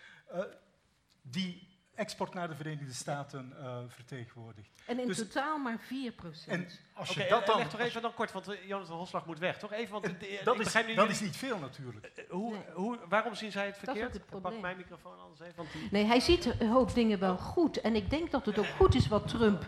die 1.21 1.74
export 1.95 2.33
naar 2.33 2.47
de 2.47 2.55
Verenigde 2.55 2.93
Staten 2.93 3.53
eh, 3.59 3.77
vertegenwoordigt. 3.87 4.69
En 4.85 4.99
in 4.99 5.07
dus- 5.07 5.17
totaal 5.17 5.57
maar 5.57 5.79
4 5.79 6.11
procent. 6.11 6.47
En 6.47 6.67
als 6.93 7.09
je 7.09 7.23
eh, 7.23 7.29
dat 7.29 7.45
dan... 7.45 7.57
leg 7.57 7.69
toch 7.69 7.79
even 7.79 8.01
dan 8.01 8.13
kort, 8.13 8.31
want 8.31 8.47
eh, 8.47 8.67
Jonathan 8.67 8.97
Hosslag 8.97 9.25
moet 9.25 9.39
weg, 9.39 9.57
toch? 9.57 9.71
Even, 9.71 9.91
want 9.91 10.05
eh, 10.05 10.11
dat 10.43 10.59
is, 10.59 10.71
dat 10.73 10.85
jullie- 10.85 11.07
is 11.09 11.19
niet 11.21 11.35
veel 11.37 11.57
natuurlijk. 11.59 12.05
eh, 12.05 12.23
hoe, 12.29 12.51
Nee. 12.53 12.61
hoe, 12.73 12.97
waarom 13.09 13.35
zien 13.35 13.51
zij 13.51 13.65
het 13.65 13.75
is 13.75 13.79
ook 13.89 13.95
verkeerd? 13.95 14.13
het 14.13 14.41
Pak 14.41 14.59
mijn 14.61 14.77
microfoon 14.77 15.19
anders 15.19 15.39
even, 15.39 15.55
want 15.55 15.71
die... 15.71 15.87
Nee, 15.91 16.05
hij 16.05 16.19
ziet 16.19 16.45
een 16.59 16.69
hoop 16.69 16.93
dingen 16.93 17.19
wel 17.19 17.37
goed. 17.37 17.81
En 17.81 17.95
ik 17.95 18.09
denk 18.09 18.31
dat 18.31 18.45
het 18.45 18.57
ook 18.59 18.65
goed 18.77 18.95
is 18.95 19.07
wat 19.07 19.27
Trump 19.27 19.65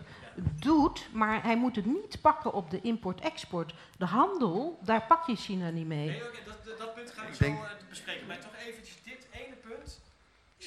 doet. 0.60 1.08
Maar 1.12 1.42
hij 1.42 1.56
moet 1.56 1.76
het 1.76 1.86
niet 1.86 2.20
pakken 2.20 2.52
op 2.52 2.70
de 2.70 2.80
import-export. 2.80 3.74
De 3.98 4.04
handel, 4.06 4.78
daar 4.82 5.02
pak 5.06 5.26
je 5.26 5.36
China 5.36 5.70
niet 5.70 5.86
mee. 5.86 6.08
Nee, 6.08 6.20
dat, 6.44 6.78
dat 6.78 6.94
punt 6.94 7.10
gaan 7.10 7.24
we 7.24 7.30
Ik 7.30 7.36
zo 7.36 7.44
denk- 7.44 7.58
eh, 7.58 7.70
bespreken. 7.88 8.26
Maar 8.26 8.38
toch 8.40 8.54
eventjes. 8.66 8.96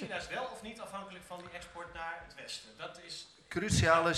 China 0.02 0.16
is 0.16 0.28
wel 0.28 0.44
of 0.52 0.62
niet 0.62 0.80
afhankelijk 0.80 1.24
van 1.28 1.40
die 1.40 1.50
export 1.50 1.94
naar 1.94 2.24
het 2.26 2.36
westen. 2.36 2.70
Dat 2.78 3.00
is... 3.06 3.28
Cruciale, 3.48 4.14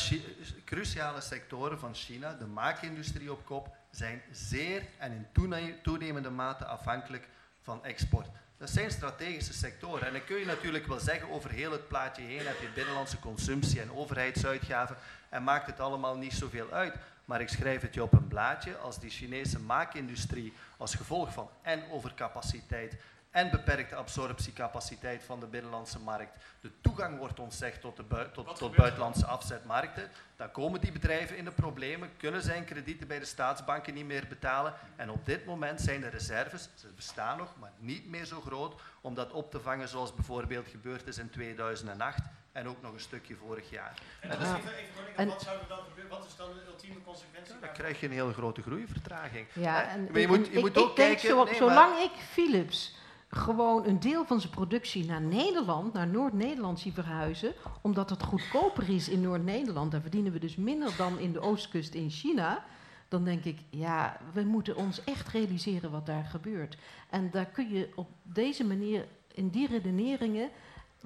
cruciale 0.65 1.21
sectoren 1.21 1.79
van 1.79 1.95
China, 1.95 2.33
de 2.33 2.45
maakindustrie 2.45 3.31
op 3.31 3.45
kop, 3.45 3.75
zijn 3.91 4.21
zeer 4.31 4.83
en 4.97 5.11
in 5.11 5.27
toene- 5.31 5.81
toenemende 5.81 6.29
mate 6.29 6.65
afhankelijk 6.65 7.27
van 7.61 7.85
export. 7.85 8.27
Dat 8.57 8.69
zijn 8.69 8.91
strategische 8.91 9.53
sectoren. 9.53 10.07
En 10.07 10.13
dan 10.13 10.23
kun 10.23 10.39
je 10.39 10.45
natuurlijk 10.45 10.87
wel 10.87 10.99
zeggen, 10.99 11.29
over 11.29 11.49
heel 11.49 11.71
het 11.71 11.87
plaatje 11.87 12.23
heen 12.23 12.47
heb 12.47 12.59
je 12.61 12.71
binnenlandse 12.75 13.19
consumptie 13.19 13.81
en 13.81 13.91
overheidsuitgaven 13.91 14.95
en 15.29 15.43
maakt 15.43 15.67
het 15.67 15.79
allemaal 15.79 16.17
niet 16.17 16.33
zoveel 16.33 16.71
uit. 16.71 16.95
Maar 17.25 17.41
ik 17.41 17.49
schrijf 17.49 17.81
het 17.81 17.93
je 17.93 18.03
op 18.03 18.13
een 18.13 18.27
blaadje, 18.27 18.77
als 18.77 18.99
die 18.99 19.09
Chinese 19.09 19.59
maakindustrie 19.59 20.53
als 20.77 20.95
gevolg 20.95 21.33
van 21.33 21.49
en 21.61 21.83
overcapaciteit 21.91 22.95
en 23.33 23.49
beperkte 23.49 23.95
absorptiecapaciteit 23.95 25.23
van 25.23 25.39
de 25.39 25.45
binnenlandse 25.45 25.99
markt 25.99 26.31
de 26.61 26.71
toegang 26.81 27.17
wordt 27.17 27.39
ontzegd 27.39 27.81
tot, 27.81 27.95
de 27.95 28.03
bui- 28.03 28.31
tot, 28.31 28.55
tot 28.55 28.75
buitenlandse 28.75 29.25
afzetmarkten, 29.25 30.09
dan 30.35 30.51
komen 30.51 30.81
die 30.81 30.91
bedrijven 30.91 31.37
in 31.37 31.45
de 31.45 31.51
problemen, 31.51 32.09
kunnen 32.17 32.41
zijn 32.41 32.65
kredieten 32.65 33.07
bij 33.07 33.19
de 33.19 33.25
staatsbanken 33.25 33.93
niet 33.93 34.05
meer 34.05 34.25
betalen 34.29 34.73
en 34.95 35.09
op 35.11 35.25
dit 35.25 35.45
moment 35.45 35.81
zijn 35.81 36.01
de 36.01 36.07
reserves, 36.07 36.69
ze 36.75 36.87
bestaan 36.95 37.37
nog, 37.37 37.53
maar 37.59 37.71
niet 37.77 38.09
meer 38.09 38.25
zo 38.25 38.41
groot 38.41 38.81
om 39.01 39.13
dat 39.13 39.31
op 39.31 39.51
te 39.51 39.59
vangen 39.59 39.87
zoals 39.87 40.13
bijvoorbeeld 40.15 40.67
gebeurd 40.67 41.07
is 41.07 41.17
in 41.17 41.29
2008 41.29 42.19
en 42.51 42.67
ook 42.67 42.81
nog 42.81 42.93
een 42.93 42.99
stukje 42.99 43.35
vorig 43.35 43.69
jaar. 43.69 43.93
En 44.19 44.29
dus 44.29 44.37
is 44.37 44.43
even, 44.47 44.59
even 44.59 44.95
Ronnie, 44.95 45.13
En- 45.15 45.27
wat 45.27 45.41
zou 45.41 45.59
er 45.59 45.67
dan 45.67 45.79
gebeuren? 45.89 46.17
Wat 46.17 46.25
is 46.27 46.35
dan 46.35 46.49
de 46.53 46.61
ultieme 46.67 47.01
consequentie? 47.05 47.53
dan 47.59 47.71
krijg 47.71 47.99
je 47.99 48.05
een 48.05 48.11
hele 48.11 48.33
grote 48.33 48.61
groeivertraging. 48.61 49.47
Ja, 49.53 49.87
en, 49.89 50.07
maar 50.11 50.19
je 50.19 50.27
moet, 50.27 50.45
je 50.47 50.51
ik, 50.53 50.59
moet 50.59 50.69
ik 50.75 50.83
ook 50.83 50.95
denk, 50.95 51.09
kijken... 51.09 51.29
zo- 51.29 51.43
nee, 51.43 51.55
zolang 51.55 51.91
maar- 51.93 52.03
ik 52.03 52.11
Philips 52.31 52.95
gewoon 53.35 53.85
een 53.85 53.99
deel 53.99 54.25
van 54.25 54.39
zijn 54.39 54.53
productie 54.53 55.05
naar 55.05 55.21
Nederland, 55.21 55.93
naar 55.93 56.07
Noord-Nederland 56.07 56.79
zie 56.79 56.93
verhuizen, 56.93 57.53
omdat 57.81 58.09
het 58.09 58.23
goedkoper 58.23 58.89
is 58.89 59.09
in 59.09 59.21
Noord-Nederland, 59.21 59.91
daar 59.91 60.01
verdienen 60.01 60.31
we 60.31 60.39
dus 60.39 60.55
minder 60.55 60.93
dan 60.97 61.19
in 61.19 61.33
de 61.33 61.41
oostkust 61.41 61.93
in 61.93 62.09
China, 62.09 62.65
dan 63.07 63.23
denk 63.23 63.43
ik, 63.43 63.59
ja, 63.69 64.17
we 64.33 64.43
moeten 64.43 64.75
ons 64.75 65.03
echt 65.03 65.27
realiseren 65.27 65.91
wat 65.91 66.05
daar 66.05 66.25
gebeurt. 66.25 66.77
En 67.09 67.29
daar 67.31 67.45
kun 67.45 67.69
je 67.69 67.89
op 67.95 68.07
deze 68.23 68.65
manier, 68.65 69.07
in 69.33 69.49
die 69.49 69.67
redeneringen, 69.67 70.49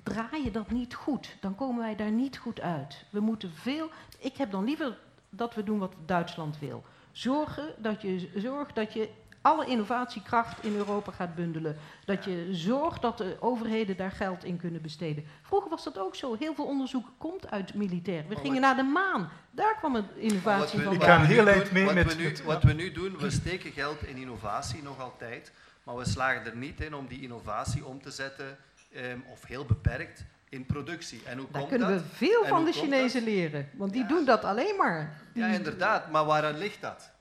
draai 0.03 0.43
je 0.43 0.51
dat 0.51 0.71
niet 0.71 0.95
goed. 0.95 1.37
Dan 1.39 1.55
komen 1.55 1.81
wij 1.81 1.95
daar 1.95 2.11
niet 2.11 2.37
goed 2.37 2.61
uit. 2.61 3.05
We 3.09 3.19
moeten 3.19 3.51
veel. 3.53 3.89
Ik 4.19 4.37
heb 4.37 4.51
dan 4.51 4.63
liever 4.63 4.97
dat 5.29 5.55
we 5.55 5.63
doen 5.63 5.79
wat 5.79 5.93
Duitsland 6.05 6.59
wil. 6.59 6.83
Zorgen 7.11 7.73
dat 7.77 8.01
je 8.01 8.29
zorgt 8.35 8.75
dat 8.75 8.93
je 8.93 9.09
alle 9.47 9.65
innovatiekracht 9.65 10.63
in 10.63 10.75
Europa 10.75 11.11
gaat 11.11 11.35
bundelen. 11.35 11.77
Dat 12.05 12.23
je 12.25 12.47
zorgt 12.51 13.01
dat 13.01 13.17
de 13.17 13.37
overheden 13.39 13.97
daar 13.97 14.11
geld 14.11 14.43
in 14.43 14.57
kunnen 14.57 14.81
besteden. 14.81 15.23
Vroeger 15.41 15.69
was 15.69 15.83
dat 15.83 15.97
ook 15.99 16.15
zo. 16.15 16.35
Heel 16.39 16.55
veel 16.55 16.65
onderzoek 16.65 17.07
komt 17.17 17.51
uit 17.51 17.73
militair. 17.73 18.23
We 18.27 18.35
gingen 18.35 18.61
naar 18.61 18.75
de 18.75 18.83
maan. 18.83 19.29
Daar 19.51 19.75
kwam 19.77 19.95
het 19.95 20.05
innovatie 20.15 20.79
van. 20.81 20.93
Ik 20.93 20.99
wat 20.99 21.07
ga 21.07 21.15
we 21.15 21.21
een 21.23 21.27
nu 21.29 21.33
heel 21.35 21.43
doen- 21.45 21.53
eind 21.53 21.71
mee 21.71 21.85
wat 21.85 21.93
met 21.93 22.15
we 22.15 22.21
nu, 22.21 22.35
Wat 22.45 22.63
we 22.63 22.73
nu 22.73 22.91
doen, 22.91 23.17
we 23.17 23.29
steken 23.29 23.71
geld 23.71 24.03
in 24.07 24.15
innovatie 24.17 24.83
nog 24.83 24.99
altijd, 25.01 25.51
maar 25.83 25.95
we 25.95 26.05
slagen 26.05 26.45
er 26.45 26.55
niet 26.55 26.81
in 26.81 26.95
om 26.95 27.07
die 27.07 27.21
innovatie 27.21 27.85
om 27.85 28.01
te 28.01 28.11
zetten, 28.11 28.57
ehm, 28.93 29.17
of 29.31 29.45
heel 29.45 29.65
beperkt, 29.65 30.25
in 30.49 30.65
productie. 30.65 31.21
En 31.25 31.37
hoe 31.37 31.47
Daar 31.51 31.59
komt 31.61 31.69
kunnen 31.73 31.89
dat? 31.89 32.01
we 32.01 32.07
veel 32.15 32.43
En 32.43 32.49
van 32.49 32.65
de 32.65 32.71
Chinezen 32.71 33.23
leren. 33.23 33.69
Want 33.73 33.91
die 33.93 34.01
Ja. 34.01 34.07
doen 34.07 34.25
dat 34.25 34.43
alleen 34.43 34.75
maar. 34.77 35.21
Ja, 35.33 35.47
inderdaad, 35.47 36.11
maar 36.11 36.25
waaraan 36.25 36.57
ligt 36.57 36.81
dat? 36.81 37.11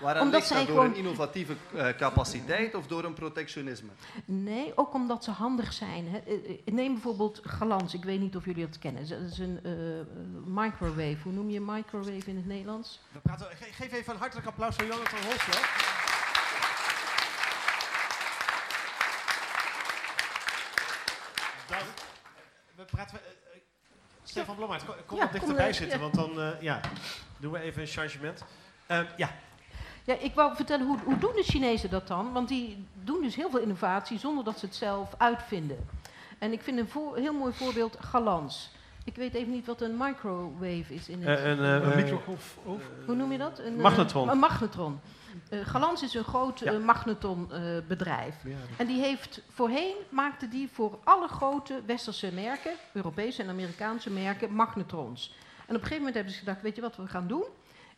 Waaraan 0.00 0.22
Omdat 0.22 0.40
ligt 0.40 0.48
dat? 0.48 0.58
zij 0.58 0.66
Door 0.66 0.76
gewoon- 0.76 0.90
een 0.90 0.98
innovatieve 0.98 1.52
eh, 1.74 1.88
capaciteit 1.96 2.74
of 2.74 2.86
door 2.86 3.04
een 3.04 3.12
protectionisme? 3.14 3.88
Nee, 4.24 4.72
ook 4.76 4.94
omdat 4.94 5.24
ze 5.24 5.30
handig 5.30 5.72
zijn. 5.72 6.08
Hè. 6.08 6.18
Eh, 6.18 6.34
eh, 6.50 6.58
Neem 6.74 6.92
bijvoorbeeld 6.92 7.40
Galans, 7.44 7.94
ik 7.94 8.04
weet 8.04 8.20
niet 8.20 8.36
of 8.36 8.44
jullie 8.44 8.66
dat 8.66 8.78
kennen. 8.78 9.08
Dat 9.08 9.20
is 9.20 9.38
een 9.38 9.60
eh, 9.64 9.72
microwave. 10.44 11.16
Hoe 11.22 11.32
noem 11.32 11.50
je 11.50 11.60
microwave 11.60 12.30
in 12.30 12.36
het 12.36 12.46
Nederlands? 12.46 13.00
We 13.12 13.18
praten, 13.18 13.46
ge- 13.46 13.72
geef 13.72 13.92
even 13.92 14.12
een 14.12 14.18
hartelijk 14.18 14.46
applaus 14.46 14.74
voor 14.76 14.84
Jonathan 14.86 15.18
Hosslag. 15.30 15.88
Dan, 21.68 21.78
we 22.76 22.84
praten... 22.84 23.18
Stefan 24.24 24.56
Blommaert, 24.56 24.84
kom, 24.84 24.94
kom 25.06 25.16
Ja, 25.18 25.22
wat 25.22 25.30
kom 25.30 25.38
dichterbij 25.40 25.68
er- 25.68 25.74
zitten, 25.74 25.98
ja. 26.00 26.10
want 26.10 26.14
dan 26.14 26.40
eh, 26.40 26.62
ja, 26.62 26.80
doen 27.38 27.52
we 27.52 27.58
even 27.60 27.80
een 27.82 27.88
changement. 27.88 28.44
Ehm, 28.86 29.04
ja, 29.16 29.30
Ja, 30.04 30.16
ik 30.18 30.34
wou 30.34 30.54
vertellen, 30.56 30.86
hoe, 30.86 30.98
hoe 31.04 31.18
doen 31.18 31.32
de 31.34 31.42
Chinezen 31.42 31.90
dat 31.90 32.08
dan? 32.08 32.32
Want 32.32 32.48
die 32.48 32.86
doen 33.04 33.22
dus 33.22 33.34
heel 33.36 33.50
veel 33.50 33.60
innovatie 33.60 34.18
zonder 34.18 34.44
dat 34.44 34.58
ze 34.58 34.66
het 34.66 34.74
zelf 34.74 35.14
uitvinden. 35.18 35.88
En 36.38 36.52
ik 36.52 36.62
vind 36.62 36.78
een 36.78 36.88
voor- 36.88 37.16
heel 37.16 37.34
mooi 37.34 37.52
voorbeeld 37.52 37.96
Galans. 38.00 38.70
Ik 39.04 39.16
weet 39.16 39.34
even 39.34 39.50
niet 39.52 39.66
wat 39.66 39.80
een 39.80 39.96
microwave 39.96 40.94
is 40.94 41.08
in 41.08 41.22
het... 41.22 41.38
Eh, 41.38 41.44
een, 41.50 41.58
Een 41.64 41.82
eh, 41.90 41.96
microgolf. 41.96 42.58
Hoe 43.06 43.14
noem 43.14 43.32
je 43.32 43.38
dat? 43.38 43.58
Een, 43.58 43.76
Magnetron. 43.80 44.28
een 44.28 44.38
magnetron. 44.38 45.00
Eh, 45.50 45.60
Galans 45.66 46.02
is 46.02 46.14
een 46.14 46.24
groot 46.24 46.58
Ja. 46.58 46.72
eh, 46.72 46.78
magnetronbedrijf. 46.78 48.34
En 48.76 48.86
die 48.86 49.00
heeft 49.00 49.42
voorheen 49.48 49.94
maakte 50.08 50.48
die 50.48 50.68
voor 50.72 50.98
alle 51.04 51.28
grote 51.28 51.80
westerse 51.86 52.32
merken, 52.32 52.72
Europese 52.92 53.42
en 53.42 53.48
Amerikaanse 53.48 54.10
merken, 54.10 54.52
magnetrons. 54.52 55.34
En 55.66 55.76
op 55.76 55.82
een 55.82 55.88
gegeven 55.88 55.96
moment 55.98 56.14
hebben 56.14 56.32
ze 56.32 56.38
gedacht, 56.38 56.62
weet 56.62 56.76
je 56.76 56.82
wat 56.82 56.96
we 56.96 57.06
gaan 57.06 57.26
doen? 57.26 57.44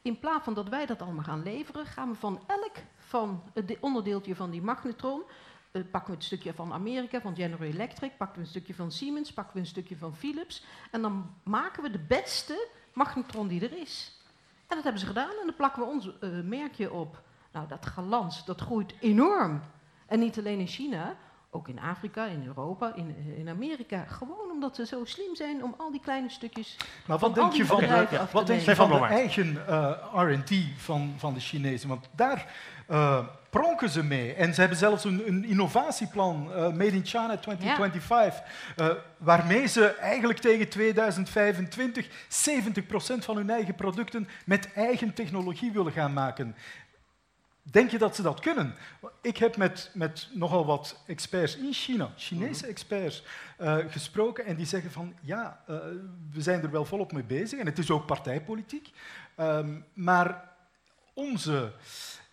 In 0.03 0.19
plaats 0.19 0.45
van 0.45 0.55
dat 0.55 0.69
wij 0.69 0.87
dat 0.87 1.03
allemaal 1.03 1.25
gaan 1.25 1.43
leveren, 1.43 1.87
gaan 1.87 2.09
we 2.11 2.15
van 2.17 2.41
elk 2.47 2.77
van 2.97 3.43
het 3.55 3.69
de- 3.69 3.77
onderdeeltje 3.81 4.35
van 4.37 4.51
die 4.51 4.63
magnetron, 4.63 5.23
eh, 5.71 5.83
pakken 5.91 6.11
we 6.11 6.17
het 6.17 6.25
stukje 6.27 6.55
van 6.55 6.73
Amerika, 6.73 7.21
van 7.21 7.35
General 7.37 7.67
Electric, 7.67 8.17
pakken 8.17 8.37
we 8.37 8.43
een 8.43 8.51
stukje 8.51 8.75
van 8.75 8.93
Siemens, 8.93 9.33
pakken 9.33 9.55
we 9.55 9.61
een 9.61 9.67
stukje 9.67 9.97
van 9.97 10.17
Philips. 10.17 10.65
En 10.91 11.03
dan 11.03 11.35
maken 11.43 11.83
we 11.83 11.91
de 11.91 11.99
beste 12.09 12.69
magnetron 12.93 13.49
die 13.49 13.61
er 13.69 13.79
is. 13.79 14.21
En 14.67 14.75
dat 14.75 14.83
hebben 14.83 15.01
ze 15.01 15.07
gedaan 15.07 15.31
en 15.41 15.47
dan 15.47 15.57
plakken 15.57 15.83
we 15.83 15.89
ons 15.89 16.19
eh, 16.19 16.31
merkje 16.45 16.93
op. 16.93 17.23
Nou, 17.53 17.69
dat 17.69 17.87
galans, 17.87 18.45
dat 18.45 18.61
groeit 18.61 18.95
enorm. 19.01 19.61
En 20.07 20.19
niet 20.19 20.39
alleen 20.39 20.59
in 20.59 20.67
China, 20.67 21.17
Ook 21.55 21.69
in 21.69 21.79
Afrika, 21.79 22.27
in 22.27 22.45
Europa, 22.47 22.93
in, 22.95 23.17
in 23.37 23.49
Amerika. 23.49 24.05
Gewoon 24.05 24.51
omdat 24.53 24.77
ze 24.77 24.87
zo 24.87 25.05
slim 25.05 25.35
zijn 25.35 25.65
om 25.65 25.75
al 25.79 25.91
die 25.91 26.01
kleine 26.01 26.31
stukjes. 26.31 26.77
Maar 27.07 27.19
van 27.19 27.29
wat 27.29 27.39
al 27.39 27.51
denk 27.51 27.53
je 27.53 27.59
die 27.59 27.67
van 27.67 27.77
de, 27.77 27.83
bedrijven 27.83 28.19
af 28.19 28.31
te 28.31 28.37
wat 28.37 28.47
denk 28.47 28.61
je 28.61 28.77
van 28.77 28.91
de 28.91 28.99
eigen 28.99 29.67
eh, 29.67 29.91
R&D 30.15 30.53
van, 30.77 31.15
van 31.17 31.35
de 31.35 31.41
Chinezen? 31.41 31.89
Want 31.89 32.09
daar 32.15 32.47
eh, 32.87 33.25
pronken 33.51 33.91
ze 33.91 34.03
mee. 34.03 34.35
En 34.35 34.55
ze 34.55 34.61
hebben 34.61 34.79
zelfs 34.79 35.05
een, 35.05 35.29
een 35.29 35.45
innovatieplan, 35.45 36.53
eh, 36.53 36.61
Made 36.63 36.87
in 36.87 37.05
China 37.05 37.37
2025, 37.37 38.43
eh, 38.77 38.89
waarmee 39.17 39.67
ze 39.67 39.87
eigenlijk 39.87 40.39
tegen 40.39 40.69
2025 40.69 42.09
70% 42.29 43.25
van 43.25 43.37
hun 43.37 43.51
eigen 43.51 43.75
producten 43.75 44.29
met 44.45 44.73
eigen 44.73 45.15
technologie 45.15 45.73
willen 45.73 45.93
gaan 45.93 46.13
maken. 46.13 46.55
Denk 47.63 47.91
je 47.91 47.99
dat 47.99 48.17
ze 48.17 48.23
dat 48.23 48.41
kunnen? 48.41 48.75
Ik 49.21 49.37
heb 49.37 49.57
met, 49.57 49.91
met 49.95 50.29
nogal 50.33 50.67
wat 50.67 51.03
experts 51.07 51.57
in 51.57 51.73
China, 51.73 52.13
Chinese 52.17 52.67
experts, 52.67 53.23
eh, 53.57 53.77
gesproken 53.89 54.45
en 54.45 54.57
die 54.57 54.67
zeggen 54.67 54.91
van 54.91 55.15
ja, 55.21 55.63
eh, 55.67 55.77
we 56.33 56.43
zijn 56.43 56.63
er 56.63 56.71
wel 56.71 56.85
volop 56.85 57.13
mee 57.13 57.25
bezig 57.25 57.59
en 57.59 57.67
het 57.67 57.79
is 57.79 57.91
ook 57.91 58.07
partijpolitiek. 58.07 58.91
Ehm, 59.37 59.81
maar 59.95 60.55
onze 61.15 61.73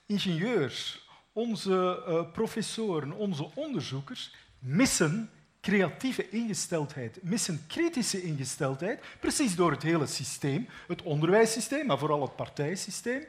ingenieurs, 0.05 1.07
onze 1.33 2.03
eh, 2.07 2.31
professoren, 2.31 3.11
onze 3.11 3.49
onderzoekers 3.55 4.35
missen 4.59 5.29
creatieve 5.61 6.29
ingesteldheid, 6.29 7.19
missen 7.23 7.63
kritische 7.67 8.21
ingesteldheid, 8.21 9.01
precies 9.19 9.55
door 9.55 9.71
het 9.71 9.83
hele 9.83 10.07
systeem, 10.07 10.67
het 10.87 11.01
onderwijssysteem, 11.01 11.85
maar 11.85 11.97
vooral 11.97 12.21
het 12.21 12.35
partijsysteem, 12.35 13.25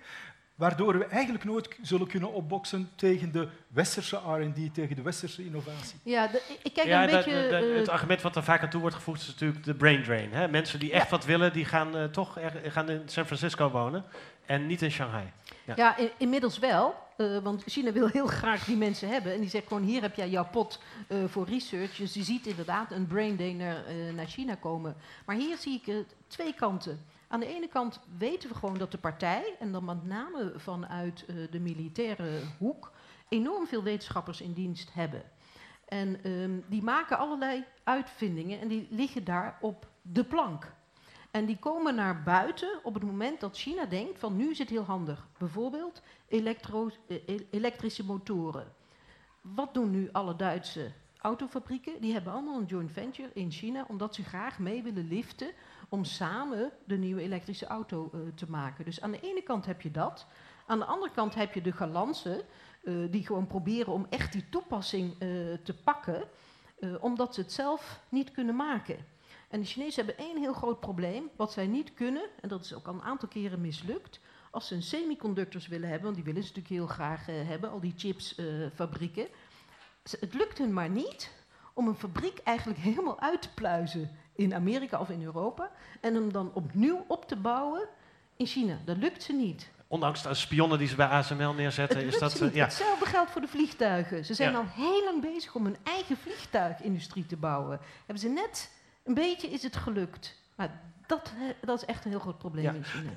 waardoor 0.60 0.98
we 0.98 1.04
eigenlijk 1.04 1.44
nooit 1.44 1.68
zullen 1.82 2.06
kunnen 2.06 2.32
opboksen 2.32 2.90
tegen 2.94 3.32
de 3.32 3.48
westerse 3.68 4.16
R&D, 4.16 4.74
tegen 4.74 4.96
de 4.96 5.02
westerse 5.02 5.44
innovatie. 5.44 5.98
Ja, 6.02 6.26
de- 6.26 6.42
ik 6.62 6.72
kijk 6.74 6.86
Ja, 6.86 7.02
een 7.04 7.10
dat- 7.10 7.24
beetje. 7.24 7.48
dat- 7.50 7.62
eh, 7.62 7.74
het 7.76 7.88
argument 7.88 8.22
wat 8.22 8.36
er 8.36 8.42
vaak 8.42 8.62
aan 8.62 8.68
toe 8.70 8.80
wordt 8.80 8.96
gevoegd 8.96 9.20
is 9.20 9.26
natuurlijk 9.26 9.64
de 9.64 9.74
brain 9.74 10.02
drain. 10.02 10.32
Hè? 10.32 10.48
Mensen 10.48 10.78
die 10.78 10.92
echt 10.92 11.10
wat 11.10 11.24
willen, 11.24 11.52
die 11.52 11.64
gaan 11.64 11.96
eh, 11.96 12.04
toch 12.04 12.38
er, 12.38 12.70
gaan 12.70 12.90
in 12.90 13.02
San 13.06 13.26
Francisco 13.26 13.70
wonen 13.70 14.04
en 14.46 14.66
niet 14.66 14.82
in 14.82 14.90
Shanghai. 14.90 15.24
Ja. 15.64 15.72
Ja, 15.76 15.96
in- 15.96 16.10
inmiddels 16.18 16.58
wel. 16.58 16.94
eh, 17.16 17.38
want 17.42 17.62
China 17.66 17.92
wil 17.92 18.06
heel 18.06 18.26
graag 18.26 18.64
die 18.64 18.76
mensen 18.76 19.08
hebben. 19.08 19.32
En 19.34 19.40
die 19.40 19.48
zegt 19.50 19.66
gewoon, 19.66 19.82
hier 19.82 20.02
heb 20.02 20.14
jij 20.14 20.28
jouw 20.28 20.46
pot 20.50 20.80
eh, 21.08 21.18
voor 21.26 21.46
research. 21.48 21.96
Dus 21.96 22.14
je 22.14 22.22
ziet 22.22 22.46
inderdaad 22.46 22.90
een 22.92 23.06
brain 23.06 23.36
drain 23.36 23.56
naar, 23.56 23.84
eh, 23.86 24.14
naar 24.14 24.26
China 24.26 24.54
komen. 24.54 24.96
Maar 25.26 25.36
hier 25.36 25.56
zie 25.56 25.80
ik 25.82 25.86
eh, 25.86 25.94
twee 26.26 26.54
kanten. 26.54 27.04
Aan 27.32 27.40
de 27.40 27.46
ene 27.46 27.68
kant 27.68 28.00
weten 28.18 28.48
we 28.48 28.54
gewoon 28.54 28.78
dat 28.78 28.90
de 28.90 28.98
partij, 28.98 29.56
en 29.58 29.72
dan 29.72 29.84
met 29.84 30.04
name 30.04 30.52
vanuit 30.56 31.24
eh, 31.26 31.34
de 31.50 31.60
militaire 31.60 32.40
hoek, 32.58 32.92
enorm 33.28 33.66
veel 33.66 33.82
wetenschappers 33.82 34.40
in 34.40 34.52
dienst 34.52 34.94
hebben. 34.94 35.22
En 35.88 36.22
ehm, 36.22 36.60
die 36.66 36.82
maken 36.82 37.18
allerlei 37.18 37.64
uitvindingen 37.84 38.60
en 38.60 38.68
die 38.68 38.86
liggen 38.90 39.24
daar 39.24 39.58
op 39.60 39.86
de 40.02 40.24
plank. 40.24 40.72
En 41.30 41.46
die 41.46 41.58
komen 41.58 41.94
naar 41.94 42.22
buiten 42.22 42.80
op 42.82 42.94
het 42.94 43.02
moment 43.02 43.40
dat 43.40 43.56
China 43.56 43.84
denkt 43.84 44.18
van 44.18 44.36
nu 44.36 44.50
is 44.50 44.58
het 44.58 44.70
heel 44.70 44.84
handig. 44.84 45.28
Bijvoorbeeld 45.38 46.02
eh, 46.28 46.46
el- 47.26 47.46
elektrische 47.50 48.04
motoren. 48.04 48.72
Wat 49.40 49.74
doen 49.74 49.90
nu 49.90 50.08
alle 50.12 50.36
Duitse 50.36 50.90
autofabrieken? 51.18 52.00
Die 52.00 52.12
hebben 52.12 52.32
allemaal 52.32 52.58
een 52.58 52.66
joint 52.66 52.92
venture 52.92 53.30
in 53.34 53.50
China 53.50 53.84
omdat 53.88 54.14
ze 54.14 54.22
graag 54.22 54.58
mee 54.58 54.82
willen 54.82 55.08
liften 55.08 55.50
om 55.90 56.04
samen 56.04 56.72
de 56.84 56.96
nieuwe 56.96 57.22
elektrische 57.22 57.66
auto 57.66 58.10
eh, 58.12 58.20
te 58.34 58.50
maken. 58.50 58.84
Dus 58.84 59.00
aan 59.00 59.10
de 59.10 59.20
ene 59.20 59.42
kant 59.42 59.66
heb 59.66 59.80
je 59.80 59.90
dat. 59.90 60.26
Aan 60.66 60.78
de 60.78 60.84
andere 60.84 61.12
kant 61.12 61.34
heb 61.34 61.54
je 61.54 61.62
de 61.62 61.72
galansen 61.72 62.42
eh, 62.84 62.94
die 63.10 63.26
gewoon 63.26 63.46
proberen 63.46 63.92
om 63.92 64.06
echt 64.10 64.32
die 64.32 64.48
toepassing 64.48 65.12
eh, 65.12 65.28
te 65.62 65.74
pakken, 65.84 66.22
omdat 67.00 67.34
ze 67.34 67.40
het 67.40 67.52
zelf 67.52 68.00
niet 68.08 68.30
kunnen 68.30 68.56
maken. 68.56 68.96
En 69.48 69.60
de 69.60 69.66
Chinezen 69.66 70.06
hebben 70.06 70.24
één 70.24 70.38
heel 70.38 70.52
groot 70.52 70.80
probleem, 70.80 71.30
wat 71.36 71.52
zij 71.52 71.66
niet 71.66 71.94
kunnen, 71.94 72.22
en 72.40 72.48
dat 72.48 72.64
is 72.64 72.74
ook 72.74 72.86
al 72.86 72.94
een 72.94 73.02
aantal 73.02 73.28
keren 73.28 73.60
mislukt. 73.60 74.20
Als 74.50 74.66
ze 74.66 74.74
een 74.74 74.82
semiconductors 74.82 75.68
willen 75.68 75.88
hebben, 75.88 76.04
want 76.04 76.14
die 76.14 76.24
willen 76.24 76.42
ze 76.42 76.48
natuurlijk 76.48 76.74
heel 76.74 76.94
graag 76.94 77.26
hebben, 77.26 77.70
al 77.70 77.80
die 77.80 77.94
chipsfabrieken. 77.96 79.26
het 80.02 80.34
lukt 80.34 80.58
hun 80.58 80.72
maar 80.72 80.90
niet 80.90 81.39
om 81.80 81.88
een 81.88 81.94
fabriek 81.94 82.38
eigenlijk 82.44 82.78
helemaal 82.78 83.20
uit 83.20 83.42
te 83.42 83.48
pluizen 83.54 84.10
in 84.34 84.54
Amerika 84.54 84.98
of 85.00 85.08
in 85.08 85.22
Europa. 85.22 85.70
En 86.00 86.14
hem 86.14 86.32
dan 86.32 86.50
opnieuw 86.54 87.04
op 87.08 87.28
te 87.28 87.36
bouwen 87.36 87.88
in 88.36 88.46
China. 88.46 88.78
Dat 88.84 88.96
lukt 88.96 89.22
ze 89.22 89.32
niet. 89.32 89.70
Ondanks 89.86 90.22
de 90.22 90.34
spionnen 90.34 90.78
die 90.78 90.88
ze 90.88 90.94
bij 90.94 91.06
ASML 91.06 91.52
neerzetten, 91.54 91.98
Het 91.98 92.06
is 92.14 92.18
dat... 92.18 92.30
ze 92.32 92.38
eh, 92.38 92.44
niet. 92.44 92.54
ja. 92.54 92.64
Hetzelfde 92.64 93.06
geldt 93.06 93.30
voor 93.30 93.40
de 93.40 93.48
vliegtuigen. 93.48 94.24
Ze 94.24 94.34
zijn 94.34 94.52
Ja. 94.52 94.58
al 94.58 94.64
heel 94.68 95.04
lang 95.04 95.20
bezig 95.22 95.54
om 95.54 95.66
een 95.66 95.76
eigen 95.82 96.16
vliegtuigindustrie 96.16 97.26
te 97.26 97.36
bouwen. 97.36 97.80
Hebben 97.98 98.18
ze 98.18 98.28
net 98.28 98.70
een 99.04 99.14
beetje 99.14 99.48
is 99.48 99.62
het 99.62 99.76
gelukt. 99.76 100.38
Maar 100.54 100.70
dat, 101.06 101.32
eh, 101.38 101.66
dat 101.66 101.82
is 101.82 101.88
echt 101.88 102.04
een 102.04 102.10
heel 102.10 102.20
groot 102.20 102.38
probleem 102.38 102.64
Ja. 102.64 102.72
in 102.72 102.84
China. 102.84 103.10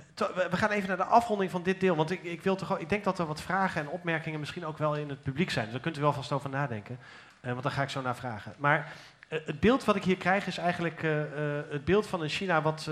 We- 0.49 0.57
gaan 0.57 0.69
even 0.69 0.87
naar 0.87 0.97
de 0.97 1.03
afronding 1.05 1.51
van 1.51 1.63
dit 1.63 1.79
deel. 1.79 1.95
Want 1.95 2.11
ik, 2.11 2.23
ik, 2.23 2.41
wil 2.41 2.55
toch, 2.55 2.79
ik 2.79 2.89
denk 2.89 3.03
dat 3.03 3.19
er 3.19 3.25
wat 3.25 3.41
vragen 3.41 3.81
en 3.81 3.87
opmerkingen 3.89 4.39
misschien 4.39 4.65
ook 4.65 4.77
wel 4.77 4.95
in 4.95 5.09
het 5.09 5.21
publiek 5.23 5.49
zijn. 5.49 5.63
Dus 5.65 5.73
daar 5.73 5.83
kunt 5.83 5.97
u 5.97 6.01
wel 6.01 6.13
vast 6.13 6.31
over 6.31 6.49
nadenken. 6.49 6.99
Eh, 7.43 7.51
want 7.51 7.63
daar 7.63 7.71
ga 7.71 7.81
ik 7.81 7.89
zo 7.89 8.01
naar 8.01 8.15
vragen. 8.15 8.53
Maar 8.57 8.93
eh, 9.27 9.39
het 9.45 9.59
beeld 9.59 9.83
wat 9.83 9.95
ik 9.95 10.03
hier 10.03 10.17
krijg 10.17 10.47
is 10.47 10.57
eigenlijk 10.57 11.03
eh, 11.03 11.11
het 11.69 11.85
beeld 11.85 12.07
van 12.07 12.21
een 12.21 12.29
China 12.29 12.61
wat, 12.61 12.89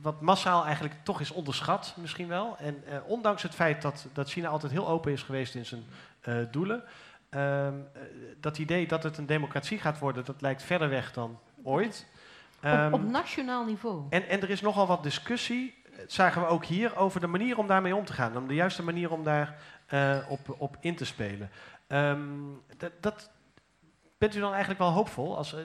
wat 0.00 0.20
massaal 0.20 0.64
eigenlijk 0.64 0.94
toch 1.02 1.20
is 1.20 1.30
onderschat 1.30 1.94
misschien 1.96 2.28
wel. 2.28 2.56
En 2.58 2.82
ondanks 3.06 3.42
het 3.42 3.54
feit 3.54 3.82
dat, 3.82 4.06
dat 4.12 4.30
China 4.30 4.48
altijd 4.48 4.72
heel 4.72 4.88
open 4.88 5.12
is 5.12 5.22
geweest 5.22 5.54
in 5.54 5.66
zijn 5.66 5.84
doelen. 6.50 6.82
ehm, 7.30 7.74
eh, 7.92 8.00
dat 8.40 8.58
idee 8.58 8.86
dat 8.86 9.02
het 9.02 9.18
een 9.18 9.26
democratie 9.26 9.78
gaat 9.78 9.98
worden, 9.98 10.24
dat 10.24 10.40
lijkt 10.40 10.62
verder 10.62 10.88
weg 10.88 11.12
dan 11.12 11.38
ooit. 11.62 12.06
Ehm, 12.60 12.86
op, 12.86 12.92
op 12.92 13.08
nationaal 13.08 13.64
niveau. 13.64 14.06
en, 14.10 14.28
en 14.28 14.42
er 14.42 14.50
is 14.50 14.60
nogal 14.60 14.86
wat 14.86 15.02
discussie, 15.02 15.74
dat 15.96 16.12
zagen 16.12 16.42
we 16.42 16.48
ook 16.48 16.64
hier, 16.64 16.96
over 16.96 17.20
de 17.20 17.26
manier 17.26 17.58
om 17.58 17.66
daarmee 17.66 17.96
om 17.96 18.04
te 18.04 18.12
gaan. 18.12 18.36
Om 18.36 18.48
de 18.48 18.54
juiste 18.54 18.82
manier 18.82 19.10
om 19.10 19.24
daar 19.24 19.56
op, 20.28 20.54
op 20.58 20.76
in 20.80 20.96
te 20.96 21.04
spelen. 21.04 21.50
Ehm, 21.86 22.18
dat, 22.76 22.92
dat, 23.00 23.30
bent 24.20 24.34
u 24.34 24.40
dan 24.40 24.50
eigenlijk 24.50 24.80
wel 24.80 24.90
hoopvol 24.90 25.36
als, 25.36 25.54
eh, 25.54 25.60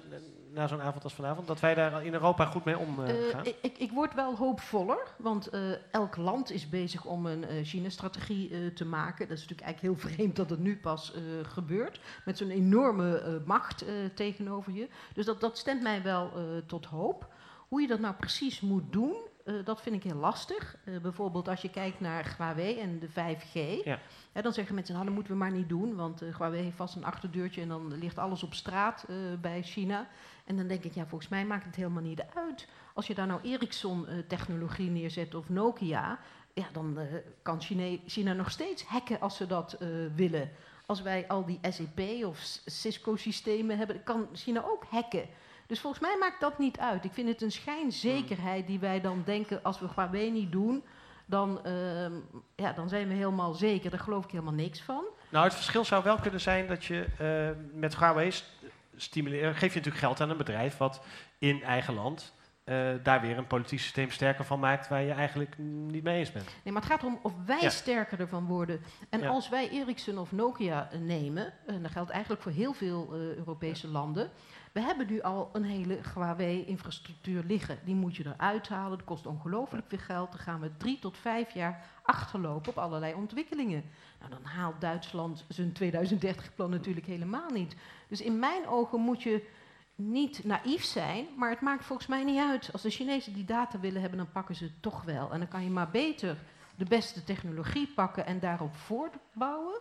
na 0.51 0.67
zo'n 0.67 0.81
avond 0.81 1.03
als 1.03 1.13
vanavond, 1.13 1.47
dat 1.47 1.59
wij 1.59 1.75
daar 1.75 2.05
in 2.05 2.13
Europa 2.13 2.45
goed 2.45 2.65
mee 2.65 2.77
omgaan? 2.77 3.05
Eh, 3.07 3.29
gaan? 3.31 3.45
ik, 3.61 3.77
ik, 3.77 3.91
word 3.91 4.13
wel 4.13 4.35
hoopvoller, 4.35 5.07
want 5.17 5.47
eh, 5.47 5.61
elk 5.91 6.15
land 6.17 6.51
is 6.51 6.69
bezig 6.69 7.05
om 7.05 7.25
een 7.25 7.43
eh, 7.45 7.63
China-strategie 7.65 8.49
eh, 8.49 8.67
te 8.67 8.85
maken. 8.85 9.27
Dat 9.27 9.37
is 9.37 9.41
natuurlijk 9.47 9.67
eigenlijk 9.67 9.99
heel 10.01 10.09
vreemd 10.11 10.35
dat 10.35 10.49
het 10.49 10.59
nu 10.59 10.77
pas 10.77 11.13
eh, 11.13 11.21
gebeurt, 11.43 11.99
met 12.25 12.37
zo'n 12.37 12.49
enorme 12.49 13.17
eh, 13.17 13.33
macht 13.45 13.81
eh, 13.85 13.93
tegenover 14.13 14.71
je. 14.73 14.87
Dus 15.13 15.25
dat, 15.25 15.41
dat 15.41 15.57
stemt 15.57 15.81
mij 15.81 16.01
wel 16.03 16.31
eh, 16.35 16.41
tot 16.67 16.85
hoop. 16.85 17.33
Hoe 17.67 17.81
je 17.81 17.87
dat 17.87 17.99
nou 17.99 18.13
precies 18.15 18.61
moet 18.61 18.91
doen, 18.91 19.15
eh, 19.45 19.55
dat 19.63 19.81
vind 19.81 19.95
ik 19.95 20.03
heel 20.03 20.19
lastig. 20.19 20.75
Eh, 20.85 20.97
bijvoorbeeld 21.01 21.47
als 21.47 21.61
je 21.61 21.69
kijkt 21.69 21.99
naar 21.99 22.35
Huawei 22.37 22.79
en 22.79 22.99
de 22.99 23.09
5G. 23.09 23.83
Ja. 23.83 23.99
hè, 24.31 24.41
dan 24.41 24.53
zeggen 24.53 24.75
mensen, 24.75 24.93
nou, 24.93 25.05
dat 25.05 25.15
moeten 25.15 25.33
we 25.33 25.39
maar 25.39 25.51
niet 25.51 25.69
doen, 25.69 25.95
want 25.95 26.21
eh, 26.21 26.35
Huawei 26.37 26.63
heeft 26.63 26.75
vast 26.75 26.95
een 26.95 27.05
achterdeurtje 27.05 27.61
en 27.61 27.67
dan 27.67 27.97
ligt 27.97 28.17
alles 28.17 28.43
op 28.43 28.53
straat 28.53 29.05
bij 29.41 29.61
China. 29.63 30.07
En 30.45 30.57
dan 30.57 30.67
denk 30.67 30.83
ik, 30.83 30.93
ja, 30.93 31.05
volgens 31.05 31.29
mij 31.29 31.45
maakt 31.45 31.65
het 31.65 31.75
helemaal 31.75 32.01
niet 32.03 32.23
uit. 32.33 32.67
Als 32.93 33.07
je 33.07 33.15
daar 33.15 33.27
nou 33.27 33.41
Ericsson-technologie 33.43 34.89
neerzet 34.89 35.35
of 35.35 35.49
Nokia, 35.49 36.19
ja, 36.53 36.65
dan 36.71 36.97
kan 37.41 37.61
China, 37.61 37.97
China 38.05 38.33
nog 38.33 38.51
steeds 38.51 38.83
hacken 38.83 39.19
als 39.19 39.37
ze 39.37 39.47
dat 39.47 39.77
willen. 40.15 40.49
Als 40.85 41.01
wij 41.01 41.27
al 41.27 41.45
die 41.45 41.59
SAP 41.69 41.99
of 42.25 42.37
S- 42.37 42.61
Cisco-systemen 42.65 43.77
hebben, 43.77 44.03
kan 44.03 44.27
China 44.33 44.63
ook 44.63 44.83
hacken. 44.89 45.25
Dus 45.67 45.79
volgens 45.79 46.01
mij 46.01 46.15
maakt 46.19 46.39
dat 46.39 46.59
niet 46.59 46.79
uit. 46.79 47.05
Ik 47.05 47.13
vind 47.13 47.27
het 47.27 47.41
een 47.41 47.51
schijnzekerheid 47.51 48.67
die 48.67 48.79
wij 48.79 49.01
dan 49.01 49.21
denken, 49.25 49.59
als 49.63 49.79
we 49.79 49.87
Huawei 49.95 50.31
niet 50.31 50.51
doen, 50.51 50.83
dan, 51.25 51.65
ehm, 51.65 52.11
ja, 52.55 52.71
dan 52.73 52.89
zijn 52.89 53.07
we 53.07 53.13
helemaal 53.13 53.53
zeker. 53.53 53.89
Daar 53.89 53.99
geloof 53.99 54.23
ik 54.25 54.31
helemaal 54.31 54.53
niks 54.53 54.81
van. 54.81 55.03
Nou, 55.29 55.43
het 55.45 55.53
verschil 55.53 55.85
zou 55.85 56.03
wel 56.03 56.17
kunnen 56.19 56.41
zijn 56.41 56.67
dat 56.67 56.85
je 56.85 57.05
eh, 57.19 57.79
met 57.79 57.95
Huawei 57.97 58.31
st- 58.31 58.51
stimuleert, 58.95 59.51
geef 59.57 59.69
je 59.73 59.77
natuurlijk 59.79 60.03
geld 60.05 60.21
aan 60.21 60.29
een 60.29 60.37
bedrijf 60.37 60.77
wat 60.77 61.01
in 61.37 61.63
eigen 61.63 61.93
land 61.93 62.33
eh, 62.63 62.89
daar 63.03 63.21
weer 63.21 63.37
een 63.37 63.47
politiek 63.47 63.79
systeem 63.79 64.11
sterker 64.11 64.45
van 64.45 64.59
maakt 64.59 64.87
waar 64.87 65.01
je 65.01 65.11
eigenlijk 65.11 65.57
niet 65.57 66.03
mee 66.03 66.19
eens 66.19 66.31
bent. 66.31 66.45
Nee, 66.63 66.73
maar 66.73 66.81
het 66.81 66.91
gaat 66.91 67.01
erom 67.01 67.19
of 67.21 67.33
wij 67.45 67.61
Ja. 67.61 67.69
sterker 67.69 68.19
ervan 68.19 68.45
worden. 68.45 68.81
En 69.09 69.19
Ja. 69.19 69.27
als 69.29 69.49
wij 69.49 69.69
Ericsson 69.69 70.17
of 70.17 70.31
Nokia 70.31 70.89
eh, 70.91 70.99
nemen, 70.99 71.53
en 71.65 71.81
dat 71.81 71.91
geldt 71.91 72.09
eigenlijk 72.09 72.41
voor 72.41 72.51
heel 72.51 72.73
veel 72.73 73.09
eh, 73.13 73.19
Europese 73.37 73.87
landen. 73.87 74.29
We 74.75 74.81
hebben 74.81 75.07
nu 75.07 75.21
al 75.21 75.49
een 75.53 75.63
hele 75.63 75.99
Huawei-infrastructuur 76.13 77.43
liggen. 77.43 77.79
Die 77.85 77.95
moet 77.95 78.15
je 78.15 78.25
eruit 78.25 78.67
halen. 78.67 78.97
Dat 78.97 79.07
kost 79.07 79.25
ongelooflijk 79.25 79.85
veel 79.87 79.97
geld. 79.97 80.31
Dan 80.31 80.39
gaan 80.39 80.59
we 80.59 80.77
drie 80.77 80.99
tot 80.99 81.17
vijf 81.17 81.53
jaar 81.53 81.85
achterlopen 82.03 82.69
op 82.69 82.77
allerlei 82.77 83.13
ontwikkelingen. 83.13 83.83
Nou, 84.19 84.31
dan 84.31 84.43
haalt 84.43 84.81
Duitsland 84.81 85.45
zijn 85.47 85.73
2030-plan 85.83 86.69
natuurlijk 86.69 87.05
helemaal 87.05 87.49
niet. 87.51 87.75
Dus 88.07 88.21
in 88.21 88.39
mijn 88.39 88.67
ogen 88.67 88.99
moet 88.99 89.23
je 89.23 89.47
niet 89.95 90.43
naïef 90.43 90.83
zijn, 90.83 91.27
maar 91.37 91.49
het 91.49 91.61
maakt 91.61 91.85
volgens 91.85 92.07
mij 92.07 92.23
niet 92.23 92.39
uit. 92.39 92.69
Als 92.71 92.81
de 92.81 92.89
Chinezen 92.89 93.33
die 93.33 93.45
data 93.45 93.79
willen 93.79 94.01
hebben, 94.01 94.19
dan 94.19 94.31
pakken 94.31 94.55
ze 94.55 94.63
het 94.63 94.81
toch 94.81 95.03
wel. 95.03 95.31
En 95.31 95.39
dan 95.39 95.47
kan 95.47 95.63
je 95.63 95.69
maar 95.69 95.89
beter 95.89 96.37
de 96.75 96.85
beste 96.85 97.23
technologie 97.23 97.87
pakken 97.87 98.25
en 98.25 98.39
daarop 98.39 98.75
voortbouwen. 98.75 99.79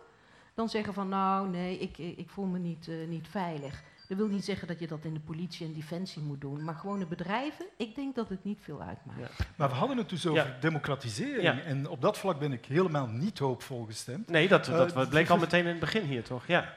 dan 0.53 0.69
zeggen 0.69 0.93
van 0.93 1.09
nou 1.09 1.49
nee, 1.49 1.79
ik, 1.79 1.97
ik 1.97 2.29
voel 2.29 2.45
me 2.45 2.59
niet, 2.59 2.87
uh, 2.87 3.07
niet 3.07 3.27
veilig. 3.27 3.83
Dat 4.07 4.17
wil 4.17 4.27
niet 4.27 4.45
zeggen 4.45 4.67
dat 4.67 4.79
je 4.79 4.87
dat 4.87 5.05
in 5.05 5.13
de 5.13 5.19
politie 5.19 5.65
en 5.65 5.73
defensie 5.73 6.21
moet 6.21 6.41
doen, 6.41 6.63
maar 6.63 6.75
gewoon 6.75 6.99
de 6.99 7.05
bedrijven, 7.05 7.65
ik 7.77 7.95
denk 7.95 8.15
dat 8.15 8.29
het 8.29 8.43
niet 8.43 8.59
veel 8.61 8.81
uitmaakt. 8.81 9.19
Ja. 9.19 9.45
Maar 9.55 9.69
we 9.69 9.75
hadden 9.75 9.97
het 9.97 10.09
dus 10.09 10.27
over 10.27 10.55
democratisering 10.59 11.59
en 11.61 11.89
op 11.89 12.01
dat 12.01 12.17
vlak 12.17 12.39
ben 12.39 12.51
ik 12.51 12.65
helemaal 12.65 13.07
niet 13.07 13.39
hoopvol 13.39 13.85
gestemd. 13.85 14.29
Nee, 14.29 14.47
dat, 14.47 14.65
dat 14.65 14.97
uh, 14.97 15.09
bleek 15.09 15.29
al 15.29 15.37
meteen 15.47 15.63
in 15.63 15.67
het 15.67 15.79
begin 15.79 16.03
hier, 16.03 16.23
toch? 16.23 16.47
Ja. 16.47 16.73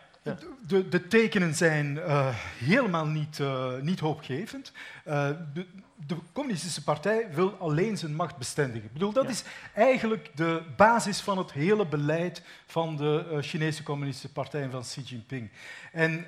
De, 0.67 0.89
de, 0.89 1.07
tekenen 1.07 1.55
zijn 1.55 1.97
uh, 1.97 2.29
helemaal 2.59 3.07
niet, 3.07 3.39
uh, 3.39 3.79
niet 3.81 4.01
hoopgevend. 4.01 4.73
Uh, 5.07 5.31
de, 5.55 5.67
de, 6.07 6.17
communistische 6.33 6.83
partij 6.83 7.29
wil 7.33 7.57
alleen 7.59 7.97
zijn 7.97 8.15
macht 8.15 8.37
bestendigen. 8.37 8.85
Ik 8.85 8.93
bedoel, 8.93 9.13
dat 9.13 9.25
ja. 9.25 9.31
is 9.31 9.45
eigenlijk 9.75 10.31
de 10.35 10.63
basis 10.77 11.21
van 11.21 11.39
het 11.39 11.53
hele 11.53 11.87
beleid 11.87 12.43
van 12.67 12.97
de 12.97 13.39
Chinese 13.41 13.83
communistische 13.83 14.33
partij 14.33 14.63
en 14.63 14.71
van 14.71 14.83
Xi 14.83 15.01
Jinping. 15.01 15.51
En 15.93 16.27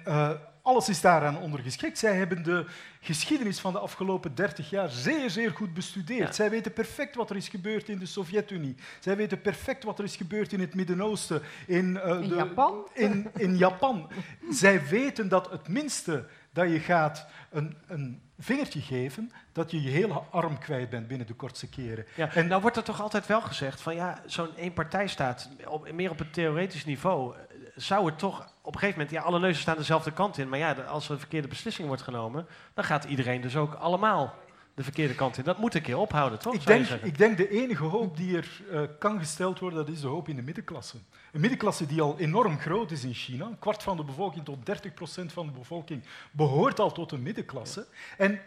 alles 0.62 0.88
is 0.88 1.00
daaraan 1.00 1.38
ondergeschikt. 1.38 1.98
Zij 1.98 2.16
hebben 2.16 2.42
de 2.42 2.66
geschiedenis 3.00 3.60
van 3.60 3.72
de 3.72 3.78
afgelopen 3.78 4.34
30 4.34 4.70
jaar 4.70 4.88
zeer, 4.88 5.30
zeer 5.30 5.50
goed 5.50 5.74
bestudeerd. 5.74 6.28
Ja. 6.28 6.32
Zij 6.32 6.50
weten 6.50 6.72
perfect 6.72 7.14
wat 7.14 7.30
er 7.30 7.36
is 7.36 7.48
gebeurd 7.48 7.88
in 7.88 7.98
de 7.98 8.06
Sovjet-Unie. 8.06 8.76
Zij 9.00 9.16
weten 9.16 9.40
perfect 9.40 9.84
wat 9.84 9.98
er 9.98 10.04
is 10.04 10.16
gebeurd 10.16 10.52
in 10.52 10.60
het 10.60 10.74
Midden-Oosten. 10.74 11.42
In, 11.66 12.00
uh, 12.04 12.20
in, 12.20 12.28
de, 12.28 12.34
Japan? 12.34 12.88
In, 12.94 13.30
in 13.36 13.56
Japan. 13.56 14.10
Zij 14.50 14.86
weten 14.86 15.28
dat 15.28 15.50
het 15.50 15.68
minste 15.68 16.26
dat 16.52 16.70
je 16.70 16.80
gaat 16.80 17.26
een, 17.50 17.76
een 17.86 18.20
vingertje 18.38 18.80
geven, 18.80 19.32
dat 19.52 19.70
je 19.70 19.82
je 19.82 19.88
hele 19.88 20.22
arm 20.30 20.58
kwijt 20.58 20.90
bent 20.90 21.08
binnen 21.08 21.26
de 21.26 21.34
kortste 21.34 21.68
keren. 21.68 22.06
Ja, 22.16 22.34
en 22.34 22.46
nou 22.46 22.60
wordt 22.60 22.76
er 22.76 22.82
toch 22.82 23.00
altijd 23.00 23.26
wel 23.26 23.40
gezegd 23.40 23.80
van 23.80 23.94
ja, 23.94 24.22
zo'n 24.26 24.54
eenpartijstaat, 24.54 25.48
op, 25.66 25.92
meer 25.92 26.10
op 26.10 26.18
het 26.18 26.32
theoretisch 26.32 26.84
niveau, 26.84 27.34
zou 27.80 28.06
het 28.06 28.18
toch 28.18 28.40
op 28.62 28.74
een 28.74 28.80
gegeven 28.80 29.00
moment, 29.00 29.10
ja, 29.10 29.22
alle 29.22 29.38
neuzen 29.38 29.62
staan 29.62 29.76
dezelfde 29.76 30.12
kant 30.12 30.38
in, 30.38 30.48
maar 30.48 30.58
ja, 30.58 30.72
als 30.72 31.04
er 31.04 31.12
een 31.12 31.18
verkeerde 31.18 31.48
beslissing 31.48 31.86
wordt 31.86 32.02
genomen, 32.02 32.46
dan 32.74 32.84
gaat 32.84 33.04
iedereen 33.04 33.40
dus 33.40 33.56
ook 33.56 33.74
allemaal 33.74 34.34
de 34.74 34.82
verkeerde 34.82 35.14
kant 35.14 35.38
in. 35.38 35.44
Dat 35.44 35.58
moet 35.58 35.74
een 35.74 35.82
keer 35.82 35.98
ophouden, 35.98 36.38
toch? 36.38 36.54
Ik 36.54 36.66
denk, 36.66 36.88
ik 36.88 37.18
denk 37.18 37.36
de 37.36 37.48
enige 37.48 37.84
hoop 37.84 38.16
die 38.16 38.36
er 38.36 38.62
uh, 38.70 38.80
kan 38.98 39.18
gesteld 39.18 39.58
worden, 39.58 39.78
dat 39.78 39.94
is 39.94 40.00
de 40.00 40.06
hoop 40.06 40.28
in 40.28 40.36
de 40.36 40.42
middenklasse. 40.42 40.96
Een 41.32 41.40
middenklasse 41.40 41.86
die 41.86 42.00
al 42.00 42.18
enorm 42.18 42.58
groot 42.58 42.90
is 42.90 43.04
in 43.04 43.14
China. 43.14 43.46
Een 43.46 43.58
kwart 43.58 43.82
van 43.82 43.96
de 43.96 44.04
bevolking 44.04 44.44
tot 44.44 44.66
30 44.66 44.94
procent 44.94 45.32
van 45.32 45.46
de 45.46 45.52
bevolking 45.52 46.02
behoort 46.30 46.80
al 46.80 46.92
tot 46.92 47.12
een 47.12 47.22
middenklasse. 47.22 47.86
En 48.16 48.40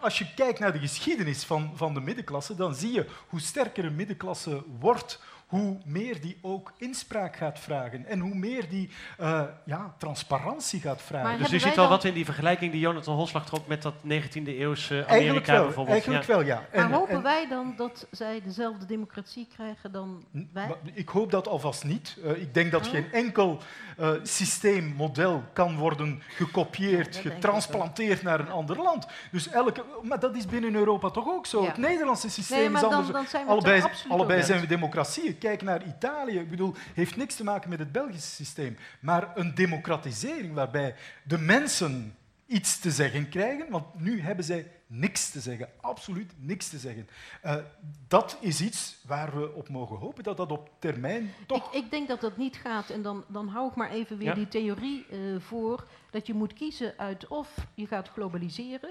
als 0.00 0.18
je 0.18 0.34
kijkt 0.34 0.58
naar 0.58 0.72
de 0.72 0.78
geschiedenis 0.78 1.44
van, 1.44 1.72
van 1.74 1.94
de 1.94 2.00
middenklasse, 2.00 2.54
dan 2.54 2.74
zie 2.74 2.92
je 2.92 3.06
hoe 3.28 3.40
sterker 3.40 3.84
een 3.84 3.96
middenklasse 3.96 4.62
wordt, 4.78 5.20
hoe 5.50 5.76
meer 5.84 6.20
die 6.20 6.38
ook 6.40 6.72
inspraak 6.76 7.36
gaat 7.36 7.58
vragen 7.58 8.06
en 8.06 8.18
hoe 8.18 8.34
meer 8.34 8.68
die 8.68 8.90
uh, 9.20 9.42
ja, 9.64 9.94
transparantie 9.98 10.80
gaat 10.80 11.02
vragen. 11.02 11.38
dus 11.38 11.52
u 11.52 11.58
ziet 11.58 11.74
wel 11.74 11.88
wat 11.88 12.04
in 12.04 12.14
die 12.14 12.24
vergelijking 12.24 12.72
die 12.72 12.80
Jonathan 12.80 13.14
Holslag 13.14 13.46
trok 13.46 13.66
met 13.66 13.82
dat 13.82 13.94
19e-eeuwse 13.94 14.94
Amerika 14.94 15.06
eigenlijk 15.06 15.46
wel, 15.46 15.64
bijvoorbeeld. 15.64 15.88
Eigenlijk 15.88 16.26
ja. 16.26 16.32
wel, 16.32 16.44
ja. 16.44 16.62
En, 16.70 16.88
maar 16.90 16.98
hopen 16.98 17.14
en, 17.14 17.22
wij 17.22 17.48
dan 17.48 17.74
dat 17.76 18.06
zij 18.10 18.40
dezelfde 18.44 18.86
democratie 18.86 19.48
krijgen 19.54 19.92
dan 19.92 20.24
wij? 20.52 20.74
Ik 20.92 21.08
hoop 21.08 21.30
dat 21.30 21.48
alvast 21.48 21.84
niet. 21.84 22.16
Uh, 22.24 22.30
ik 22.30 22.54
denk 22.54 22.70
dat 22.70 22.86
oh. 22.86 22.92
geen 22.92 23.12
enkel 23.12 23.58
uh, 24.00 24.10
systeemmodel 24.22 25.42
kan 25.52 25.76
worden 25.76 26.22
gekopieerd, 26.28 27.14
ja, 27.14 27.30
getransplanteerd 27.30 28.22
naar 28.22 28.40
een 28.40 28.50
ander 28.50 28.76
land. 28.76 29.06
Dus 29.30 29.48
elke, 29.48 29.84
maar 30.02 30.20
dat 30.20 30.36
is 30.36 30.46
binnen 30.46 30.74
Europa 30.74 31.10
toch 31.10 31.28
ook 31.28 31.46
zo. 31.46 31.62
Ja. 31.62 31.66
Het 31.66 31.76
Nederlandse 31.76 32.30
systeem 32.30 32.72
nee, 32.72 32.82
is 32.82 32.82
anders. 32.82 33.06
Dan, 33.06 33.12
dan 33.12 33.26
zijn 33.26 33.44
we 33.44 33.50
allebei 33.50 33.82
allebei 34.08 34.42
zijn 34.42 34.60
we 34.60 34.66
democratieën. 34.66 35.38
Kijk 35.40 35.62
naar 35.62 35.86
Italië. 35.86 36.38
Ik 36.38 36.50
bedoel, 36.50 36.74
heeft 36.94 37.16
niks 37.16 37.34
te 37.34 37.44
maken 37.44 37.70
met 37.70 37.78
het 37.78 37.92
Belgische 37.92 38.30
systeem. 38.30 38.76
Maar 39.00 39.32
een 39.34 39.54
democratisering 39.54 40.54
waarbij 40.54 40.94
de 41.22 41.38
mensen 41.38 42.14
iets 42.46 42.78
te 42.78 42.90
zeggen 42.90 43.28
krijgen, 43.28 43.70
want 43.70 44.00
nu 44.00 44.20
hebben 44.20 44.44
zij 44.44 44.70
niks 44.86 45.30
te 45.30 45.40
zeggen, 45.40 45.68
absoluut 45.80 46.32
niks 46.36 46.68
te 46.68 46.78
zeggen. 46.78 47.08
Uh, 47.44 47.54
dat 48.08 48.36
is 48.40 48.60
iets 48.60 48.96
waar 49.06 49.38
we 49.38 49.54
op 49.54 49.68
mogen 49.68 49.96
hopen, 49.96 50.24
dat 50.24 50.36
dat 50.36 50.50
op 50.50 50.70
termijn 50.78 51.34
toch... 51.46 51.74
Ik, 51.74 51.84
ik 51.84 51.90
denk 51.90 52.08
dat 52.08 52.20
dat 52.20 52.36
niet 52.36 52.56
gaat 52.56 52.90
en 52.90 53.02
dan, 53.02 53.24
dan 53.28 53.48
hou 53.48 53.68
ik 53.68 53.74
maar 53.74 53.90
even 53.90 54.18
weer 54.18 54.28
ja. 54.28 54.34
die 54.34 54.48
theorie 54.48 55.06
uh, 55.10 55.40
voor, 55.40 55.86
dat 56.10 56.26
je 56.26 56.34
moet 56.34 56.52
kiezen 56.52 56.94
uit 56.96 57.28
of 57.28 57.54
je 57.74 57.86
gaat 57.86 58.08
globaliseren, 58.08 58.90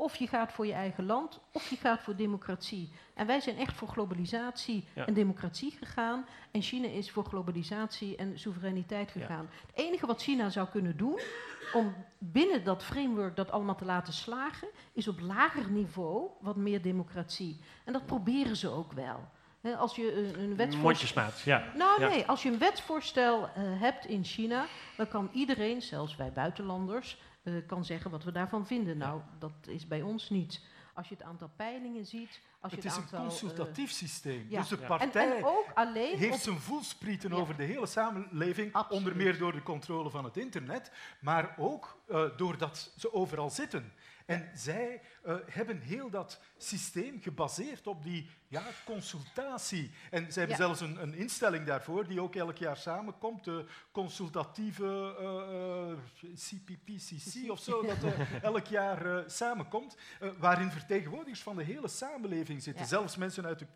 of 0.00 0.16
je 0.16 0.26
gaat 0.26 0.52
voor 0.52 0.66
je 0.66 0.72
eigen 0.72 1.06
land, 1.06 1.40
of 1.52 1.70
je 1.70 1.76
gaat 1.76 2.02
voor 2.02 2.16
democratie. 2.16 2.92
En 3.14 3.26
wij 3.26 3.40
zijn 3.40 3.56
echt 3.56 3.74
voor 3.74 3.88
globalisatie 3.88 4.84
ja. 4.94 5.06
en 5.06 5.14
democratie 5.14 5.70
gegaan. 5.70 6.26
En 6.50 6.62
China 6.62 6.88
is 6.88 7.10
voor 7.10 7.24
globalisatie 7.24 8.16
en 8.16 8.38
soevereiniteit 8.38 9.10
gegaan. 9.10 9.48
Ja. 9.50 9.66
Het 9.66 9.84
enige 9.86 10.06
wat 10.06 10.22
China 10.22 10.50
zou 10.50 10.68
kunnen 10.68 10.96
doen 10.96 11.20
om 11.72 11.94
binnen 12.18 12.64
dat 12.64 12.82
framework 12.82 13.36
dat 13.36 13.50
allemaal 13.50 13.74
te 13.74 13.84
laten 13.84 14.12
slagen, 14.12 14.68
is 14.92 15.08
op 15.08 15.20
lager 15.20 15.70
niveau 15.70 16.28
wat 16.40 16.56
meer 16.56 16.82
democratie. 16.82 17.60
En 17.84 17.92
dat 17.92 18.06
proberen 18.06 18.56
ze 18.56 18.68
ook 18.68 18.92
wel. 18.92 19.28
He, 19.60 19.76
als 19.76 19.96
je 19.96 20.14
een, 20.14 20.40
een 20.40 20.56
wetsvoorstel... 20.56 21.24
ja. 21.44 21.64
Nou 21.74 22.00
nee, 22.00 22.26
als 22.26 22.42
je 22.42 22.48
een 22.48 22.58
wetsvoorstel 22.58 23.42
uh, 23.42 23.80
hebt 23.80 24.06
in 24.06 24.24
China, 24.24 24.66
dan 24.96 25.08
kan 25.08 25.30
iedereen, 25.32 25.82
zelfs 25.82 26.16
wij 26.16 26.32
buitenlanders, 26.32 27.18
uh, 27.42 27.66
kan 27.66 27.84
zeggen 27.84 28.10
wat 28.10 28.24
we 28.24 28.32
daarvan 28.32 28.66
vinden. 28.66 28.98
Nou, 28.98 29.20
dat 29.38 29.52
is 29.66 29.86
bij 29.86 30.02
ons 30.02 30.30
niet. 30.30 30.60
Als 30.94 31.08
je 31.08 31.14
het 31.14 31.24
aantal 31.24 31.50
peilingen 31.56 32.06
ziet. 32.06 32.40
Als 32.60 32.72
het 32.72 32.82
je 32.82 32.88
is 32.88 32.94
het 32.94 33.04
aantal, 33.04 33.18
een 33.18 33.26
consultatief 33.26 33.90
uh, 33.90 33.96
systeem. 33.96 34.46
Ja. 34.48 34.60
Dus 34.60 34.68
de 34.68 34.76
partij 34.76 35.30
en, 35.30 35.36
en 35.36 35.44
ook 35.44 35.70
alleen 35.74 36.18
heeft 36.18 36.34
op, 36.34 36.40
zijn 36.40 36.58
voelsprieten 36.58 37.30
ja. 37.30 37.36
over 37.36 37.56
de 37.56 37.62
hele 37.62 37.86
samenleving. 37.86 38.72
Absoluut. 38.72 38.98
Onder 38.98 39.16
meer 39.16 39.38
door 39.38 39.52
de 39.52 39.62
controle 39.62 40.10
van 40.10 40.24
het 40.24 40.36
internet. 40.36 40.92
Maar 41.20 41.54
ook 41.58 42.00
uh, 42.08 42.24
doordat 42.36 42.92
ze 42.96 43.12
overal 43.12 43.50
zitten. 43.50 43.92
En 44.30 44.50
zij 44.54 45.02
uh, 45.26 45.34
hebben 45.46 45.80
heel 45.80 46.10
dat 46.10 46.40
systeem 46.56 47.20
gebaseerd 47.20 47.86
op 47.86 48.02
die 48.02 48.30
ja, 48.48 48.62
consultatie. 48.84 49.90
En 50.10 50.32
ze 50.32 50.38
hebben 50.38 50.56
ja. 50.56 50.64
zelfs 50.64 50.80
een, 50.80 51.02
een, 51.02 51.14
instelling 51.14 51.66
daarvoor 51.66 52.06
die 52.06 52.20
ook 52.20 52.34
elk 52.34 52.56
jaar 52.56 52.76
samenkomt, 52.76 53.44
de 53.44 53.64
consultatieve 53.92 55.16
uh, 55.20 56.30
uh, 56.30 56.34
CPPCC 56.34 57.50
of 57.50 57.58
zo, 57.58 57.82
dat 57.82 57.96
elk 58.42 58.66
jaar 58.66 59.30
samenkomt, 59.30 59.96
waarin 60.38 60.70
vertegenwoordigers 60.70 61.42
van 61.42 61.56
de 61.56 61.64
hele 61.64 61.88
samenleving 61.88 62.62
zitten, 62.62 62.82
ja. 62.82 62.88
zelfs 62.88 63.16
mensen 63.16 63.46
uit, 63.46 63.58
de, 63.58 63.66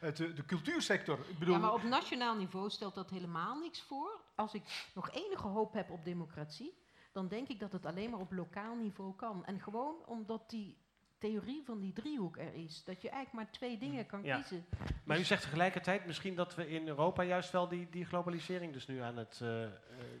uit 0.00 0.16
de, 0.16 0.32
de, 0.32 0.44
cultuursector. 0.44 1.18
Ik 1.28 1.38
bedoel, 1.38 1.54
ja, 1.54 1.60
maar 1.60 1.74
op 1.74 1.82
nationaal 1.82 2.36
niveau 2.36 2.70
stelt 2.70 2.94
dat 2.94 3.10
helemaal 3.10 3.58
niks 3.58 3.82
voor. 3.82 4.20
Als 4.34 4.54
ik 4.54 4.90
nog 4.94 5.10
enige 5.10 5.46
hoop 5.46 5.72
heb 5.72 5.90
op 5.90 6.04
democratie, 6.04 6.81
dan 7.12 7.28
denk 7.28 7.48
ik 7.48 7.60
dat 7.60 7.72
het 7.72 7.86
alleen 7.86 8.10
maar 8.10 8.20
op 8.20 8.32
lokaal 8.32 8.74
niveau 8.74 9.14
kan. 9.14 9.44
En 9.44 9.60
gewoon 9.60 10.06
omdat 10.06 10.50
die 10.50 10.76
theorie 11.22 11.62
van 11.64 11.80
die 11.80 11.92
driehoek 11.92 12.38
er 12.38 12.54
is. 12.54 12.84
Dat 12.84 13.02
je 13.02 13.08
eigenlijk 13.08 13.44
maar 13.44 13.52
twee 13.52 13.78
dingen 13.78 14.06
kan 14.06 14.22
ja. 14.22 14.34
kiezen. 14.34 14.66
Maar 15.04 15.18
u 15.18 15.24
zegt 15.24 15.42
tegelijkertijd 15.42 16.06
misschien 16.06 16.34
dat 16.34 16.54
we 16.54 16.68
in 16.68 16.88
Europa 16.88 17.22
juist 17.22 17.50
wel 17.50 17.68
die, 17.68 17.88
die 17.90 18.04
globalisering 18.04 18.72
dus 18.72 18.86
nu 18.86 19.00
aan 19.00 19.16
het... 19.16 19.40
Uh, 19.42 19.48
nou 19.48 19.70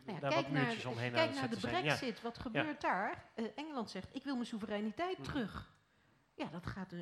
ja, 0.04 0.18
daar 0.18 0.34
wat 0.34 0.48
muurtjes 0.48 0.84
naar, 0.84 0.92
omheen 0.92 1.12
kijk 1.12 1.28
aan 1.28 1.34
naar 1.34 1.48
het 1.48 1.60
de 1.60 1.68
brexit. 1.68 2.16
Ja. 2.16 2.22
Wat 2.22 2.38
gebeurt 2.38 2.80
daar? 2.80 3.24
Uh, 3.36 3.46
Engeland 3.54 3.90
zegt, 3.90 4.14
ik 4.14 4.24
wil 4.24 4.34
mijn 4.34 4.46
soevereiniteit 4.46 5.18
mm. 5.18 5.24
terug. 5.24 5.72
Ja, 6.34 6.46
dat 6.46 6.66
gaat... 6.66 6.92
Uh, 6.92 7.00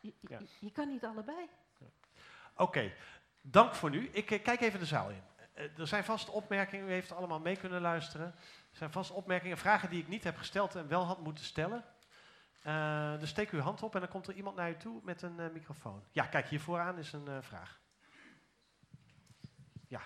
je, 0.00 0.12
je, 0.20 0.46
je, 0.60 0.70
kan 0.72 0.88
niet 0.88 1.04
allebei. 1.04 1.48
Oké, 1.78 1.90
okay. 2.56 2.94
dank 3.40 3.74
voor 3.74 3.90
nu. 3.90 4.08
Ik 4.12 4.26
kijk 4.26 4.60
even 4.60 4.78
de 4.78 4.86
zaal 4.86 5.10
in. 5.10 5.22
er 5.76 5.86
zijn 5.86 6.04
vast 6.04 6.30
opmerkingen, 6.30 6.88
u 6.88 6.90
heeft 6.90 7.12
allemaal 7.12 7.40
mee 7.40 7.56
kunnen 7.56 7.80
luisteren. 7.80 8.34
Er 8.70 8.76
zijn 8.76 8.92
vast 8.92 9.10
opmerkingen, 9.10 9.58
vragen 9.58 9.90
die 9.90 10.00
ik 10.00 10.08
niet 10.08 10.24
heb 10.24 10.36
gesteld 10.36 10.74
en 10.74 10.88
wel 10.88 11.04
had 11.04 11.22
moeten 11.22 11.44
stellen. 11.44 11.84
Uh, 12.66 13.18
dus 13.20 13.28
steek 13.28 13.50
uw 13.50 13.60
hand 13.60 13.82
op 13.82 13.94
en 13.94 14.00
dan 14.00 14.08
komt 14.08 14.26
er 14.26 14.34
iemand 14.34 14.56
naar 14.56 14.70
u 14.70 14.76
toe 14.76 15.00
met 15.04 15.22
een 15.22 15.40
uh, 15.40 15.52
microfoon. 15.52 16.02
Ja, 16.12 16.26
kijk, 16.26 16.48
hier 16.48 16.60
vooraan 16.60 16.98
is 16.98 17.12
een 17.12 17.28
uh, 17.28 17.38
vraag. 17.40 17.80
Ja. 19.88 20.02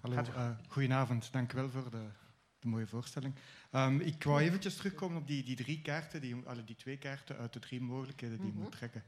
Hallo, 0.00 0.24
goedenavond. 0.68 1.32
Dank 1.32 1.52
u 1.52 1.56
wel 1.56 1.70
voor 1.70 1.90
de, 1.90 2.08
de 2.58 2.68
mooie 2.68 2.86
voorstelling. 2.86 3.34
Um, 3.72 4.00
ik 4.00 4.24
wou 4.24 4.40
eventjes 4.40 4.76
terugkomen 4.76 5.20
op 5.20 5.26
die, 5.26 5.44
die 5.44 5.56
drie 5.56 5.82
kaarten, 5.82 6.20
die, 6.20 6.46
alle 6.46 6.64
die 6.64 6.76
twee 6.76 6.98
kaarten 6.98 7.36
uit 7.36 7.52
de 7.52 7.58
drie 7.58 7.80
mogelijkheden 7.80 8.36
die 8.36 8.46
mm 8.46 8.52
-hmm. 8.52 8.58
je 8.58 8.68
moet 8.68 8.78
trekken. 8.78 9.04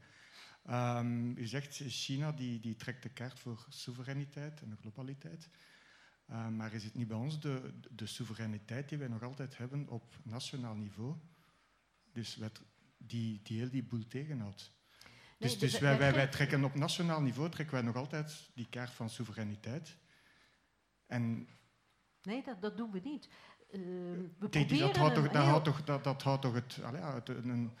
Um, 0.69 1.37
u 1.37 1.45
zegt 1.45 1.81
China 1.87 2.31
die, 2.31 2.59
die 2.59 2.75
trekt 2.75 3.03
de 3.03 3.09
kaart 3.09 3.39
voor 3.39 3.65
soevereiniteit 3.69 4.61
en 4.61 4.77
globaliteit. 4.81 5.49
Uh, 6.31 6.47
maar 6.47 6.73
is 6.73 6.83
het 6.83 6.95
niet 6.95 7.07
bij 7.07 7.17
ons 7.17 7.39
de, 7.39 7.73
de 7.89 8.05
soevereiniteit 8.05 8.89
die 8.89 8.97
wij 8.97 9.07
nog 9.07 9.23
altijd 9.23 9.57
hebben 9.57 9.87
op 9.87 10.15
nationaal 10.23 10.75
niveau? 10.75 11.15
Dus 12.13 12.35
wat 12.35 12.61
die, 12.97 13.39
die 13.43 13.57
heel 13.57 13.69
die 13.69 13.83
boel 13.83 14.07
tegenhoudt. 14.07 14.71
Nee, 15.39 15.49
dus, 15.49 15.59
dus 15.59 15.79
wij, 15.79 15.97
wij, 15.97 16.13
wij 16.13 16.27
trekken 16.27 16.63
op 16.63 16.75
nationaal 16.75 17.21
niveau 17.21 17.49
trekken 17.49 17.75
wij 17.75 17.83
nog 17.83 17.95
altijd 17.95 18.49
die 18.53 18.67
kaart 18.69 18.89
van 18.89 19.09
soevereiniteit. 19.09 19.97
En 21.05 21.47
nee, 22.21 22.43
dat, 22.43 22.61
dat 22.61 22.77
doen 22.77 22.91
we 22.91 22.99
niet. 22.99 23.29
Uh, 23.71 23.79
we 24.39 24.49
die, 24.49 24.65
die, 24.65 24.79
dat, 24.79 24.95
houdt 24.95 25.15
toch, 25.15 25.29
dat, 25.29 25.43
houdt 25.43 25.65
toch, 25.65 25.83
dat, 25.83 26.03
dat 26.03 26.21
houdt 26.21 26.41
toch 26.41 26.53
het, 26.53 26.79
allee, 26.83 27.01
het 27.01 27.29
een, 27.29 27.71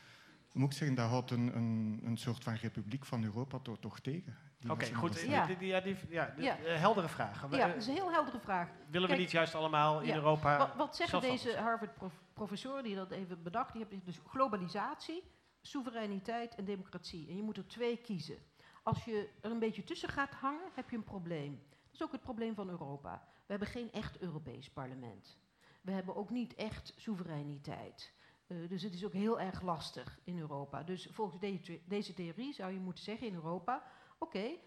moet 0.53 0.71
ik 0.71 0.77
zeggen, 0.77 0.95
dat 0.95 1.09
houdt 1.09 1.31
een, 1.31 1.55
een, 1.55 2.01
een 2.03 2.17
soort 2.17 2.43
van 2.43 2.53
republiek 2.53 3.05
van 3.05 3.23
Europa 3.23 3.59
toch, 3.59 3.79
toch 3.79 3.99
tegen. 3.99 4.37
Oké, 4.69 4.93
goed. 4.93 5.21
Ja. 5.21 5.45
Die, 5.45 5.57
die, 5.57 5.67
ja, 5.67 5.79
die, 5.81 5.95
ja, 6.09 6.33
de- 6.35 6.41
Ja. 6.41 6.57
eh, 6.57 6.79
heldere 6.79 7.07
vraag. 7.09 7.41
Ja, 7.51 7.57
eh, 7.59 7.67
dat 7.67 7.75
is 7.75 7.87
een 7.87 7.93
heel 7.93 8.11
heldere 8.11 8.39
vraag. 8.39 8.69
willen 8.89 9.09
we 9.09 9.15
niet 9.15 9.31
juist 9.31 9.55
allemaal 9.55 9.99
in 10.01 10.07
ja, 10.07 10.15
Europa... 10.15 10.57
Wat, 10.57 10.75
wat 10.75 10.95
zeggen 10.95 11.21
deze 11.21 11.57
Harvard-professoren 11.57 12.83
die 12.83 12.95
dat 12.95 13.11
even 13.11 13.43
bedacht? 13.43 13.71
Die 13.73 13.81
hebben 13.81 14.01
dus 14.05 14.19
globalisatie, 14.27 15.23
soevereiniteit 15.61 16.55
en 16.55 16.65
democratie. 16.65 17.27
En 17.29 17.35
je 17.35 17.43
moet 17.43 17.57
er 17.57 17.67
twee 17.67 17.97
kiezen. 17.97 18.37
Als 18.83 19.05
je 19.05 19.29
er 19.41 19.51
een 19.51 19.59
beetje 19.59 19.83
tussen 19.83 20.09
gaat 20.09 20.33
hangen, 20.33 20.69
heb 20.75 20.89
je 20.89 20.95
een 20.97 21.03
probleem. 21.03 21.63
Dat 21.69 21.93
is 21.93 22.03
ook 22.03 22.11
het 22.11 22.21
probleem 22.21 22.55
van 22.55 22.69
Europa. 22.69 23.23
We 23.25 23.57
hebben 23.57 23.67
geen 23.67 23.91
echt 23.91 24.19
Europees 24.19 24.69
parlement. 24.69 25.37
We 25.81 25.91
hebben 25.91 26.15
ook 26.15 26.29
niet 26.29 26.55
echt 26.55 26.93
soevereiniteit. 26.95 28.13
Eh, 28.47 28.57
dus 28.69 28.81
het 28.83 28.93
is 28.93 29.05
ook 29.05 29.13
heel 29.13 29.39
erg 29.39 29.61
lastig 29.61 30.19
in 30.23 30.39
Europa. 30.39 30.83
Dus 30.83 31.07
volgens 31.11 31.39
deze, 31.39 31.79
deze 31.85 32.13
theorie 32.13 32.53
zou 32.53 32.71
je 32.73 32.79
moeten 32.79 33.03
zeggen 33.03 33.27
in 33.27 33.33
Europa: 33.33 33.83
oké, 34.21 34.57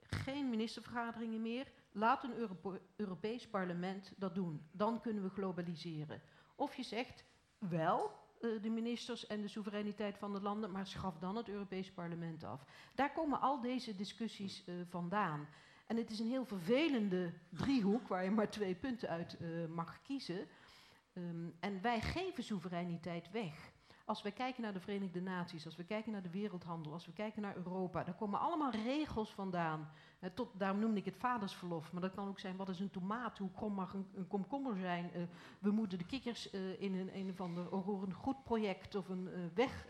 geen 0.00 0.50
ministervergaderingen 0.50 1.42
meer. 1.42 1.72
Laat 1.92 2.24
een 2.24 2.34
Europe- 2.36 2.80
Europees 2.96 3.48
parlement 3.48 4.12
dat 4.16 4.34
doen. 4.34 4.68
Dan 4.72 5.00
kunnen 5.00 5.22
we 5.22 5.28
globaliseren. 5.28 6.22
Of 6.54 6.74
je 6.74 6.82
zegt 6.82 7.24
wel 7.58 8.12
eh, 8.40 8.62
de 8.62 8.70
ministers 8.70 9.26
en 9.26 9.40
de 9.42 9.48
soevereiniteit 9.48 10.18
van 10.18 10.32
de 10.32 10.40
landen, 10.40 10.70
maar 10.70 10.86
schaf 10.86 11.18
dan 11.18 11.36
het 11.36 11.48
Europees 11.48 11.92
parlement 11.92 12.44
af. 12.44 12.64
Daar 12.94 13.12
komen 13.12 13.40
al 13.40 13.60
deze 13.60 13.94
discussies 13.94 14.64
eh, 14.64 14.74
vandaan. 14.88 15.48
En 15.86 15.96
het 15.96 16.10
is 16.10 16.18
een 16.18 16.28
heel 16.28 16.44
vervelende 16.44 17.32
driehoek 17.50 18.08
waar 18.08 18.24
je 18.24 18.30
maar 18.30 18.50
twee 18.50 18.74
punten 18.74 19.08
uit 19.08 19.36
eh, 19.36 19.66
mag 19.66 20.02
kiezen. 20.02 20.48
Ehm, 21.12 21.48
en 21.60 21.82
wij 21.82 22.00
geven 22.00 22.44
soevereiniteit 22.44 23.30
weg. 23.30 23.72
Als 24.08 24.22
we 24.22 24.30
kijken 24.30 24.62
naar 24.62 24.72
de 24.72 24.80
Verenigde 24.80 25.20
Naties, 25.20 25.64
als 25.64 25.76
we 25.76 25.84
kijken 25.84 26.12
naar 26.12 26.22
de 26.22 26.30
wereldhandel, 26.30 26.92
als 26.92 27.06
we 27.06 27.12
kijken 27.12 27.42
naar 27.42 27.56
Europa, 27.56 28.04
daar 28.04 28.14
komen 28.14 28.40
allemaal 28.40 28.70
regels 28.70 29.30
vandaan. 29.30 29.90
Tot, 30.34 30.50
daarom 30.58 30.80
noemde 30.80 30.98
ik 30.98 31.04
het 31.04 31.16
vadersverlof, 31.16 31.92
maar 31.92 32.02
dat 32.02 32.14
kan 32.14 32.28
ook 32.28 32.38
zijn 32.38 32.56
wat 32.56 32.68
is 32.68 32.80
een 32.80 32.90
tomaat, 32.90 33.38
hoe 33.38 33.50
krom 33.50 33.72
mag 33.72 33.94
een, 33.94 34.06
een 34.14 34.26
komkommer 34.26 34.76
zijn. 34.76 35.12
Eh, 35.12 35.22
we 35.58 35.70
moeten 35.70 35.98
de 35.98 36.04
kikkers 36.04 36.50
eh, 36.50 36.80
in 36.80 36.94
een, 36.94 37.16
een 37.16 37.30
of 37.30 37.40
ander 37.40 37.66
goed 38.12 38.42
project 38.42 38.94
of 38.94 39.08
een 39.08 39.28
eh, 39.28 39.40
weg 39.54 39.86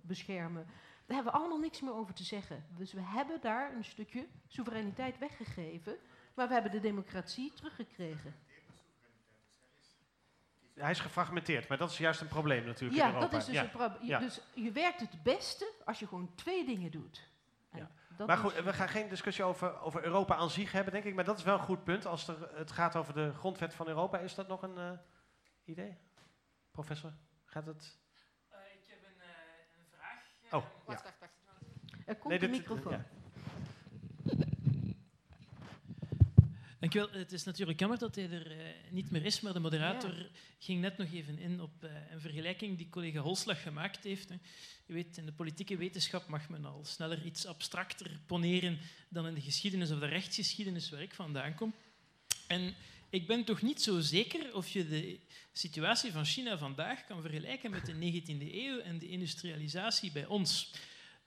beschermen. 0.00 0.64
Daar 1.06 1.16
hebben 1.16 1.32
we 1.32 1.38
allemaal 1.38 1.58
niks 1.58 1.80
meer 1.80 1.94
over 1.94 2.14
te 2.14 2.24
zeggen. 2.24 2.64
Dus 2.76 2.92
we 2.92 3.02
hebben 3.02 3.40
daar 3.40 3.74
een 3.74 3.84
stukje 3.84 4.26
soevereiniteit 4.46 5.18
weggegeven, 5.18 5.96
maar 6.34 6.48
we 6.48 6.54
hebben 6.54 6.72
de 6.72 6.80
democratie 6.80 7.52
teruggekregen. 7.52 8.34
Hij 10.76 10.90
is 10.90 11.00
gefragmenteerd, 11.00 11.68
maar 11.68 11.78
dat 11.78 11.90
is 11.90 11.98
juist 11.98 12.20
een 12.20 12.28
probleem 12.28 12.64
natuurlijk 12.64 13.00
Ja, 13.00 13.06
in 13.06 13.14
Europa. 13.14 13.30
dat 13.30 13.40
is 13.40 13.46
dus 13.46 13.54
Ja. 13.54 13.62
het 13.62 13.70
probleem. 13.70 14.04
Ja. 14.08 14.18
Dus 14.18 14.40
je 14.54 14.72
werkt 14.72 15.00
het 15.00 15.22
beste 15.22 15.72
als 15.84 15.98
je 15.98 16.06
gewoon 16.06 16.34
twee 16.34 16.64
dingen 16.64 16.90
doet. 16.90 17.28
Ja. 17.72 17.90
Maar 18.26 18.36
goed, 18.36 18.54
we 18.54 18.72
gaan 18.72 18.88
geen 18.88 19.08
discussie 19.08 19.44
over, 19.44 19.80
over 19.80 20.04
Europa 20.04 20.34
aan 20.36 20.50
zich 20.50 20.72
hebben, 20.72 20.92
denk 20.92 21.04
ik. 21.04 21.14
Maar 21.14 21.24
dat 21.24 21.38
is 21.38 21.44
wel 21.44 21.54
een 21.58 21.64
goed 21.64 21.84
punt. 21.84 22.06
Als 22.06 22.28
er, 22.28 22.56
het 22.56 22.70
gaat 22.72 22.96
over 22.96 23.14
de 23.14 23.32
grondwet 23.34 23.74
van 23.74 23.88
Europa, 23.88 24.18
is 24.18 24.34
dat 24.34 24.48
nog 24.48 24.62
een 24.62 24.78
eh, 24.78 24.90
idee? 25.64 25.98
Professor, 26.70 27.12
gaat 27.44 27.66
het? 27.66 27.98
ik 28.72 28.86
heb 28.86 28.98
een, 29.02 29.20
een 29.78 29.86
vraag. 29.92 30.62
Oh, 30.62 30.64
ja. 30.88 31.02
Er 32.06 32.16
komt 32.16 32.34
Nee, 32.34 32.42
een 32.44 32.50
microfoon. 32.50 33.04
Dankjewel. 36.78 37.10
Het 37.10 37.32
is 37.32 37.44
natuurlijk 37.44 37.80
jammer 37.80 37.98
dat 37.98 38.14
hij 38.14 38.30
er 38.30 38.50
eh, 38.50 38.66
niet 38.90 39.10
meer 39.10 39.24
is, 39.24 39.40
maar 39.40 39.52
de 39.52 39.60
moderator 39.60 40.30
ging 40.58 40.80
net 40.80 40.96
nog 40.96 41.12
even 41.12 41.38
in 41.38 41.60
op 41.60 41.84
eh, 41.84 41.90
een 42.10 42.20
vergelijking 42.20 42.76
die 42.76 42.88
collega 42.88 43.20
Holslag 43.20 43.62
gemaakt 43.62 44.04
heeft. 44.04 44.28
Hè. 44.28 44.34
Je 44.86 44.92
weet, 44.92 45.16
in 45.16 45.26
de 45.26 45.32
politieke 45.32 45.76
wetenschap 45.76 46.28
mag 46.28 46.48
men 46.48 46.64
al 46.64 46.84
sneller 46.84 47.24
iets 47.24 47.46
abstracter 47.46 48.20
poneren 48.26 48.78
dan 49.08 49.26
in 49.26 49.34
de 49.34 49.40
geschiedenis 49.40 49.90
of 49.90 49.98
de 49.98 50.06
rechtsgeschiedenis 50.06 50.90
waar 50.90 51.02
ik 51.02 51.14
vandaan 51.14 51.54
kom. 51.54 51.74
En 52.46 52.74
ik 53.10 53.26
ben 53.26 53.44
toch 53.44 53.62
niet 53.62 53.82
zo 53.82 54.00
zeker 54.00 54.54
of 54.54 54.68
je 54.68 54.88
de 54.88 55.18
situatie 55.52 56.12
van 56.12 56.24
China 56.24 56.58
vandaag 56.58 57.04
kan 57.04 57.20
vergelijken 57.20 57.70
met 57.70 57.86
de 57.86 58.22
19e 58.22 58.54
eeuw 58.54 58.78
en 58.78 58.98
de 58.98 59.08
industrialisatie 59.08 60.12
bij 60.12 60.26
ons. 60.26 60.72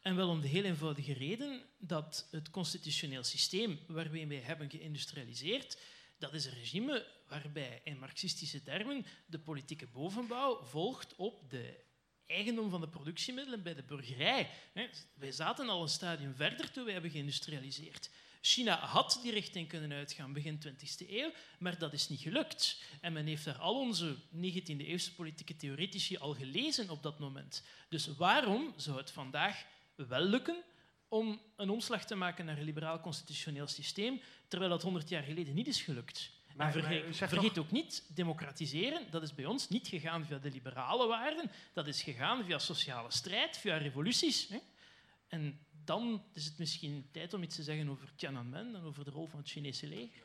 En 0.01 0.15
wel 0.15 0.29
om 0.29 0.41
de 0.41 0.47
heel 0.47 0.63
eenvoudige 0.63 1.13
reden 1.13 1.61
dat 1.77 2.27
het 2.31 2.49
constitutioneel 2.49 3.23
systeem 3.23 3.79
waarmee 3.87 4.27
wij 4.27 4.37
hebben 4.37 4.69
geïndustrialiseerd, 4.69 5.77
dat 6.17 6.33
is 6.33 6.45
een 6.45 6.53
regime 6.53 7.05
waarbij 7.27 7.81
in 7.83 7.99
marxistische 7.99 8.63
termen 8.63 9.05
de 9.25 9.39
politieke 9.39 9.87
bovenbouw 9.87 10.63
volgt 10.63 11.15
op 11.15 11.49
de 11.49 11.87
eigendom 12.25 12.69
van 12.69 12.81
de 12.81 12.87
productiemiddelen 12.87 13.63
bij 13.63 13.73
de 13.73 13.83
burgerij. 13.83 14.49
Wij 15.13 15.31
zaten 15.31 15.69
al 15.69 15.81
een 15.81 15.89
stadium 15.89 16.35
verder 16.35 16.71
toen 16.71 16.83
wij 16.83 16.93
hebben 16.93 17.11
geïndustrialiseerd. 17.11 18.09
China 18.41 18.79
had 18.79 19.19
die 19.21 19.31
richting 19.31 19.67
kunnen 19.67 19.91
uitgaan 19.91 20.33
begin 20.33 20.59
20e 20.67 21.09
eeuw, 21.09 21.31
maar 21.59 21.77
dat 21.77 21.93
is 21.93 22.09
niet 22.09 22.21
gelukt. 22.21 22.81
En 23.01 23.13
men 23.13 23.25
heeft 23.25 23.45
daar 23.45 23.57
al 23.57 23.79
onze 23.79 24.15
19e-eeuwse 24.35 25.15
politieke 25.15 25.55
theoretici 25.55 26.17
al 26.17 26.33
gelezen 26.33 26.89
op 26.89 27.03
dat 27.03 27.19
moment. 27.19 27.63
Dus 27.89 28.15
waarom 28.15 28.73
zou 28.75 28.97
het 28.97 29.11
vandaag 29.11 29.65
wel 30.07 30.21
lukken 30.21 30.63
om 31.07 31.41
een 31.55 31.69
omslag 31.69 32.05
te 32.05 32.15
maken 32.15 32.45
naar 32.45 32.57
een 32.57 32.63
liberaal 32.63 32.99
constitutioneel 32.99 33.67
systeem, 33.67 34.21
terwijl 34.47 34.71
dat 34.71 34.81
100 34.81 35.09
jaar 35.09 35.23
geleden 35.23 35.53
niet 35.53 35.67
is 35.67 35.81
gelukt? 35.81 36.31
Maar- 36.55 36.67
en 36.67 36.73
vergeet, 36.73 36.99
maar 36.99 37.09
u 37.09 37.13
zegt 37.13 37.31
vergeet 37.31 37.57
ook 37.57 37.71
niet, 37.71 38.03
democratiseren, 38.15 39.01
dat 39.09 39.23
is 39.23 39.35
bij 39.35 39.45
ons 39.45 39.69
niet 39.69 39.87
gegaan 39.87 40.25
via 40.25 40.37
de 40.37 40.51
liberale 40.51 41.07
waarden, 41.07 41.51
dat 41.73 41.87
is 41.87 42.01
gegaan 42.01 42.43
via 42.45 42.59
sociale 42.59 43.11
strijd, 43.11 43.57
via 43.57 43.77
revoluties. 43.77 44.47
Hè? 44.47 44.57
En 45.27 45.59
dan 45.83 46.23
is 46.33 46.45
het 46.45 46.57
misschien 46.57 47.07
tijd 47.11 47.33
om 47.33 47.43
iets 47.43 47.55
te 47.55 47.63
zeggen 47.63 47.89
over 47.89 48.15
Tiananmen 48.15 48.75
en 48.75 48.83
over 48.83 49.03
de 49.03 49.11
rol 49.11 49.27
van 49.27 49.39
het 49.39 49.49
Chinese 49.49 49.87
leger. 49.87 50.23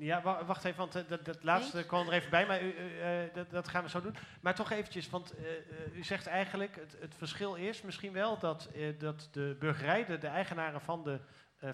Ja, 0.00 0.22
wa- 0.22 0.44
wacht 0.44 0.64
even, 0.64 0.78
want 0.78 0.94
eh, 0.94 1.02
dat, 1.08 1.24
dat 1.24 1.42
laatste 1.42 1.84
kwam 1.86 2.06
er 2.06 2.12
even 2.12 2.30
bij, 2.30 2.46
maar 2.46 2.62
u, 2.62 2.74
eh, 2.74 3.34
dat, 3.34 3.50
dat 3.50 3.68
gaan 3.68 3.82
we 3.82 3.88
zo 3.90 4.00
doen. 4.00 4.16
Maar 4.40 4.54
toch 4.54 4.70
eventjes, 4.70 5.10
want 5.10 5.34
eh, 5.36 5.96
u 5.96 6.04
zegt 6.04 6.26
eigenlijk, 6.26 6.76
het, 6.76 6.96
het 7.00 7.14
verschil 7.14 7.54
is 7.54 7.82
misschien 7.82 8.12
wel 8.12 8.38
dat, 8.38 8.68
dat 8.98 9.28
de 9.32 9.56
burgerij, 9.58 10.04
de, 10.04 10.18
de 10.18 10.26
eigenaren 10.26 10.80
van 10.80 11.02
de 11.04 11.18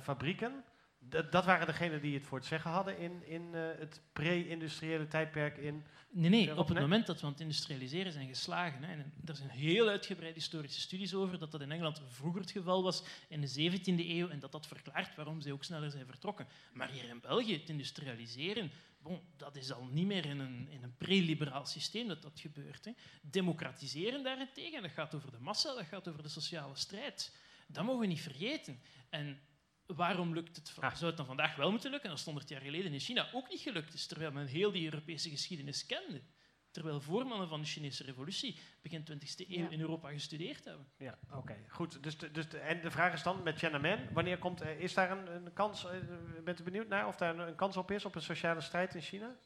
fabrieken, 0.01 0.65
dat, 1.09 1.33
dat 1.33 1.45
waren 1.45 1.67
degenen 1.67 2.01
die 2.01 2.15
het 2.15 2.27
voor 2.27 2.39
het 2.39 2.47
zeggen 2.47 2.71
hadden 2.71 2.99
in, 2.99 3.27
in 3.27 3.55
eh, 3.55 3.63
het 3.79 4.01
pre-industriële 4.13 5.09
tijdperk 5.09 5.57
in... 5.57 5.85
Nee, 6.11 6.31
nee, 6.31 6.41
Europa, 6.41 6.61
op 6.61 6.69
het 6.69 6.79
moment 6.79 7.07
dat 7.07 7.21
we 7.21 7.27
aan 7.27 7.33
het 7.33 7.41
industrialiseren 7.41 8.13
zijn 8.13 8.29
geslagen, 8.29 8.83
hè, 8.83 8.93
en 8.93 9.13
er 9.25 9.37
zijn 9.37 9.49
heel 9.49 9.89
uitgebreide 9.89 10.39
historische 10.39 10.81
studies 10.81 11.15
over, 11.15 11.39
dat 11.39 11.51
dat 11.51 11.61
in 11.61 11.73
Engeland 11.73 12.03
vroeger 12.09 12.41
het 12.41 12.51
geval 12.51 12.83
was, 12.83 13.05
in 13.29 13.41
de 13.41 13.71
17e 13.71 13.85
eeuw, 13.85 14.29
en 14.29 14.39
dat 14.39 14.53
dat 14.53 14.67
verklaart 14.67 15.15
waarom 15.15 15.41
ze 15.41 15.53
ook 15.53 15.65
sneller 15.65 15.91
zijn 15.91 16.07
vertrokken. 16.07 16.47
Maar 16.73 16.91
hier 16.91 17.09
in 17.09 17.21
België, 17.21 17.53
het 17.53 17.69
industrialiseren, 17.69 18.71
bon, 19.03 19.21
dat 19.37 19.57
is 19.57 19.73
al 19.73 19.85
niet 19.85 20.07
meer 20.07 20.27
in 20.27 20.39
een, 20.39 20.69
in 20.71 20.83
een 20.83 20.97
pre-liberaal 20.97 21.67
systeem 21.67 22.09
dat 22.09 22.23
dat 22.23 22.41
gebeurt. 22.41 22.85
Hè. 22.85 22.93
Democratiseren 23.23 24.23
daarentegen, 24.23 24.83
dat 24.83 24.91
gaat 24.91 25.15
over 25.15 25.31
de 25.31 25.41
massa, 25.41 25.75
dat 25.75 25.87
gaat 25.87 26.09
over 26.09 26.23
de 26.23 26.29
sociale 26.29 26.77
strijd. 26.77 27.37
Dat 27.67 27.85
mogen 27.85 28.01
we 28.01 28.07
niet 28.07 28.21
vergeten. 28.21 28.81
En 29.09 29.41
waarom 29.87 30.35
lukt 30.35 30.57
het, 30.57 30.77
Ah. 30.81 30.95
zou 30.95 31.07
het 31.07 31.17
dan 31.17 31.27
vandaag 31.27 31.57
wel 31.57 31.71
moeten 31.71 31.91
lukken 31.91 32.11
als 32.11 32.19
het 32.19 32.29
100 32.29 32.49
jaar 32.49 32.61
geleden 32.61 32.93
in 32.93 33.01
China 33.01 33.29
ook 33.33 33.49
niet 33.49 33.61
gelukt 33.61 33.95
is, 33.95 34.07
terwijl 34.07 34.33
men 34.33 34.47
heel 34.47 34.73
die 34.73 34.85
Europese 34.85 35.31
geschiedenis 35.31 35.87
kende? 35.87 36.23
Terwijl 36.71 37.01
voormannen 37.01 37.49
van 37.49 37.61
de 37.61 37.67
Chinese 37.67 38.05
revolutie 38.05 38.59
begin 38.83 39.05
20e 39.05 39.45
eeuw 39.49 39.63
Ja. 39.65 39.71
in 39.71 39.81
Europa 39.81 40.09
gestudeerd 40.11 40.65
hebben. 40.65 40.87
Ja, 40.99 41.19
oké, 41.31 41.57
goed. 41.69 42.03
Dus 42.03 42.19
de, 42.19 42.31
dus 42.31 42.49
de, 42.49 42.59
en 42.59 42.81
de 42.81 42.91
vraag 42.91 43.13
is 43.13 43.23
dan 43.23 43.43
met 43.43 43.59
Tiananmen, 43.59 44.13
wanneer 44.13 44.39
komt, 44.39 44.61
eh, 44.61 44.81
is 44.81 44.95
daar 44.95 45.11
een, 45.11 45.35
een 45.35 45.53
kans, 45.53 45.85
eh, 45.85 45.99
bent 46.45 46.61
u 46.61 46.63
benieuwd 46.63 46.89
naar 46.89 47.07
of 47.07 47.17
daar 47.17 47.39
een, 47.39 47.49
een 47.49 47.55
kans 47.55 47.77
op 47.77 47.91
is, 47.91 48.05
op 48.05 48.15
een 48.15 48.23
sociale 48.23 48.61
strijd 48.61 48.95
in 48.95 49.01
China? 49.03 49.37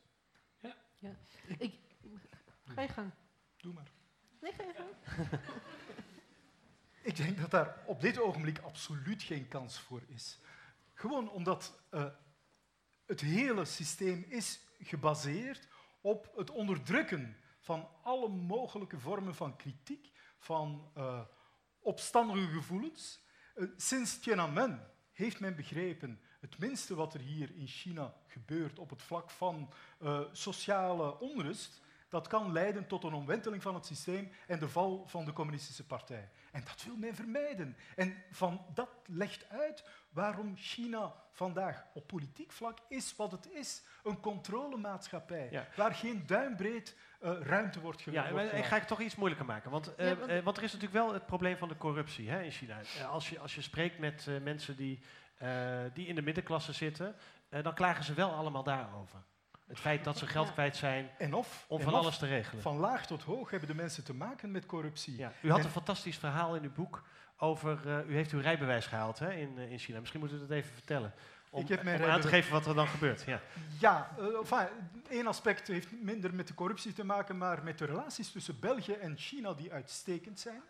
Ik, 1.59 1.75
ga 2.65 2.83
je 2.83 2.89
gang. 2.89 3.11
Doe 3.57 3.73
maar. 3.73 3.91
Nee, 4.41 4.53
ga 4.53 4.63
je 4.63 4.73
gang. 4.75 4.91
Ik 7.09 7.17
denk 7.17 7.41
dat 7.41 7.51
daar 7.51 7.77
op 7.87 8.01
dit 8.01 8.21
ogenblik 8.21 8.59
absoluut 8.59 9.23
geen 9.23 9.49
kans 9.49 9.81
voor 9.81 10.03
is. 10.09 10.39
Gewoon 10.95 11.31
omdat 11.31 11.81
eh, 11.91 12.05
het 13.07 13.21
hele 13.21 13.65
systeem 13.65 14.25
is 14.29 14.61
gebaseerd 14.79 15.69
op 16.01 16.33
het 16.37 16.51
onderdrukken 16.51 17.37
van 17.61 17.89
alle 18.03 18.29
mogelijke 18.29 18.99
vormen 18.99 19.35
van 19.35 19.57
kritiek, 19.57 20.13
van 20.39 20.91
eh, 20.95 21.21
opstandige 21.79 22.47
gevoelens. 22.47 23.21
Eh, 23.55 23.65
sinds 23.77 24.21
Tiananmen 24.21 24.91
heeft 25.13 25.41
men 25.41 25.57
begrepen, 25.57 26.21
het 26.41 26.59
minste 26.59 26.95
wat 26.95 27.15
er 27.15 27.21
hier 27.21 27.55
in 27.55 27.67
China 27.67 28.15
gebeurt 28.27 28.79
op 28.79 28.91
het 28.91 29.03
vlak 29.03 29.31
van 29.31 29.73
sociale 30.33 31.19
onrust, 31.19 31.81
dat 32.09 32.27
kan 32.27 32.53
leiden 32.53 32.87
tot 32.87 33.05
een 33.05 33.13
omwenteling 33.15 33.63
van 33.63 33.75
het 33.75 33.87
systeem 33.87 34.33
en 34.47 34.59
de 34.59 34.69
val 34.69 35.05
van 35.07 35.25
de 35.25 35.33
communistische 35.33 35.87
partij. 35.87 36.29
En 36.53 36.63
dat 36.65 36.83
wil 36.85 36.97
men 36.97 37.15
vermijden. 37.15 37.77
En 37.97 38.17
van, 38.31 38.65
dat 38.75 38.89
legt 39.07 39.49
uit 39.49 39.85
waarom 40.11 40.57
China 40.57 41.15
vandaag 41.33 41.85
op 41.95 42.07
politiek 42.07 42.53
vlak 42.53 42.79
is 42.89 43.17
wat 43.17 43.33
het 43.33 43.51
is. 43.53 43.83
Een 44.05 44.21
controlemaatschappij, 44.21 45.49
Ja. 45.51 45.67
waar 45.77 45.95
geen 45.95 46.27
duimbreed 46.27 46.97
eh, 47.21 47.41
ruimte 47.41 47.81
wordt 47.81 48.03
ge- 48.03 48.11
Ja, 48.11 48.23
ik 48.23 48.29
gemaakt. 48.29 48.67
ga 48.67 48.79
het 48.79 48.89
toch 48.89 49.01
iets 49.01 49.17
moeilijker 49.17 49.47
maken. 49.47 49.71
Want, 49.71 49.95
eh, 49.95 50.09
Ja, 50.09 50.17
want- 50.17 50.31
eh, 50.31 50.43
want 50.43 50.57
er 50.57 50.63
is 50.63 50.73
natuurlijk 50.73 51.05
wel 51.05 51.13
het 51.13 51.27
probleem 51.27 51.57
van 51.57 51.69
de 51.69 51.77
corruptie 51.77 52.31
hè, 52.31 52.43
in 52.43 52.51
China. 52.51 52.81
Eh, 52.99 53.11
als, 53.11 53.29
je, 53.29 53.39
als 53.39 53.55
je 53.55 53.63
spreekt 53.63 53.99
met 53.99 54.27
eh, 54.29 54.41
mensen 54.41 54.77
die, 54.77 55.01
eh, 55.39 55.79
die 55.95 56.07
in 56.07 56.15
de 56.15 56.23
middenklasse 56.23 56.73
zitten, 56.73 57.15
eh, 57.49 57.63
dan 57.63 57.75
klagen 57.75 58.05
ze 58.05 58.15
wel 58.15 58.31
allemaal 58.33 58.63
daarover. 58.63 59.19
Het 59.69 59.79
feit 59.79 60.05
dat 60.05 60.19
ze 60.19 60.27
geld 60.27 60.47
Ja. 60.47 60.53
kwijt 60.53 60.77
zijn 60.77 61.11
En 61.19 61.35
of, 61.35 61.65
om 61.69 61.79
en 61.79 61.85
van 61.85 61.95
of, 61.95 62.01
alles 62.01 62.19
te 62.19 62.27
regelen. 62.27 62.63
van 62.63 62.77
laag 62.77 63.07
tot 63.07 63.23
hoog 63.23 63.51
hebben 63.51 63.69
de 63.69 63.75
mensen 63.75 64.05
te 64.05 64.15
maken 64.15 64.51
met 64.51 64.67
corruptie. 64.67 65.17
Ja. 65.17 65.33
U 65.43 65.49
had 65.51 65.59
En- 65.59 65.65
een 65.65 65.71
fantastisch 65.71 66.17
verhaal 66.19 66.55
in 66.57 66.63
uw 66.63 66.73
boek 66.73 67.03
over. 67.37 67.89
eh, 67.99 68.09
u 68.09 68.15
heeft 68.15 68.33
uw 68.33 68.41
rijbewijs 68.41 68.87
gehaald 68.87 69.19
hè, 69.19 69.33
in, 69.33 69.59
eh, 69.59 69.71
in 69.71 69.79
China. 69.79 69.99
Misschien 69.99 70.21
moet 70.21 70.33
u 70.33 70.39
dat 70.39 70.51
even 70.51 70.73
vertellen. 70.73 71.13
Om, 71.51 71.63
Ik 71.63 71.69
heb 71.69 71.83
mijn 71.83 72.03
om 72.05 72.11
aan 72.11 72.21
te 72.21 72.29
geven 72.29 72.53
wat 72.53 72.67
er 72.67 72.75
dan 72.75 72.87
gebeurt. 72.89 73.23
Ja. 73.23 73.41
Ja, 73.81 74.11
eh, 74.19 74.25
enfin, 74.39 74.67
één 75.09 75.27
aspect 75.27 75.67
heeft 75.67 75.89
minder 76.03 76.35
met 76.35 76.49
de 76.49 76.55
corruptie 76.55 76.93
te 76.93 77.05
maken, 77.05 77.39
maar 77.39 77.63
met 77.63 77.79
de 77.79 77.85
relaties 77.85 78.33
tussen 78.33 78.61
België 78.61 78.93
en 78.93 79.17
China 79.19 79.55
die 79.55 79.73
uitstekend 79.73 80.41
zijn. 80.41 80.61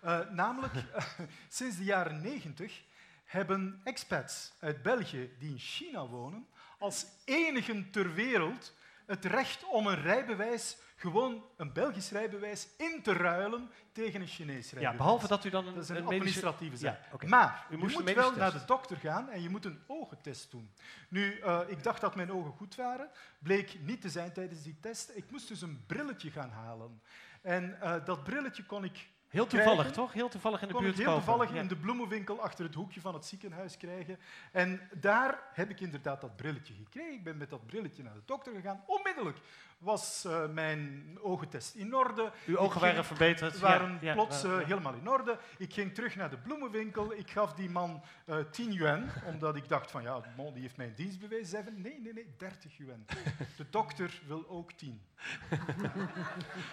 Eh, 0.00 0.18
namelijk, 0.30 0.72
sinds 1.48 1.76
de 1.76 1.84
jaren 1.84 2.20
90 2.20 2.82
hebben 3.24 3.80
expats 3.84 4.52
uit 4.60 4.82
België 4.82 5.30
die 5.38 5.50
in 5.50 5.58
China 5.58 6.06
wonen, 6.06 6.46
als 6.84 7.06
enigen 7.24 7.90
ter 7.90 8.14
wereld 8.14 8.74
het 9.06 9.24
recht 9.24 9.64
om 9.64 9.86
een 9.86 10.02
rijbewijs, 10.02 10.76
gewoon 10.96 11.44
een 11.56 11.72
Belgisch 11.72 12.10
rijbewijs, 12.10 12.68
in 12.76 13.02
te 13.02 13.12
ruilen 13.12 13.70
tegen 13.92 14.20
een 14.20 14.26
Chinees 14.26 14.70
rijbewijs. 14.70 14.90
ja, 14.90 14.96
behalve 14.96 15.28
dat 15.28 15.44
u 15.44 15.50
dan 15.50 15.66
een, 15.66 15.74
Dat 15.74 15.82
is 15.82 15.88
een, 15.88 16.04
administratieve 16.04 16.76
zaak. 16.76 16.98
Ja. 17.20 17.28
Maar 17.28 17.66
U 17.70 17.76
moet 17.76 18.12
wel 18.12 18.32
naar 18.32 18.52
de 18.52 18.64
dokter 18.66 18.96
gaan 18.96 19.30
en 19.30 19.42
je 19.42 19.48
moet 19.48 19.64
een 19.64 19.82
ogentest 19.86 20.50
doen. 20.50 20.74
Nu, 21.08 21.38
eh, 21.38 21.60
ik 21.66 21.82
dacht 21.82 22.00
dat 22.00 22.14
mijn 22.14 22.32
ogen 22.32 22.52
goed 22.52 22.74
waren. 22.74 23.10
Bleek 23.38 23.80
niet 23.80 24.00
te 24.00 24.08
zijn 24.08 24.32
tijdens 24.32 24.62
die 24.62 24.80
test. 24.80 25.10
Ik 25.14 25.30
moest 25.30 25.48
dus 25.48 25.62
een 25.62 25.84
brilletje 25.86 26.30
gaan 26.30 26.50
halen. 26.50 27.02
En 27.42 27.80
eh, 27.80 28.04
dat 28.04 28.24
brilletje 28.24 28.64
kon 28.64 28.84
ik, 28.84 29.08
Heel 29.34 29.46
toevallig, 29.46 29.74
krijgen. 29.74 29.92
toch? 29.94 30.12
Heel 30.12 30.28
toevallig 30.28 30.62
in 30.62 30.68
de 30.68 30.74
buurt 30.74 30.96
heel 30.96 31.04
kopen. 31.06 31.24
toevallig 31.24 31.52
Ja. 31.54 31.60
in 31.60 31.68
de 31.68 31.76
bloemenwinkel 31.76 32.40
achter 32.40 32.64
het 32.64 32.74
hoekje 32.74 33.00
van 33.00 33.14
het 33.14 33.24
ziekenhuis 33.24 33.76
krijgen. 33.76 34.18
En 34.52 34.80
daar 34.92 35.42
heb 35.52 35.70
ik 35.70 35.80
inderdaad 35.80 36.20
dat 36.20 36.36
brilletje 36.36 36.74
gekregen. 36.74 37.12
Ik 37.14 37.24
ben 37.24 37.36
met 37.36 37.50
dat 37.50 37.66
brilletje 37.66 38.02
naar 38.02 38.14
de 38.14 38.22
dokter 38.24 38.54
gegaan. 38.54 38.82
Onmiddellijk 38.86 39.38
was 39.84 40.24
eh, 40.24 40.48
mijn 40.48 41.18
ogentest 41.20 41.74
in 41.74 41.94
orde. 41.94 42.32
Uw 42.46 42.56
ogen 42.56 42.80
waren 42.80 43.04
verbeterd. 43.04 43.58
waren 43.58 43.98
ja, 44.00 44.12
plots 44.12 44.42
ja, 44.42 44.48
eh, 44.48 44.60
ja. 44.60 44.66
helemaal 44.66 44.94
in 44.94 45.08
orde. 45.08 45.38
Ik 45.58 45.72
ging 45.72 45.94
terug 45.94 46.16
naar 46.16 46.30
de 46.30 46.38
bloemenwinkel. 46.38 47.12
Ik 47.12 47.30
gaf 47.30 47.52
die 47.54 47.70
man 47.70 48.02
eh 48.24 48.36
10 48.50 48.72
yuan, 48.72 49.10
omdat 49.32 49.56
ik 49.56 49.68
dacht 49.68 49.90
van 49.90 50.02
ja, 50.02 50.20
die 50.52 50.62
heeft 50.62 50.76
mijn 50.76 50.92
dienst 50.94 51.20
bewezen. 51.20 51.46
Zei 51.46 51.64
van, 51.64 51.80
nee, 51.80 52.00
nee, 52.00 52.12
nee, 52.12 52.34
30 52.38 52.76
yuan. 52.76 53.04
De 53.56 53.66
dokter 53.70 54.20
wil 54.26 54.48
ook 54.48 54.72
10. 54.72 55.00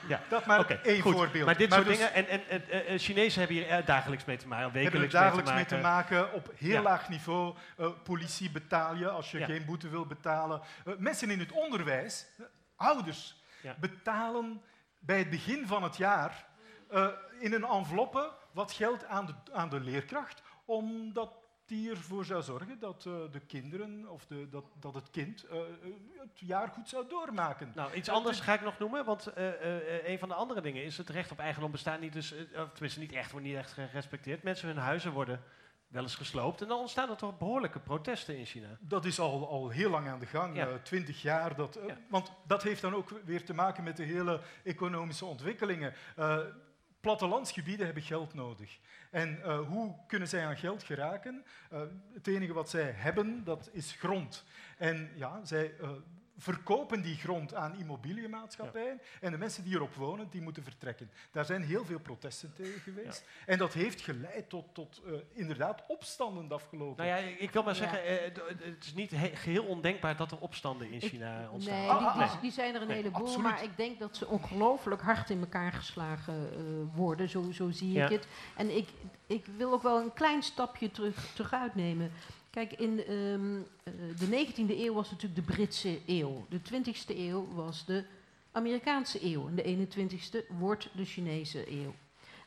Ja, 0.08 0.22
Dat 0.30 0.46
maar 0.46 0.80
één 0.84 1.02
goed. 1.02 1.14
voorbeeld. 1.14 1.46
Maar 1.46 1.58
dit 1.58 1.74
soort 1.74 1.86
dus 1.86 1.98
dingen, 1.98 2.14
en, 2.14 2.28
en, 2.28 2.42
en 2.50 2.70
eh, 2.70 2.94
eh, 2.94 3.00
Chinezen 3.00 3.40
hebben 3.40 3.58
hier 3.58 3.68
eh, 3.68 3.86
dagelijks 3.86 4.26
mee 4.26 4.38
te 4.38 4.48
maken, 4.48 4.64
hebben 4.64 4.84
wekelijks 4.84 5.14
dagelijks 5.14 5.54
mee 5.54 5.66
te 5.66 5.78
maken. 5.78 6.34
op 6.34 6.54
heel 6.58 6.82
laag 6.82 7.10
niveau. 7.10 7.56
Eh, 7.78 7.88
politie 8.04 8.52
betaal 8.52 8.96
je 8.96 9.10
als 9.10 9.32
je 9.32 9.46
geen 9.46 9.66
boete 9.66 9.90
wil 9.90 10.06
betalen. 10.06 10.62
Eh, 10.86 10.94
mensen 10.98 11.30
in 11.30 11.40
het 11.40 11.52
onderwijs, 11.52 12.26
eh, 12.38 12.46
ouders, 12.82 13.44
Ja. 13.62 13.76
betalen 13.80 14.62
bij 15.00 15.18
het 15.18 15.30
begin 15.30 15.68
van 15.68 15.84
het 15.84 15.98
jaar 15.98 16.48
eh, 16.90 17.08
in 17.40 17.54
een 17.54 17.66
enveloppe 17.66 18.32
wat 18.52 18.72
geld 18.72 19.06
aan 19.06 19.26
de, 19.26 19.34
aan 19.52 19.70
de 19.70 19.80
leerkracht, 19.80 20.42
omdat 20.66 21.32
die 21.66 21.90
ervoor 21.90 22.26
zou 22.26 22.42
zorgen 22.42 22.80
dat 22.80 23.06
eh, 23.06 23.14
de 23.32 23.40
kinderen 23.40 24.10
of 24.10 24.26
de, 24.26 24.50
dat, 24.50 24.66
dat 24.80 24.94
het 24.94 25.10
kind 25.10 25.44
eh, 25.44 25.58
het 26.18 26.40
jaar 26.40 26.68
goed 26.68 26.90
zou 26.90 27.08
doormaken. 27.10 27.72
Nou, 27.76 27.94
iets 27.94 28.10
anders 28.10 28.40
ga 28.40 28.54
ik 28.54 28.62
nog 28.62 28.80
noemen, 28.80 29.06
want 29.06 29.32
een 30.06 30.20
van 30.20 30.30
de 30.30 30.36
andere 30.36 30.62
dingen 30.62 30.84
is 30.84 30.98
het 30.98 31.10
recht 31.10 31.32
op 31.32 31.40
eigendom 31.40 31.72
bestaat 31.72 32.00
niet, 32.00 32.14
dus, 32.14 32.34
of 32.56 32.72
tenminste 32.72 33.00
niet 33.00 33.12
echt, 33.12 33.32
wordt 33.32 33.46
niet 33.46 33.56
echt 33.56 33.72
gerespecteerd. 33.72 34.44
Mensen 34.44 34.68
hun 34.68 34.78
huizen 34.78 35.12
worden 35.12 35.44
wel 35.92 36.04
eens 36.04 36.16
gesloopt 36.16 36.62
en 36.62 36.68
dan 36.68 36.80
ontstaan 36.80 37.10
er 37.10 37.16
toch 37.16 37.38
behoorlijke 37.38 37.80
protesten 37.80 38.38
in 38.38 38.46
China. 38.46 38.78
Dat 38.80 39.06
is 39.06 39.20
al, 39.20 39.48
al 39.50 39.70
heel 39.70 39.90
lang 39.90 40.08
aan 40.08 40.20
de 40.20 40.26
gang, 40.26 40.56
Ja. 40.56 40.68
eh, 40.68 40.74
twintig 40.76 41.22
jaar. 41.22 41.56
Dat, 41.56 41.76
eh, 41.76 41.88
Ja. 41.88 41.98
Want 42.10 42.32
dat 42.48 42.64
heeft 42.64 42.82
dan 42.82 42.94
ook 42.96 43.10
weer 43.26 43.46
te 43.46 43.54
maken 43.54 43.84
met 43.84 43.98
de 43.98 44.04
hele 44.04 44.42
economische 44.64 45.26
ontwikkelingen. 45.26 45.94
Eh, 46.16 46.40
plattelandsgebieden 47.00 47.86
hebben 47.86 48.04
geld 48.04 48.34
nodig. 48.34 48.80
En 49.12 49.42
hoe 49.68 49.96
kunnen 50.08 50.28
zij 50.28 50.46
aan 50.46 50.58
geld 50.58 50.84
geraken? 50.84 51.46
Het 52.14 52.28
enige 52.28 52.54
wat 52.54 52.70
zij 52.70 52.92
hebben, 52.92 53.44
dat 53.44 53.70
is 53.72 53.92
grond. 54.00 54.44
En 54.78 55.12
ja, 55.16 55.40
zij 55.46 55.74
verkopen 56.42 57.02
die 57.02 57.16
grond 57.16 57.54
aan 57.54 57.76
immobiliënmaatschappijen. 57.76 59.02
En 59.22 59.32
de 59.32 59.38
mensen 59.38 59.64
die 59.64 59.74
erop 59.76 59.94
wonen, 59.96 60.28
die 60.30 60.42
moeten 60.42 60.64
vertrekken. 60.64 61.10
Daar 61.32 61.46
zijn 61.46 61.64
heel 61.64 61.86
veel 61.86 62.00
protesten 62.00 62.54
tegen 62.54 62.80
geweest. 62.82 63.24
En 63.46 63.58
dat 63.58 63.74
heeft 63.74 64.02
geleid 64.02 64.50
tot, 64.50 64.66
tot 64.74 65.02
eh, 65.06 65.12
inderdaad 65.34 65.84
opstanden 65.88 66.48
de 66.48 66.54
afgelopen 66.54 67.06
Nou 67.06 67.22
ja, 67.22 67.28
ik 67.38 67.52
wil 67.52 67.64
maar 67.64 67.76
zeggen, 67.76 68.04
eh, 68.06 68.32
het 68.64 68.84
is 68.86 68.94
niet 68.94 69.12
he- 69.12 69.36
geheel 69.36 69.64
ondenkbaar 69.64 70.16
dat 70.18 70.32
er 70.32 70.40
opstanden 70.40 70.92
in 70.92 71.02
China 71.02 71.50
ontstaan. 71.52 71.78
Nee, 71.80 71.90
Ah, 71.90 71.98
die, 72.00 72.08
ah, 72.08 72.14
die, 72.18 72.24
ah. 72.24 72.42
die 72.42 72.52
zijn 72.52 72.76
er 72.76 72.82
een 72.82 72.88
Nee, 72.88 72.98
heleboel, 72.98 73.22
absoluut. 73.26 73.44
maar 73.52 73.64
ik 73.64 73.78
denk 73.78 74.00
dat 74.00 74.18
ze 74.18 74.28
ongelooflijk 74.28 75.02
hard 75.02 75.30
in 75.30 75.40
elkaar 75.40 75.72
geslagen 75.74 76.50
eh, 76.54 76.58
worden. 76.96 77.30
Zo, 77.30 77.52
zo 77.52 77.70
zie 77.72 77.92
Ja. 77.92 78.06
ik 78.06 78.12
het. 78.12 78.28
En 78.56 78.76
ik, 78.78 78.88
ik 79.28 79.46
wil 79.58 79.72
ook 79.74 79.84
wel 79.84 80.00
een 80.02 80.14
klein 80.14 80.44
stapje 80.44 80.92
terug, 80.92 81.32
terug 81.34 81.54
uitnemen. 81.54 82.12
Kijk, 82.52 82.74
in 82.74 83.06
ehm, 83.06 83.58
eh, 83.84 83.94
de 84.20 84.28
19e 84.28 84.80
eeuw 84.86 84.94
was 84.94 85.12
natuurlijk 85.12 85.48
de 85.48 85.54
Britse 85.54 86.00
eeuw. 86.08 86.46
De 86.50 86.62
20e 86.62 87.18
eeuw 87.18 87.48
was 87.54 87.86
de 87.86 88.04
Amerikaanse 88.52 89.26
eeuw. 89.26 89.48
En 89.48 89.56
de 89.56 89.64
21e 89.64 90.46
wordt 90.60 90.90
de 90.96 91.06
Chinese 91.06 91.72
eeuw. 91.72 91.94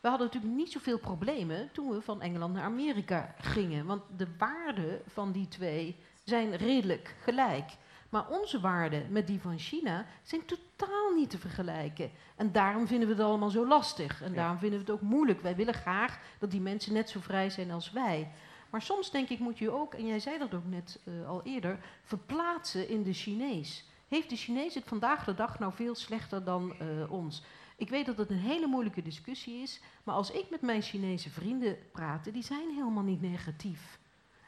We 0.00 0.08
hadden 0.08 0.26
natuurlijk 0.26 0.54
niet 0.54 0.72
zoveel 0.72 0.98
problemen 0.98 1.68
toen 1.72 1.90
we 1.90 2.02
van 2.02 2.22
Engeland 2.22 2.54
naar 2.54 2.64
Amerika 2.64 3.34
gingen. 3.40 3.86
Want 3.86 4.02
de 4.16 4.26
waarden 4.38 5.00
van 5.06 5.32
die 5.32 5.48
twee 5.48 5.96
zijn 6.24 6.56
redelijk 6.56 7.14
gelijk. 7.22 7.70
Maar 8.08 8.28
onze 8.28 8.60
waarden 8.60 9.12
met 9.12 9.26
die 9.26 9.40
van 9.40 9.58
China 9.58 10.06
zijn 10.22 10.44
totaal 10.44 11.14
niet 11.14 11.30
te 11.30 11.38
vergelijken. 11.38 12.10
En 12.36 12.52
daarom 12.52 12.86
vinden 12.86 13.08
we 13.08 13.14
het 13.14 13.22
allemaal 13.22 13.50
zo 13.50 13.66
lastig. 13.66 14.22
En 14.22 14.34
daarom 14.34 14.58
vinden 14.58 14.78
we 14.78 14.84
het 14.84 14.94
ook 14.94 15.08
moeilijk. 15.08 15.40
Wij 15.40 15.56
willen 15.56 15.74
graag 15.74 16.18
dat 16.38 16.50
die 16.50 16.60
mensen 16.60 16.92
net 16.92 17.10
zo 17.10 17.20
vrij 17.20 17.50
zijn 17.50 17.70
als 17.70 17.90
wij. 17.90 18.30
Maar 18.74 18.82
soms 18.82 19.10
denk 19.10 19.28
ik 19.28 19.38
moet 19.38 19.58
je 19.58 19.70
ook, 19.70 19.94
en 19.94 20.06
jij 20.06 20.18
zei 20.18 20.38
dat 20.38 20.54
ook 20.54 20.66
net 20.66 21.00
eh, 21.04 21.28
al 21.28 21.42
eerder, 21.42 21.78
verplaatsen 22.02 22.88
in 22.88 23.02
de 23.02 23.12
Chinees. 23.12 23.84
Heeft 24.08 24.30
de 24.30 24.36
Chinees 24.36 24.74
het 24.74 24.84
vandaag 24.84 25.24
de 25.24 25.34
dag 25.34 25.58
nou 25.58 25.72
veel 25.72 25.94
slechter 25.94 26.44
dan 26.44 26.74
eh, 26.78 27.12
ons? 27.12 27.42
Ik 27.76 27.88
weet 27.88 28.06
dat 28.06 28.16
het 28.16 28.30
een 28.30 28.36
hele 28.36 28.66
moeilijke 28.66 29.02
discussie 29.02 29.62
is, 29.62 29.80
maar 30.04 30.14
als 30.14 30.30
ik 30.30 30.50
met 30.50 30.60
mijn 30.60 30.82
Chinese 30.82 31.30
vrienden 31.30 31.76
praat, 31.92 32.32
die 32.32 32.42
zijn 32.42 32.68
helemaal 32.68 33.02
niet 33.02 33.20
negatief. 33.20 33.98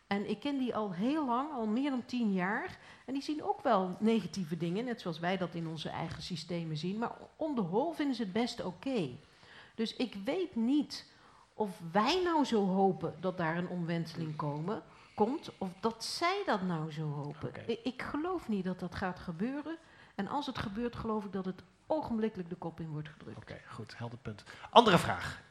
En 0.07 0.31
ik 0.31 0.41
ken 0.41 0.59
die 0.59 0.75
al 0.75 0.93
heel 0.93 1.27
lang, 1.27 1.53
al 1.53 1.67
meer 1.67 1.91
dan 1.91 2.05
tien 2.05 2.33
jaar. 2.33 2.79
En 3.05 3.13
die 3.13 3.23
zien 3.23 3.43
ook 3.43 3.63
wel 3.63 3.97
negatieve 4.01 4.57
dingen, 4.57 4.85
net 4.85 5.01
zoals 5.01 5.19
wij 5.19 5.37
dat 5.37 5.55
in 5.55 5.67
onze 5.67 5.89
eigen 5.89 6.23
systemen 6.23 6.77
zien. 6.77 6.99
Maar 6.99 7.13
on 7.37 7.55
the 7.55 7.93
vinden 7.95 8.17
ze 8.17 8.23
het 8.23 8.33
best 8.33 8.65
oké. 8.65 9.09
Dus 9.75 9.97
ik 9.97 10.15
weet 10.25 10.57
niet 10.57 11.15
of 11.57 11.81
wij 11.93 12.23
nou 12.25 12.45
zo 12.45 12.67
hopen 12.67 13.15
dat 13.21 13.39
daar 13.39 13.57
een 13.57 13.69
omwenteling 13.69 14.37
komen, 14.37 14.83
komt, 15.15 15.51
of 15.59 15.69
dat 15.81 16.05
zij 16.05 16.43
dat 16.47 16.63
nou 16.63 16.93
zo 16.93 17.13
hopen. 17.13 17.53
Ik, 17.67 17.81
ik 17.83 18.03
geloof 18.03 18.49
niet 18.49 18.65
dat 18.65 18.81
dat 18.81 18.95
gaat 18.95 19.19
gebeuren. 19.19 19.79
En 20.15 20.29
als 20.29 20.47
het 20.47 20.59
gebeurt, 20.59 20.97
geloof 20.97 21.25
ik 21.25 21.33
dat 21.33 21.45
het 21.45 21.63
ogenblikkelijk 21.87 22.49
de 22.49 22.57
kop 22.57 22.81
in 22.81 22.89
wordt 22.89 23.09
gedrukt. 23.09 23.37
Oké, 23.37 23.61
goed, 23.69 23.99
helder 23.99 24.19
punt. 24.19 24.45
Andere 24.71 24.99
vraag. 24.99 25.43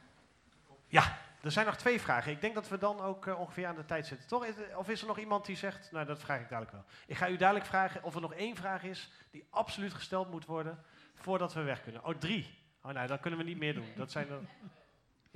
Ja, 0.86 1.18
er 1.42 1.50
zijn 1.50 1.66
nog 1.66 1.76
twee 1.76 2.00
vragen. 2.00 2.32
Ik 2.32 2.40
denk 2.40 2.54
dat 2.54 2.68
we 2.68 2.78
dan 2.78 3.00
ook 3.00 3.26
eh, 3.26 3.40
ongeveer 3.40 3.66
aan 3.66 3.74
de 3.74 3.84
tijd 3.84 4.06
zitten, 4.06 4.28
toch? 4.28 4.46
Is 4.46 4.54
Of 4.76 4.88
is 4.88 5.00
er 5.00 5.06
nog 5.06 5.18
iemand 5.18 5.46
die 5.46 5.56
zegt, 5.56 5.92
nou 5.92 6.06
dat 6.06 6.20
vraag 6.20 6.40
ik 6.40 6.48
dadelijk 6.48 6.72
wel. 6.72 6.84
Ik 7.06 7.16
ga 7.16 7.28
u 7.28 7.36
dadelijk 7.36 7.66
vragen 7.66 8.02
of 8.02 8.14
er 8.14 8.20
nog 8.20 8.34
één 8.34 8.56
vraag 8.56 8.82
is 8.82 9.10
die 9.30 9.46
absoluut 9.50 9.94
gesteld 9.94 10.30
moet 10.30 10.46
worden 10.46 10.84
voordat 11.14 11.54
we 11.54 11.62
weg 11.62 11.82
kunnen. 11.82 12.04
Oh, 12.04 12.14
drie. 12.14 12.58
Oh, 12.82 12.92
nou, 12.92 13.06
dan 13.06 13.20
kunnen 13.20 13.38
we 13.38 13.44
niet 13.44 13.58
meer 13.58 13.74
doen. 13.74 13.88
Dat 13.96 14.10
zijn 14.10 14.28
er... 14.30 14.40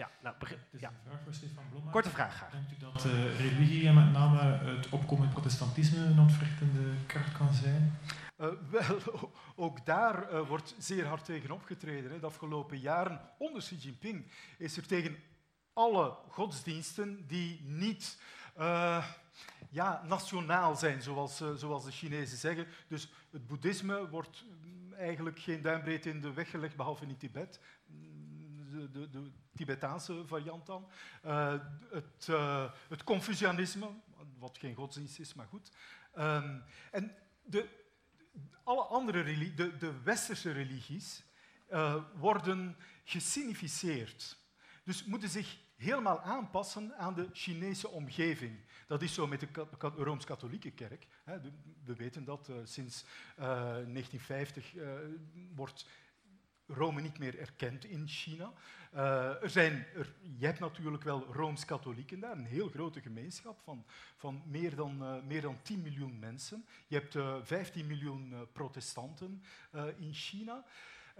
Ja, 0.01 0.11
nou, 0.23 0.35
begin. 0.39 0.57
Het 0.59 0.75
is 0.75 0.81
Ja. 0.81 0.89
een 0.89 0.95
vraag 1.07 1.21
voor 1.25 1.35
Stefan 1.35 1.65
Blommaert. 1.71 1.93
Korte 1.93 2.11
vraag 2.11 2.35
graag. 2.37 2.51
Denkt 2.51 2.73
u 2.73 2.77
dat 2.79 3.05
eh, 3.05 3.41
religie 3.41 3.87
en 3.89 3.95
met 3.95 4.13
name 4.13 4.41
het 4.41 4.89
opkomend 4.89 5.31
protestantisme 5.31 6.05
een 6.05 6.19
ontwrichtende 6.19 6.95
kracht 7.07 7.33
kan 7.33 7.53
zijn? 7.55 7.99
Eh, 8.37 8.49
wel, 8.71 9.33
ook 9.67 9.87
daar 9.87 10.29
eh, 10.29 10.49
wordt 10.49 10.75
zeer 10.79 11.07
hard 11.07 11.25
tegen 11.25 11.51
opgetreden. 11.51 12.11
Hè. 12.11 12.21
De 12.21 12.27
afgelopen 12.27 12.79
jaren, 12.79 13.21
onder 13.39 13.63
Xi 13.63 13.77
Jinping, 13.77 14.27
is 14.59 14.77
er 14.77 14.87
tegen 14.87 15.17
alle 15.73 16.17
godsdiensten 16.29 17.27
die 17.27 17.61
niet 17.65 18.21
eh, 18.55 19.07
ja, 19.71 20.03
nationaal 20.07 20.77
zijn, 20.77 21.03
zoals, 21.03 21.43
zoals 21.57 21.85
de 21.85 21.91
Chinezen 21.91 22.39
zeggen. 22.39 22.67
Dus 22.89 23.09
het 23.31 23.47
boeddhisme 23.47 24.09
wordt 24.09 24.45
mm, 24.63 24.93
eigenlijk 24.93 25.39
geen 25.39 25.63
duimbreedte 25.63 26.09
in 26.11 26.21
de 26.21 26.33
weg 26.33 26.51
gelegd, 26.51 26.77
behalve 26.77 27.05
in 27.07 27.17
Tibet. 27.17 27.61
De, 28.71 29.11
de, 29.11 29.31
Tibetaanse 29.55 30.27
variant 30.27 30.67
dan. 30.67 30.89
Eh, 31.23 31.55
het, 31.91 32.27
uh, 32.31 32.71
het 32.89 33.05
Confucianisme, 33.05 33.91
wat 34.39 34.59
geen 34.59 34.75
godsdienst 34.75 35.19
is, 35.19 35.35
maar 35.35 35.47
goed. 35.47 35.71
Um, 36.19 36.63
en 36.91 37.17
de, 37.43 37.69
alle 38.65 38.83
andere 38.83 39.21
religies, 39.21 39.57
de, 39.57 39.77
de 39.77 40.03
westerse 40.03 40.51
religies, 40.51 41.25
uh, 41.71 41.97
worden 42.15 42.77
gesignificeerd. 43.05 44.39
Dus 44.85 45.05
moeten 45.05 45.29
zich 45.29 45.59
helemaal 45.77 46.21
aanpassen 46.21 46.97
aan 46.97 47.15
de 47.15 47.29
Chinese 47.33 47.89
omgeving. 47.89 48.61
Dat 48.87 49.03
is 49.03 49.15
zo 49.15 49.27
met 49.27 49.41
de 49.41 49.49
Rooms-Katholieke 49.81 50.71
Kerk. 50.71 51.07
We 51.85 51.95
weten 51.97 52.25
dat 52.25 52.51
sinds 52.65 53.05
uh, 53.39 53.45
1950 53.47 54.75
uh, 54.75 54.91
wordt 55.55 55.87
Rome 56.75 57.01
niet 57.01 57.19
meer 57.19 57.39
erkend 57.39 57.85
in 57.85 58.09
China. 58.09 58.53
Uh, 58.95 59.43
er 59.43 59.51
zijn, 59.51 59.87
je 60.39 60.47
hebt 60.47 60.59
natuurlijk 60.59 61.03
wel 61.03 61.27
Rooms-Katholieken 61.33 62.21
daar, 62.21 62.37
een 62.37 62.45
heel 62.45 62.69
grote 62.69 63.01
gemeenschap 63.01 63.61
van, 63.63 63.85
van 64.17 64.43
meer, 64.47 64.75
dan, 64.75 65.03
uh, 65.03 65.23
meer 65.27 65.41
dan 65.41 65.63
10 65.63 65.83
miljoen 65.83 66.19
mensen. 66.19 66.65
Je 66.87 66.97
hebt 66.97 67.15
uh, 67.15 67.37
15 67.43 67.87
miljoen 67.87 68.35
protestanten 68.53 69.43
in 69.99 70.15
China. 70.15 70.65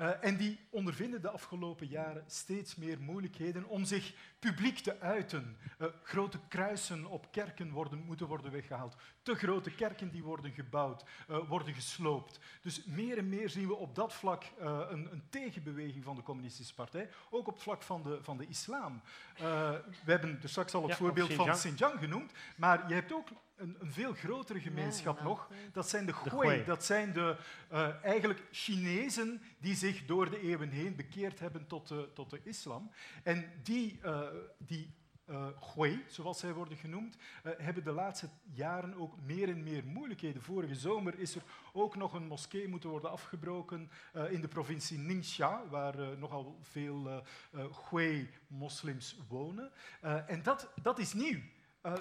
Uh, 0.01 0.25
en 0.25 0.37
die 0.37 0.59
ondervinden 0.71 1.23
de 1.23 1.31
afgelopen 1.31 1.87
jaren 1.87 2.25
steeds 2.27 2.77
meer 2.77 3.01
moeilijkheden 3.01 3.69
om 3.69 3.85
zich 3.85 4.15
publiek 4.39 4.79
te 4.79 5.01
uiten. 5.01 5.57
Uh, 5.79 5.89
grote 6.03 6.39
kruisen 6.49 7.07
op 7.07 7.33
kerken 7.33 7.71
worden, 7.71 7.99
moeten 7.99 8.27
worden 8.27 8.53
weggehaald. 8.53 8.97
Te 9.23 9.35
grote 9.35 9.71
kerken 9.71 10.11
die 10.11 10.23
worden 10.23 10.53
gebouwd, 10.53 11.05
uh, 11.31 11.49
worden 11.49 11.75
gesloopt. 11.75 12.39
Dus 12.63 12.85
meer 12.85 13.19
en 13.19 13.29
meer 13.29 13.51
zien 13.51 13.67
we 13.67 13.75
op 13.75 13.95
dat 13.95 14.13
vlak 14.13 14.45
een, 14.59 15.13
een, 15.13 15.23
tegenbeweging 15.31 16.05
van 16.05 16.17
de 16.17 16.23
communistische 16.23 16.75
partij. 16.75 17.11
Ook 17.31 17.47
op 17.47 17.55
het 17.55 17.63
vlak 17.63 17.83
van 17.83 18.03
de, 18.03 18.19
van 18.23 18.37
de 18.37 18.47
islam. 18.47 19.01
we 19.37 19.83
hebben 20.05 20.39
er 20.43 20.49
straks 20.49 20.75
al 20.75 20.83
het 20.83 20.91
Ja, 20.91 20.97
voorbeeld 20.97 21.33
van. 21.33 21.51
Xinjiang 21.51 21.99
genoemd. 21.99 22.33
Maar 22.57 22.89
je 22.89 22.95
hebt 22.95 23.13
ook 23.13 23.29
een, 23.61 23.77
een 23.81 23.93
veel 23.93 24.13
grotere 24.13 24.61
gemeenschap 24.61 25.19
Ja, 25.19 25.25
nog. 25.25 25.51
Dat 25.73 25.89
zijn 25.89 26.07
de 26.07 26.13
Hui. 26.13 26.65
Dat 26.65 26.85
zijn 26.85 27.13
de 27.13 27.37
eh, 27.69 28.05
eigenlijk 28.05 28.43
Chinezen 28.51 29.43
die 29.59 29.75
zich 29.75 30.07
door 30.07 30.31
de 30.31 30.41
eeuwen 30.41 30.71
heen 30.71 30.97
bekeerd 30.97 31.39
hebben 31.41 31.67
tot 31.67 31.89
de, 31.89 32.09
tot 32.15 32.31
de 32.31 32.41
islam. 32.45 32.91
En 33.23 33.51
die, 33.63 33.99
eh 34.03 34.21
die 34.59 34.99
eh, 35.25 35.47
Hui, 35.75 36.05
zoals 36.09 36.39
zij 36.39 36.53
worden 36.53 36.77
genoemd, 36.77 37.17
hebben 37.43 37.85
de 37.85 37.93
laatste 37.93 38.29
jaren 38.53 38.95
ook 38.95 39.15
meer 39.21 39.49
en 39.49 39.63
meer 39.63 39.85
moeilijkheden. 39.85 40.43
Vorige 40.43 40.75
zomer 40.75 41.19
is 41.19 41.35
er 41.35 41.43
ook 41.73 41.97
nog 41.97 42.13
een 42.13 42.27
moskee 42.27 42.69
moeten 42.69 42.91
worden 42.91 43.11
afgebroken 43.11 43.91
eh, 44.13 44.33
in 44.33 44.41
de 44.41 44.49
provincie 44.49 44.99
Ningxia, 44.99 45.63
waar 45.69 46.19
nogal 46.19 46.59
veel 46.63 47.09
eh, 47.09 47.17
eh, 47.61 47.71
Hui-moslims 47.89 49.17
wonen. 49.29 49.71
Eh, 50.01 50.31
en 50.31 50.43
dat, 50.43 50.71
dat 50.83 50.99
is 50.99 51.13
nieuw. 51.13 51.41
Eh, 51.81 51.93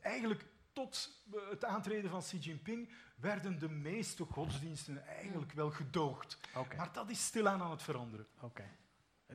eigenlijk 0.00 0.44
tot 0.72 1.10
eh, 1.32 1.38
het 1.50 1.64
aantreden 1.64 2.10
van 2.10 2.20
Xi 2.20 2.38
Jinping 2.38 2.88
werden 3.16 3.58
de 3.58 3.68
meeste 3.68 4.24
godsdiensten 4.24 5.06
eigenlijk 5.06 5.52
wel 5.52 5.70
gedoogd. 5.70 6.38
Maar 6.76 6.88
dat 6.92 7.10
is 7.10 7.24
stilaan 7.24 7.60
aan 7.62 7.70
het 7.70 7.82
veranderen. 7.82 8.26
Oké. 8.40 8.62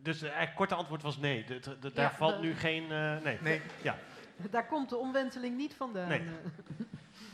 Dus 0.01 0.15
het 0.15 0.29
eigenlijk 0.29 0.55
korte 0.57 0.75
antwoord 0.75 1.01
was 1.01 1.17
nee. 1.17 1.43
De- 1.43 1.59
de- 1.59 1.77
de- 1.79 1.87
Ja, 1.87 1.93
daar 1.93 2.15
valt 2.15 2.35
de- 2.35 2.41
nu 2.47 2.53
geen... 2.53 2.91
eh, 2.91 3.17
nee. 3.23 3.37
Nee. 3.41 3.61
Ja. 3.83 3.97
Daar 4.51 4.67
komt 4.67 4.89
de 4.89 4.95
omwenteling 4.97 5.57
niet 5.57 5.73
vandaan. 5.73 6.07
Nee. 6.07 6.19
eh. 6.19 6.25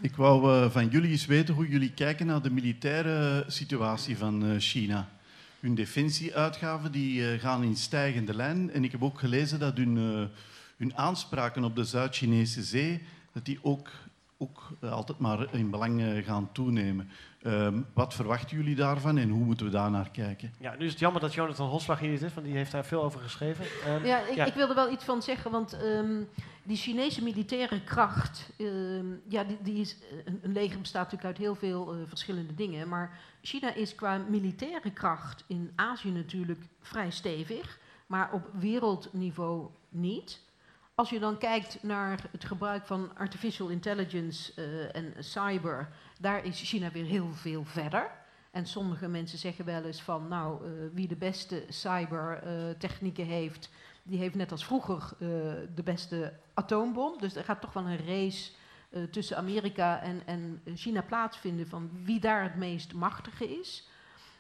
Ik 0.01 0.15
wou 0.15 0.53
eh, 0.63 0.69
van 0.71 0.87
jullie 0.87 1.11
eens 1.11 1.25
weten 1.25 1.53
hoe 1.55 1.67
jullie 1.67 1.93
kijken 1.93 2.25
naar 2.25 2.41
de 2.41 2.49
militaire 2.51 3.43
situatie 3.47 4.17
van 4.17 4.45
eh, 4.45 4.55
China. 4.59 5.09
Hun 5.59 5.75
defensieuitgaven 5.75 6.91
die, 6.91 7.31
eh, 7.33 7.39
gaan 7.39 7.63
in 7.63 7.75
stijgende 7.75 8.33
lijn. 8.35 8.71
En 8.71 8.83
ik 8.83 8.91
heb 8.91 9.03
ook 9.03 9.19
gelezen 9.19 9.59
dat 9.59 9.77
hun, 9.77 9.97
eh, 9.97 10.37
hun 10.77 10.97
aanspraken 10.97 11.63
op 11.63 11.75
de 11.75 11.83
Zuid-Chinese 11.83 12.63
zee 12.63 13.03
dat 13.33 13.45
die 13.45 13.59
ook, 13.61 13.89
ook 14.37 14.71
eh, 14.81 14.91
altijd 14.91 15.17
maar 15.17 15.53
in 15.53 15.69
belang 15.69 16.01
eh, 16.01 16.25
gaan 16.25 16.51
toenemen. 16.51 17.09
Ehm, 17.41 17.81
wat 17.93 18.13
verwachten 18.13 18.57
jullie 18.57 18.75
daarvan 18.75 19.17
en 19.17 19.29
hoe 19.29 19.45
moeten 19.45 19.65
we 19.65 19.71
daar 19.71 19.91
naar 19.91 20.09
kijken? 20.09 20.53
ja, 20.59 20.75
nu 20.77 20.85
is 20.85 20.91
het 20.91 20.99
jammer 20.99 21.21
dat 21.21 21.33
Jonathan 21.33 21.69
Hosslag 21.69 21.99
hier 21.99 22.09
niet 22.09 22.21
is, 22.21 22.33
want 22.33 22.45
die 22.45 22.55
heeft 22.55 22.71
daar 22.71 22.85
veel 22.85 23.03
over 23.03 23.19
geschreven. 23.19 23.65
Ehm, 23.85 24.05
Ja, 24.05 24.19
ik, 24.19 24.35
ja. 24.35 24.45
ik 24.45 24.53
wilde 24.53 24.73
wel 24.73 24.91
iets 24.91 25.03
van 25.03 25.21
zeggen, 25.21 25.51
want 25.51 25.73
ehm, 25.73 26.21
die 26.63 26.77
Chinese 26.77 27.23
militaire 27.23 27.83
kracht, 27.83 28.49
ehm, 28.57 29.05
ja, 29.27 29.43
die, 29.43 29.57
die 29.61 29.79
is, 29.79 29.97
eh, 29.99 30.17
een, 30.25 30.39
een 30.43 30.51
leger 30.51 30.79
bestaat 30.79 31.11
natuurlijk 31.11 31.29
uit 31.29 31.37
heel 31.37 31.55
veel 31.55 31.95
verschillende 32.07 32.55
dingen, 32.55 32.87
maar 32.87 33.19
China 33.41 33.73
is 33.73 33.95
qua 33.95 34.17
militaire 34.29 34.91
kracht 34.91 35.43
in 35.47 35.71
Azië 35.75 36.11
natuurlijk 36.11 36.63
vrij 36.81 37.11
stevig, 37.11 37.79
maar 38.07 38.31
op 38.31 38.49
wereldniveau 38.59 39.67
niet. 39.89 40.39
Als 40.95 41.09
je 41.09 41.19
dan 41.19 41.37
kijkt 41.37 41.83
naar 41.83 42.25
het 42.31 42.45
gebruik 42.45 42.85
van 42.85 43.17
artificial 43.17 43.67
intelligence 43.67 44.53
eh, 44.55 44.95
en 44.95 45.23
cyber, 45.23 45.89
daar 46.19 46.45
is 46.45 46.61
China 46.61 46.91
weer 46.91 47.05
heel 47.05 47.33
veel 47.33 47.65
verder. 47.65 48.11
En 48.53 48.65
sommige 48.65 49.07
mensen 49.07 49.37
zeggen 49.37 49.65
wel 49.65 49.83
eens 49.83 50.01
van, 50.01 50.27
nou, 50.27 50.65
eh, 50.65 50.71
wie 50.91 51.07
de 51.07 51.15
beste 51.15 51.65
cybertechnieken 51.69 53.25
heeft, 53.25 53.69
die 54.03 54.19
heeft 54.19 54.35
net 54.35 54.51
als 54.51 54.65
vroeger 54.65 55.11
eh, 55.13 55.27
de 55.75 55.83
beste 55.83 56.33
atoombom. 56.53 57.17
Dus 57.19 57.35
er 57.35 57.43
gaat 57.43 57.61
toch 57.61 57.73
wel 57.73 57.87
een 57.87 58.05
race 58.05 58.51
eh, 58.89 59.03
tussen 59.03 59.37
Amerika 59.37 60.01
en, 60.01 60.21
en 60.25 60.61
China 60.75 61.01
plaatsvinden 61.01 61.67
van 61.67 61.89
wie 62.03 62.19
daar 62.19 62.43
het 62.43 62.55
meest 62.55 62.93
machtige 62.93 63.59
is. 63.59 63.87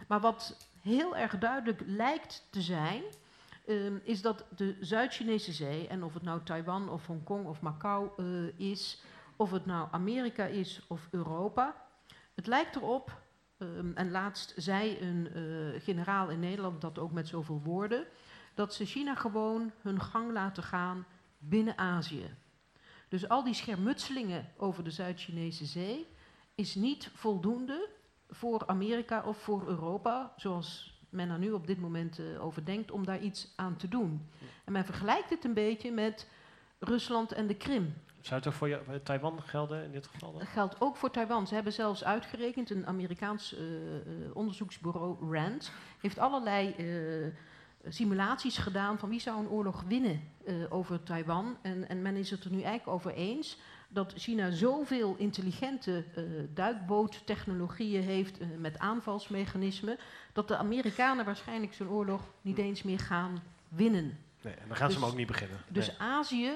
Maar 0.07 0.19
wat 0.19 0.67
heel 0.81 1.17
erg 1.17 1.37
duidelijk 1.37 1.81
lijkt 1.85 2.47
te 2.49 2.61
zijn, 2.61 3.03
ehm, 3.65 3.97
is 4.03 4.21
dat 4.21 4.45
de 4.55 4.77
Zuid-Chinese 4.79 5.51
zee, 5.51 5.87
en 5.87 6.03
of 6.03 6.13
het 6.13 6.23
nou 6.23 6.43
Taiwan 6.43 6.89
of 6.89 7.07
Hongkong 7.07 7.45
of 7.45 7.61
Macau 7.61 8.09
eh, 8.17 8.69
is, 8.69 9.01
of 9.35 9.51
het 9.51 9.65
nou 9.65 9.87
Amerika 9.91 10.45
is 10.45 10.81
of 10.87 11.07
Europa, 11.11 11.75
het 12.33 12.47
lijkt 12.47 12.75
erop, 12.75 13.21
ehm, 13.57 13.91
en 13.93 14.11
laatst 14.11 14.53
zei 14.55 14.97
een 14.99 15.27
eh, 15.33 15.81
generaal 15.81 16.29
in 16.29 16.39
Nederland 16.39 16.81
dat 16.81 16.99
ook 16.99 17.11
met 17.11 17.27
zoveel 17.27 17.61
woorden, 17.63 18.05
dat 18.53 18.73
ze 18.73 18.85
China 18.85 19.15
gewoon 19.15 19.71
hun 19.81 20.01
gang 20.01 20.31
laten 20.31 20.63
gaan 20.63 21.05
binnen 21.37 21.77
Azië. 21.77 22.35
Dus 23.09 23.29
al 23.29 23.43
die 23.43 23.53
schermutselingen 23.53 24.49
over 24.57 24.83
de 24.83 24.91
Zuid-Chinese 24.91 25.65
zee 25.65 26.07
is 26.55 26.75
niet 26.75 27.09
voldoende 27.13 27.89
voor 28.29 28.67
Amerika 28.67 29.23
of 29.23 29.37
voor 29.37 29.67
Europa, 29.67 30.33
zoals 30.37 30.92
men 31.13 31.29
er 31.29 31.39
nu 31.39 31.51
op 31.51 31.67
dit 31.67 31.81
moment 31.81 32.19
eh, 32.19 32.45
over 32.45 32.65
denkt, 32.65 32.91
om 32.91 33.05
daar 33.05 33.19
iets 33.19 33.53
aan 33.55 33.75
te 33.75 33.87
doen. 33.87 34.29
En 34.63 34.71
men 34.71 34.85
vergelijkt 34.85 35.29
het 35.29 35.43
een 35.43 35.53
beetje 35.53 35.91
met 35.91 36.27
Rusland 36.79 37.31
en 37.31 37.47
de 37.47 37.55
Krim. 37.55 37.93
Zou 38.21 38.39
het 38.39 38.47
ook 38.47 38.53
voor 38.53 38.81
voor 38.85 39.03
Taiwan 39.03 39.41
gelden 39.41 39.83
in 39.83 39.91
dit 39.91 40.07
geval? 40.07 40.33
Dat 40.33 40.47
geldt 40.47 40.81
ook 40.81 40.95
voor 40.95 41.11
Taiwan. 41.11 41.47
Ze 41.47 41.53
hebben 41.53 41.73
zelfs 41.73 42.03
uitgerekend, 42.03 42.69
een 42.69 42.87
Amerikaans 42.87 43.55
eh, 43.55 43.95
eh, 43.95 44.03
onderzoeksbureau 44.33 45.31
RAND 45.31 45.71
heeft 45.99 46.19
allerlei 46.19 46.71
eh, 47.83 47.91
simulaties 47.91 48.57
gedaan 48.57 48.99
van 48.99 49.09
wie 49.09 49.19
zou 49.19 49.39
een 49.39 49.49
oorlog 49.49 49.83
winnen 49.87 50.21
eh, 50.45 50.55
over 50.69 51.03
Taiwan. 51.03 51.57
En, 51.61 51.89
en 51.89 52.01
men 52.01 52.15
is 52.15 52.29
het 52.29 52.43
er 52.43 52.51
nu 52.51 52.61
eigenlijk 52.61 52.87
over 52.87 53.13
eens 53.13 53.57
dat 53.93 54.13
China 54.15 54.51
zoveel 54.51 55.15
intelligente 55.17 56.03
eh 56.15 56.23
duikboottechnologieën 56.53 58.01
heeft 58.03 58.37
eh, 58.39 58.47
met 58.57 58.79
aanvalsmechanismen, 58.79 59.97
dat 60.33 60.47
de 60.47 60.57
Amerikanen 60.57 61.25
waarschijnlijk 61.25 61.73
zo'n 61.73 61.89
oorlog 61.89 62.21
niet 62.41 62.57
eens 62.57 62.83
meer 62.83 62.99
gaan 62.99 63.43
winnen. 63.67 64.17
Nee, 64.41 64.53
en 64.53 64.67
dan 64.67 64.77
gaan 64.77 64.87
ze 64.89 64.93
Dus- 64.93 65.03
hem 65.03 65.11
ook 65.11 65.17
niet 65.17 65.27
beginnen. 65.27 65.57
Dus 65.67 65.87
Nee. 65.87 65.97
Azië 65.99 66.51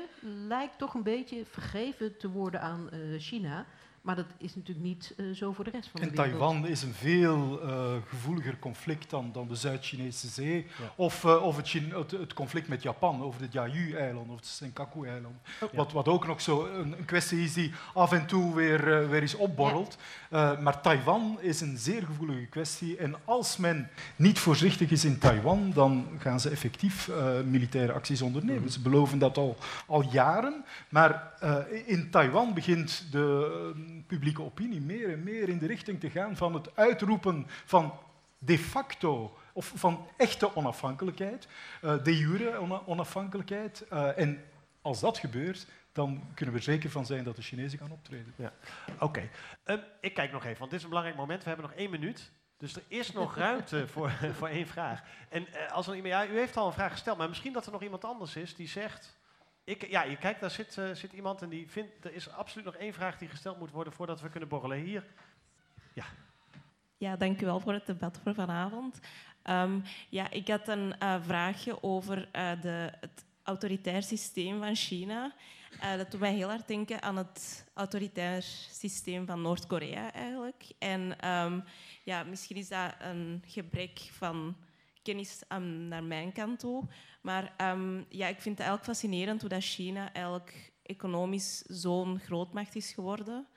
lijkt 0.47 0.77
toch 0.77 0.93
een 0.93 1.03
beetje 1.03 1.45
vergeven 1.45 2.17
te 2.17 2.29
worden 2.29 2.61
aan 2.61 2.89
eh, 2.89 2.99
China. 3.17 3.65
Maar 4.01 4.15
dat 4.15 4.25
is 4.37 4.55
natuurlijk 4.55 4.85
niet 4.85 5.13
eh, 5.17 5.25
zo 5.31 5.51
voor 5.51 5.63
de 5.63 5.69
rest 5.69 5.89
van 5.89 6.01
de 6.01 6.07
En 6.07 6.15
wereld. 6.15 6.29
Taiwan 6.29 6.67
is 6.67 6.83
een 6.83 6.93
veel 6.93 7.61
eh, 7.61 7.95
gevoeliger 8.09 8.59
conflict 8.59 9.09
dan, 9.09 9.31
dan 9.31 9.47
de 9.47 9.55
Zuid-Chinese 9.55 10.27
Zee. 10.27 10.65
Ja. 10.79 10.93
Of, 10.95 11.25
eh, 11.25 11.43
of 11.43 11.55
het, 11.57 11.71
het, 11.71 12.11
het 12.11 12.33
conflict 12.33 12.67
met 12.67 12.83
Japan 12.83 13.23
over 13.23 13.41
het 13.41 13.51
Diaoyu-eiland 13.51 14.29
of 14.29 14.35
het 14.35 14.45
Senkaku-eiland. 14.45 15.35
Ja. 15.59 15.67
Wat, 15.73 15.91
wat 15.91 16.07
ook 16.07 16.27
nog 16.27 16.41
zo 16.41 16.65
een, 16.65 16.97
een 16.97 17.05
kwestie 17.05 17.43
is 17.43 17.53
die 17.53 17.71
af 17.93 18.11
en 18.11 18.25
toe 18.25 18.55
weer, 18.55 19.09
weer 19.09 19.21
eens 19.21 19.35
opborrelt. 19.35 19.97
Eh, 20.29 20.59
maar 20.59 20.81
Taiwan 20.81 21.37
is 21.41 21.61
een 21.61 21.77
zeer 21.77 22.03
gevoelige 22.03 22.45
kwestie. 22.45 22.97
En 22.97 23.15
als 23.25 23.57
men 23.57 23.89
niet 24.15 24.39
voorzichtig 24.39 24.89
is 24.91 25.05
in 25.05 25.17
Taiwan, 25.17 25.71
dan 25.73 26.07
gaan 26.19 26.39
ze 26.39 26.49
effectief 26.49 27.07
eh, 27.07 27.41
militaire 27.45 27.93
acties 27.93 28.21
ondernemen. 28.21 28.61
Mhm. 28.61 28.71
Ze 28.71 28.81
beloven 28.81 29.19
dat 29.19 29.37
al, 29.37 29.57
al 29.85 30.01
jaren. 30.01 30.65
Maar 30.89 31.31
eh, 31.39 31.55
in 31.85 32.09
Taiwan 32.09 32.53
begint 32.53 33.11
de 33.11 33.71
publieke 34.07 34.41
opinie 34.41 34.81
meer 34.81 35.11
en 35.11 35.23
meer 35.23 35.49
in 35.49 35.57
de 35.57 35.67
richting 35.67 35.99
te 35.99 36.09
gaan 36.09 36.35
van 36.37 36.53
het 36.53 36.75
uitroepen 36.75 37.47
van 37.65 37.93
de 38.37 38.57
facto 38.59 39.37
of 39.53 39.71
van 39.75 40.05
echte 40.17 40.55
onafhankelijkheid, 40.55 41.47
de 42.03 42.17
jure 42.17 42.57
ona- 42.59 42.81
onafhankelijkheid. 42.85 43.87
En 44.15 44.39
als 44.81 44.99
dat 44.99 45.17
gebeurt, 45.17 45.67
dan 45.97 46.23
kunnen 46.33 46.53
we 46.53 46.59
er 46.59 46.65
zeker 46.65 46.89
van 46.89 47.05
zijn 47.05 47.23
dat 47.23 47.35
de 47.35 47.41
Chinezen 47.41 47.79
gaan 47.79 47.91
optreden. 47.91 48.33
Oké. 48.99 49.29
Ehm, 49.63 49.79
ik 50.01 50.13
kijk 50.13 50.31
nog 50.31 50.45
even, 50.45 50.59
want 50.59 50.69
dit 50.69 50.79
is 50.79 50.83
een 50.83 50.89
belangrijk 50.89 51.19
moment. 51.19 51.43
We 51.43 51.49
hebben 51.49 51.67
nog 51.69 51.77
één 51.77 51.89
minuut. 51.89 52.31
Dus 52.57 52.75
er 52.75 52.83
is 52.87 53.11
nog 53.11 53.35
ruimte 53.45 53.87
voor, 53.87 54.11
voor 54.37 54.47
één 54.47 54.67
vraag. 54.67 55.03
En 55.29 55.41
uh, 55.41 55.71
als 55.71 55.87
er 55.87 55.95
iemand, 55.95 56.13
ja, 56.13 56.27
u 56.27 56.37
heeft 56.37 56.57
al 56.57 56.67
een 56.67 56.73
vraag 56.73 56.91
gesteld, 56.91 57.17
maar 57.17 57.29
misschien 57.29 57.53
dat 57.53 57.65
er 57.65 57.71
nog 57.71 57.83
iemand 57.83 58.05
anders 58.05 58.35
is 58.35 58.55
die 58.55 58.67
zegt. 58.67 59.17
Ik, 59.63 59.89
ja, 59.89 60.03
je 60.03 60.17
kijkt, 60.17 60.39
daar 60.39 60.51
zit, 60.51 60.77
uh, 60.77 60.91
zit 60.91 61.13
iemand 61.13 61.41
en 61.41 61.49
die 61.49 61.69
vindt. 61.69 62.05
Er 62.05 62.13
is 62.13 62.31
absoluut 62.31 62.65
nog 62.65 62.75
één 62.75 62.93
vraag 62.93 63.17
die 63.17 63.29
gesteld 63.29 63.59
moet 63.59 63.71
worden 63.71 63.93
voordat 63.93 64.21
we 64.21 64.29
kunnen 64.29 64.49
borrelen. 64.49 64.77
Hier. 64.77 65.05
Ja. 65.93 66.05
Ja, 66.97 67.15
dank 67.15 67.41
u 67.41 67.45
wel 67.45 67.59
voor 67.59 67.73
het 67.73 67.85
debat 67.85 68.19
voor 68.23 68.33
vanavond. 68.33 68.99
Um, 69.43 69.83
ja, 70.09 70.29
ik 70.29 70.47
had 70.47 70.67
een 70.67 70.95
uh, 71.03 71.15
vraagje 71.21 71.83
over 71.83 72.17
uh, 72.17 72.61
de, 72.61 72.93
het 72.99 73.25
autoritair 73.43 74.03
systeem 74.03 74.59
van 74.59 74.75
China. 74.75 75.33
Uh, 75.83 75.97
dat 75.97 76.11
doet 76.11 76.19
mij 76.19 76.33
heel 76.33 76.49
hard 76.49 76.67
denken 76.67 77.01
aan 77.01 77.17
het 77.17 77.65
autoritair 77.73 78.41
systeem 78.71 79.25
van 79.25 79.41
Noord-Korea 79.41 80.13
eigenlijk. 80.13 80.63
En 80.79 81.29
um, 81.29 81.63
ja, 82.03 82.23
misschien 82.23 82.57
is 82.57 82.67
dat 82.67 82.93
een 82.99 83.43
gebrek 83.45 83.99
van 84.11 84.57
kennis 85.03 85.41
um, 85.49 85.87
naar 85.87 86.03
mijn 86.03 86.31
kant 86.31 86.59
toe. 86.59 86.87
Maar 87.21 87.53
um, 87.61 88.05
ja, 88.09 88.27
ik 88.27 88.41
vind 88.41 88.57
het 88.57 88.67
eigenlijk 88.67 88.83
fascinerend 88.83 89.41
hoe 89.41 89.49
dat 89.49 89.63
China 89.63 90.13
eigenlijk 90.13 90.71
economisch 90.83 91.61
zo'n 91.61 92.19
grootmacht 92.19 92.75
is 92.75 92.91
geworden. 92.91 93.47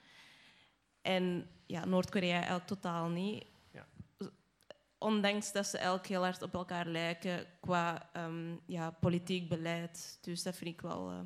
En 1.02 1.51
ja, 1.66 1.84
Noord-Korea 1.84 2.34
eigenlijk 2.34 2.66
totaal 2.66 3.09
niet. 3.09 3.44
Ja. 3.72 3.86
Ondanks 4.98 5.52
dat 5.52 5.66
ze 5.66 5.76
eigenlijk 5.76 6.06
heel 6.06 6.22
hard 6.22 6.42
op 6.42 6.55
elkaar 6.55 6.86
lijken 6.86 7.47
qua 7.60 8.10
um, 8.16 8.60
ja, 8.66 8.90
politiek 8.90 9.48
beleid. 9.48 10.18
Dus 10.20 10.42
dat 10.42 10.56
vind 10.56 10.70
ik 10.70 10.80
wel 10.80 11.10
uh, 11.10 11.18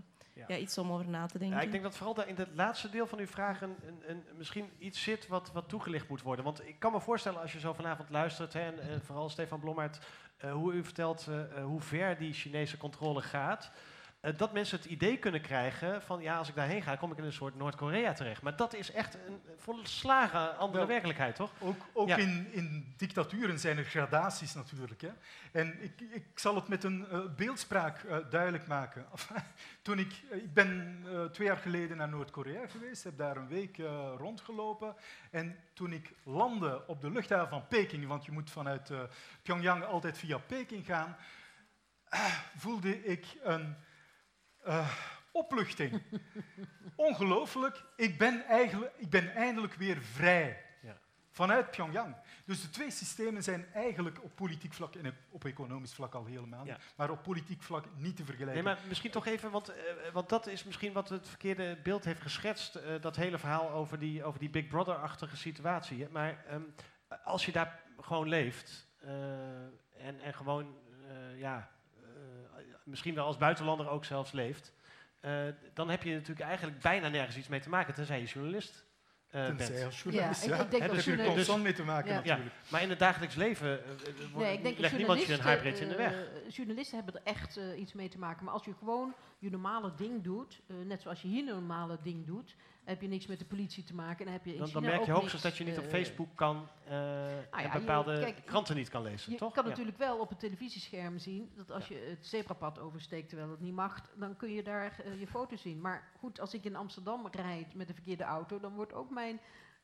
ja. 0.48 0.56
iets 0.56 0.78
om 0.78 0.92
over 0.92 1.08
na 1.08 1.26
te 1.26 1.38
denken. 1.38 1.56
Ja, 1.58 1.64
ik 1.64 1.70
denk 1.70 1.82
dat 1.82 1.96
vooral 1.96 2.26
in 2.26 2.36
het 2.36 2.48
laatste 2.54 2.90
deel 2.90 3.06
van 3.06 3.18
uw 3.18 3.26
vraag 3.26 3.60
een, 3.62 3.76
een, 3.86 4.02
een, 4.06 4.24
misschien 4.36 4.70
iets 4.78 5.02
zit 5.02 5.26
wat, 5.26 5.50
wat 5.52 5.68
toegelicht 5.68 6.08
moet 6.08 6.22
worden. 6.22 6.44
Want 6.44 6.66
ik 6.66 6.78
kan 6.78 6.92
me 6.92 7.00
voorstellen 7.00 7.40
als 7.40 7.52
je 7.52 7.60
zo 7.60 7.72
vanavond 7.72 8.10
luistert, 8.10 8.52
hè, 8.52 8.60
en, 8.60 8.80
en 8.80 9.00
vooral 9.00 9.28
Stefan 9.28 9.60
Blommaert, 9.60 9.98
uh, 10.44 10.52
hoe 10.52 10.72
u 10.72 10.84
vertelt 10.84 11.26
uh, 11.30 11.64
hoe 11.64 11.80
ver 11.80 12.18
die 12.18 12.32
Chinese 12.32 12.76
controle 12.76 13.22
gaat. 13.22 13.70
Uh, 14.24 14.30
dat 14.36 14.52
mensen 14.52 14.78
het 14.78 14.86
idee 14.86 15.18
kunnen 15.18 15.40
krijgen 15.40 16.02
van 16.02 16.20
ja, 16.20 16.36
als 16.36 16.48
ik 16.48 16.54
daarheen 16.54 16.82
ga, 16.82 16.96
kom 16.96 17.12
ik 17.12 17.18
in 17.18 17.24
een 17.24 17.32
soort 17.32 17.56
Noord-Korea 17.56 18.12
terecht. 18.12 18.42
Maar 18.42 18.56
dat 18.56 18.74
is 18.74 18.90
echt 18.90 19.14
een 19.14 19.40
volslagen 19.56 20.56
andere 20.56 20.86
werkelijkheid, 20.86 21.36
toch? 21.36 21.50
Ook, 21.58 21.80
ook 21.92 22.08
ja. 22.08 22.16
in, 22.16 22.48
in, 22.50 22.94
dictaturen 22.96 23.58
zijn 23.58 23.78
er 23.78 23.84
gradaties 23.84 24.54
natuurlijk. 24.54 25.00
Hè. 25.00 25.10
En 25.52 25.82
ik, 25.82 26.00
ik, 26.00 26.24
zal 26.34 26.54
het 26.54 26.68
met 26.68 26.84
een 26.84 27.06
uh, 27.12 27.18
beeldspraak 27.36 28.02
uh, 28.02 28.16
duidelijk 28.30 28.66
maken. 28.66 29.06
Toen 29.82 29.98
ik, 29.98 30.12
ik 30.30 30.54
ben 30.54 31.02
twee 31.32 31.46
jaar 31.46 31.56
geleden 31.56 31.96
naar 31.96 32.08
Noord-Korea 32.08 32.66
geweest, 32.66 33.04
heb 33.04 33.18
daar 33.18 33.36
een 33.36 33.48
week 33.48 33.76
rondgelopen. 34.16 34.94
En 35.30 35.56
toen 35.72 35.92
ik 35.92 36.12
landde 36.22 36.86
op 36.86 37.00
de 37.00 37.10
luchthaven 37.10 37.48
van 37.48 37.66
Peking, 37.68 38.06
want 38.06 38.24
je 38.24 38.32
moet 38.32 38.50
vanuit 38.50 38.90
Pyongyang 39.42 39.84
altijd 39.84 40.18
via 40.18 40.38
Peking 40.38 40.86
gaan, 40.86 41.16
voelde 42.56 43.04
ik 43.04 43.26
een 43.42 43.76
uh, 44.66 44.88
opluchting. 45.32 46.02
Ongelooflijk, 46.96 47.84
ik 47.96 48.18
ben, 48.18 48.46
eigenlijk, 48.46 48.92
ik 48.96 49.10
ben 49.10 49.34
eindelijk 49.34 49.74
weer 49.74 50.02
vrij. 50.02 50.64
Ja. 50.82 50.96
Vanuit 51.30 51.70
Pyongyang. 51.70 52.16
Dus 52.44 52.62
de 52.62 52.70
twee 52.70 52.90
systemen 52.90 53.42
zijn 53.42 53.66
eigenlijk 53.72 54.22
op 54.22 54.34
politiek 54.34 54.72
vlak 54.72 54.94
en 54.94 55.16
op 55.30 55.44
economisch 55.44 55.94
vlak 55.94 56.14
al 56.14 56.24
helemaal 56.24 56.66
ja. 56.66 56.78
Maar 56.96 57.10
op 57.10 57.22
politiek 57.22 57.62
vlak 57.62 57.84
niet 57.96 58.16
te 58.16 58.24
vergelijken. 58.24 58.64
Nee, 58.64 58.74
maar 58.74 58.82
misschien 58.88 59.10
toch 59.10 59.26
even, 59.26 59.50
want, 59.50 59.70
uh, 59.70 59.76
want 60.12 60.28
dat 60.28 60.46
is 60.46 60.64
misschien 60.64 60.92
wat 60.92 61.08
het 61.08 61.28
verkeerde 61.28 61.78
beeld 61.82 62.04
heeft 62.04 62.22
geschetst. 62.22 62.76
Uh, 62.76 62.82
dat 63.00 63.16
hele 63.16 63.38
verhaal 63.38 63.70
over 63.70 63.98
die, 63.98 64.24
over 64.24 64.40
die 64.40 64.50
Big 64.50 64.66
Brother-achtige 64.66 65.36
situatie. 65.36 66.08
Maar 66.08 66.44
um, 66.52 66.74
als 67.24 67.46
je 67.46 67.52
daar 67.52 67.80
gewoon 68.00 68.28
leeft 68.28 68.88
en, 69.98 70.20
en 70.20 70.34
gewoon, 70.34 70.76
ja 71.36 71.73
misschien 72.84 73.14
wel 73.14 73.26
als 73.26 73.36
buitenlander 73.36 73.88
ook 73.88 74.04
zelfs 74.04 74.32
leeft, 74.32 74.72
uh, 75.20 75.32
dan 75.74 75.90
heb 75.90 76.02
je 76.02 76.12
natuurlijk 76.12 76.46
eigenlijk 76.46 76.78
bijna 76.78 77.08
nergens 77.08 77.36
iets 77.36 77.48
mee 77.48 77.60
te 77.60 77.68
maken, 77.68 77.94
tenzij 77.94 78.20
je 78.20 78.26
journalist 78.26 78.84
uh, 79.34 79.46
tenzij 79.46 79.74
bent. 79.74 79.84
als 79.84 80.02
journalist, 80.02 80.44
ja. 80.44 80.54
Ik, 80.54 80.60
ik 80.60 80.70
denk 80.70 80.82
He, 80.82 80.88
dat 80.88 80.96
daar 80.96 81.14
heb 81.16 81.26
je 81.26 81.32
constant 81.32 81.62
mee 81.62 81.72
te 81.72 81.84
maken 81.84 82.10
ja. 82.10 82.16
natuurlijk. 82.16 82.44
Ja. 82.44 82.70
Maar 82.70 82.82
in 82.82 82.90
het 82.90 82.98
dagelijks 82.98 83.34
leven 83.34 83.80
uh, 83.80 84.36
nee, 84.36 84.52
ik 84.52 84.62
denk 84.62 84.78
legt 84.78 84.96
niemand 84.96 85.26
je 85.26 85.32
een 85.32 85.40
haarbreed 85.40 85.78
in 85.78 85.88
de 85.88 85.96
weg. 85.96 86.14
journalisten 86.48 86.96
hebben 86.96 87.14
er 87.14 87.32
echt 87.32 87.60
iets 87.76 87.92
mee 87.92 88.08
te 88.08 88.18
maken. 88.18 88.44
Maar 88.44 88.54
als 88.54 88.64
je 88.64 88.74
gewoon 88.78 89.14
je 89.38 89.50
normale 89.50 89.92
ding 89.96 90.22
doet, 90.22 90.60
net 90.84 91.02
zoals 91.02 91.22
je 91.22 91.28
hier 91.28 91.48
een 91.48 91.54
normale 91.54 91.98
ding 92.02 92.26
doet, 92.26 92.56
heb 92.84 93.00
je 93.00 93.08
niks 93.08 93.26
met 93.26 93.38
de 93.38 93.44
politie 93.44 93.84
te 93.84 93.94
maken. 93.94 94.26
En 94.26 94.32
heb 94.32 94.44
je 94.44 94.52
in 94.52 94.58
dan, 94.58 94.66
China 94.66 94.80
dan 94.80 94.90
merk 94.90 95.04
je 95.04 95.12
ook 95.12 95.18
hoogstens 95.18 95.42
dat 95.42 95.56
je 95.56 95.64
niet 95.64 95.78
op 95.78 95.84
uh, 95.84 95.90
Facebook 95.90 96.28
kan 96.34 96.68
uh, 96.88 96.92
ah, 97.50 97.62
ja, 97.62 97.72
bepaalde 97.72 98.12
je, 98.12 98.20
kijk, 98.20 98.42
kranten 98.44 98.76
niet 98.76 98.88
kan 98.88 99.02
lezen, 99.02 99.32
je 99.32 99.38
toch? 99.38 99.48
Je 99.48 99.54
kan 99.54 99.64
ja. 99.64 99.70
natuurlijk 99.70 99.98
wel 99.98 100.18
op 100.18 100.28
het 100.28 100.38
televisiescherm 100.38 101.18
zien 101.18 101.50
dat 101.56 101.70
als 101.70 101.88
je 101.88 102.06
het 102.08 102.26
zebrapad 102.26 102.78
oversteekt 102.78 103.28
terwijl 103.28 103.50
het 103.50 103.60
niet 103.60 103.74
mag, 103.74 104.00
dan 104.14 104.36
kun 104.36 104.52
je 104.52 104.62
daar 104.62 104.96
uh, 105.06 105.20
je 105.20 105.26
foto 105.26 105.56
zien. 105.56 105.80
Maar 105.80 106.08
goed, 106.18 106.40
als 106.40 106.54
ik 106.54 106.64
in 106.64 106.76
Amsterdam 106.76 107.28
rijd 107.30 107.74
met 107.74 107.86
de 107.86 107.94
verkeerde 107.94 108.24
auto, 108.24 108.60
dan 108.60 108.74
wordt 108.74 108.92
ook 108.92 109.10
mijn 109.10 109.40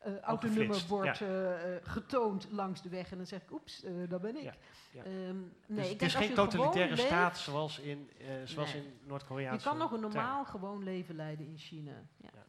uh, 0.06 0.18
autonummer 0.18 0.84
wordt 0.88 1.18
ja. 1.18 1.28
uh, 1.28 1.76
getoond 1.82 2.48
langs 2.50 2.82
de 2.82 2.88
weg 2.88 3.10
en 3.10 3.16
dan 3.16 3.26
zeg 3.26 3.42
ik, 3.42 3.50
oeps, 3.50 3.84
uh, 3.84 4.08
dat 4.08 4.20
ben 4.20 4.36
ik. 4.36 4.42
Ja, 4.42 4.54
ja. 4.92 5.04
Um, 5.04 5.52
nee, 5.66 5.78
dus 5.78 5.90
ik 5.90 6.00
het 6.00 6.08
is 6.08 6.14
geen 6.14 6.34
totalitaire 6.34 6.96
staat 6.96 7.38
zoals 7.38 7.78
in, 7.78 8.10
zoals 8.44 8.72
nee. 8.72 8.82
in 8.82 8.92
Noord-Korea. 9.06 9.52
Je 9.52 9.60
kan 9.60 9.78
nog 9.78 9.92
een 9.92 10.00
normaal 10.00 10.44
gewoon 10.44 10.82
leven 10.82 11.16
leiden 11.16 11.46
in 11.46 11.58
China. 11.58 11.92
Oké, 12.20 12.39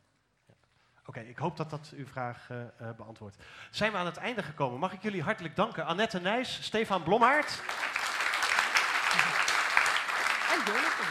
okay, 1.12 1.30
ik 1.30 1.38
hoop 1.38 1.58
dat 1.58 1.70
dat 1.70 1.92
uw 1.96 2.08
vraag 2.08 2.48
uh, 2.52 2.90
beantwoordt. 2.98 3.36
Zijn 3.70 3.92
we 3.92 3.98
aan 3.98 4.06
het 4.06 4.18
einde 4.18 4.44
gekomen? 4.44 4.80
Mag 4.80 4.94
ik 4.94 5.02
jullie 5.02 5.24
hartelijk 5.24 5.56
danken. 5.56 5.86
Annette 5.86 6.20
Nijs, 6.20 6.64
Stefan 6.64 7.04
Blomhaert. 7.04 7.62
En 10.52 10.58
Jonathan. 10.66 11.06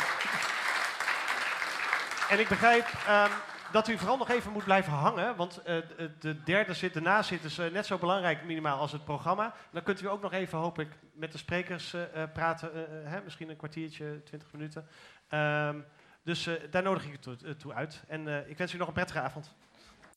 En 2.28 2.40
ik 2.40 2.48
begrijp 2.48 2.86
um, 3.08 3.30
dat 3.72 3.88
u 3.88 3.98
vooral 3.98 4.16
nog 4.16 4.28
even 4.28 4.52
moet 4.52 4.64
blijven 4.64 4.92
hangen, 4.92 5.36
want 5.36 5.58
uh, 5.58 5.82
de 6.18 6.42
derde 6.42 6.74
zit, 6.74 6.92
de 6.94 7.00
nazit 7.00 7.44
is 7.44 7.56
net 7.56 7.86
zo 7.86 7.98
belangrijk 7.98 8.44
minimaal 8.44 8.78
als 8.78 8.92
het 8.92 9.04
programma. 9.04 9.54
Dan 9.70 9.82
kunt 9.82 10.00
u 10.00 10.08
ook 10.08 10.22
nog 10.22 10.32
even, 10.32 10.58
hoop 10.58 10.78
ik, 10.78 10.88
met 11.12 11.32
de 11.32 11.38
sprekers 11.38 11.94
praten, 12.32 12.70
hè, 13.04 13.20
misschien 13.20 13.50
een 13.50 13.56
kwartiertje, 13.56 14.22
twintig 14.22 14.52
minuten. 14.52 14.86
Um, 15.30 15.84
dus 16.22 16.48
daar 16.70 16.82
nodig 16.82 17.04
ik 17.04 17.12
u 17.12 17.18
toe, 17.18 17.56
toe 17.56 17.74
uit. 17.74 18.02
En 18.08 18.48
ik 18.48 18.58
wens 18.58 18.74
u 18.74 18.78
nog 18.78 18.88
een 18.88 18.94
prettige 18.94 19.20
avond. 19.20 19.54